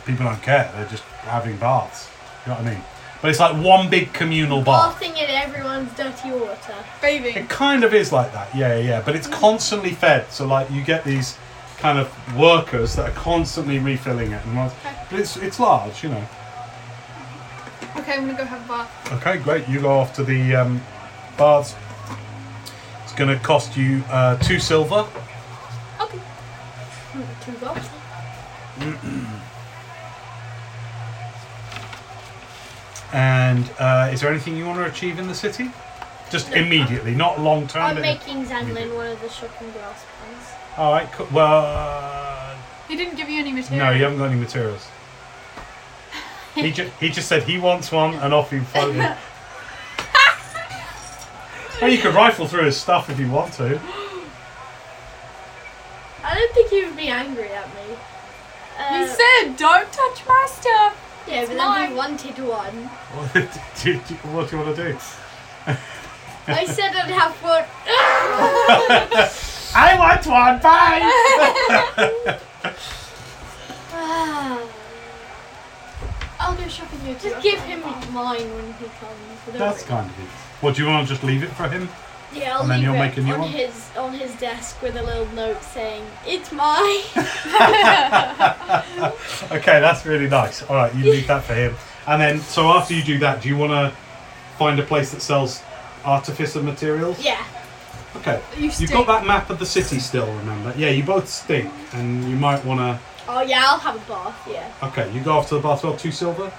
people 0.06 0.24
don't 0.26 0.42
care. 0.42 0.70
They're 0.76 0.86
just 0.88 1.02
having 1.24 1.56
baths. 1.56 2.08
You 2.46 2.52
know 2.52 2.58
what 2.58 2.66
I 2.68 2.74
mean? 2.74 2.82
But 3.20 3.30
it's 3.30 3.40
like 3.40 3.56
one 3.64 3.90
big 3.90 4.12
communal 4.12 4.62
bath. 4.62 5.00
Bathing 5.00 5.16
in 5.16 5.28
everyone's 5.30 5.92
dirty 5.96 6.30
water. 6.30 6.74
Bathing. 7.02 7.36
It 7.36 7.48
kind 7.48 7.82
of 7.82 7.92
is 7.92 8.12
like 8.12 8.32
that, 8.32 8.54
yeah, 8.54 8.78
yeah. 8.78 9.02
But 9.04 9.16
it's 9.16 9.26
constantly 9.26 9.90
fed, 9.90 10.30
so 10.30 10.46
like 10.46 10.70
you 10.70 10.84
get 10.84 11.04
these 11.04 11.36
kind 11.78 11.98
of 11.98 12.08
workers 12.36 12.94
that 12.96 13.08
are 13.08 13.14
constantly 13.14 13.78
refilling 13.78 14.32
it, 14.32 14.44
and 14.44 14.56
once- 14.56 14.74
but 15.10 15.18
it's 15.18 15.36
it's 15.36 15.58
large, 15.58 16.02
you 16.04 16.10
know. 16.10 16.24
Okay, 17.96 18.12
I'm 18.14 18.26
gonna 18.26 18.38
go 18.38 18.44
have 18.44 18.64
a 18.64 18.68
bath. 18.68 19.12
Okay, 19.14 19.38
great. 19.38 19.68
You 19.68 19.80
go 19.80 19.90
off 19.98 20.14
to 20.14 20.22
the 20.24 20.54
um, 20.54 20.80
baths. 21.36 21.74
It's 23.18 23.24
going 23.26 23.36
to 23.36 23.44
cost 23.44 23.76
you 23.76 24.04
uh, 24.10 24.36
two 24.36 24.60
silver. 24.60 25.04
Okay. 26.00 26.20
Two 27.44 27.52
gold. 27.54 27.80
And 33.12 33.68
uh, 33.80 34.10
is 34.12 34.20
there 34.20 34.30
anything 34.30 34.56
you 34.56 34.66
want 34.66 34.78
to 34.78 34.84
achieve 34.84 35.18
in 35.18 35.26
the 35.26 35.34
city? 35.34 35.72
Just 36.30 36.50
No. 36.52 36.58
immediately, 36.58 37.12
not 37.14 37.40
long 37.40 37.66
term. 37.66 37.82
I'm 37.82 37.94
but- 37.96 38.02
making 38.02 38.44
Zanlin 38.44 38.94
one 38.94 39.06
of 39.08 39.20
the 39.20 39.28
shopping 39.30 39.72
glass 39.72 40.04
pens. 40.22 40.46
All 40.76 40.92
right. 40.92 41.10
Cool. 41.12 41.26
Well, 41.32 41.64
uh, 41.64 42.54
He 42.86 42.94
didn't 42.96 43.16
give 43.16 43.28
you 43.30 43.40
any 43.40 43.50
material. 43.52 43.86
no, 43.86 43.90
you 43.92 44.04
haven't 44.04 44.18
got 44.18 44.30
any 44.30 44.38
materials. 44.38 44.86
He, 46.54 46.70
ju- 46.70 46.90
he 47.00 47.08
just 47.08 47.28
said 47.28 47.42
he 47.44 47.58
wants 47.58 47.90
one, 47.90 48.14
and 48.16 48.32
off 48.34 48.50
he 48.52 48.60
floated. 48.60 49.16
well, 51.80 51.90
you 51.90 51.98
could 51.98 52.14
rifle 52.14 52.46
through 52.46 52.64
his 52.64 52.76
stuff 52.76 53.08
if 53.10 53.18
you 53.18 53.30
want 53.30 53.52
to. 53.54 53.80
I 56.24 56.34
don't 56.34 56.52
think 56.54 56.70
he 56.70 56.84
would 56.84 56.96
be 56.96 57.08
angry 57.08 57.48
at 57.50 57.66
me. 57.74 57.96
Uh, 58.78 58.98
You 59.00 59.06
said 59.06 59.56
don't 59.56 59.90
touch 59.92 60.26
my 60.26 60.46
stuff. 60.50 60.94
yeah, 61.26 61.40
it's 61.40 61.48
but 61.50 61.56
then 61.56 61.66
mine. 61.68 61.88
he 61.90 61.94
wanted 61.96 62.38
one. 62.38 62.76
What 63.14 63.32
do 63.82 63.90
you, 63.90 63.98
what 64.32 64.50
do 64.50 64.56
you 64.56 64.62
want 64.62 64.76
to 64.76 64.92
do? 64.92 64.98
I 66.50 66.64
said 66.64 66.94
I'd 66.96 67.10
have 67.10 67.34
one. 67.42 67.64
I 69.74 69.96
want 69.98 70.26
one. 70.26 70.58
Bye. 70.60 72.38
I'll 76.40 76.54
go 76.56 76.68
shopping 76.68 77.06
with 77.06 77.22
you. 77.24 77.30
Just 77.30 77.42
give 77.42 77.60
him 77.60 77.80
mine 78.12 78.48
when 78.54 78.72
he 78.74 78.84
comes. 78.86 79.38
Don't 79.46 79.58
That's 79.58 79.78
really- 79.82 79.88
kind 79.88 80.10
of 80.10 80.18
it. 80.20 80.28
What 80.60 80.74
do 80.74 80.82
you 80.82 80.88
want 80.88 81.06
to 81.06 81.14
just 81.14 81.24
leave 81.24 81.42
it 81.42 81.50
for 81.50 81.68
him? 81.68 81.88
Yeah, 82.34 82.56
I'll 82.56 82.62
And 82.62 82.70
then 82.70 82.78
leave 82.80 82.86
you'll 82.88 82.96
it 82.96 82.98
make 82.98 83.16
a 83.16 83.22
new 83.22 83.32
on 83.34 83.40
one? 83.40 83.50
his 83.50 83.90
on 83.96 84.12
his 84.12 84.34
desk 84.38 84.82
with 84.82 84.96
a 84.96 85.02
little 85.02 85.26
note 85.34 85.62
saying 85.62 86.04
it's 86.26 86.52
mine. 86.52 87.00
Okay, 89.50 89.80
that's 89.80 90.04
really 90.04 90.28
nice. 90.28 90.62
All 90.62 90.76
right, 90.76 90.94
you 90.94 91.10
leave 91.10 91.26
that 91.28 91.44
for 91.44 91.54
him. 91.54 91.74
And 92.06 92.20
then, 92.20 92.40
so 92.40 92.68
after 92.68 92.94
you 92.94 93.02
do 93.02 93.18
that, 93.20 93.42
do 93.42 93.48
you 93.48 93.56
want 93.56 93.72
to 93.72 93.96
find 94.58 94.78
a 94.78 94.82
place 94.82 95.10
that 95.12 95.22
sells 95.22 95.62
artificer 96.04 96.62
materials? 96.62 97.22
yeah. 97.24 97.44
Okay. 98.16 98.40
You 98.56 98.64
You've 98.64 98.74
stink. 98.74 98.90
got 98.90 99.06
that 99.06 99.26
map 99.26 99.50
of 99.50 99.58
the 99.58 99.66
city 99.66 99.98
still, 100.00 100.26
remember? 100.38 100.74
Yeah, 100.76 100.88
you 100.90 101.04
both 101.04 101.28
stink, 101.28 101.70
and 101.92 102.24
you 102.24 102.36
might 102.36 102.64
want 102.64 102.80
to. 102.80 102.98
Oh 103.28 103.42
yeah, 103.42 103.62
I'll 103.66 103.78
have 103.78 103.96
a 103.96 104.08
bath. 104.10 104.48
Yeah. 104.50 104.70
Okay, 104.82 105.10
you 105.12 105.20
go 105.20 105.32
off 105.32 105.48
to 105.50 105.56
the 105.56 105.60
bath 105.60 105.84
well, 105.84 105.96
two 105.96 106.10
silver. 106.10 106.50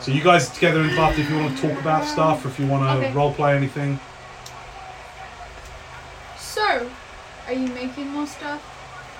So 0.00 0.12
you 0.12 0.22
guys 0.22 0.48
together 0.48 0.80
in 0.80 0.88
the 0.88 0.96
bath 0.96 1.18
if 1.18 1.28
you 1.28 1.36
want 1.36 1.56
to 1.58 1.68
talk 1.68 1.78
about 1.78 2.06
stuff 2.06 2.44
or 2.44 2.48
if 2.48 2.58
you 2.58 2.66
want 2.66 2.84
to 2.84 3.06
Okay. 3.06 3.12
role 3.12 3.34
play 3.34 3.54
anything. 3.54 4.00
So, 6.38 6.88
are 7.46 7.52
you 7.52 7.68
making 7.68 8.08
more 8.08 8.26
stuff? 8.26 8.62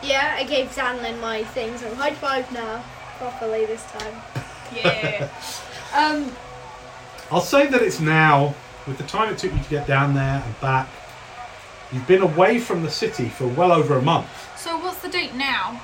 Yeah, 0.02 0.36
I 0.38 0.44
gave 0.44 0.68
Zanlin 0.70 1.20
my 1.20 1.44
things. 1.44 1.82
I'm 1.82 1.94
high 1.96 2.14
five 2.14 2.50
now, 2.52 2.82
properly 3.18 3.66
this 3.66 3.84
time. 3.92 4.14
Yeah. 4.74 5.28
um. 5.94 6.32
I'll 7.30 7.42
say 7.42 7.66
that 7.66 7.82
it's 7.82 8.00
now, 8.00 8.54
with 8.86 8.96
the 8.96 9.04
time 9.04 9.32
it 9.32 9.38
took 9.38 9.52
you 9.52 9.62
to 9.62 9.70
get 9.70 9.86
down 9.86 10.14
there 10.14 10.42
and 10.44 10.60
back, 10.60 10.88
you've 11.92 12.06
been 12.06 12.22
away 12.22 12.58
from 12.58 12.82
the 12.82 12.90
city 12.90 13.28
for 13.28 13.46
well 13.46 13.70
over 13.70 13.98
a 13.98 14.02
month. 14.02 14.28
So 14.58 14.78
what's 14.78 15.00
the 15.02 15.08
date 15.10 15.34
now? 15.34 15.80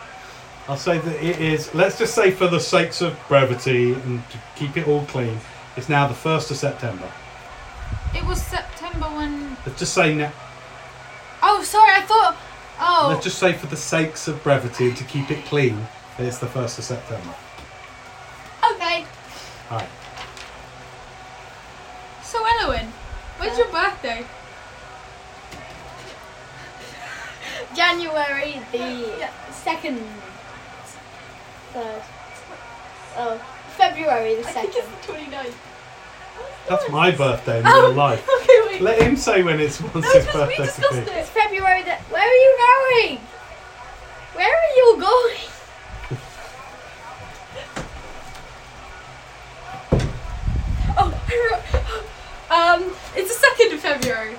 I'll 0.69 0.77
say 0.77 0.99
that 0.99 1.25
it 1.25 1.41
is, 1.41 1.73
let's 1.75 1.97
just 1.99 2.15
say 2.15 2.31
for 2.33 2.49
the 2.49 2.59
sakes 2.59 3.01
of 3.01 3.17
brevity 3.29 3.93
and 3.93 4.29
to 4.31 4.39
keep 4.57 4.77
it 4.77 4.89
all 4.89 5.05
clean, 5.07 5.39
it's 5.77 5.89
now 5.89 6.09
the 6.09 6.15
1st 6.15 6.51
of 6.51 6.57
September. 6.57 7.09
It 8.15 8.25
was 8.25 8.43
September 8.43 9.07
when. 9.07 9.57
Let's 9.65 9.79
just 9.79 9.95
say 9.95 10.15
now, 10.15 10.33
Oh, 11.43 11.63
sorry. 11.63 11.93
I 11.93 12.01
thought. 12.03 12.37
Oh. 12.81 13.07
let's 13.11 13.25
just 13.25 13.39
say 13.39 13.53
for 13.53 13.67
the 13.69 13.77
sakes 13.77 14.27
of 14.29 14.43
brevity 14.43 14.89
and 14.89 14.97
to 14.97 15.05
keep 15.05 15.31
it 15.31 15.45
clean, 15.47 15.87
it's 16.19 16.39
the 16.39 16.47
1st 16.47 16.79
of 16.79 16.85
September. 16.85 17.35
Okay. 18.73 19.05
Alright. 19.71 19.89
So 22.23 22.45
Elwin, 22.61 22.87
when's 23.39 23.57
your 23.57 23.69
birthday? 23.69 24.27
January 27.77 28.61
the 28.73 29.29
second, 29.53 30.03
third. 31.77 32.03
Oh, 33.19 33.39
February 33.77 34.35
the 34.37 34.45
second. 34.45 34.73
the 34.73 35.13
29th. 35.13 35.55
That's 36.69 36.89
my 36.91 37.11
birthday 37.11 37.61
in 37.61 37.67
Oh. 37.67 37.89
real 37.89 37.93
life. 37.93 38.27
Okay, 38.43 38.61
wait. 38.67 38.81
Let 38.83 39.03
him 39.03 39.17
say 39.17 39.43
when 39.43 39.61
it's 39.61 39.81
wants 39.81 39.95
No, 39.95 40.01
his 40.13 40.25
just 40.25 40.27
we 40.35 40.41
birthday 40.41 40.65
discussed 40.65 40.91
to 40.91 41.05
be. 41.05 41.11
it. 41.11 41.17
It's 41.19 41.29
February 41.31 41.83
the. 41.83 41.95
Where 42.15 42.23
are 42.23 42.41
you 42.47 42.53
going? 42.71 43.19
Where 44.35 44.55
are 44.55 44.73
you 44.77 44.97
going? 45.01 45.41
Oh, 50.99 51.13
I 51.29 51.61
wrote- 52.51 52.83
um, 52.91 52.97
it's 53.15 53.29
the 53.35 53.47
second 53.49 53.73
of 53.75 53.81
February. 53.81 54.37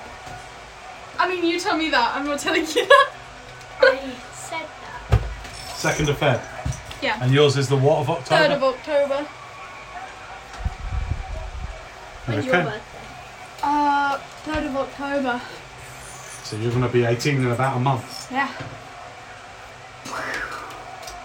I 1.18 1.28
mean, 1.28 1.44
you 1.44 1.58
tell 1.60 1.76
me 1.76 1.90
that. 1.90 2.14
I'm 2.16 2.24
not 2.26 2.38
telling 2.40 2.62
you 2.66 2.86
that. 2.86 3.10
I 3.80 4.12
said 4.34 4.66
that. 5.10 5.20
2nd 5.96 6.08
of 6.08 6.18
Feb. 6.18 6.40
Yeah. 7.02 7.18
And 7.22 7.32
yours 7.32 7.56
is 7.56 7.68
the 7.68 7.76
what 7.76 7.98
of 7.98 8.10
October? 8.10 8.42
Third 8.42 8.50
of 8.52 8.62
October. 8.62 9.28
When's 12.26 12.44
your 12.44 12.54
birthday? 12.54 12.80
Uh, 13.62 14.18
third 14.18 14.64
of 14.64 14.76
October. 14.76 15.40
So 16.44 16.56
you're 16.56 16.70
going 16.70 16.82
to 16.82 16.88
be 16.88 17.04
18 17.04 17.36
in 17.36 17.46
about 17.46 17.76
a 17.76 17.80
month. 17.80 18.30
Yeah. 18.32 18.50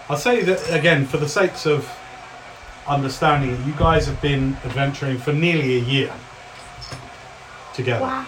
I'll 0.09 0.17
say 0.17 0.43
that 0.43 0.69
again, 0.77 1.05
for 1.05 1.17
the 1.17 1.29
sakes 1.29 1.65
of 1.65 1.89
understanding 2.87 3.51
it, 3.51 3.65
you 3.65 3.73
guys 3.73 4.05
have 4.07 4.21
been 4.21 4.57
adventuring 4.65 5.17
for 5.17 5.31
nearly 5.33 5.77
a 5.77 5.79
year 5.79 6.13
together. 7.73 8.03
Wow. 8.03 8.25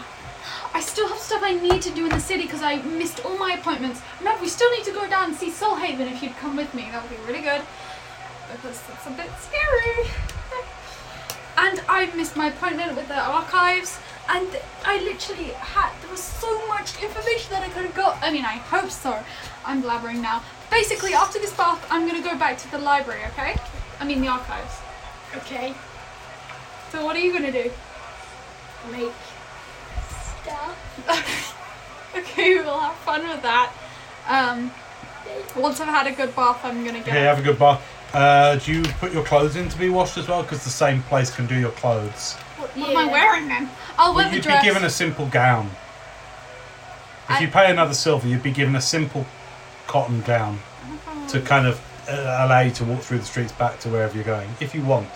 I 1.25 1.27
still 1.27 1.39
have 1.39 1.57
stuff 1.57 1.65
I 1.65 1.73
need 1.73 1.81
to 1.81 1.89
do 1.89 2.03
in 2.05 2.11
the 2.11 2.19
city 2.19 2.43
because 2.43 2.61
I 2.61 2.75
missed 2.83 3.25
all 3.25 3.35
my 3.35 3.53
appointments. 3.53 3.99
Remember, 4.19 4.43
we 4.43 4.47
still 4.47 4.69
need 4.77 4.83
to 4.83 4.91
go 4.91 5.09
down 5.09 5.29
and 5.29 5.35
see 5.35 5.49
Soulhaven 5.49 6.11
if 6.11 6.21
you'd 6.21 6.35
come 6.37 6.55
with 6.55 6.71
me. 6.75 6.83
That 6.91 7.01
would 7.01 7.09
be 7.09 7.17
really 7.25 7.41
good. 7.41 7.61
Because 8.51 8.79
that's 8.85 9.07
a 9.07 9.09
bit 9.09 9.31
scary. 9.41 10.11
and 11.57 11.81
I've 11.89 12.15
missed 12.15 12.35
my 12.35 12.49
appointment 12.49 12.95
with 12.95 13.07
the 13.07 13.19
archives. 13.19 13.97
And 14.29 14.47
I 14.85 14.99
literally 14.99 15.49
had, 15.57 15.99
there 16.03 16.11
was 16.11 16.21
so 16.21 16.67
much 16.67 17.01
information 17.01 17.49
that 17.53 17.63
I 17.63 17.69
could 17.69 17.85
have 17.85 17.95
got. 17.95 18.21
I 18.21 18.31
mean, 18.31 18.45
I 18.45 18.61
hope 18.69 18.91
so. 18.91 19.17
I'm 19.65 19.81
blabbering 19.81 20.21
now. 20.21 20.43
Basically, 20.69 21.15
after 21.15 21.39
this 21.39 21.57
bath, 21.57 21.83
I'm 21.89 22.07
going 22.07 22.21
to 22.21 22.29
go 22.29 22.37
back 22.37 22.59
to 22.59 22.69
the 22.69 22.77
library, 22.77 23.23
okay? 23.31 23.55
I 23.99 24.05
mean, 24.05 24.21
the 24.21 24.27
archives. 24.27 24.77
Okay. 25.37 25.73
So, 26.91 27.03
what 27.03 27.15
are 27.15 27.19
you 27.19 27.31
going 27.31 27.51
to 27.51 27.63
do? 27.63 27.71
Make 28.91 29.11
stuff. 30.43 30.84
Okay, 32.17 32.55
we'll 32.55 32.79
have 32.79 32.95
fun 32.95 33.27
with 33.27 33.41
that. 33.41 33.73
Um, 34.29 34.71
once 35.61 35.81
I've 35.81 35.89
had 35.89 36.07
a 36.07 36.13
good 36.13 36.33
bath, 36.35 36.61
I'm 36.63 36.85
gonna 36.85 36.99
get. 36.99 37.09
Okay, 37.09 37.23
have 37.23 37.39
a 37.39 37.41
good 37.41 37.59
bath. 37.59 37.81
Uh, 38.13 38.55
do 38.55 38.71
you 38.73 38.83
put 38.99 39.11
your 39.11 39.23
clothes 39.25 39.57
in 39.57 39.67
to 39.67 39.77
be 39.77 39.89
washed 39.89 40.17
as 40.17 40.27
well? 40.29 40.41
Because 40.41 40.63
the 40.63 40.69
same 40.69 41.03
place 41.03 41.29
can 41.29 41.45
do 41.45 41.55
your 41.59 41.71
clothes. 41.71 42.33
what 42.57 42.69
what 42.77 42.89
am 42.91 42.97
I 42.97 43.05
wearing 43.11 43.49
then? 43.49 43.69
I'll 43.97 44.13
wear 44.15 44.23
Well, 44.23 44.29
the 44.29 44.35
you'd 44.37 44.43
dress. 44.43 44.61
be 44.63 44.67
given 44.69 44.85
a 44.85 44.89
simple 44.89 45.25
gown. 45.27 45.71
If 47.27 47.31
I- 47.31 47.39
you 47.39 47.47
pay 47.49 47.69
another 47.69 47.93
silver, 47.93 48.27
you'd 48.27 48.43
be 48.43 48.51
given 48.51 48.75
a 48.77 48.81
simple 48.81 49.25
cotton 49.87 50.21
gown 50.21 50.59
to 51.29 51.41
kind 51.41 51.67
of 51.67 51.81
uh, 52.07 52.45
allow 52.47 52.61
you 52.61 52.71
to 52.71 52.85
walk 52.85 53.01
through 53.01 53.17
the 53.19 53.25
streets 53.25 53.51
back 53.51 53.79
to 53.81 53.89
wherever 53.89 54.15
you're 54.15 54.23
going, 54.23 54.49
if 54.61 54.73
you 54.73 54.81
want. 54.83 55.09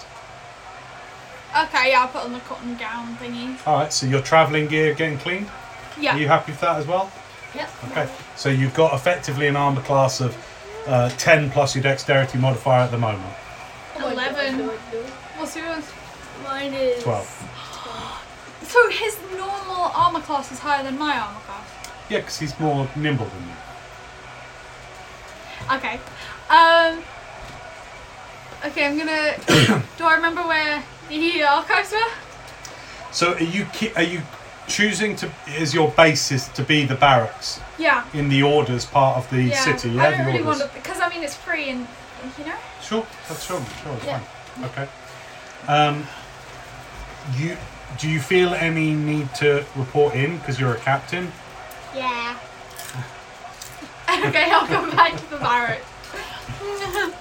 Okay, 1.58 1.92
yeah, 1.92 2.02
I'll 2.02 2.08
put 2.10 2.24
on 2.26 2.34
the 2.34 2.40
cotton 2.42 2.76
gown 2.76 3.16
thingy. 3.18 3.58
All 3.66 3.78
right, 3.78 3.94
so 3.94 4.06
your 4.06 4.22
travelling 4.22 4.68
gear 4.68 4.94
getting 4.94 5.18
cleaned. 5.18 5.50
Yeah. 6.00 6.16
Are 6.16 6.20
you 6.20 6.28
happy 6.28 6.52
with 6.52 6.62
that 6.62 6.78
as 6.78 6.88
well? 6.88 7.12
Yep. 7.56 7.70
Okay, 7.92 8.10
so 8.36 8.50
you've 8.50 8.74
got 8.74 8.94
effectively 8.94 9.48
an 9.48 9.56
armor 9.56 9.82
class 9.82 10.22
of 10.22 10.38
uh, 10.88 11.10
10 11.18 11.50
plus 11.52 11.76
your 11.76 11.84
dexterity 11.84 12.38
modifier 12.38 12.82
at 12.84 12.92
the 12.92 12.98
moment. 12.98 13.34
Oh 13.98 14.00
my 14.02 14.14
God, 14.14 14.14
Eleven. 14.14 14.58
no, 14.60 14.66
no. 14.68 14.74
What's 15.38 15.56
yours? 15.56 15.86
Mine 16.44 16.74
is 16.74 17.04
12. 17.04 17.46
So 18.62 18.88
his 18.92 19.18
normal 19.36 19.92
armor 19.96 20.20
class 20.20 20.52
is 20.52 20.60
higher 20.60 20.84
than 20.84 20.96
my 21.00 21.18
armor 21.18 21.40
class. 21.40 21.68
Yeah, 22.08 22.20
because 22.20 22.38
he's 22.38 22.60
more 22.60 22.88
nimble 22.96 23.26
than 23.26 23.48
you. 23.48 23.56
Okay. 25.76 26.00
Um. 26.52 27.04
Okay, 28.66 28.86
I'm 28.86 28.98
gonna. 28.98 29.38
do 29.98 30.04
I 30.04 30.16
remember 30.16 30.44
where 30.44 30.84
the 31.10 31.44
archives 31.44 31.92
were? 31.92 32.12
So 33.12 33.34
are 33.34 33.42
you 33.42 33.66
ki- 33.74 33.94
are 33.96 34.04
you 34.04 34.22
choosing 34.70 35.16
to 35.18 35.30
is 35.58 35.74
your 35.74 35.90
basis 35.92 36.48
to 36.50 36.64
be 36.64 36.86
the 36.86 36.96
barracks 36.96 37.60
Yeah. 37.78 38.04
in 38.14 38.30
the 38.30 38.44
orders 38.44 38.86
part 38.86 39.18
of 39.18 39.30
the 39.30 39.44
Yeah. 39.44 39.60
city? 39.66 39.90
Yeah, 39.90 40.04
I 40.04 40.10
don't 40.12 40.20
the 40.20 40.26
really 40.26 40.40
orders. 40.44 40.60
want 40.60 40.72
to 40.72 40.78
because 40.80 41.00
I 41.02 41.10
mean 41.10 41.24
it's 41.24 41.36
free 41.36 41.70
and 41.70 41.88
you 42.38 42.46
know. 42.46 42.56
Sure, 42.82 43.06
that's 43.28 43.44
sure, 43.44 43.62
sure, 43.84 43.94
it's 43.96 44.06
Yeah. 44.06 44.20
fine. 44.20 44.66
Okay. 44.66 44.88
Um, 45.68 46.08
you 47.38 47.58
do 47.98 48.08
you 48.08 48.20
feel 48.22 48.54
any 48.54 48.94
need 48.94 49.34
to 49.36 49.66
report 49.76 50.14
in 50.16 50.38
because 50.38 50.60
you're 50.60 50.74
a 50.74 50.80
captain? 50.80 51.32
yeah. 51.96 52.36
okay, 54.28 54.52
I'll 54.52 54.68
come 54.68 54.92
back 54.92 55.16
to 55.18 55.30
the 55.30 55.38
barracks. 55.38 55.86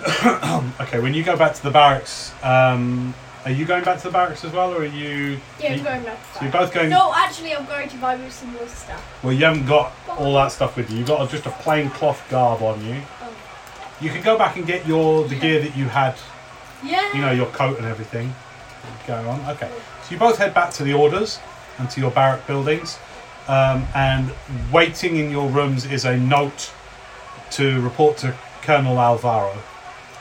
Okay, 0.80 0.98
when 0.98 1.12
you 1.14 1.22
go 1.22 1.36
back 1.36 1.54
to 1.54 1.62
the 1.62 1.70
barracks, 1.70 2.32
um, 2.42 3.14
are 3.44 3.50
you 3.50 3.64
going 3.64 3.84
back 3.84 3.98
to 3.98 4.04
the 4.04 4.10
barracks 4.10 4.44
as 4.44 4.52
well, 4.52 4.72
or 4.72 4.82
are 4.82 4.84
you? 4.84 5.38
Yeah, 5.60 5.72
I'm 5.72 5.82
going 5.82 6.02
back 6.04 6.32
to 6.32 6.38
So 6.38 6.42
you're 6.44 6.52
both 6.52 6.72
going. 6.74 6.90
No, 6.90 7.12
actually, 7.14 7.54
I'm 7.54 7.66
going 7.66 7.88
to 7.88 7.96
buy 7.96 8.16
me 8.16 8.28
some 8.28 8.52
more 8.52 8.66
stuff. 8.68 9.24
Well, 9.24 9.32
you 9.32 9.44
haven't 9.44 9.66
got 9.66 9.92
all 10.08 10.34
that 10.34 10.52
stuff 10.52 10.76
with 10.76 10.90
you. 10.90 10.98
You've 10.98 11.08
got 11.08 11.28
just 11.30 11.46
a 11.46 11.50
plain 11.50 11.90
cloth 11.90 12.22
garb 12.28 12.62
on 12.62 12.84
you. 12.84 13.00
Oh. 13.22 13.32
You 14.00 14.10
can 14.10 14.22
go 14.22 14.36
back 14.36 14.56
and 14.56 14.66
get 14.66 14.86
your 14.86 15.26
the 15.26 15.36
gear 15.36 15.60
that 15.60 15.76
you 15.76 15.86
had, 15.86 16.16
Yeah. 16.84 17.14
you 17.14 17.20
know, 17.20 17.32
your 17.32 17.46
coat 17.46 17.78
and 17.78 17.86
everything. 17.86 18.34
Go 19.06 19.14
on. 19.28 19.40
Okay. 19.50 19.70
So 20.04 20.12
you 20.12 20.18
both 20.18 20.38
head 20.38 20.54
back 20.54 20.72
to 20.74 20.84
the 20.84 20.94
orders 20.94 21.38
and 21.78 21.88
to 21.90 22.00
your 22.00 22.10
barrack 22.10 22.46
buildings. 22.46 22.98
Um, 23.48 23.86
and 23.94 24.30
waiting 24.72 25.16
in 25.16 25.30
your 25.30 25.48
rooms 25.48 25.84
is 25.84 26.04
a 26.04 26.16
note 26.16 26.70
to 27.52 27.80
report 27.80 28.16
to 28.18 28.34
Colonel 28.62 29.00
Alvaro. 29.00 29.56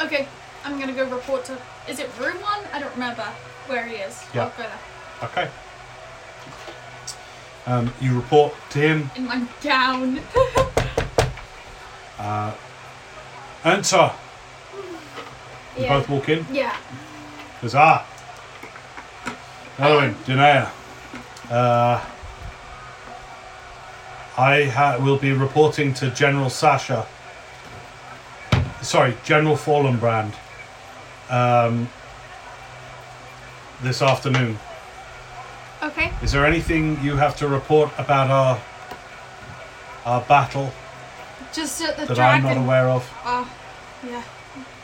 Okay, 0.01 0.27
I'm 0.63 0.79
gonna 0.79 0.93
go 0.93 1.03
report 1.05 1.45
to. 1.45 1.57
Is 1.89 1.99
it 1.99 2.09
room 2.19 2.39
one? 2.41 2.59
I 2.71 2.79
don't 2.79 2.93
remember 2.93 3.23
where 3.67 3.83
he 3.85 3.95
is. 3.95 4.23
Yeah. 4.33 4.43
I'll 4.43 4.49
go 4.51 4.63
there. 4.63 4.79
Okay. 5.29 5.49
Um, 7.65 7.91
you 7.99 8.15
report 8.15 8.53
to 8.71 8.79
him. 8.79 9.11
In 9.15 9.25
my 9.25 9.45
gown. 9.61 10.19
Uh, 12.19 12.53
enter. 13.63 14.11
You 15.77 15.83
Yeah. 15.85 15.97
both 15.99 16.09
walk 16.09 16.27
in. 16.27 16.45
yeah. 16.51 16.75
Goes, 17.61 17.73
ah. 17.75 18.05
Owen. 19.79 20.17
Uh, 21.49 22.03
I 24.37 24.63
ha- 24.65 24.97
will 24.99 25.17
be 25.17 25.31
reporting 25.31 25.93
to 25.93 26.11
General 26.11 26.49
Sasha. 26.49 27.07
Sorry, 28.81 29.15
General 29.23 29.55
Fallenbrand. 29.55 30.33
Um, 31.29 31.89
this 33.81 34.01
afternoon. 34.01 34.57
Okay. 35.81 36.11
Is 36.21 36.31
there 36.31 36.45
anything 36.45 37.01
you 37.01 37.15
have 37.15 37.35
to 37.37 37.47
report 37.47 37.91
about 37.97 38.29
our 38.29 38.59
our 40.05 40.21
battle 40.21 40.71
Just 41.53 41.81
at 41.81 41.95
the 41.97 42.05
that 42.05 42.15
dragon. 42.15 42.45
I'm 42.45 42.55
not 42.55 42.63
aware 42.65 42.89
of? 42.89 43.09
Oh, 43.25 43.49
yeah. 44.05 44.23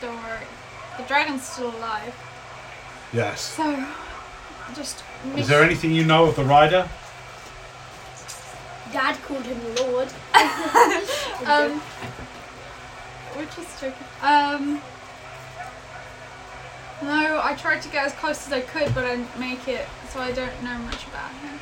Don't 0.01 0.15
worry. 0.23 0.45
The 0.97 1.03
dragon's 1.03 1.43
still 1.43 1.75
alive. 1.75 2.15
Yes. 3.11 3.41
So, 3.41 3.85
just. 4.75 5.03
Is 5.35 5.47
there 5.47 5.63
anything 5.63 5.91
you 5.91 6.05
know 6.05 6.25
of 6.25 6.35
the 6.35 6.43
rider? 6.43 6.87
Dad 8.93 9.17
called 9.23 9.43
him 9.43 9.59
Lord. 9.75 10.09
Um. 11.45 11.81
We're 13.35 13.45
just 13.45 13.81
joking. 13.81 14.07
Um. 14.21 14.81
No, 17.01 17.41
I 17.43 17.55
tried 17.55 17.81
to 17.81 17.89
get 17.89 18.05
as 18.05 18.13
close 18.13 18.47
as 18.47 18.53
I 18.53 18.61
could, 18.61 18.93
but 18.95 19.03
I 19.05 19.15
didn't 19.17 19.39
make 19.39 19.67
it, 19.67 19.85
so 20.11 20.19
I 20.21 20.31
don't 20.31 20.63
know 20.63 20.77
much 20.79 21.05
about 21.07 21.31
him. 21.31 21.59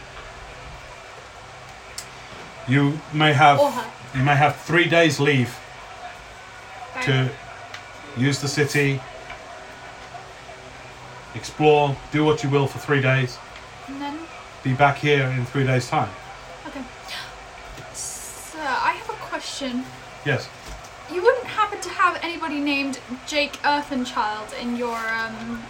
You 2.67 2.99
may 3.11 3.33
have 3.33 3.59
Or 3.59 3.71
her. 3.71 3.91
you 4.17 4.23
may 4.23 4.35
have 4.35 4.55
three 4.57 4.87
days 4.87 5.19
leave 5.19 5.53
to 7.03 7.29
use 8.15 8.39
the 8.39 8.47
city, 8.47 9.01
explore, 11.35 11.97
do 12.11 12.23
what 12.23 12.43
you 12.43 12.49
will 12.49 12.67
for 12.67 12.79
three 12.79 13.01
days. 13.01 13.37
And 13.87 13.99
then, 14.01 14.19
Be 14.63 14.73
back 14.73 14.97
here 14.99 15.25
in 15.27 15.45
three 15.45 15.65
days' 15.65 15.89
time. 15.89 16.09
okay. 16.67 16.81
So, 17.93 18.59
I 18.59 18.93
have 18.93 19.09
a 19.09 19.13
question. 19.13 19.83
Yes. 20.25 20.47
You 21.11 21.21
wouldn't 21.21 21.42
have 22.03 22.19
anybody 22.21 22.59
named 22.59 22.99
Jake 23.25 23.53
Earthenchild 23.63 24.53
in 24.61 24.75
your 24.75 24.97
um, 24.97 25.63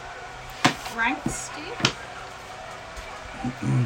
ranks, 0.97 1.51
you? 1.59 1.71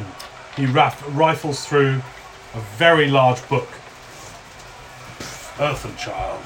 He 0.56 0.66
raf- 0.66 1.04
rifles 1.14 1.64
through 1.64 2.02
a 2.54 2.60
very 2.76 3.08
large 3.08 3.46
book. 3.48 3.68
Earthenchild. 5.58 6.42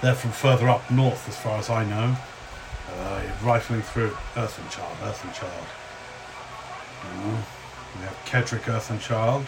They're 0.00 0.14
from 0.14 0.30
further 0.30 0.68
up 0.70 0.88
north, 0.90 1.28
as 1.28 1.36
far 1.36 1.58
as 1.58 1.68
I 1.68 1.84
know. 1.84 2.16
Uh, 2.96 3.22
rifling 3.42 3.82
through 3.82 4.16
Earthenchild, 4.34 4.96
Earthenchild. 5.02 5.66
Uh, 7.04 7.42
we 7.96 8.02
have 8.06 8.16
Kedrick 8.24 8.66
Earthenchild. 8.72 9.44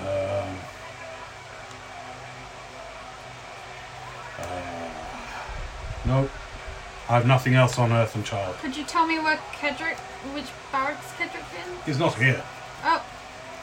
Um, 0.00 0.56
uh, 4.38 4.44
nope. 6.06 6.30
I 7.08 7.14
have 7.14 7.26
nothing 7.26 7.54
else 7.54 7.78
on 7.78 7.92
earth 7.92 8.14
and 8.14 8.24
child. 8.24 8.56
Could 8.56 8.76
you 8.76 8.84
tell 8.84 9.06
me 9.06 9.18
where 9.18 9.36
Kedrick, 9.52 9.98
which 10.34 10.46
barracks 10.72 11.12
Kedrick 11.18 11.44
in? 11.54 11.84
He's 11.84 11.98
not 11.98 12.14
here. 12.14 12.42
Oh, 12.82 13.04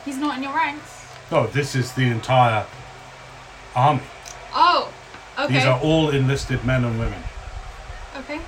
he's 0.05 0.17
not 0.17 0.37
in 0.37 0.43
your 0.43 0.53
ranks. 0.53 1.05
No, 1.31 1.47
this 1.47 1.75
is 1.75 1.91
the 1.93 2.03
entire 2.03 2.65
army. 3.75 4.01
Oh, 4.53 4.93
okay. 5.39 5.53
These 5.53 5.65
are 5.65 5.79
all 5.79 6.09
enlisted 6.09 6.63
men 6.63 6.83
and 6.83 6.99
women. 6.99 7.23
Okay. 8.17 8.39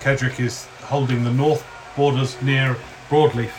Kedrick 0.00 0.38
is 0.38 0.66
holding 0.82 1.24
the 1.24 1.32
north 1.32 1.66
borders 1.96 2.40
near 2.40 2.76
Broadleaf. 3.08 3.50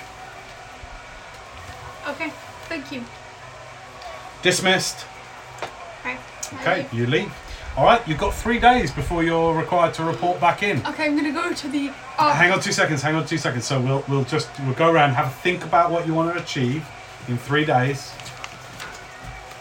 Okay. 2.08 2.32
Thank 2.70 2.91
you. 2.91 3.04
Dismissed. 4.41 5.06
Okay. 6.00 6.18
I 6.52 6.62
Okay, 6.62 6.88
you 6.96 7.06
leave. 7.08 7.34
All 7.80 7.85
right, 7.85 8.06
you've 8.06 8.18
got 8.18 8.34
three 8.34 8.60
days 8.60 8.91
before 8.91 9.23
you're 9.23 9.53
required 9.53 9.93
to 9.93 10.03
report 10.03 10.41
back 10.41 10.64
in. 10.64 10.85
Okay, 10.85 11.06
I'm 11.06 11.15
gonna 11.15 11.31
go 11.31 11.53
to 11.53 11.68
the. 11.69 11.93
Uh, 12.18 12.34
Hang 12.34 12.51
on 12.51 12.60
two 12.60 12.73
seconds. 12.73 13.01
Hang 13.01 13.15
on 13.15 13.26
two 13.26 13.38
seconds. 13.38 13.64
So 13.64 13.80
we'll 13.80 14.03
we'll 14.10 14.26
just 14.26 14.49
we'll 14.65 14.73
go 14.73 14.91
around, 14.91 15.11
have 15.11 15.27
a 15.27 15.30
think 15.30 15.64
about 15.64 15.89
what 15.89 16.06
you 16.06 16.14
want 16.14 16.35
to 16.35 16.43
achieve 16.43 16.85
in 17.30 17.38
three 17.38 17.64
days, 17.64 18.11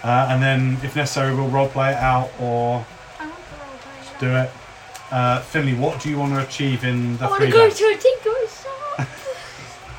uh, 0.02 0.26
and 0.30 0.42
then 0.42 0.78
if 0.82 0.96
necessary, 0.96 1.32
we'll 1.32 1.46
role 1.46 1.68
play 1.68 1.92
it 1.92 1.98
out 1.98 2.28
or 2.40 2.84
I 3.20 3.26
want 3.26 3.36
to 3.36 3.56
roll 3.56 3.78
play 3.78 4.18
do 4.18 4.34
it. 4.34 4.50
Uh, 5.12 5.40
Finley, 5.42 5.74
what 5.74 6.00
do 6.02 6.10
you 6.10 6.18
want 6.18 6.32
to 6.34 6.40
achieve 6.44 6.82
in 6.82 7.18
the 7.18 7.26
I 7.26 7.28
want 7.28 7.40
three 7.40 7.52
to 7.52 7.56
go 7.56 7.68
days? 7.68 7.78
to 7.78 7.84
a 7.84 7.96
tinker 7.96 8.48
shop. 8.48 9.08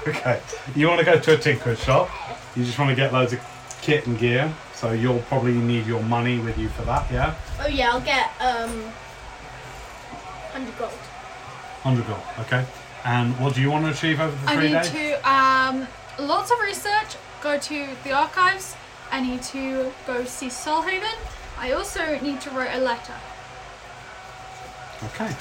Okay. 0.10 0.42
You 0.76 0.90
want 0.90 1.00
to 1.00 1.06
go 1.06 1.18
to 1.18 1.36
a 1.36 1.38
tinker 1.38 1.74
shop. 1.78 2.10
You 2.58 2.66
just 2.66 2.78
want 2.78 2.90
to 2.90 2.96
get 2.98 3.14
loads 3.14 3.32
of 3.32 3.40
kit 3.82 4.08
and 4.08 4.20
gear. 4.20 4.54
So 4.80 4.94
you'll 4.94 5.20
probably 5.24 5.56
need 5.56 5.86
your 5.86 6.02
money 6.04 6.40
with 6.40 6.58
you 6.58 6.70
for 6.70 6.84
that, 6.84 7.12
yeah? 7.12 7.36
oh 7.60 7.68
yeah, 7.68 7.92
I'll 7.92 8.00
get 8.00 8.30
um, 8.40 8.82
hundred 10.54 10.78
gold. 10.78 10.92
100 11.84 12.08
gold, 12.08 12.22
okay. 12.40 12.66
And 13.04 13.38
what 13.42 13.56
do 13.56 13.62
you 13.62 13.70
want 13.70 13.84
to 13.88 13.92
achieve 13.92 14.22
over 14.22 14.34
the 14.46 14.52
I 14.52 14.56
three 14.56 14.72
need 14.72 14.82
days? 14.84 14.92
to 14.92 15.30
um 15.30 15.86
lots 16.18 16.50
of 16.52 16.60
research. 16.62 17.18
Go 17.42 17.60
to 17.60 17.88
the 18.06 18.14
archives. 18.14 18.78
I 19.12 19.20
need 19.20 19.42
to 19.52 19.92
go 20.08 20.24
see 20.24 20.48
Solhaven. 20.48 21.18
I 21.58 21.74
also 21.74 22.18
need 22.20 22.40
to 22.42 22.50
write 22.52 22.74
a 22.74 22.80
letter. 22.80 23.16
Okay. 25.04 25.36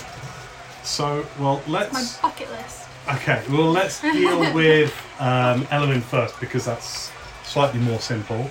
So, 0.83 1.25
well, 1.39 1.63
let's. 1.69 1.93
My 1.93 2.29
bucket 2.29 2.51
list. 2.51 2.89
Okay, 3.09 3.43
well, 3.51 3.71
let's 3.71 4.01
deal 4.01 4.53
with 4.55 4.93
um, 5.21 5.67
Element 5.71 6.03
first 6.03 6.39
because 6.41 6.65
that's 6.65 7.13
slightly 7.45 7.79
more 7.81 8.01
simple. 8.01 8.51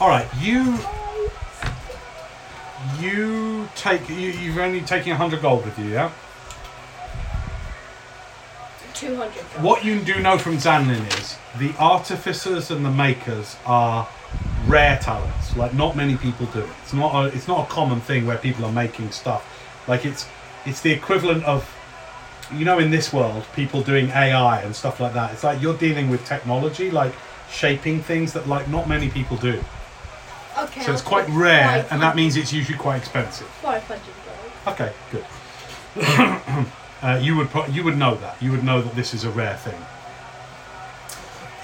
All 0.00 0.08
right, 0.08 0.26
you. 0.40 0.78
You 2.98 3.68
take 3.76 4.08
you. 4.08 4.16
You've 4.16 4.56
only 4.56 4.80
taken 4.80 5.14
hundred 5.14 5.42
gold 5.42 5.62
with 5.62 5.78
you, 5.78 5.90
yeah. 5.90 6.10
Two 8.94 9.14
hundred. 9.16 9.42
What 9.62 9.84
you 9.84 10.00
do 10.00 10.18
know 10.20 10.38
from 10.38 10.56
Zanlin 10.56 11.06
is 11.20 11.36
the 11.58 11.74
artificers 11.78 12.70
and 12.70 12.82
the 12.82 12.90
makers 12.90 13.56
are 13.66 14.08
rare 14.66 14.98
talents. 15.02 15.54
Like 15.54 15.74
not 15.74 15.96
many 15.96 16.16
people 16.16 16.46
do 16.46 16.60
it. 16.60 16.70
It's 16.82 16.94
not 16.94 17.14
a, 17.14 17.36
it's 17.36 17.46
not 17.46 17.68
a 17.68 17.70
common 17.70 18.00
thing 18.00 18.26
where 18.26 18.38
people 18.38 18.64
are 18.64 18.72
making 18.72 19.10
stuff. 19.10 19.44
Like 19.86 20.06
it's 20.06 20.26
it's 20.64 20.80
the 20.80 20.92
equivalent 20.92 21.44
of 21.44 21.70
you 22.54 22.64
know 22.64 22.78
in 22.78 22.90
this 22.90 23.12
world 23.12 23.44
people 23.54 23.82
doing 23.82 24.08
AI 24.08 24.62
and 24.62 24.74
stuff 24.74 24.98
like 24.98 25.12
that. 25.12 25.34
It's 25.34 25.44
like 25.44 25.60
you're 25.60 25.76
dealing 25.76 26.08
with 26.08 26.24
technology, 26.24 26.90
like 26.90 27.12
shaping 27.50 28.02
things 28.02 28.32
that 28.32 28.48
like 28.48 28.66
not 28.68 28.88
many 28.88 29.10
people 29.10 29.36
do. 29.36 29.62
Okay. 30.64 30.82
So 30.82 30.92
it's 30.92 31.02
quite 31.02 31.28
rare, 31.28 31.86
and 31.90 32.02
that 32.02 32.16
means 32.16 32.36
it's 32.36 32.52
usually 32.52 32.76
quite 32.78 32.96
expensive. 32.98 33.46
five 33.46 33.82
hundred 33.84 34.14
gold. 34.26 34.74
Okay, 34.74 34.92
good. 35.10 35.24
uh, 37.02 37.18
you 37.20 37.36
would 37.36 37.48
pro- 37.48 37.66
you 37.66 37.82
would 37.84 37.96
know 37.96 38.14
that. 38.16 38.40
You 38.42 38.50
would 38.52 38.64
know 38.64 38.82
that 38.82 38.94
this 38.94 39.14
is 39.14 39.24
a 39.24 39.30
rare 39.30 39.56
thing. 39.56 39.80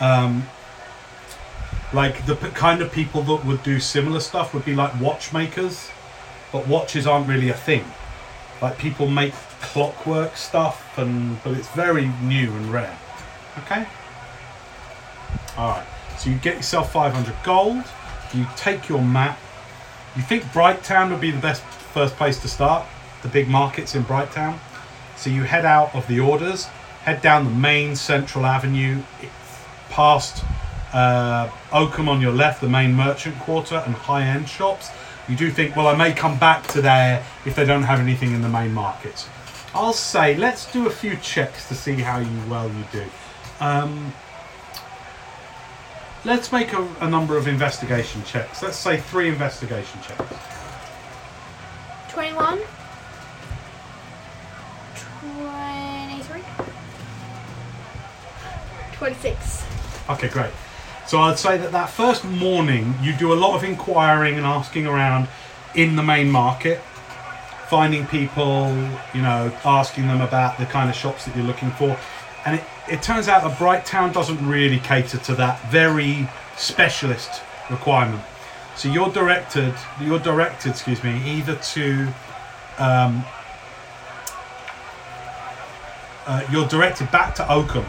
Um, 0.01 0.47
like 1.93 2.27
the 2.27 2.37
p- 2.37 2.49
kind 2.51 2.83
of 2.83 2.91
people 2.93 3.23
that 3.23 3.45
would 3.45 3.63
do 3.63 3.81
similar 3.81 4.21
stuff 4.21 4.55
would 4.55 4.65
be 4.65 4.75
like 4.75 4.99
watchmakers, 5.01 5.91
but 6.53 6.67
watches 6.67 7.07
aren't 7.07 7.29
really 7.29 7.51
a 7.51 7.55
thing. 7.55 7.85
Like 8.63 8.79
people 8.79 9.09
make 9.09 9.35
clockwork 9.61 10.37
stuff, 10.37 10.99
and 10.99 11.43
but 11.45 11.55
it's 11.57 11.69
very 11.69 12.09
new 12.23 12.51
and 12.53 12.73
rare. 12.73 12.99
Okay. 13.59 13.87
All 15.57 15.71
right. 15.71 15.87
So 16.19 16.31
you 16.31 16.37
get 16.37 16.57
yourself 16.57 16.93
500 16.93 17.35
gold. 17.43 17.85
You 18.35 18.47
take 18.57 18.89
your 18.89 19.03
map. 19.03 19.39
You 20.15 20.23
think 20.23 20.45
Brighttown 20.45 21.11
would 21.11 21.21
be 21.21 21.31
the 21.31 21.41
best 21.41 21.63
first 21.63 22.17
place 22.17 22.41
to 22.43 22.49
start? 22.49 22.87
The 23.23 23.29
big 23.29 23.49
markets 23.49 23.95
in 23.95 24.05
Brighttown. 24.05 24.59
So 25.17 25.31
you 25.31 25.43
head 25.43 25.65
out 25.65 25.95
of 25.95 26.07
the 26.09 26.21
orders, 26.21 26.67
head 27.05 27.23
down 27.23 27.45
the 27.45 27.51
main 27.51 27.97
central 27.97 28.45
avenue, 28.45 29.03
past 29.89 30.45
uh, 30.93 31.51
Oakham 31.73 32.09
on 32.09 32.21
your 32.21 32.33
left, 32.33 32.61
the 32.61 32.69
main 32.69 32.95
merchant 32.95 33.39
quarter, 33.41 33.77
and 33.87 33.95
high-end 33.95 34.49
shops. 34.49 34.91
You 35.29 35.37
do 35.37 35.51
think, 35.51 35.75
well, 35.75 35.89
I 35.89 35.97
may 35.97 36.13
come 36.13 36.39
back 36.39 36.67
to 36.69 36.81
there 36.81 37.25
if 37.45 37.57
they 37.57 37.65
don't 37.65 37.83
have 37.83 38.01
anything 38.01 38.33
in 38.33 38.43
the 38.43 38.49
main 38.49 38.73
markets. 38.73 39.29
I'll 39.75 39.93
say, 39.93 40.37
let's 40.37 40.71
do 40.73 40.87
a 40.87 40.91
few 40.91 41.17
checks 41.17 41.69
to 41.69 41.75
see 41.75 41.95
how 41.95 42.19
you 42.19 42.41
well 42.49 42.69
you 42.69 42.85
do. 42.93 43.05
Um, 43.61 44.13
let's 46.27 46.51
make 46.51 46.73
a, 46.73 46.83
a 47.01 47.09
number 47.09 47.37
of 47.37 47.47
investigation 47.47 48.23
checks. 48.25 48.63
Let's 48.63 48.77
say 48.77 48.99
three 48.99 49.29
investigation 49.29 50.01
checks. 50.03 50.35
21. 52.11 52.59
23. 55.21 56.43
26. 58.95 59.65
Okay, 60.11 60.29
great. 60.29 60.51
So 61.07 61.21
I'd 61.21 61.39
say 61.39 61.57
that 61.59 61.71
that 61.71 61.91
first 61.91 62.25
morning 62.25 62.95
you 63.01 63.13
do 63.17 63.33
a 63.33 63.39
lot 63.39 63.55
of 63.55 63.63
inquiring 63.63 64.35
and 64.35 64.45
asking 64.45 64.89
around 64.89 65.29
in 65.77 65.95
the 65.95 66.03
main 66.03 66.29
market, 66.29 66.81
finding 67.69 68.05
people, 68.07 68.75
you 69.15 69.23
know, 69.23 69.57
asking 69.65 70.09
them 70.09 70.21
about 70.21 70.59
the 70.59 70.67
kind 70.67 70.91
of 70.91 70.97
shops 70.97 71.27
that 71.27 71.37
you're 71.37 71.47
looking 71.47 71.71
for. 71.73 71.97
And 72.47 72.61
it, 72.61 72.65
it 72.89 73.03
turns 73.03 73.27
out 73.27 73.43
that 73.43 73.59
Bright 73.59 73.85
Town 73.85 74.13
doesn't 74.13 74.47
really 74.47 74.79
cater 74.79 75.19
to 75.19 75.35
that 75.35 75.61
very 75.71 76.29
specialist 76.57 77.43
requirement. 77.69 78.23
So 78.77 78.89
you're 78.89 79.11
directed, 79.11 79.75
you're 80.01 80.21
directed, 80.21 80.71
excuse 80.71 81.03
me, 81.03 81.21
either 81.27 81.57
to 81.57 82.07
um, 82.79 83.25
uh, 86.27 86.47
you're 86.51 86.69
directed 86.69 87.11
back 87.11 87.35
to 87.37 87.53
Oakham, 87.53 87.85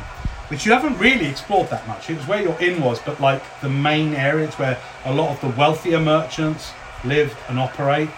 which 0.47 0.65
you 0.65 0.71
haven't 0.71 0.97
really 0.97 1.27
explored 1.27 1.69
that 1.69 1.87
much. 1.87 2.09
It 2.09 2.17
was 2.17 2.27
where 2.27 2.41
your 2.41 2.59
inn 2.59 2.81
was, 2.81 2.99
but 2.99 3.19
like 3.19 3.43
the 3.61 3.69
main 3.69 4.13
areas 4.13 4.55
where 4.55 4.79
a 5.05 5.13
lot 5.13 5.29
of 5.29 5.41
the 5.41 5.59
wealthier 5.59 5.99
merchants 5.99 6.71
live 7.03 7.37
and 7.49 7.59
operate. 7.59 8.09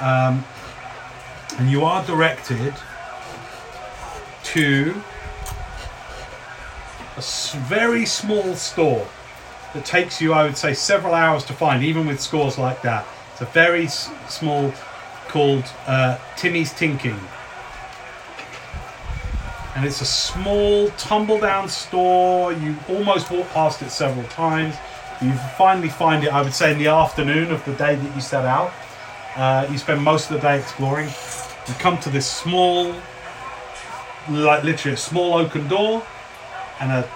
Um, 0.00 0.44
and 1.58 1.70
you 1.70 1.84
are 1.84 2.04
directed 2.06 2.74
to 4.44 5.02
a 7.16 7.22
very 7.68 8.04
small 8.06 8.54
store 8.54 9.06
that 9.74 9.84
takes 9.84 10.20
you, 10.20 10.32
I 10.32 10.44
would 10.44 10.56
say, 10.56 10.74
several 10.74 11.14
hours 11.14 11.44
to 11.44 11.52
find, 11.52 11.82
even 11.82 12.06
with 12.06 12.20
scores 12.20 12.58
like 12.58 12.82
that. 12.82 13.06
It's 13.32 13.40
a 13.40 13.46
very 13.46 13.86
s- 13.86 14.10
small 14.28 14.72
called 15.28 15.64
uh, 15.86 16.18
Timmy's 16.36 16.72
Tinking. 16.72 17.18
And 19.74 19.84
it's 19.84 20.00
a 20.00 20.06
small 20.06 20.88
tumble 20.90 21.38
down 21.38 21.68
store. 21.68 22.52
You 22.52 22.76
almost 22.88 23.30
walk 23.30 23.48
past 23.50 23.82
it 23.82 23.90
several 23.90 24.26
times. 24.28 24.74
You 25.20 25.32
finally 25.56 25.88
find 25.88 26.24
it 26.24 26.32
i 26.32 26.42
would 26.42 26.54
say 26.54 26.72
in 26.72 26.78
the 26.78 26.88
afternoon 26.88 27.50
of 27.50 27.64
the 27.64 27.72
day 27.74 27.94
that 27.96 28.14
you 28.14 28.20
set 28.20 28.44
out. 28.44 28.72
Uh, 29.34 29.66
you 29.70 29.76
spend 29.76 30.02
most 30.02 30.30
of 30.30 30.36
the 30.36 30.42
day 30.48 30.58
exploring. 30.58 31.08
You 31.68 31.74
come 31.74 31.98
to 32.00 32.10
this 32.10 32.26
small 32.26 32.94
like 34.28 34.64
literally 34.64 34.94
a 34.94 34.96
small 34.96 35.34
oaken 35.34 35.68
door 35.68 36.02
and 36.80 36.90
a 36.92 37.08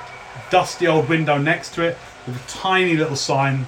dusty 0.51 0.87
old 0.87 1.09
window 1.09 1.39
next 1.39 1.75
to 1.75 1.83
it 1.83 1.97
with 2.27 2.37
a 2.37 2.49
tiny 2.49 2.97
little 2.97 3.17
sign 3.17 3.67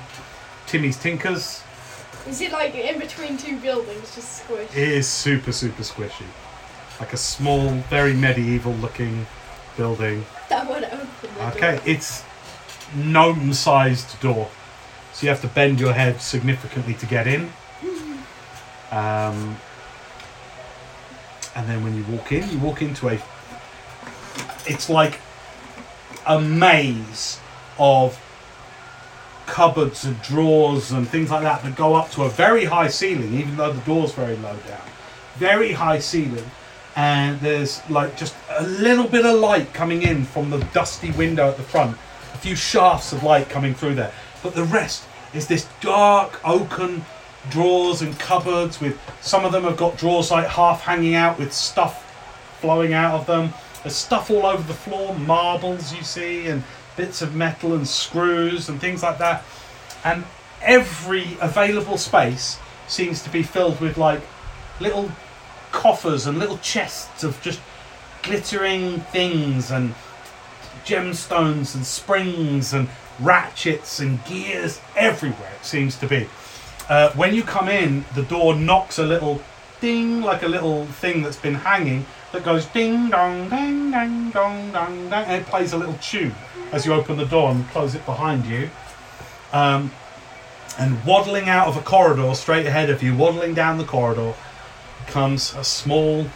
timmy's 0.67 0.97
tinkers 0.97 1.63
Is 2.27 2.41
it 2.41 2.53
like 2.53 2.75
in 2.75 2.99
between 2.99 3.37
two 3.37 3.59
buildings, 3.59 4.15
just 4.15 4.47
squished? 4.47 4.71
it 4.77 4.89
is 4.89 5.07
super 5.09 5.53
super 5.53 5.83
squishy 5.83 6.27
like 7.01 7.13
a 7.13 7.17
small 7.17 7.69
very 7.91 8.15
medieval 8.15 8.73
looking 8.75 9.27
building 9.77 10.25
That 10.49 10.69
would 10.69 10.85
open 10.85 11.09
the 11.23 11.49
Okay, 11.49 11.77
door. 11.77 11.83
it's 11.87 12.23
gnome 12.95 13.55
sized 13.55 14.21
door. 14.21 14.51
So 15.15 15.25
you 15.25 15.31
have 15.31 15.41
to 15.41 15.49
bend 15.49 15.81
your 15.81 15.95
head 15.95 16.21
significantly 16.21 16.95
to 16.95 17.07
get 17.07 17.27
in. 17.27 17.53
Um, 18.93 19.57
and 21.57 21.67
then 21.67 21.83
when 21.83 21.97
you 21.97 22.05
walk 22.05 22.31
in, 22.33 22.47
you 22.51 22.59
walk 22.59 22.83
into 22.83 23.09
a. 23.09 23.19
It's 24.67 24.91
like 24.91 25.19
a 26.27 26.41
maze 26.41 27.41
of 27.79 28.19
cupboards 29.47 30.05
and 30.05 30.21
drawers 30.23 30.93
and 30.93 31.09
things 31.09 31.31
like 31.31 31.43
that 31.43 31.63
that 31.63 31.77
go 31.77 31.95
up 31.95 32.11
to 32.13 32.23
a 32.23 32.29
very 32.29 32.65
high 32.65 32.89
ceiling, 32.89 33.35
even 33.35 33.57
though 33.57 33.73
the 33.73 33.81
door's 33.83 34.13
very 34.13 34.37
low 34.37 34.57
down. 34.69 34.81
Very 35.37 35.73
high 35.73 35.99
ceiling. 35.99 36.51
And 36.95 37.41
there's 37.41 37.83
like 37.91 38.17
just 38.17 38.35
a 38.51 38.67
little 38.67 39.09
bit 39.09 39.25
of 39.25 39.39
light 39.41 39.73
coming 39.73 40.03
in 40.03 40.25
from 40.25 40.51
the 40.51 40.59
dusty 40.73 41.11
window 41.13 41.49
at 41.49 41.57
the 41.57 41.63
front. 41.63 41.97
A 42.35 42.39
few 42.39 42.55
shafts 42.55 43.13
of 43.13 43.23
light 43.23 43.49
coming 43.49 43.75
through 43.75 43.95
there. 43.95 44.13
But 44.43 44.55
the 44.55 44.65
rest 44.65 45.05
is 45.33 45.47
this 45.47 45.67
dark 45.81 46.41
oaken 46.45 47.05
drawers 47.51 48.03
and 48.03 48.19
cupboards 48.19 48.81
with 48.81 48.99
some 49.21 49.45
of 49.45 49.53
them 49.53 49.65
have 49.65 49.77
got 49.77 49.97
drawers 49.97 50.31
like 50.31 50.47
half 50.47 50.83
hanging 50.83 51.15
out 51.15 51.39
with 51.39 51.53
stuff 51.53 52.09
flowing 52.61 52.93
out 52.93 53.15
of 53.15 53.27
them. 53.27 53.53
There's 53.83 53.97
stuff 53.97 54.31
all 54.31 54.47
over 54.47 54.63
the 54.63 54.75
floor, 54.75 55.15
marbles 55.15 55.93
you 55.93 56.03
see, 56.03 56.47
and 56.47 56.63
bits 56.97 57.23
of 57.23 57.35
metal 57.35 57.75
and 57.75 57.87
screws 57.87 58.69
and 58.69 58.81
things 58.81 59.03
like 59.03 59.19
that. 59.19 59.45
And 60.05 60.25
every 60.61 61.37
available 61.41 61.99
space 61.99 62.59
seems 62.87 63.23
to 63.23 63.31
be 63.31 63.43
filled 63.43 63.81
with 63.81 63.97
like 63.97 64.21
little 64.81 65.11
coffers 65.73 66.27
and 66.27 66.39
little 66.39 66.59
chests 66.59 67.25
of 67.25 67.41
just 67.43 67.61
glittering 68.23 69.01
things 69.01 69.71
and 69.71 69.95
gemstones 70.85 71.75
and 71.75 71.85
springs 71.87 72.73
and 72.73 72.89
ratchets 73.19 74.01
and 74.01 74.25
gears 74.25 74.81
everywhere 74.97 75.53
it 75.59 75.65
seems 75.65 75.97
to 75.97 76.07
be 76.07 76.29
uh, 76.89 77.11
when 77.13 77.35
you 77.35 77.43
come 77.43 77.69
in 77.69 78.05
the 78.15 78.23
door 78.23 78.55
knocks 78.55 78.99
a 78.99 79.03
little 79.03 79.41
ding 79.81 80.21
like 80.21 80.43
a 80.43 80.49
little 80.49 80.87
thing 80.87 81.23
that's 81.23 81.37
been 81.37 81.55
hanging 81.55 82.05
that 82.33 82.45
goes 82.45 82.67
ding 82.67 83.11
dong 83.11 83.49
ding 83.49 83.91
ding 83.91 84.31
dong 84.31 84.73
dong 84.73 85.11
dong 85.11 85.25
and 85.25 85.43
it 85.43 85.47
plays 85.47 85.73
a 85.73 85.79
little 85.79 85.97
tune 86.01 86.35
as 86.73 86.87
you 86.87 86.93
open 86.93 87.17
the 87.17 87.27
door 87.27 87.51
and 87.51 87.69
close 87.69 87.95
it 87.95 88.05
behind 88.07 88.47
you. 88.47 88.71
Um, 89.53 89.93
and 90.79 91.05
waddling 91.05 91.51
out 91.51 91.69
of 91.69 91.77
a 91.77 91.83
corridor 91.83 92.35
straight 92.35 92.65
ahead 92.65 92.89
of 92.89 93.03
you 93.03 93.15
waddling 93.15 93.53
down 93.53 93.77
the 93.77 93.85
corridor 93.85 94.35
comes 95.07 95.55
a 95.55 95.65
small 95.65 96.27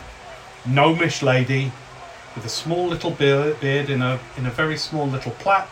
gnomish 0.67 1.23
lady 1.23 1.73
with 2.35 2.45
a 2.45 2.51
small 2.51 2.87
little 2.87 3.11
beard, 3.11 3.59
beard 3.61 3.89
in 3.89 4.03
a 4.03 4.21
in 4.37 4.47
a 4.47 4.51
very 4.51 4.77
small 4.77 5.07
little 5.07 5.33
plait, 5.33 5.67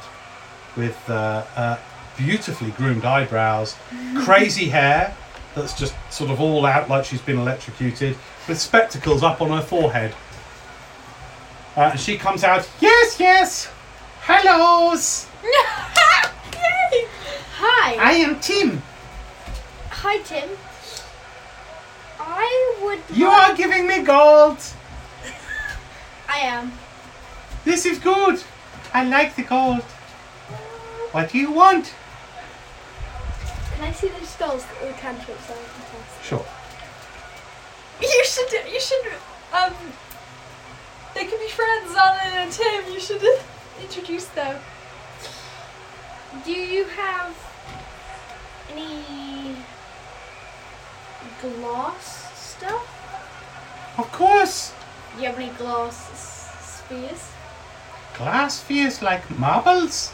with 0.76 0.98
uh, 1.10 1.44
uh, 1.54 1.78
beautifully 2.16 2.70
groomed 2.72 3.04
eyebrows, 3.04 3.76
crazy 4.16 4.68
hair 4.68 5.14
that's 5.54 5.78
just 5.78 5.94
sort 6.10 6.30
of 6.30 6.40
all 6.40 6.66
out 6.66 6.88
like 6.88 7.04
she's 7.04 7.20
been 7.20 7.38
electrocuted, 7.38 8.16
with 8.48 8.60
spectacles 8.60 9.22
up 9.22 9.40
on 9.40 9.50
her 9.50 9.62
forehead. 9.62 10.14
Uh, 11.76 11.90
and 11.92 12.00
she 12.00 12.16
comes 12.16 12.44
out, 12.44 12.68
yes, 12.80 13.18
yes, 13.18 13.66
hellos, 14.20 15.28
Hi. 17.56 17.94
I 17.98 18.12
am 18.14 18.40
Tim. 18.40 18.82
Hi, 19.90 20.18
Tim. 20.18 20.48
I 22.18 22.78
would. 22.82 23.00
You 23.16 23.26
like- 23.28 23.50
are 23.52 23.56
giving 23.56 23.86
me 23.86 24.02
gold. 24.02 24.58
I 26.28 26.38
am. 26.40 26.72
This 27.64 27.86
is 27.86 27.98
good. 27.98 28.42
I 28.92 29.04
like 29.04 29.36
the 29.36 29.42
gold. 29.42 29.82
What 31.12 31.30
do 31.30 31.38
you 31.38 31.52
want? 31.52 31.92
Can 33.76 33.84
I 33.84 33.92
see 33.92 34.08
those 34.08 34.28
skulls 34.28 34.64
or 34.82 34.92
cantrips 34.92 35.46
that 35.46 35.56
I 35.56 35.62
can 35.62 36.00
cast? 36.00 36.24
Sure. 36.24 36.44
You 38.00 38.24
should. 38.24 38.52
You 38.72 38.80
should. 38.80 39.06
Um. 39.52 39.74
They 41.14 41.24
could 41.26 41.38
be 41.38 41.48
friends, 41.48 41.94
Alan 41.96 42.32
and 42.34 42.52
Tim. 42.52 42.92
You 42.92 42.98
should 43.00 43.22
introduce 43.80 44.26
them. 44.26 44.60
Do 46.44 46.50
you 46.52 46.84
have 46.86 47.36
any 48.72 49.54
glass 51.40 52.32
stuff? 52.36 53.94
Of 53.98 54.10
course. 54.12 54.72
Do 55.16 55.22
you 55.22 55.28
have 55.28 55.38
any 55.38 55.50
glass 55.52 56.10
s- 56.10 56.80
spheres? 56.82 57.30
Glass 58.16 58.58
spheres 58.60 59.00
like 59.02 59.22
marbles? 59.38 60.12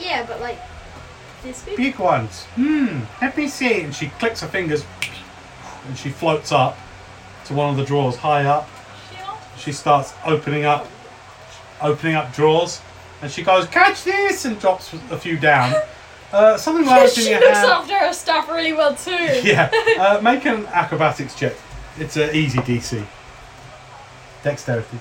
Yeah, 0.00 0.24
but 0.26 0.40
like 0.40 0.58
this 1.44 1.62
big. 1.64 1.76
Big 1.76 1.98
ones. 1.98 2.44
Hmm. 2.56 3.02
Let 3.22 3.36
me 3.36 3.46
see. 3.48 3.82
And 3.82 3.94
she 3.94 4.08
clicks 4.18 4.40
her 4.40 4.48
fingers 4.48 4.84
and 5.86 5.96
she 5.96 6.10
floats 6.10 6.52
up 6.52 6.76
to 7.46 7.54
one 7.54 7.70
of 7.70 7.76
the 7.76 7.84
drawers 7.84 8.16
high 8.16 8.44
up. 8.44 8.68
She 9.58 9.72
starts 9.72 10.12
opening 10.24 10.64
up 10.64 10.86
opening 11.80 12.14
up 12.14 12.32
drawers 12.34 12.80
and 13.22 13.30
she 13.30 13.42
goes, 13.42 13.66
Catch 13.66 14.04
this 14.04 14.44
and 14.44 14.58
drops 14.58 14.92
a 15.10 15.18
few 15.18 15.36
down. 15.36 15.74
Uh, 16.32 16.56
something 16.56 16.84
lands 16.84 17.16
in 17.16 17.22
she 17.24 17.30
your 17.30 17.38
looks 17.38 17.56
hand. 17.58 17.70
after 17.70 17.94
her 17.96 18.12
stuff 18.12 18.48
really 18.48 18.72
well 18.72 18.94
too. 18.94 19.12
Yeah. 19.44 19.70
Uh, 19.98 20.20
make 20.20 20.44
an 20.44 20.66
acrobatics 20.66 21.36
check. 21.36 21.54
It's 21.98 22.16
an 22.16 22.34
easy 22.34 22.58
DC. 22.58 23.06
Dexterity. 24.42 24.98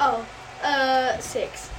Oh, 0.00 0.26
uh, 0.64 1.18
six. 1.18 1.70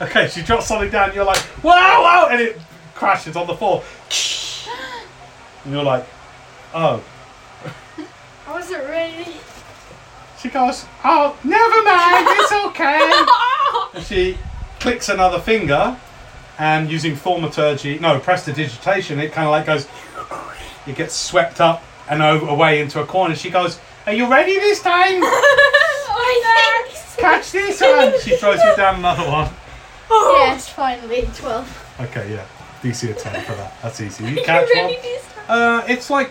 Okay, 0.00 0.26
she 0.28 0.42
drops 0.42 0.66
something 0.66 0.90
down. 0.90 1.14
You're 1.14 1.24
like, 1.26 1.42
wow, 1.62 2.02
wow, 2.02 2.28
and 2.30 2.40
it 2.40 2.58
crashes 2.94 3.36
on 3.36 3.46
the 3.46 3.54
floor. 3.54 3.84
And 5.64 5.74
you're 5.74 5.84
like, 5.84 6.06
oh. 6.74 7.02
I 8.48 8.52
wasn't 8.52 8.84
ready. 8.88 9.36
She 10.40 10.48
goes, 10.48 10.84
oh, 11.04 11.36
never 11.42 11.82
mind, 11.82 12.26
it's 12.30 12.52
okay. 12.66 13.94
and 13.94 14.04
she 14.06 14.38
clicks 14.80 15.08
another 15.08 15.40
finger, 15.40 15.96
and 16.58 16.90
using 16.90 17.16
thaumaturgy, 17.16 17.98
no, 17.98 18.18
prestidigitation, 18.20 19.18
it 19.18 19.32
kind 19.32 19.46
of 19.46 19.50
like 19.52 19.66
goes, 19.66 19.88
it 20.86 20.94
gets 20.96 21.14
swept 21.14 21.60
up 21.60 21.82
and 22.08 22.22
over, 22.22 22.46
away 22.46 22.80
into 22.80 23.00
a 23.00 23.06
corner. 23.06 23.34
She 23.34 23.50
goes, 23.50 23.80
Are 24.06 24.12
you 24.12 24.30
ready 24.30 24.54
this 24.58 24.80
time? 24.82 25.20
I 26.18 26.90
think. 26.92 27.18
Catch 27.18 27.52
this 27.52 27.80
one! 27.80 28.12
She 28.20 28.36
throws 28.36 28.60
you 28.62 28.76
down 28.76 28.96
another 28.96 29.28
one. 29.30 29.50
Yes, 30.08 30.68
finally, 30.68 31.28
12. 31.34 31.96
Okay, 32.02 32.32
yeah. 32.34 32.46
DC 32.82 33.10
a 33.10 33.14
10 33.14 33.42
for 33.44 33.52
that. 33.54 33.74
That's 33.82 34.00
easy. 34.00 34.22
You 34.24 34.30
You 34.30 34.44
catch 34.44 34.68
one. 34.72 34.86
this 35.02 35.24
time? 35.34 35.44
Uh, 35.48 35.84
it's 35.88 36.10
like 36.10 36.30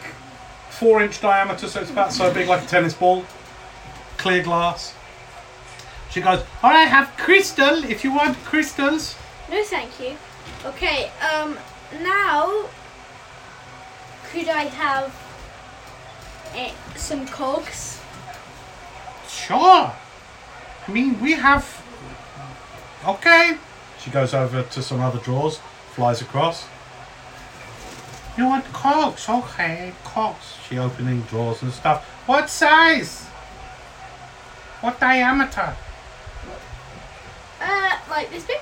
four 0.75 1.01
inch 1.01 1.21
diameter, 1.21 1.67
so 1.67 1.81
it's 1.81 1.91
about 1.91 2.11
so 2.11 2.33
big 2.33 2.47
like 2.47 2.63
a 2.63 2.67
tennis 2.67 2.93
ball. 2.93 3.23
Clear 4.17 4.43
glass. 4.43 4.93
She 6.11 6.21
goes, 6.21 6.41
Oh, 6.63 6.67
I 6.67 6.83
have 6.83 7.15
crystal 7.17 7.83
if 7.83 8.03
you 8.03 8.13
want 8.13 8.37
crystals. 8.45 9.15
No, 9.49 9.63
thank 9.63 9.99
you. 9.99 10.15
Okay, 10.65 11.11
um, 11.33 11.57
now 12.01 12.65
could 14.31 14.49
I 14.49 14.63
have 14.63 15.13
eh, 16.55 16.71
some 16.95 17.25
cogs? 17.27 18.01
Sure. 19.29 19.93
I 20.87 20.91
mean, 20.91 21.19
we 21.21 21.33
have. 21.33 21.65
Okay. 23.05 23.57
She 23.99 24.09
goes 24.09 24.33
over 24.33 24.63
to 24.63 24.81
some 24.81 24.99
other 25.01 25.19
drawers, 25.19 25.59
flies 25.91 26.21
across. 26.21 26.67
You 28.37 28.45
want 28.45 28.65
cogs? 28.73 29.29
Okay, 29.29 29.93
cogs. 30.03 30.57
She 30.67 30.77
opening 30.77 31.21
drawers 31.21 31.61
and 31.61 31.71
stuff. 31.71 32.03
What 32.25 32.49
size? 32.49 33.23
What 34.81 34.99
diameter? 34.99 35.75
Uh, 37.61 37.97
like 38.09 38.29
this 38.31 38.45
big? 38.45 38.59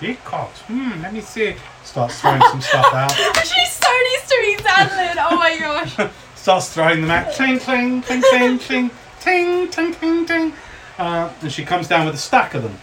Big 0.00 0.22
cogs. 0.24 0.60
Hmm, 0.62 1.02
let 1.02 1.12
me 1.12 1.20
see. 1.20 1.56
Starts 1.84 2.20
throwing 2.20 2.40
some 2.42 2.60
stuff 2.60 2.92
out. 2.92 3.12
She's 3.44 3.72
so 3.72 3.88
used 4.12 4.28
to 4.28 4.38
being 4.40 4.58
Zanlin. 4.58 5.14
Oh 5.18 5.36
my 5.36 5.58
gosh. 5.58 6.10
Starts 6.34 6.72
throwing 6.72 7.02
them 7.02 7.10
out. 7.10 7.32
Cling, 7.32 7.58
cling, 7.58 8.02
cling, 8.02 8.22
cling, 8.22 8.58
cling, 8.58 8.90
ting, 9.20 9.68
ting, 9.68 9.94
ting, 9.94 10.26
ting. 10.26 10.52
Uh, 10.98 11.30
and 11.42 11.52
she 11.52 11.64
comes 11.64 11.86
down 11.88 12.06
with 12.06 12.14
a 12.14 12.18
stack 12.18 12.54
of 12.54 12.62
them. 12.62 12.78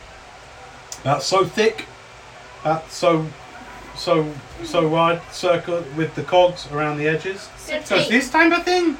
That's 1.03 1.25
so 1.25 1.45
thick. 1.45 1.85
That's 2.63 2.95
so, 2.95 3.27
so, 3.95 4.31
so 4.65 4.87
wide 4.87 5.21
circle 5.31 5.83
with 5.95 6.13
the 6.15 6.23
cogs 6.23 6.67
around 6.71 6.97
the 6.97 7.07
edges. 7.07 7.49
So 7.57 7.75
it's 7.95 8.09
this 8.09 8.29
type 8.29 8.51
of 8.51 8.63
thing. 8.63 8.97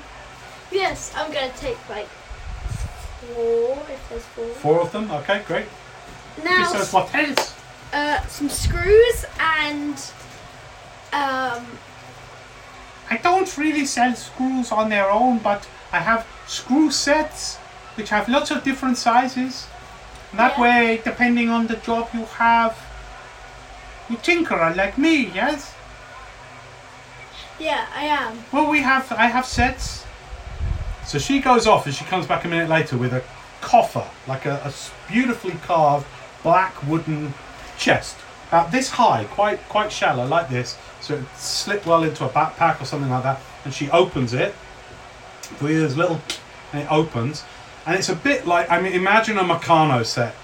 Yes, 0.72 1.12
I'm 1.16 1.32
gonna 1.32 1.52
take 1.58 1.78
like 1.90 2.08
four, 2.08 3.78
if 3.90 4.10
there's 4.10 4.24
four. 4.26 4.46
Four 4.48 4.82
of 4.82 4.92
them. 4.92 5.12
Okay, 5.12 5.42
great. 5.48 5.66
Now, 6.44 6.58
She 6.72 6.78
says, 6.78 6.92
what 6.94 7.14
else? 7.14 7.56
uh, 7.94 8.26
some 8.28 8.50
screws 8.50 9.26
and 9.40 9.96
um, 11.14 11.66
I 13.10 13.18
don't 13.22 13.56
really 13.58 13.86
sell 13.86 14.16
screws 14.16 14.72
on 14.72 14.90
their 14.90 15.10
own, 15.12 15.38
but 15.40 15.68
I 15.92 16.00
have 16.00 16.26
screw 16.48 16.90
sets 16.92 17.58
which 17.96 18.10
have 18.10 18.28
lots 18.28 18.50
of 18.50 18.64
different 18.64 18.98
sizes. 18.98 19.68
That 20.34 20.58
Yeah. 20.58 20.62
way, 20.64 21.02
depending 21.04 21.50
on 21.50 21.68
the 21.68 21.76
job 21.76 22.10
you 22.14 22.26
have, 22.40 22.76
you 24.10 24.18
tinkerer 24.18 24.76
like 24.76 24.98
me, 24.98 25.32
yes? 25.34 25.74
yeah, 27.60 27.88
I 27.96 28.06
am. 28.06 28.44
Well, 28.52 28.70
we 28.70 28.82
have, 28.82 29.12
I 29.12 29.28
have 29.28 29.46
sets. 29.46 30.06
So 31.06 31.20
she 31.20 31.40
goes 31.40 31.68
off 31.68 31.86
and 31.86 31.94
she 31.94 32.06
comes 32.06 32.26
back 32.26 32.46
a 32.46 32.48
minute 32.48 32.70
later 32.70 32.98
with 32.98 33.14
a 33.14 33.24
coffer, 33.62 34.08
like 34.28 34.46
a 34.46 34.74
beautifully 35.08 35.56
carved 35.64 36.06
black 36.44 36.86
wooden 36.88 37.34
chest, 37.78 38.18
about 38.50 38.72
this 38.72 38.90
high, 38.90 39.26
quite 39.26 39.60
quite 39.70 39.92
shallow, 39.92 40.26
like 40.28 40.50
this. 40.50 40.78
So 41.02 41.16
it 41.16 41.26
slip 41.36 41.86
well 41.86 42.04
into 42.04 42.26
a 42.26 42.30
backpack 42.30 42.82
or 42.82 42.86
something 42.86 43.10
like 43.10 43.24
that. 43.24 43.40
And 43.66 43.74
she 43.74 43.90
opens 43.90 44.34
it. 44.34 44.54
Hear 45.60 45.80
this 45.80 45.96
little, 45.96 46.20
and 46.72 46.84
it 46.84 46.92
opens, 46.92 47.44
and 47.86 47.96
it's 47.96 48.10
a 48.10 48.16
bit 48.16 48.48
like 48.48 48.70
I 48.72 48.82
mean, 48.82 48.94
imagine 48.94 49.38
a 49.38 49.44
Meccano 49.44 50.06
set, 50.06 50.36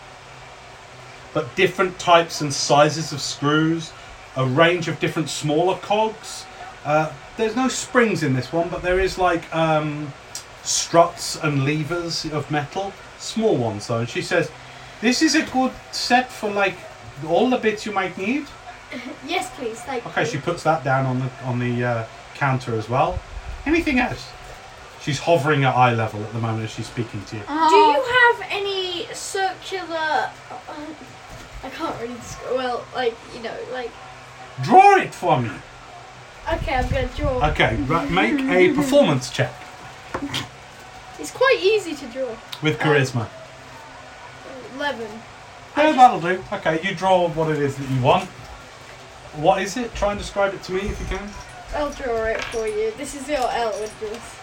but 1.34 1.54
different 1.56 1.98
types 2.00 2.42
and 2.42 2.54
sizes 2.54 3.12
of 3.12 3.22
screws, 3.22 3.92
a 4.36 4.46
range 4.46 4.88
of 4.88 5.00
different 5.00 5.30
smaller 5.30 5.78
cogs. 5.80 6.46
Uh, 6.86 7.12
there's 7.38 7.56
no 7.56 7.68
springs 7.68 8.24
in 8.24 8.34
this 8.34 8.52
one, 8.54 8.70
but 8.70 8.82
there 8.82 9.00
is 9.00 9.18
like 9.18 9.54
um, 9.56 10.12
struts 10.64 11.36
and 11.38 11.66
levers 11.66 12.26
of 12.26 12.50
metal, 12.52 12.94
small 13.18 13.56
ones 13.58 13.88
though. 13.88 14.00
And 14.00 14.10
she 14.10 14.22
says, 14.22 14.50
"This 15.02 15.22
is 15.22 15.36
a 15.36 15.44
good 15.48 15.72
set 15.92 16.32
for 16.32 16.50
like 16.52 16.76
all 17.28 17.50
the 17.50 17.58
bits 17.58 17.86
you 17.86 17.92
might 17.92 18.18
need." 18.18 18.46
Yes, 19.28 19.52
please. 19.56 19.80
Thank 19.82 20.04
Okay, 20.08 20.22
you. 20.22 20.28
she 20.28 20.38
puts 20.40 20.64
that 20.64 20.84
down 20.84 21.06
on 21.06 21.20
the 21.20 21.30
on 21.44 21.60
the 21.60 21.84
uh, 21.86 22.06
counter 22.34 22.74
as 22.76 22.90
well. 22.90 23.20
Anything 23.68 24.00
else? 24.00 24.32
She's 25.02 25.20
hovering 25.20 25.64
at 25.64 25.76
eye 25.76 25.94
level 25.94 26.24
at 26.24 26.34
the 26.34 26.40
moment 26.40 26.64
as 26.64 26.72
she's 26.72 26.88
speaking 26.88 27.24
to 27.26 27.36
you. 27.36 27.44
Do 27.48 27.76
you 27.76 28.04
have 28.04 28.48
any 28.50 29.06
circular? 29.14 30.32
I 31.64 31.70
can't 31.70 32.00
really. 32.02 32.16
Describe, 32.16 32.56
well, 32.56 32.86
like 32.96 33.16
you 33.36 33.42
know, 33.42 33.56
like. 33.72 33.92
Draw 34.64 34.98
it 34.98 35.14
for 35.14 35.42
me. 35.42 35.52
Okay, 36.54 36.76
I'm 36.76 36.88
gonna 36.90 37.08
draw. 37.16 37.50
Okay, 37.52 37.76
right, 37.84 38.10
make 38.12 38.40
a 38.40 38.74
performance 38.74 39.30
check 39.30 39.52
It's 41.20 41.32
quite 41.32 41.60
easy 41.62 41.94
to 41.96 42.06
draw. 42.08 42.30
with 42.62 42.82
um, 42.82 42.88
charisma. 42.88 43.28
Eleven. 44.76 45.08
Yeah, 45.78 45.92
that'll 45.94 46.20
do. 46.20 46.44
Okay, 46.52 46.82
you 46.88 46.96
draw 46.96 47.28
what 47.30 47.52
it 47.52 47.60
is 47.62 47.76
that 47.78 47.90
you 47.90 48.02
want. 48.02 48.28
What 49.36 49.62
is 49.62 49.78
it? 49.78 49.94
Try 49.96 50.12
and 50.12 50.20
describe 50.20 50.54
it 50.54 50.64
to 50.64 50.72
me 50.74 50.82
if 50.82 51.00
you 51.00 51.06
can. 51.18 51.30
I'll 51.76 51.92
draw 51.92 52.26
it 52.26 52.44
for 52.46 52.68
you. 52.68 52.92
This 52.98 53.16
is 53.16 53.28
your 53.30 53.48
L 53.52 53.72
with 53.80 53.98
this. 54.00 54.36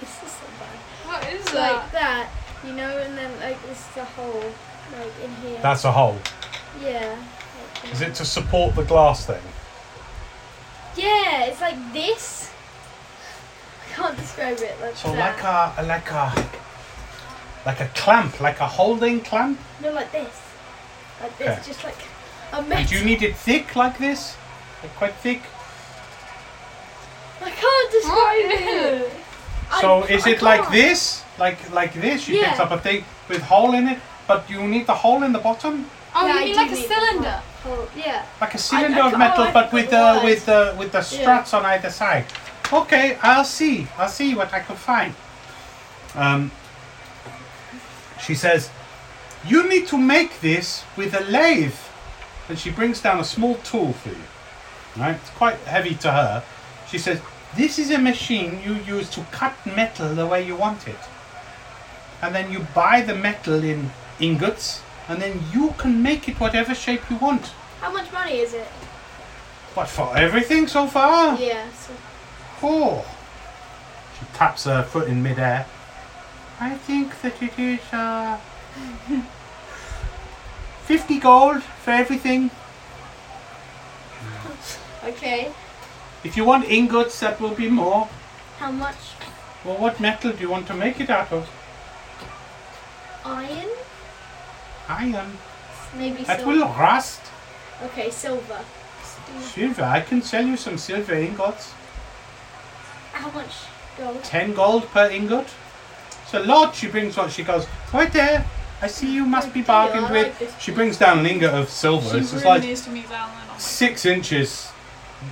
This 0.00 0.22
is 0.22 0.30
so 0.30 0.46
bad. 0.60 0.78
What 1.06 1.32
is 1.32 1.40
It's 1.42 1.52
that? 1.52 1.72
like 1.74 1.92
that, 1.92 2.30
you 2.64 2.72
know, 2.72 2.98
and 2.98 3.16
then 3.18 3.30
like 3.40 3.60
this 3.66 3.78
is 3.80 3.94
the 3.94 4.04
hole, 4.04 4.44
like 5.58 5.62
in 5.62 5.62
here. 5.62 5.62
That's 5.62 5.84
a 5.84 5.92
hole. 5.92 6.18
yeah. 6.82 7.16
Is 7.92 8.00
it 8.02 8.14
to 8.16 8.24
support 8.24 8.74
the 8.74 8.82
glass 8.84 9.26
thing? 9.26 9.42
Yeah, 10.96 11.44
it's 11.44 11.60
like 11.60 11.76
this. 11.92 12.50
I 13.86 13.94
can't 13.94 14.16
describe 14.16 14.58
it 14.58 14.76
like 14.80 14.96
So 14.96 15.12
that. 15.12 15.36
like 15.36 15.44
a 15.44 15.86
like 15.86 16.10
a 16.10 16.48
like 17.66 17.80
a 17.80 17.86
clamp, 17.94 18.40
like 18.40 18.60
a 18.60 18.66
holding 18.66 19.20
clamp. 19.20 19.58
No, 19.82 19.92
like 19.92 20.10
this. 20.12 20.40
Like 21.22 21.38
this, 21.38 21.48
Okay. 21.58 21.62
just 21.66 21.84
like 21.84 21.96
a 22.52 22.56
And 22.56 22.68
metal. 22.68 22.98
you 22.98 23.04
need 23.04 23.22
it 23.22 23.36
thick 23.36 23.76
like 23.76 23.98
this, 23.98 24.36
like 24.82 24.94
quite 24.96 25.14
thick. 25.16 25.42
I 27.40 27.50
can't 27.50 27.90
describe 27.92 28.50
it. 28.50 29.12
So 29.80 30.02
I- 30.02 30.06
is 30.06 30.26
I 30.26 30.30
it 30.30 30.42
like 30.42 30.60
can't. 30.62 30.72
this, 30.72 31.22
like 31.38 31.58
like 31.72 31.94
this? 31.94 32.26
You 32.28 32.42
picked 32.42 32.60
up 32.60 32.70
a 32.72 32.78
thing 32.78 33.04
with 33.28 33.42
hole 33.42 33.74
in 33.74 33.88
it, 33.88 33.98
but 34.28 34.48
you 34.48 34.62
need 34.68 34.86
the 34.86 34.94
hole 34.94 35.22
in 35.24 35.32
the 35.32 35.38
bottom, 35.40 35.90
Oh, 36.14 36.26
Yeah, 36.26 36.34
I 36.34 36.38
you 36.40 36.44
mean 36.46 36.56
like 36.56 36.70
a 36.72 36.76
cylinder? 36.76 37.42
hole. 37.64 37.88
Yeah. 37.96 38.22
like 38.40 38.54
a 38.54 38.58
cylinder 38.58 39.02
of 39.02 39.18
metal, 39.18 39.44
oh, 39.48 39.52
but 39.52 39.72
with 39.72 39.86
the 39.90 40.04
forgot. 40.14 40.24
with 40.24 40.46
the 40.46 40.74
with 40.78 40.90
the 40.92 40.98
Yeah. 40.98 41.20
struts 41.20 41.52
on 41.54 41.64
either 41.66 41.90
side. 41.90 42.24
Okay, 42.72 43.16
I'll 43.22 43.44
see. 43.44 43.86
I'll 43.98 44.08
see 44.20 44.34
what 44.34 44.52
I 44.52 44.60
can 44.60 44.76
find. 44.76 45.14
Um, 46.14 46.50
she 48.24 48.34
says, 48.34 48.70
"You 49.46 49.68
need 49.68 49.86
to 49.88 49.98
make 49.98 50.40
this 50.40 50.84
with 50.96 51.14
a 51.14 51.20
lathe," 51.20 51.78
and 52.48 52.58
she 52.58 52.70
brings 52.70 53.00
down 53.00 53.20
a 53.20 53.24
small 53.24 53.54
tool 53.70 53.92
for 53.92 54.08
you. 54.10 54.26
Right, 54.96 55.14
it's 55.16 55.30
quite 55.30 55.58
heavy 55.66 55.94
to 56.04 56.10
her. 56.12 56.42
She 56.90 56.98
says, 56.98 57.20
"This 57.54 57.78
is 57.78 57.90
a 57.90 57.98
machine 57.98 58.60
you 58.64 58.74
use 58.96 59.08
to 59.10 59.20
cut 59.30 59.54
metal 59.66 60.14
the 60.14 60.26
way 60.26 60.42
you 60.42 60.56
want 60.56 60.88
it, 60.88 60.98
and 62.22 62.34
then 62.34 62.50
you 62.50 62.60
buy 62.74 63.02
the 63.02 63.14
metal 63.14 63.62
in 63.62 63.90
ingots, 64.20 64.82
and 65.08 65.20
then 65.22 65.40
you 65.52 65.74
can 65.78 66.02
make 66.02 66.28
it 66.28 66.38
whatever 66.40 66.74
shape 66.74 67.02
you 67.10 67.16
want." 67.16 67.52
How 67.80 67.92
much 67.92 68.12
money 68.12 68.38
is 68.38 68.54
it? 68.54 68.66
What 69.74 69.88
for 69.88 70.16
everything 70.16 70.66
so 70.66 70.86
far? 70.86 71.38
Yeah. 71.38 71.66
So 71.72 71.92
Oh. 72.62 73.04
She 74.18 74.26
taps 74.34 74.64
her 74.64 74.82
foot 74.82 75.06
in 75.08 75.22
midair. 75.22 75.64
I 76.60 76.74
think 76.74 77.20
that 77.22 77.40
it 77.40 77.56
is 77.56 77.80
uh, 77.92 78.36
50 80.86 81.18
gold 81.20 81.62
for 81.62 81.92
everything. 81.92 82.50
okay. 85.04 85.52
If 86.24 86.36
you 86.36 86.44
want 86.44 86.64
ingots, 86.68 87.20
that 87.20 87.40
will 87.40 87.54
be 87.54 87.68
more. 87.70 88.08
How 88.58 88.72
much? 88.72 88.96
Well, 89.64 89.76
what 89.76 90.00
metal 90.00 90.32
do 90.32 90.40
you 90.40 90.50
want 90.50 90.66
to 90.66 90.74
make 90.74 91.00
it 91.00 91.10
out 91.10 91.30
of? 91.32 91.48
Iron? 93.24 93.68
Iron. 94.88 95.38
Maybe 95.96 96.22
That 96.24 96.40
so. 96.40 96.46
will 96.46 96.66
rust. 96.68 97.20
Okay, 97.84 98.10
silver. 98.10 98.60
Silver, 99.42 99.84
I 99.84 100.00
can 100.00 100.22
sell 100.22 100.44
you 100.44 100.56
some 100.56 100.78
silver 100.78 101.14
ingots. 101.14 101.72
How 103.12 103.30
much 103.30 103.52
gold? 103.96 104.22
10 104.24 104.54
gold 104.54 104.86
per 104.88 105.10
ingot. 105.10 105.46
It's 106.22 106.34
a 106.34 106.40
lot. 106.40 106.74
She 106.74 106.88
brings 106.88 107.16
what 107.16 107.30
she 107.30 107.42
goes, 107.42 107.66
right 107.92 108.12
there. 108.12 108.44
I 108.80 108.86
see 108.86 109.12
you 109.12 109.24
must 109.24 109.52
be 109.52 109.62
bargained 109.62 110.06
I 110.06 110.12
like 110.12 110.12
with. 110.12 110.38
this 110.38 110.60
She 110.60 110.72
brings 110.72 110.96
down 110.98 111.18
an 111.18 111.26
ingot 111.26 111.52
of 111.52 111.68
silver. 111.68 112.10
She 112.10 112.18
It's 112.18 112.32
really 112.32 112.32
just 112.32 112.44
like 112.44 112.62
needs 112.62 112.84
to 112.84 112.90
meet 112.90 113.10
Alan. 113.10 113.32
Oh 113.50 113.54
six 113.58 114.06
inches 114.06 114.70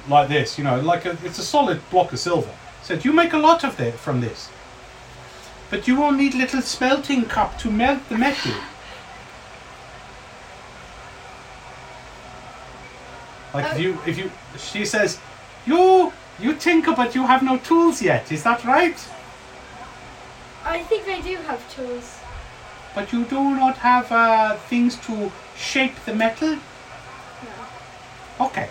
like 0.08 0.28
this, 0.28 0.58
you 0.58 0.64
know, 0.64 0.80
like 0.80 1.04
a, 1.06 1.16
it's 1.24 1.38
a 1.38 1.44
solid 1.44 1.80
block 1.90 2.12
of 2.12 2.18
silver. 2.18 2.50
Said, 2.82 3.04
you 3.04 3.12
make 3.12 3.32
a 3.32 3.38
lot 3.38 3.64
of 3.64 3.80
it 3.80 3.94
from 3.94 4.20
this. 4.20 4.50
But 5.70 5.86
you 5.88 5.96
will 5.96 6.12
need 6.12 6.34
little 6.34 6.62
smelting 6.62 7.24
cup 7.24 7.58
to 7.60 7.70
melt 7.70 8.08
the 8.08 8.18
metal. 8.18 8.52
Like 13.56 13.72
if 13.72 13.74
Oh. 13.74 13.80
you, 13.80 13.98
if 14.06 14.18
you, 14.18 14.30
she 14.58 14.84
says, 14.84 15.18
you, 15.66 16.12
you 16.38 16.54
tinker, 16.54 16.92
but 16.94 17.14
you 17.14 17.26
have 17.26 17.42
no 17.42 17.56
tools 17.58 18.02
yet. 18.02 18.30
Is 18.30 18.42
that 18.42 18.64
right? 18.64 18.98
I 20.64 20.82
think 20.82 21.08
I 21.08 21.20
do 21.20 21.36
have 21.48 21.60
tools. 21.74 22.18
But 22.94 23.12
you 23.12 23.24
do 23.24 23.40
not 23.62 23.76
have 23.78 24.10
uh, 24.12 24.56
things 24.68 24.96
to 25.06 25.30
shape 25.56 25.94
the 26.04 26.14
metal. 26.14 26.56
No. 26.56 28.46
Okay. 28.46 28.68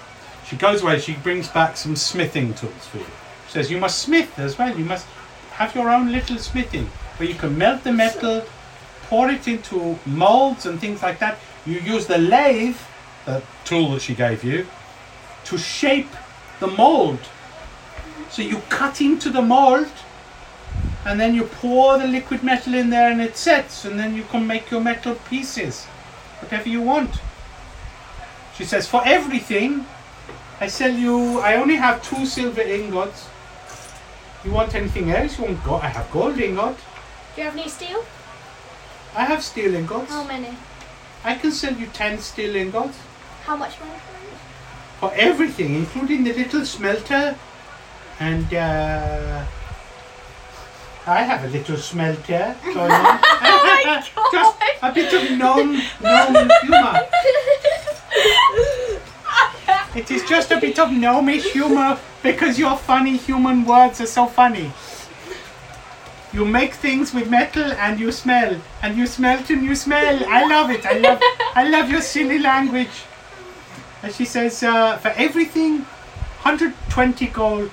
She 0.47 0.55
goes 0.55 0.83
away. 0.83 0.99
She 0.99 1.13
brings 1.13 1.47
back 1.47 1.77
some 1.77 1.95
smithing 1.95 2.53
tools 2.53 2.85
for 2.91 2.97
you. 2.99 3.05
She 3.47 3.53
says 3.53 3.71
you 3.71 3.79
must 3.79 3.97
smith 3.99 4.37
as 4.37 4.57
well. 4.59 4.77
You 4.77 4.85
must 4.85 5.07
have 5.53 5.73
your 5.73 5.89
own 5.89 6.11
little 6.11 6.37
smithing 6.37 6.85
where 7.17 7.27
you 7.29 7.35
can 7.35 7.57
melt 7.57 7.83
the 7.83 7.91
metal, 7.93 8.43
pour 9.09 9.29
it 9.31 9.47
into 9.47 9.97
molds 10.05 10.65
and 10.67 10.79
things 10.79 11.01
like 11.01 11.17
that. 11.19 11.39
You 11.65 11.79
use 11.79 12.05
the 12.05 12.17
lathe, 12.19 12.77
the 13.25 13.41
tool 13.63 13.91
that 13.91 14.01
she 14.01 14.15
gave 14.15 14.43
you, 14.43 14.67
to 15.45 15.57
shape 15.57 16.09
the 16.59 16.67
mold. 16.67 17.19
So 18.29 18.41
you 18.41 18.61
cut 18.69 19.01
into 19.01 19.29
the 19.29 19.41
mold, 19.41 19.87
and 21.05 21.19
then 21.19 21.35
you 21.35 21.43
pour 21.43 21.97
the 21.97 22.07
liquid 22.07 22.43
metal 22.43 22.73
in 22.73 22.89
there, 22.89 23.11
and 23.11 23.21
it 23.21 23.37
sets, 23.37 23.85
and 23.85 23.99
then 23.99 24.15
you 24.15 24.23
can 24.23 24.45
make 24.47 24.71
your 24.71 24.81
metal 24.81 25.15
pieces, 25.29 25.85
whatever 26.41 26.69
you 26.69 26.81
want. 26.81 27.19
She 28.55 28.63
says, 28.63 28.87
for 28.87 29.01
everything, 29.05 29.85
I 30.61 30.67
sell 30.67 30.91
you. 30.91 31.39
I 31.39 31.55
only 31.55 31.75
have 31.75 32.01
two 32.01 32.25
silver 32.25 32.61
ingots. 32.61 33.27
You 34.45 34.51
want 34.51 34.73
anything 34.73 35.11
else? 35.11 35.37
You 35.37 35.45
want 35.45 35.63
gold? 35.63 35.81
I 35.81 35.87
have 35.89 36.09
gold 36.11 36.39
ingot. 36.39 36.77
Do 37.35 37.41
you 37.41 37.43
have 37.43 37.57
any 37.57 37.67
steel? 37.67 38.05
I 39.15 39.25
have 39.25 39.43
steel 39.43 39.75
ingots. 39.75 40.09
How 40.09 40.23
many? 40.23 40.55
I 41.23 41.35
can 41.35 41.51
sell 41.51 41.73
you 41.73 41.87
ten 41.87 42.19
steel 42.19 42.55
ingots 42.55 42.97
How 43.45 43.55
much 43.55 43.79
money 43.79 43.91
for 43.91 44.17
it? 44.17 44.25
for 44.99 45.11
everything, 45.15 45.75
including 45.75 46.23
the 46.23 46.33
little 46.33 46.65
smelter. 46.65 47.35
And 48.19 48.53
uh, 48.53 49.43
I 51.05 51.21
have 51.21 51.43
a 51.43 51.49
little 51.49 51.77
smelter 51.77 52.55
going 52.63 52.91
on. 52.91 53.19
Just 54.31 54.57
a 54.81 54.91
bit 54.93 55.13
of 55.13 55.37
non 55.37 55.81
non 56.01 56.49
humor. 56.61 56.99
It 59.95 60.11
is 60.11 60.25
just 60.27 60.51
a 60.51 60.59
bit 60.59 60.77
of 60.77 60.91
gnomish 60.91 61.53
humor 61.53 61.97
because 62.21 62.59
your 62.59 62.75
funny 62.75 63.15
human 63.15 63.63
words 63.63 64.01
are 64.01 64.05
so 64.05 64.25
funny. 64.27 64.73
You 66.33 66.43
make 66.43 66.73
things 66.73 67.13
with 67.13 67.29
metal 67.29 67.71
and 67.71 67.97
you 67.97 68.11
smell, 68.11 68.59
and 68.83 68.97
you 68.97 69.07
smelt 69.07 69.49
and 69.49 69.63
you 69.63 69.73
smell. 69.73 70.19
I 70.27 70.45
love 70.49 70.69
it. 70.69 70.85
I 70.85 70.97
love, 70.99 71.21
I 71.55 71.63
love 71.69 71.89
your 71.89 72.01
silly 72.01 72.39
language. 72.39 73.05
And 74.05 74.13
she 74.13 74.23
says, 74.23 74.61
uh, 74.61 74.97
for 74.97 75.07
everything, 75.17 75.79
120 76.43 77.25
gold. 77.25 77.71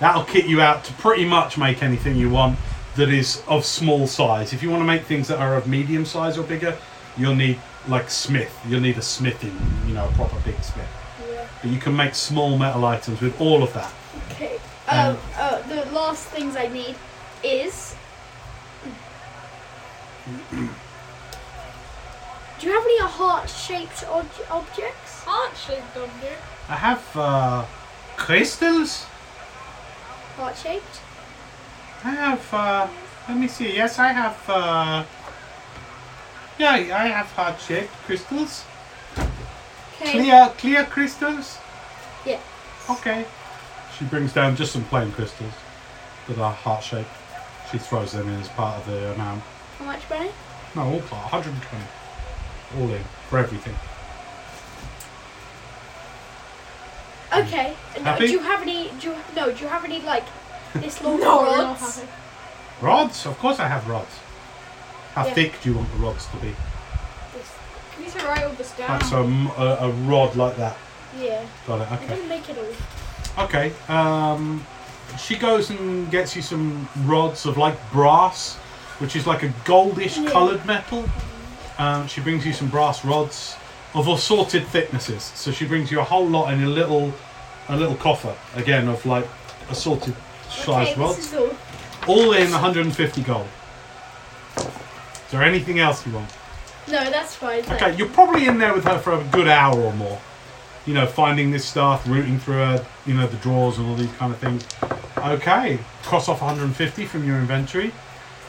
That'll 0.00 0.24
kit 0.24 0.46
you 0.46 0.60
out 0.60 0.82
to 0.86 0.92
pretty 0.94 1.24
much 1.24 1.56
make 1.56 1.80
anything 1.80 2.16
you 2.16 2.28
want 2.28 2.58
that 2.96 3.08
is 3.08 3.44
of 3.46 3.64
small 3.64 4.08
size. 4.08 4.52
If 4.52 4.64
you 4.64 4.70
want 4.70 4.80
to 4.80 4.84
make 4.84 5.04
things 5.04 5.28
that 5.28 5.38
are 5.38 5.54
of 5.54 5.68
medium 5.68 6.04
size 6.04 6.38
or 6.38 6.42
bigger, 6.42 6.76
you'll 7.16 7.36
need 7.36 7.60
like 7.86 8.10
smith. 8.10 8.52
You'll 8.66 8.80
need 8.80 8.98
a 8.98 9.02
smithing, 9.02 9.56
you 9.86 9.94
know, 9.94 10.08
a 10.08 10.12
proper 10.14 10.40
big 10.40 10.60
smith. 10.64 10.88
Yeah. 11.30 11.46
But 11.62 11.70
you 11.70 11.78
can 11.78 11.94
make 11.94 12.16
small 12.16 12.58
metal 12.58 12.84
items 12.84 13.20
with 13.20 13.40
all 13.40 13.62
of 13.62 13.72
that. 13.74 13.92
Okay. 14.32 14.58
Um, 14.88 15.10
Um, 15.10 15.18
uh, 15.36 15.62
the 15.68 15.84
last 15.92 16.24
things 16.30 16.56
I 16.56 16.66
need 16.66 16.96
is. 17.44 17.94
Do 22.60 22.66
you 22.66 22.74
have 22.74 22.84
any 22.84 23.00
heart-shaped 23.00 24.04
ob- 24.06 24.26
objects? 24.50 25.22
Heart-shaped 25.24 25.96
object. 25.96 26.42
I 26.68 26.74
have 26.74 27.16
uh, 27.16 27.64
crystals. 28.18 29.04
Heart-shaped? 30.36 31.00
I 32.04 32.10
have. 32.10 32.54
Uh, 32.54 32.88
let 33.28 33.38
me 33.38 33.48
see. 33.48 33.74
Yes, 33.74 33.98
I 33.98 34.08
have. 34.12 34.38
Uh, 34.48 35.04
yeah, 36.58 36.72
I 36.72 37.06
have 37.08 37.26
heart-shaped 37.32 37.92
crystals. 38.04 38.64
Okay. 40.02 40.12
Clear, 40.12 40.52
clear 40.58 40.84
crystals. 40.84 41.58
Yeah. 42.26 42.40
Okay. 42.90 43.24
She 43.98 44.04
brings 44.04 44.34
down 44.34 44.54
just 44.56 44.72
some 44.72 44.84
plain 44.84 45.12
crystals 45.12 45.54
that 46.28 46.38
are 46.38 46.52
heart-shaped. 46.52 47.08
She 47.72 47.78
throws 47.78 48.12
them 48.12 48.28
in 48.28 48.38
as 48.40 48.48
part 48.48 48.76
of 48.80 48.86
the 48.86 49.12
amount. 49.14 49.42
How 49.78 49.84
much 49.86 50.02
money? 50.10 50.30
No, 50.74 50.82
all 50.82 51.00
part. 51.00 51.32
120. 51.32 51.99
All 52.78 52.88
in 52.90 53.02
for 53.28 53.38
everything. 53.38 53.74
Okay. 57.32 57.74
No, 57.96 58.02
Happy? 58.02 58.26
do 58.26 58.32
you 58.32 58.38
have 58.40 58.62
any? 58.62 58.90
Do 59.00 59.10
you, 59.10 59.16
no? 59.36 59.52
Do 59.52 59.62
you 59.62 59.68
have 59.68 59.84
any 59.84 60.00
like 60.02 60.24
this 60.74 61.00
long 61.04 61.20
No, 61.20 61.44
rods? 61.44 61.58
not 61.58 61.78
happy. 61.78 62.08
Rods? 62.80 63.26
Of 63.26 63.38
course 63.38 63.58
I 63.60 63.68
have 63.68 63.88
rods. 63.88 64.10
How 65.14 65.26
Yeah. 65.26 65.34
thick 65.34 65.60
do 65.62 65.70
you 65.70 65.76
want 65.76 65.90
the 65.92 65.98
rods 65.98 66.26
to 66.26 66.36
be? 66.38 66.54
This- 67.98 68.14
You 68.20 68.26
write 68.28 68.44
all 68.44 68.52
this 68.52 68.72
down. 68.72 68.90
Like 68.90 69.04
so, 69.04 69.24
m- 69.24 69.50
a, 69.58 69.76
a 69.80 69.90
rod 70.08 70.34
like 70.36 70.56
that. 70.56 70.76
Yeah. 71.20 71.44
Got 71.66 71.82
it. 71.82 71.90
I 71.92 71.94
Okay. 71.96 72.06
didn't 72.08 72.28
make 72.28 72.48
it 72.48 72.56
all. 72.58 73.44
Okay. 73.44 73.72
Um, 73.88 74.64
she 75.18 75.36
goes 75.36 75.70
and 75.70 76.10
gets 76.10 76.34
you 76.36 76.42
some 76.42 76.88
rods 77.04 77.46
of 77.46 77.58
like 77.58 77.76
brass, 77.92 78.56
which 78.98 79.14
is 79.16 79.26
like 79.26 79.42
a 79.42 79.48
goldish 79.64 80.22
Yeah. 80.22 80.30
coloured 80.30 80.64
metal. 80.66 81.04
Um, 81.80 82.06
she 82.08 82.20
brings 82.20 82.44
you 82.44 82.52
some 82.52 82.68
brass 82.68 83.06
rods 83.06 83.56
of 83.94 84.06
assorted 84.06 84.66
thicknesses. 84.66 85.22
So 85.22 85.50
she 85.50 85.66
brings 85.66 85.90
you 85.90 86.00
a 86.00 86.04
whole 86.04 86.26
lot 86.26 86.52
in 86.52 86.62
a 86.62 86.68
little, 86.68 87.10
a 87.70 87.76
little 87.76 87.94
coffer 87.94 88.36
again 88.54 88.86
of 88.86 89.06
like 89.06 89.26
assorted 89.70 90.14
sized 90.50 90.90
okay, 90.90 91.00
rods. 91.00 91.32
all. 91.32 91.56
All 92.06 92.32
in 92.34 92.50
150 92.50 93.22
gold. 93.22 93.48
Is 94.58 94.66
there 95.30 95.42
anything 95.42 95.78
else 95.78 96.06
you 96.06 96.12
want? 96.12 96.30
No, 96.86 97.02
that's 97.10 97.34
fine. 97.36 97.60
Okay, 97.60 97.96
you're 97.96 98.10
probably 98.10 98.46
in 98.46 98.58
there 98.58 98.74
with 98.74 98.84
her 98.84 98.98
for 98.98 99.14
a 99.14 99.24
good 99.32 99.48
hour 99.48 99.80
or 99.80 99.94
more. 99.94 100.20
You 100.84 100.92
know, 100.92 101.06
finding 101.06 101.50
this 101.50 101.64
stuff, 101.64 102.06
rooting 102.06 102.38
through 102.38 102.56
her, 102.56 102.86
you 103.06 103.14
know, 103.14 103.26
the 103.26 103.38
drawers 103.38 103.78
and 103.78 103.88
all 103.88 103.96
these 103.96 104.12
kind 104.12 104.34
of 104.34 104.38
things. 104.38 104.66
Okay, 105.16 105.78
cross 106.02 106.28
off 106.28 106.42
150 106.42 107.06
from 107.06 107.26
your 107.26 107.38
inventory. 107.38 107.90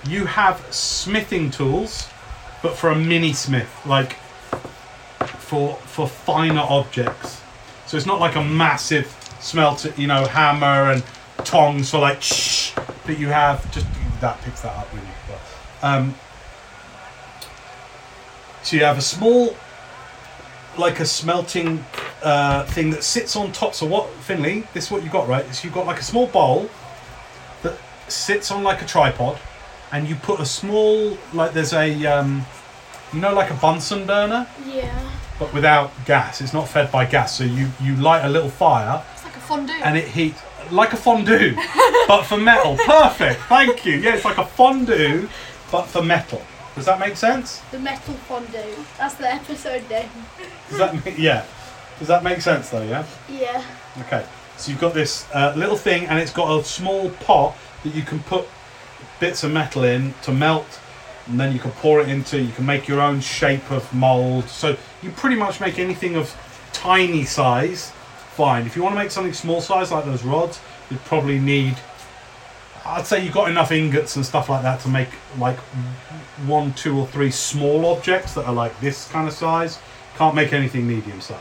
You 0.05 0.25
have 0.25 0.65
smithing 0.73 1.51
tools, 1.51 2.10
but 2.61 2.75
for 2.75 2.89
a 2.89 2.95
mini 2.95 3.33
smith, 3.33 3.69
like 3.85 4.13
for 5.39 5.75
for 5.75 6.07
finer 6.07 6.61
objects. 6.61 7.41
So 7.87 7.97
it's 7.97 8.05
not 8.05 8.19
like 8.19 8.35
a 8.35 8.43
massive 8.43 9.07
smelter, 9.39 9.93
you 9.97 10.07
know, 10.07 10.25
hammer 10.25 10.91
and 10.91 11.03
tongs 11.43 11.91
for 11.91 11.97
like 11.99 12.21
shh 12.21 12.73
that 13.05 13.19
you 13.19 13.27
have. 13.27 13.69
Just 13.71 13.85
that 14.21 14.39
picks 14.41 14.61
that 14.61 14.75
up 14.77 14.87
really. 14.93 15.07
But, 15.27 15.87
um, 15.87 16.15
so 18.63 18.77
you 18.77 18.83
have 18.83 18.97
a 18.97 19.01
small, 19.01 19.55
like 20.77 20.99
a 20.99 21.05
smelting 21.05 21.83
uh, 22.23 22.65
thing 22.65 22.91
that 22.91 23.03
sits 23.03 23.35
on 23.35 23.51
top. 23.51 23.73
So 23.73 23.85
what, 23.87 24.07
Finley? 24.21 24.67
This 24.73 24.85
is 24.85 24.91
what 24.91 25.03
you 25.03 25.09
got, 25.09 25.27
right? 25.27 25.43
Is 25.45 25.63
you've 25.63 25.73
got 25.73 25.87
like 25.87 25.99
a 25.99 26.03
small 26.03 26.27
bowl 26.27 26.69
that 27.63 27.77
sits 28.07 28.51
on 28.51 28.63
like 28.63 28.81
a 28.81 28.85
tripod, 28.85 29.39
and 29.91 30.07
you 30.07 30.15
put 30.15 30.39
a 30.39 30.45
small, 30.45 31.17
like 31.33 31.53
there's 31.53 31.73
a, 31.73 32.05
um, 32.05 32.45
you 33.13 33.19
know, 33.19 33.33
like 33.33 33.49
a 33.51 33.55
Bunsen 33.55 34.05
burner, 34.05 34.47
Yeah. 34.65 35.09
but 35.39 35.53
without 35.53 35.91
gas. 36.05 36.41
It's 36.41 36.53
not 36.53 36.67
fed 36.69 36.91
by 36.91 37.05
gas. 37.05 37.35
So 37.37 37.43
you 37.43 37.69
you 37.81 37.95
light 37.97 38.23
a 38.25 38.29
little 38.29 38.49
fire, 38.49 39.03
It's 39.13 39.23
like 39.23 39.35
a 39.35 39.39
fondue. 39.39 39.73
and 39.83 39.97
it 39.97 40.07
heats 40.07 40.41
like 40.71 40.93
a 40.93 40.97
fondue, 40.97 41.55
but 42.07 42.23
for 42.23 42.37
metal. 42.37 42.77
Perfect. 42.77 43.41
Thank 43.49 43.85
you. 43.85 43.97
Yeah, 43.97 44.15
it's 44.15 44.25
like 44.25 44.37
a 44.37 44.45
fondue, 44.45 45.27
but 45.71 45.83
for 45.87 46.01
metal. 46.01 46.41
Does 46.75 46.85
that 46.85 46.99
make 46.99 47.17
sense? 47.17 47.61
The 47.71 47.79
metal 47.79 48.13
fondue. 48.29 48.85
That's 48.97 49.15
the 49.15 49.29
episode 49.33 49.89
name. 49.89 50.09
Does 50.69 50.77
that 50.77 51.05
make, 51.05 51.17
yeah? 51.17 51.43
Does 51.99 52.07
that 52.07 52.23
make 52.23 52.39
sense 52.41 52.69
though? 52.69 52.81
Yeah. 52.83 53.03
Yeah. 53.29 53.61
Okay. 54.01 54.23
So 54.55 54.71
you've 54.71 54.79
got 54.79 54.93
this 54.93 55.25
uh, 55.33 55.53
little 55.57 55.75
thing, 55.75 56.05
and 56.07 56.17
it's 56.17 56.31
got 56.31 56.57
a 56.57 56.63
small 56.63 57.09
pot 57.25 57.57
that 57.83 57.93
you 57.93 58.03
can 58.03 58.19
put 58.23 58.47
bits 59.21 59.45
of 59.45 59.51
metal 59.53 59.85
in 59.85 60.13
to 60.23 60.33
melt 60.33 60.81
and 61.27 61.39
then 61.39 61.53
you 61.53 61.59
can 61.59 61.71
pour 61.71 62.01
it 62.01 62.09
into. 62.09 62.41
You 62.41 62.51
can 62.51 62.65
make 62.65 62.87
your 62.87 62.99
own 62.99 63.21
shape 63.21 63.71
of 63.71 63.91
mold. 63.93 64.49
So 64.49 64.75
you 65.01 65.11
pretty 65.11 65.35
much 65.35 65.61
make 65.61 65.79
anything 65.79 66.15
of 66.15 66.35
tiny 66.73 67.23
size. 67.23 67.91
Fine. 68.35 68.65
If 68.65 68.75
you 68.75 68.83
want 68.83 68.95
to 68.95 68.99
make 68.99 69.11
something 69.11 69.33
small 69.33 69.61
size 69.61 69.91
like 69.91 70.05
those 70.05 70.23
rods, 70.23 70.59
you'd 70.89 71.03
probably 71.05 71.39
need. 71.39 71.77
I'd 72.85 73.05
say 73.05 73.23
you've 73.23 73.33
got 73.33 73.49
enough 73.49 73.71
ingots 73.71 74.15
and 74.15 74.25
stuff 74.25 74.49
like 74.49 74.63
that 74.63 74.79
to 74.81 74.89
make 74.89 75.09
like 75.37 75.57
one, 76.47 76.73
two, 76.73 76.97
or 76.97 77.07
three 77.07 77.31
small 77.31 77.85
objects 77.85 78.33
that 78.33 78.45
are 78.45 78.53
like 78.53 78.77
this 78.81 79.07
kind 79.09 79.27
of 79.27 79.33
size. 79.33 79.79
Can't 80.17 80.35
make 80.35 80.51
anything 80.51 80.87
medium 80.87 81.21
size. 81.21 81.39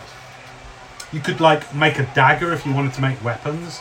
You 1.12 1.20
could 1.20 1.40
like 1.40 1.74
make 1.74 1.98
a 1.98 2.09
dagger 2.15 2.52
if 2.52 2.65
you 2.65 2.73
wanted 2.73 2.93
to 2.94 3.01
make 3.01 3.23
weapons. 3.24 3.81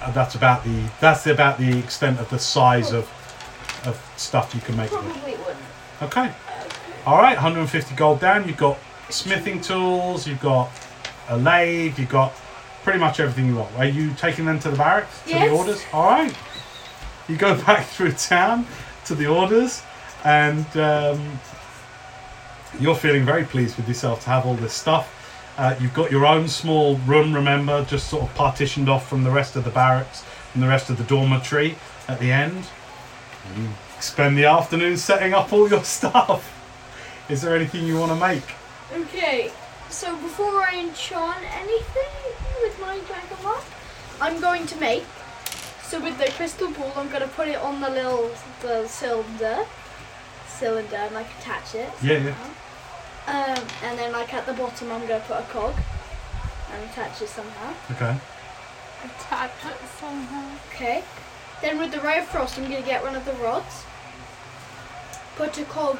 Uh, 0.00 0.10
that's 0.12 0.34
about 0.34 0.64
the 0.64 0.88
that's 1.00 1.26
about 1.26 1.58
the 1.58 1.78
extent 1.78 2.18
of 2.18 2.30
the 2.30 2.38
size 2.38 2.92
of 2.92 3.08
of 3.88 4.00
stuff 4.16 4.54
you 4.54 4.60
can 4.60 4.76
make. 4.76 4.90
with 4.90 5.00
it. 5.04 5.12
Probably 5.12 5.36
wouldn't. 5.36 5.56
Okay. 6.02 6.32
All 7.06 7.18
right, 7.18 7.34
150 7.36 7.94
gold 7.96 8.20
down. 8.20 8.46
You've 8.46 8.56
got 8.56 8.78
smithing 9.10 9.60
tools. 9.60 10.26
You've 10.26 10.40
got 10.40 10.70
a 11.28 11.36
lathe. 11.36 11.98
You've 11.98 12.08
got 12.10 12.32
pretty 12.84 12.98
much 12.98 13.18
everything 13.20 13.46
you 13.46 13.56
want. 13.56 13.74
Are 13.76 13.84
you 13.86 14.12
taking 14.14 14.44
them 14.44 14.58
to 14.60 14.70
the 14.70 14.76
barracks 14.76 15.22
to 15.24 15.30
Yes. 15.30 15.48
the 15.50 15.56
orders? 15.56 15.84
All 15.92 16.04
right. 16.06 16.34
You 17.28 17.36
go 17.36 17.54
back 17.64 17.86
through 17.86 18.12
town 18.12 18.66
to 19.06 19.14
the 19.14 19.26
orders, 19.26 19.82
and 20.24 20.66
um, 20.76 21.40
you're 22.78 22.94
feeling 22.94 23.24
very 23.24 23.44
pleased 23.44 23.76
with 23.76 23.88
yourself 23.88 24.22
to 24.24 24.30
have 24.30 24.46
all 24.46 24.54
this 24.54 24.74
stuff. 24.74 25.14
Uh, 25.56 25.74
you've 25.80 25.94
got 25.94 26.10
your 26.10 26.24
own 26.24 26.46
small 26.46 26.96
room, 26.98 27.34
remember, 27.34 27.84
just 27.86 28.08
sort 28.08 28.22
of 28.22 28.34
partitioned 28.34 28.88
off 28.88 29.08
from 29.08 29.24
the 29.24 29.30
rest 29.30 29.56
of 29.56 29.64
the 29.64 29.70
barracks 29.70 30.24
and 30.54 30.62
the 30.62 30.68
rest 30.68 30.88
of 30.88 30.96
the 30.98 31.04
dormitory 31.04 31.74
at 32.06 32.20
the 32.20 32.30
end. 32.30 32.64
You 33.56 33.68
spend 34.00 34.36
the 34.36 34.44
afternoon 34.46 34.96
setting 34.96 35.34
up 35.34 35.52
all 35.52 35.68
your 35.68 35.84
stuff. 35.98 36.54
Is 37.28 37.42
there 37.42 37.54
anything 37.54 37.86
you 37.86 37.98
want 37.98 38.12
to 38.12 38.16
make? 38.16 38.54
Okay, 38.92 39.50
so 39.90 40.16
before 40.16 40.62
I 40.62 40.78
enchant 40.78 41.44
anything 41.54 42.32
with 42.62 42.80
my 42.80 42.98
dragon 43.06 43.36
mark, 43.42 43.64
I'm 44.20 44.40
going 44.40 44.66
to 44.66 44.76
make. 44.76 45.04
So 45.82 46.00
with 46.00 46.18
the 46.18 46.30
crystal 46.32 46.70
ball, 46.70 46.92
I'm 46.96 47.08
going 47.08 47.22
to 47.22 47.28
put 47.28 47.48
it 47.48 47.56
on 47.56 47.80
the 47.80 47.90
little 47.90 48.30
the 48.60 48.86
cylinder, 48.86 49.64
cylinder, 50.46 50.96
and 50.96 51.14
like 51.14 51.26
attach 51.38 51.74
it. 51.74 51.90
Yeah, 52.02 52.18
yeah. 52.18 52.34
Um, 53.26 53.66
and 53.84 53.98
then 53.98 54.12
like 54.12 54.32
at 54.32 54.46
the 54.46 54.54
bottom, 54.54 54.90
I'm 54.90 55.06
going 55.06 55.20
to 55.20 55.26
put 55.26 55.38
a 55.38 55.42
cog 55.44 55.74
and 56.72 56.84
attach 56.90 57.20
it 57.22 57.28
somehow. 57.28 57.74
Okay. 57.90 58.16
Attach 59.04 59.50
it 59.66 59.76
somehow. 59.98 60.50
Okay. 60.72 61.04
Then 61.60 61.78
with 61.78 61.90
the 61.92 62.00
ray 62.00 62.18
of 62.18 62.26
frost, 62.26 62.58
I'm 62.58 62.64
going 62.70 62.82
to 62.82 62.86
get 62.88 63.02
one 63.02 63.14
of 63.16 63.24
the 63.24 63.32
rods, 63.34 63.84
put 65.36 65.58
a 65.58 65.64
cog 65.64 65.98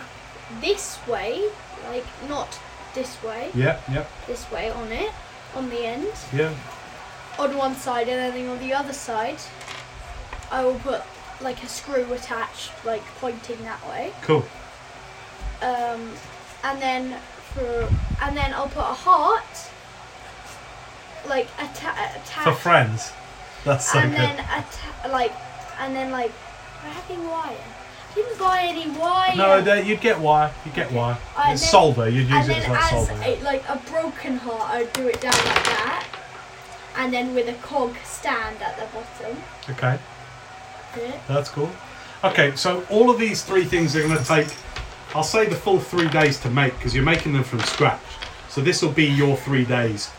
this 0.61 0.99
way, 1.07 1.49
like 1.91 2.05
not 2.29 2.59
this 2.95 3.21
way, 3.23 3.51
Yeah, 3.55 3.81
yeah, 3.91 4.05
this 4.27 4.51
way 4.51 4.71
on 4.71 4.91
it, 4.93 5.11
on 5.55 5.69
the 5.69 5.85
end, 5.85 6.07
yeah. 6.33 6.55
on 7.39 7.57
one 7.57 7.75
side, 7.75 8.09
and 8.09 8.35
then 8.35 8.49
on 8.49 8.59
the 8.61 8.73
other 8.73 8.93
side, 8.93 9.39
I 10.51 10.65
will 10.65 10.79
put 10.79 11.03
like 11.41 11.63
a 11.63 11.69
screw 11.69 12.13
attached, 12.13 12.71
like 12.85 13.03
pointing 13.21 13.63
that 13.65 13.87
way. 13.89 14.13
Cool. 14.23 14.45
Um, 15.61 16.13
and 16.65 16.81
then 16.81 17.17
for 17.53 17.89
and 18.23 18.37
then 18.37 18.53
I'll 18.55 18.69
put 18.69 18.79
a 18.79 18.95
heart, 18.95 19.71
like 21.29 21.49
atta- 21.59 22.17
attached. 22.23 22.45
For 22.45 22.53
friends. 22.55 23.13
That's 23.65 23.91
so 23.93 23.99
and 23.99 24.11
good. 24.13 24.19
then 24.21 24.39
atta- 24.49 25.09
like 25.11 25.33
and 25.79 25.95
then 25.95 26.11
like 26.11 26.33
I 26.83 26.89
having 26.89 27.27
wire. 27.29 27.57
Didn't 28.15 28.39
buy 28.39 28.63
any 28.63 28.89
wire. 28.91 29.37
No, 29.37 29.61
there, 29.61 29.83
you'd 29.83 30.01
get 30.01 30.19
wire. 30.19 30.53
You'd 30.65 30.75
get 30.75 30.91
wire. 30.93 31.19
Uh, 31.37 31.51
it's 31.53 31.61
then- 31.61 31.71
solver. 31.71 32.09
You'd 32.09 32.29
use 32.29 32.49
it 32.49 32.57
as 32.57 32.69
like 32.69 32.93
as 32.93 33.07
solder. 33.09 33.23
a, 33.23 33.41
like 33.43 33.69
a 33.69 33.77
broken 33.91 34.37
heart, 34.39 34.71
I'd 34.71 34.93
do 34.93 35.07
it 35.09 35.21
down 35.21 35.35
like 35.35 35.65
that, 35.65 36.07
and 36.97 37.13
then 37.13 37.35
with 37.35 37.49
a 37.49 37.55
cog 37.55 37.95
stand 38.05 38.61
at 38.63 38.77
the 38.77 38.87
bottom. 38.97 39.37
Okay, 39.71 39.99
Yeah. 40.97 41.13
that's 41.29 41.51
cool. 41.51 41.71
Okay, 42.25 42.57
so 42.57 42.85
all 42.91 43.11
of 43.11 43.19
these 43.21 43.43
three 43.45 43.65
things 43.65 43.95
are 43.95 44.03
going 44.03 44.19
to 44.19 44.25
take, 44.25 44.49
I'll 45.15 45.23
say 45.23 45.47
the 45.47 45.55
full 45.55 45.79
three 45.79 46.09
days 46.09 46.41
to 46.41 46.51
make 46.51 46.75
because 46.77 46.95
you're 46.95 47.05
making 47.05 47.33
them 47.35 47.45
from 47.45 47.61
scratch. 47.61 48.01
So 48.49 48.61
this 48.63 48.83
will 48.83 48.91
be 48.93 49.05
your 49.05 49.37
three 49.37 49.65
days. 49.65 50.11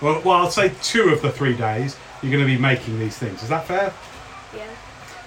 Well, 0.00 0.20
well, 0.24 0.38
I'll 0.38 0.50
say 0.50 0.72
two 0.82 1.10
of 1.10 1.22
the 1.22 1.30
three 1.30 1.54
days 1.54 1.96
you're 2.22 2.32
going 2.32 2.42
to 2.44 2.50
be 2.52 2.58
making 2.60 2.98
these 2.98 3.16
things. 3.16 3.42
Is 3.42 3.48
that 3.50 3.66
fair? 3.66 3.92
Yeah. 4.56 4.66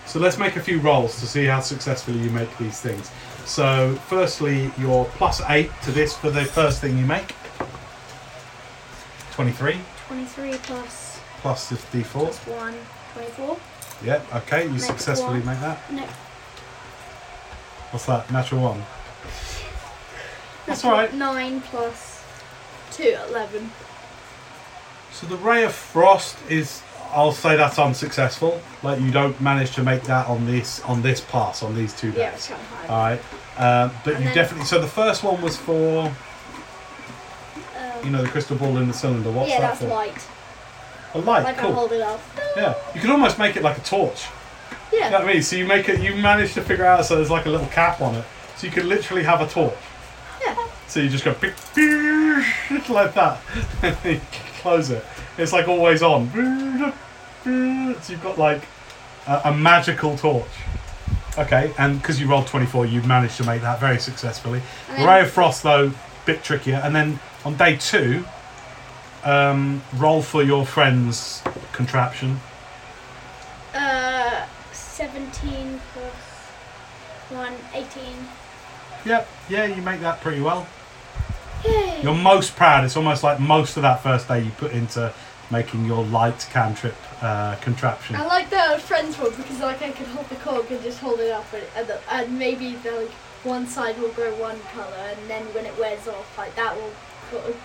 So 0.09 0.17
let's 0.19 0.39
make 0.39 0.55
a 0.55 0.59
few 0.59 0.79
rolls 0.79 1.19
to 1.19 1.27
see 1.27 1.45
how 1.45 1.59
successfully 1.59 2.17
you 2.17 2.31
make 2.31 2.57
these 2.57 2.81
things. 2.81 3.11
So, 3.45 3.93
firstly, 4.07 4.71
you're 4.79 5.05
plus 5.05 5.39
eight 5.49 5.69
to 5.83 5.91
this 5.91 6.17
for 6.17 6.31
the 6.31 6.45
first 6.45 6.81
thing 6.81 6.97
you 6.97 7.05
make. 7.05 7.35
23 9.33 9.77
Twenty-three 10.07 10.53
plus 10.63 11.19
plus 11.41 11.69
the 11.69 11.75
d4. 11.75 12.11
plus 12.11 12.39
one. 12.47 12.73
Twenty-four. 13.13 13.59
Yep, 14.03 14.35
okay, 14.35 14.67
you 14.67 14.79
successfully 14.79 15.41
one. 15.41 15.45
make 15.45 15.59
that. 15.59 15.93
No. 15.93 16.03
What's 17.91 18.07
that? 18.07 18.31
Natural 18.31 18.61
one. 18.61 18.83
That's 20.65 20.81
That's 20.81 20.85
all 20.85 20.91
right. 20.91 21.13
Nine 21.13 21.61
plus 21.61 22.23
two. 22.91 23.15
Eleven. 23.29 23.71
So, 25.11 25.27
the 25.27 25.37
Ray 25.37 25.63
of 25.65 25.73
Frost 25.73 26.35
is, 26.49 26.81
I'll 27.11 27.31
say 27.31 27.55
that's 27.55 27.79
unsuccessful. 27.79 28.61
Like, 28.83 28.99
you 29.01 29.11
don't 29.11 29.39
manage 29.41 29.71
to 29.75 29.83
make 29.83 30.03
that 30.03 30.27
on 30.27 30.45
this 30.45 30.81
on 30.81 31.01
this 31.01 31.21
pass, 31.21 31.63
on 31.63 31.75
these 31.75 31.93
two 31.93 32.09
Yeah, 32.11 32.31
days. 32.31 32.33
it's 32.35 32.47
kind 32.47 32.61
of 32.61 32.67
hard. 32.87 33.19
Alright, 33.57 33.89
um, 33.91 33.97
but 34.05 34.15
And 34.15 34.25
you 34.25 34.33
definitely. 34.33 34.65
So, 34.65 34.79
the 34.79 34.87
first 34.87 35.23
one 35.23 35.41
was 35.41 35.57
for, 35.57 36.05
Um, 37.77 38.05
you 38.05 38.11
know, 38.11 38.21
the 38.21 38.29
crystal 38.29 38.55
ball 38.57 38.77
in 38.77 38.87
the 38.87 38.93
cylinder. 38.93 39.31
What's 39.31 39.49
yeah, 39.49 39.59
that 39.61 39.67
that's 39.79 39.81
for? 39.81 39.87
light. 39.87 40.27
A 41.15 41.19
light, 41.19 41.43
Like 41.43 41.57
I 41.57 41.61
cool. 41.61 41.73
hold 41.73 41.91
it 41.91 42.01
up. 42.01 42.19
Yeah, 42.55 42.75
you 42.93 43.01
could 43.01 43.09
almost 43.09 43.39
make 43.39 43.55
it 43.55 43.63
like 43.63 43.77
a 43.77 43.81
torch. 43.81 44.25
Yeah. 44.91 45.05
You 45.05 45.11
know 45.11 45.19
what 45.19 45.29
I 45.29 45.33
mean? 45.33 45.41
So 45.43 45.55
you 45.55 45.65
make 45.65 45.89
it, 45.89 45.99
you 46.01 46.15
manage 46.15 46.53
to 46.53 46.61
figure 46.61 46.85
out 46.85 47.03
so 47.05 47.15
there's 47.15 47.31
like 47.31 47.45
a 47.47 47.49
little 47.49 47.67
cap 47.67 47.99
on 48.01 48.13
it, 48.15 48.25
so 48.55 48.67
you 48.67 48.71
could 48.73 48.85
literally 48.85 49.23
have 49.23 49.41
a 49.41 49.47
torch. 49.47 49.73
Yeah. 50.45 50.55
So 50.87 50.99
you 50.99 51.09
just 51.09 51.23
go 51.25 51.31
like 52.89 53.13
that, 53.13 53.39
and 53.83 53.95
then 54.03 54.15
you 54.15 54.21
close 54.61 54.89
it. 54.91 55.03
It's 55.39 55.53
like 55.53 55.67
always 55.67 56.01
on. 56.03 56.29
So 57.43 58.11
you've 58.11 58.21
got 58.21 58.37
like 58.37 58.63
a, 59.25 59.41
a 59.45 59.53
magical 59.53 60.17
torch. 60.17 60.45
Okay, 61.37 61.73
and 61.77 62.01
because 62.01 62.19
you 62.19 62.27
rolled 62.27 62.47
24, 62.47 62.85
you 62.87 63.01
managed 63.03 63.37
to 63.37 63.45
make 63.45 63.61
that 63.61 63.79
very 63.79 63.99
successfully. 63.99 64.61
Then- 64.89 65.07
Ray 65.07 65.21
of 65.21 65.31
Frost, 65.31 65.63
though, 65.63 65.93
bit 66.25 66.43
trickier. 66.43 66.81
And 66.83 66.93
then 66.93 67.19
on 67.45 67.55
day 67.55 67.77
two, 67.77 68.25
um, 69.23 69.81
roll 69.95 70.21
for 70.21 70.43
your 70.43 70.65
friend's 70.65 71.41
contraption. 71.71 72.41
Uh, 73.73 74.45
17 74.73 75.79
plus 75.93 76.13
1, 77.29 77.53
18. 77.73 78.03
Yep, 79.05 79.27
yeah, 79.47 79.65
you 79.65 79.81
make 79.81 80.01
that 80.01 80.19
pretty 80.19 80.41
well. 80.41 80.67
Yay! 81.63 82.01
You're 82.03 82.15
most 82.15 82.55
proud. 82.57 82.83
It's 82.83 82.97
almost 82.97 83.23
like 83.23 83.39
most 83.39 83.77
of 83.77 83.83
that 83.83 84.03
first 84.03 84.27
day 84.27 84.41
you 84.41 84.51
put 84.51 84.71
into 84.71 85.13
making 85.51 85.85
your 85.85 86.03
light 86.05 86.47
cantrip 86.51 86.95
uh, 87.21 87.55
contraption. 87.55 88.15
I 88.15 88.25
like 88.25 88.49
the 88.49 88.79
friends 88.79 89.17
one 89.17 89.31
because 89.35 89.59
like 89.59 89.81
I 89.81 89.91
can 89.91 90.05
hold 90.07 90.29
the 90.29 90.35
cork 90.35 90.69
and 90.71 90.81
just 90.83 90.99
hold 90.99 91.19
it 91.19 91.31
up 91.31 91.45
and, 91.53 91.63
and, 91.75 91.87
the, 91.87 91.99
and 92.11 92.37
maybe 92.37 92.75
the, 92.75 92.91
like 92.91 93.11
one 93.43 93.67
side 93.67 93.97
will 93.99 94.09
grow 94.09 94.33
one 94.35 94.59
colour 94.73 94.93
and 94.95 95.29
then 95.29 95.43
when 95.53 95.65
it 95.65 95.77
wears 95.77 96.07
off 96.07 96.37
like 96.37 96.55
that 96.55 96.75
will 96.75 96.91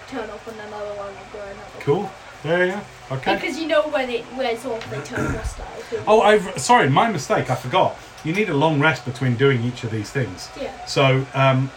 turn 0.08 0.30
off 0.30 0.46
and 0.48 0.58
another 0.60 0.94
one 0.94 1.08
will 1.08 1.32
grow 1.32 1.42
another 1.42 1.80
Cool. 1.80 2.10
There 2.42 2.66
you 2.66 2.72
go. 2.72 2.80
Okay. 3.16 3.34
Because 3.36 3.58
you 3.58 3.66
know 3.66 3.82
when 3.88 4.10
it 4.10 4.24
wears 4.36 4.64
off 4.66 4.88
they 4.90 5.00
turn 5.02 5.34
hostile. 5.34 5.66
Oh, 6.06 6.20
I've 6.20 6.58
sorry, 6.58 6.88
my 6.90 7.10
mistake. 7.10 7.50
I 7.50 7.54
forgot. 7.54 7.96
You 8.22 8.32
need 8.32 8.48
a 8.48 8.54
long 8.54 8.80
rest 8.80 9.04
between 9.04 9.36
doing 9.36 9.62
each 9.62 9.84
of 9.84 9.90
these 9.90 10.10
things. 10.10 10.50
Yeah. 10.60 10.84
So 10.84 11.26
um, 11.34 11.70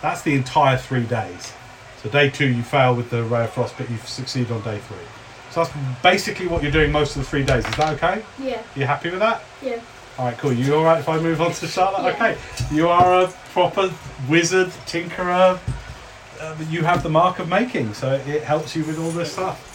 that's 0.00 0.22
the 0.22 0.34
entire 0.34 0.76
three 0.76 1.04
days. 1.04 1.52
So 2.02 2.08
day 2.10 2.30
two 2.30 2.48
you 2.48 2.62
fail 2.62 2.94
with 2.94 3.10
the 3.10 3.22
ray 3.22 3.44
of 3.44 3.50
frost, 3.50 3.76
but 3.78 3.88
you 3.88 3.96
succeed 3.98 4.50
on 4.50 4.60
day 4.62 4.78
three. 4.78 4.96
So 5.50 5.64
that's 5.64 6.02
basically 6.02 6.48
what 6.48 6.62
you're 6.62 6.72
doing 6.72 6.90
most 6.90 7.14
of 7.14 7.22
the 7.22 7.28
three 7.28 7.44
days. 7.44 7.66
Is 7.66 7.76
that 7.76 7.94
okay? 7.94 8.24
Yeah. 8.42 8.62
You 8.74 8.86
happy 8.86 9.10
with 9.10 9.20
that? 9.20 9.42
Yeah. 9.62 9.80
All 10.18 10.26
right, 10.26 10.36
cool. 10.38 10.52
You 10.52 10.74
all 10.74 10.84
right 10.84 10.98
if 10.98 11.08
I 11.08 11.18
move 11.18 11.40
on 11.40 11.52
to 11.52 11.66
Charlotte? 11.66 12.02
Yeah. 12.04 12.14
Okay. 12.14 12.74
You 12.74 12.88
are 12.88 13.22
a 13.22 13.28
proper 13.52 13.92
wizard, 14.28 14.68
tinkerer. 14.86 15.58
Uh, 16.40 16.56
you 16.68 16.82
have 16.82 17.02
the 17.02 17.08
mark 17.08 17.38
of 17.38 17.48
making, 17.48 17.94
so 17.94 18.14
it 18.14 18.42
helps 18.42 18.74
you 18.74 18.84
with 18.84 18.98
all 18.98 19.10
this 19.10 19.32
stuff. 19.32 19.71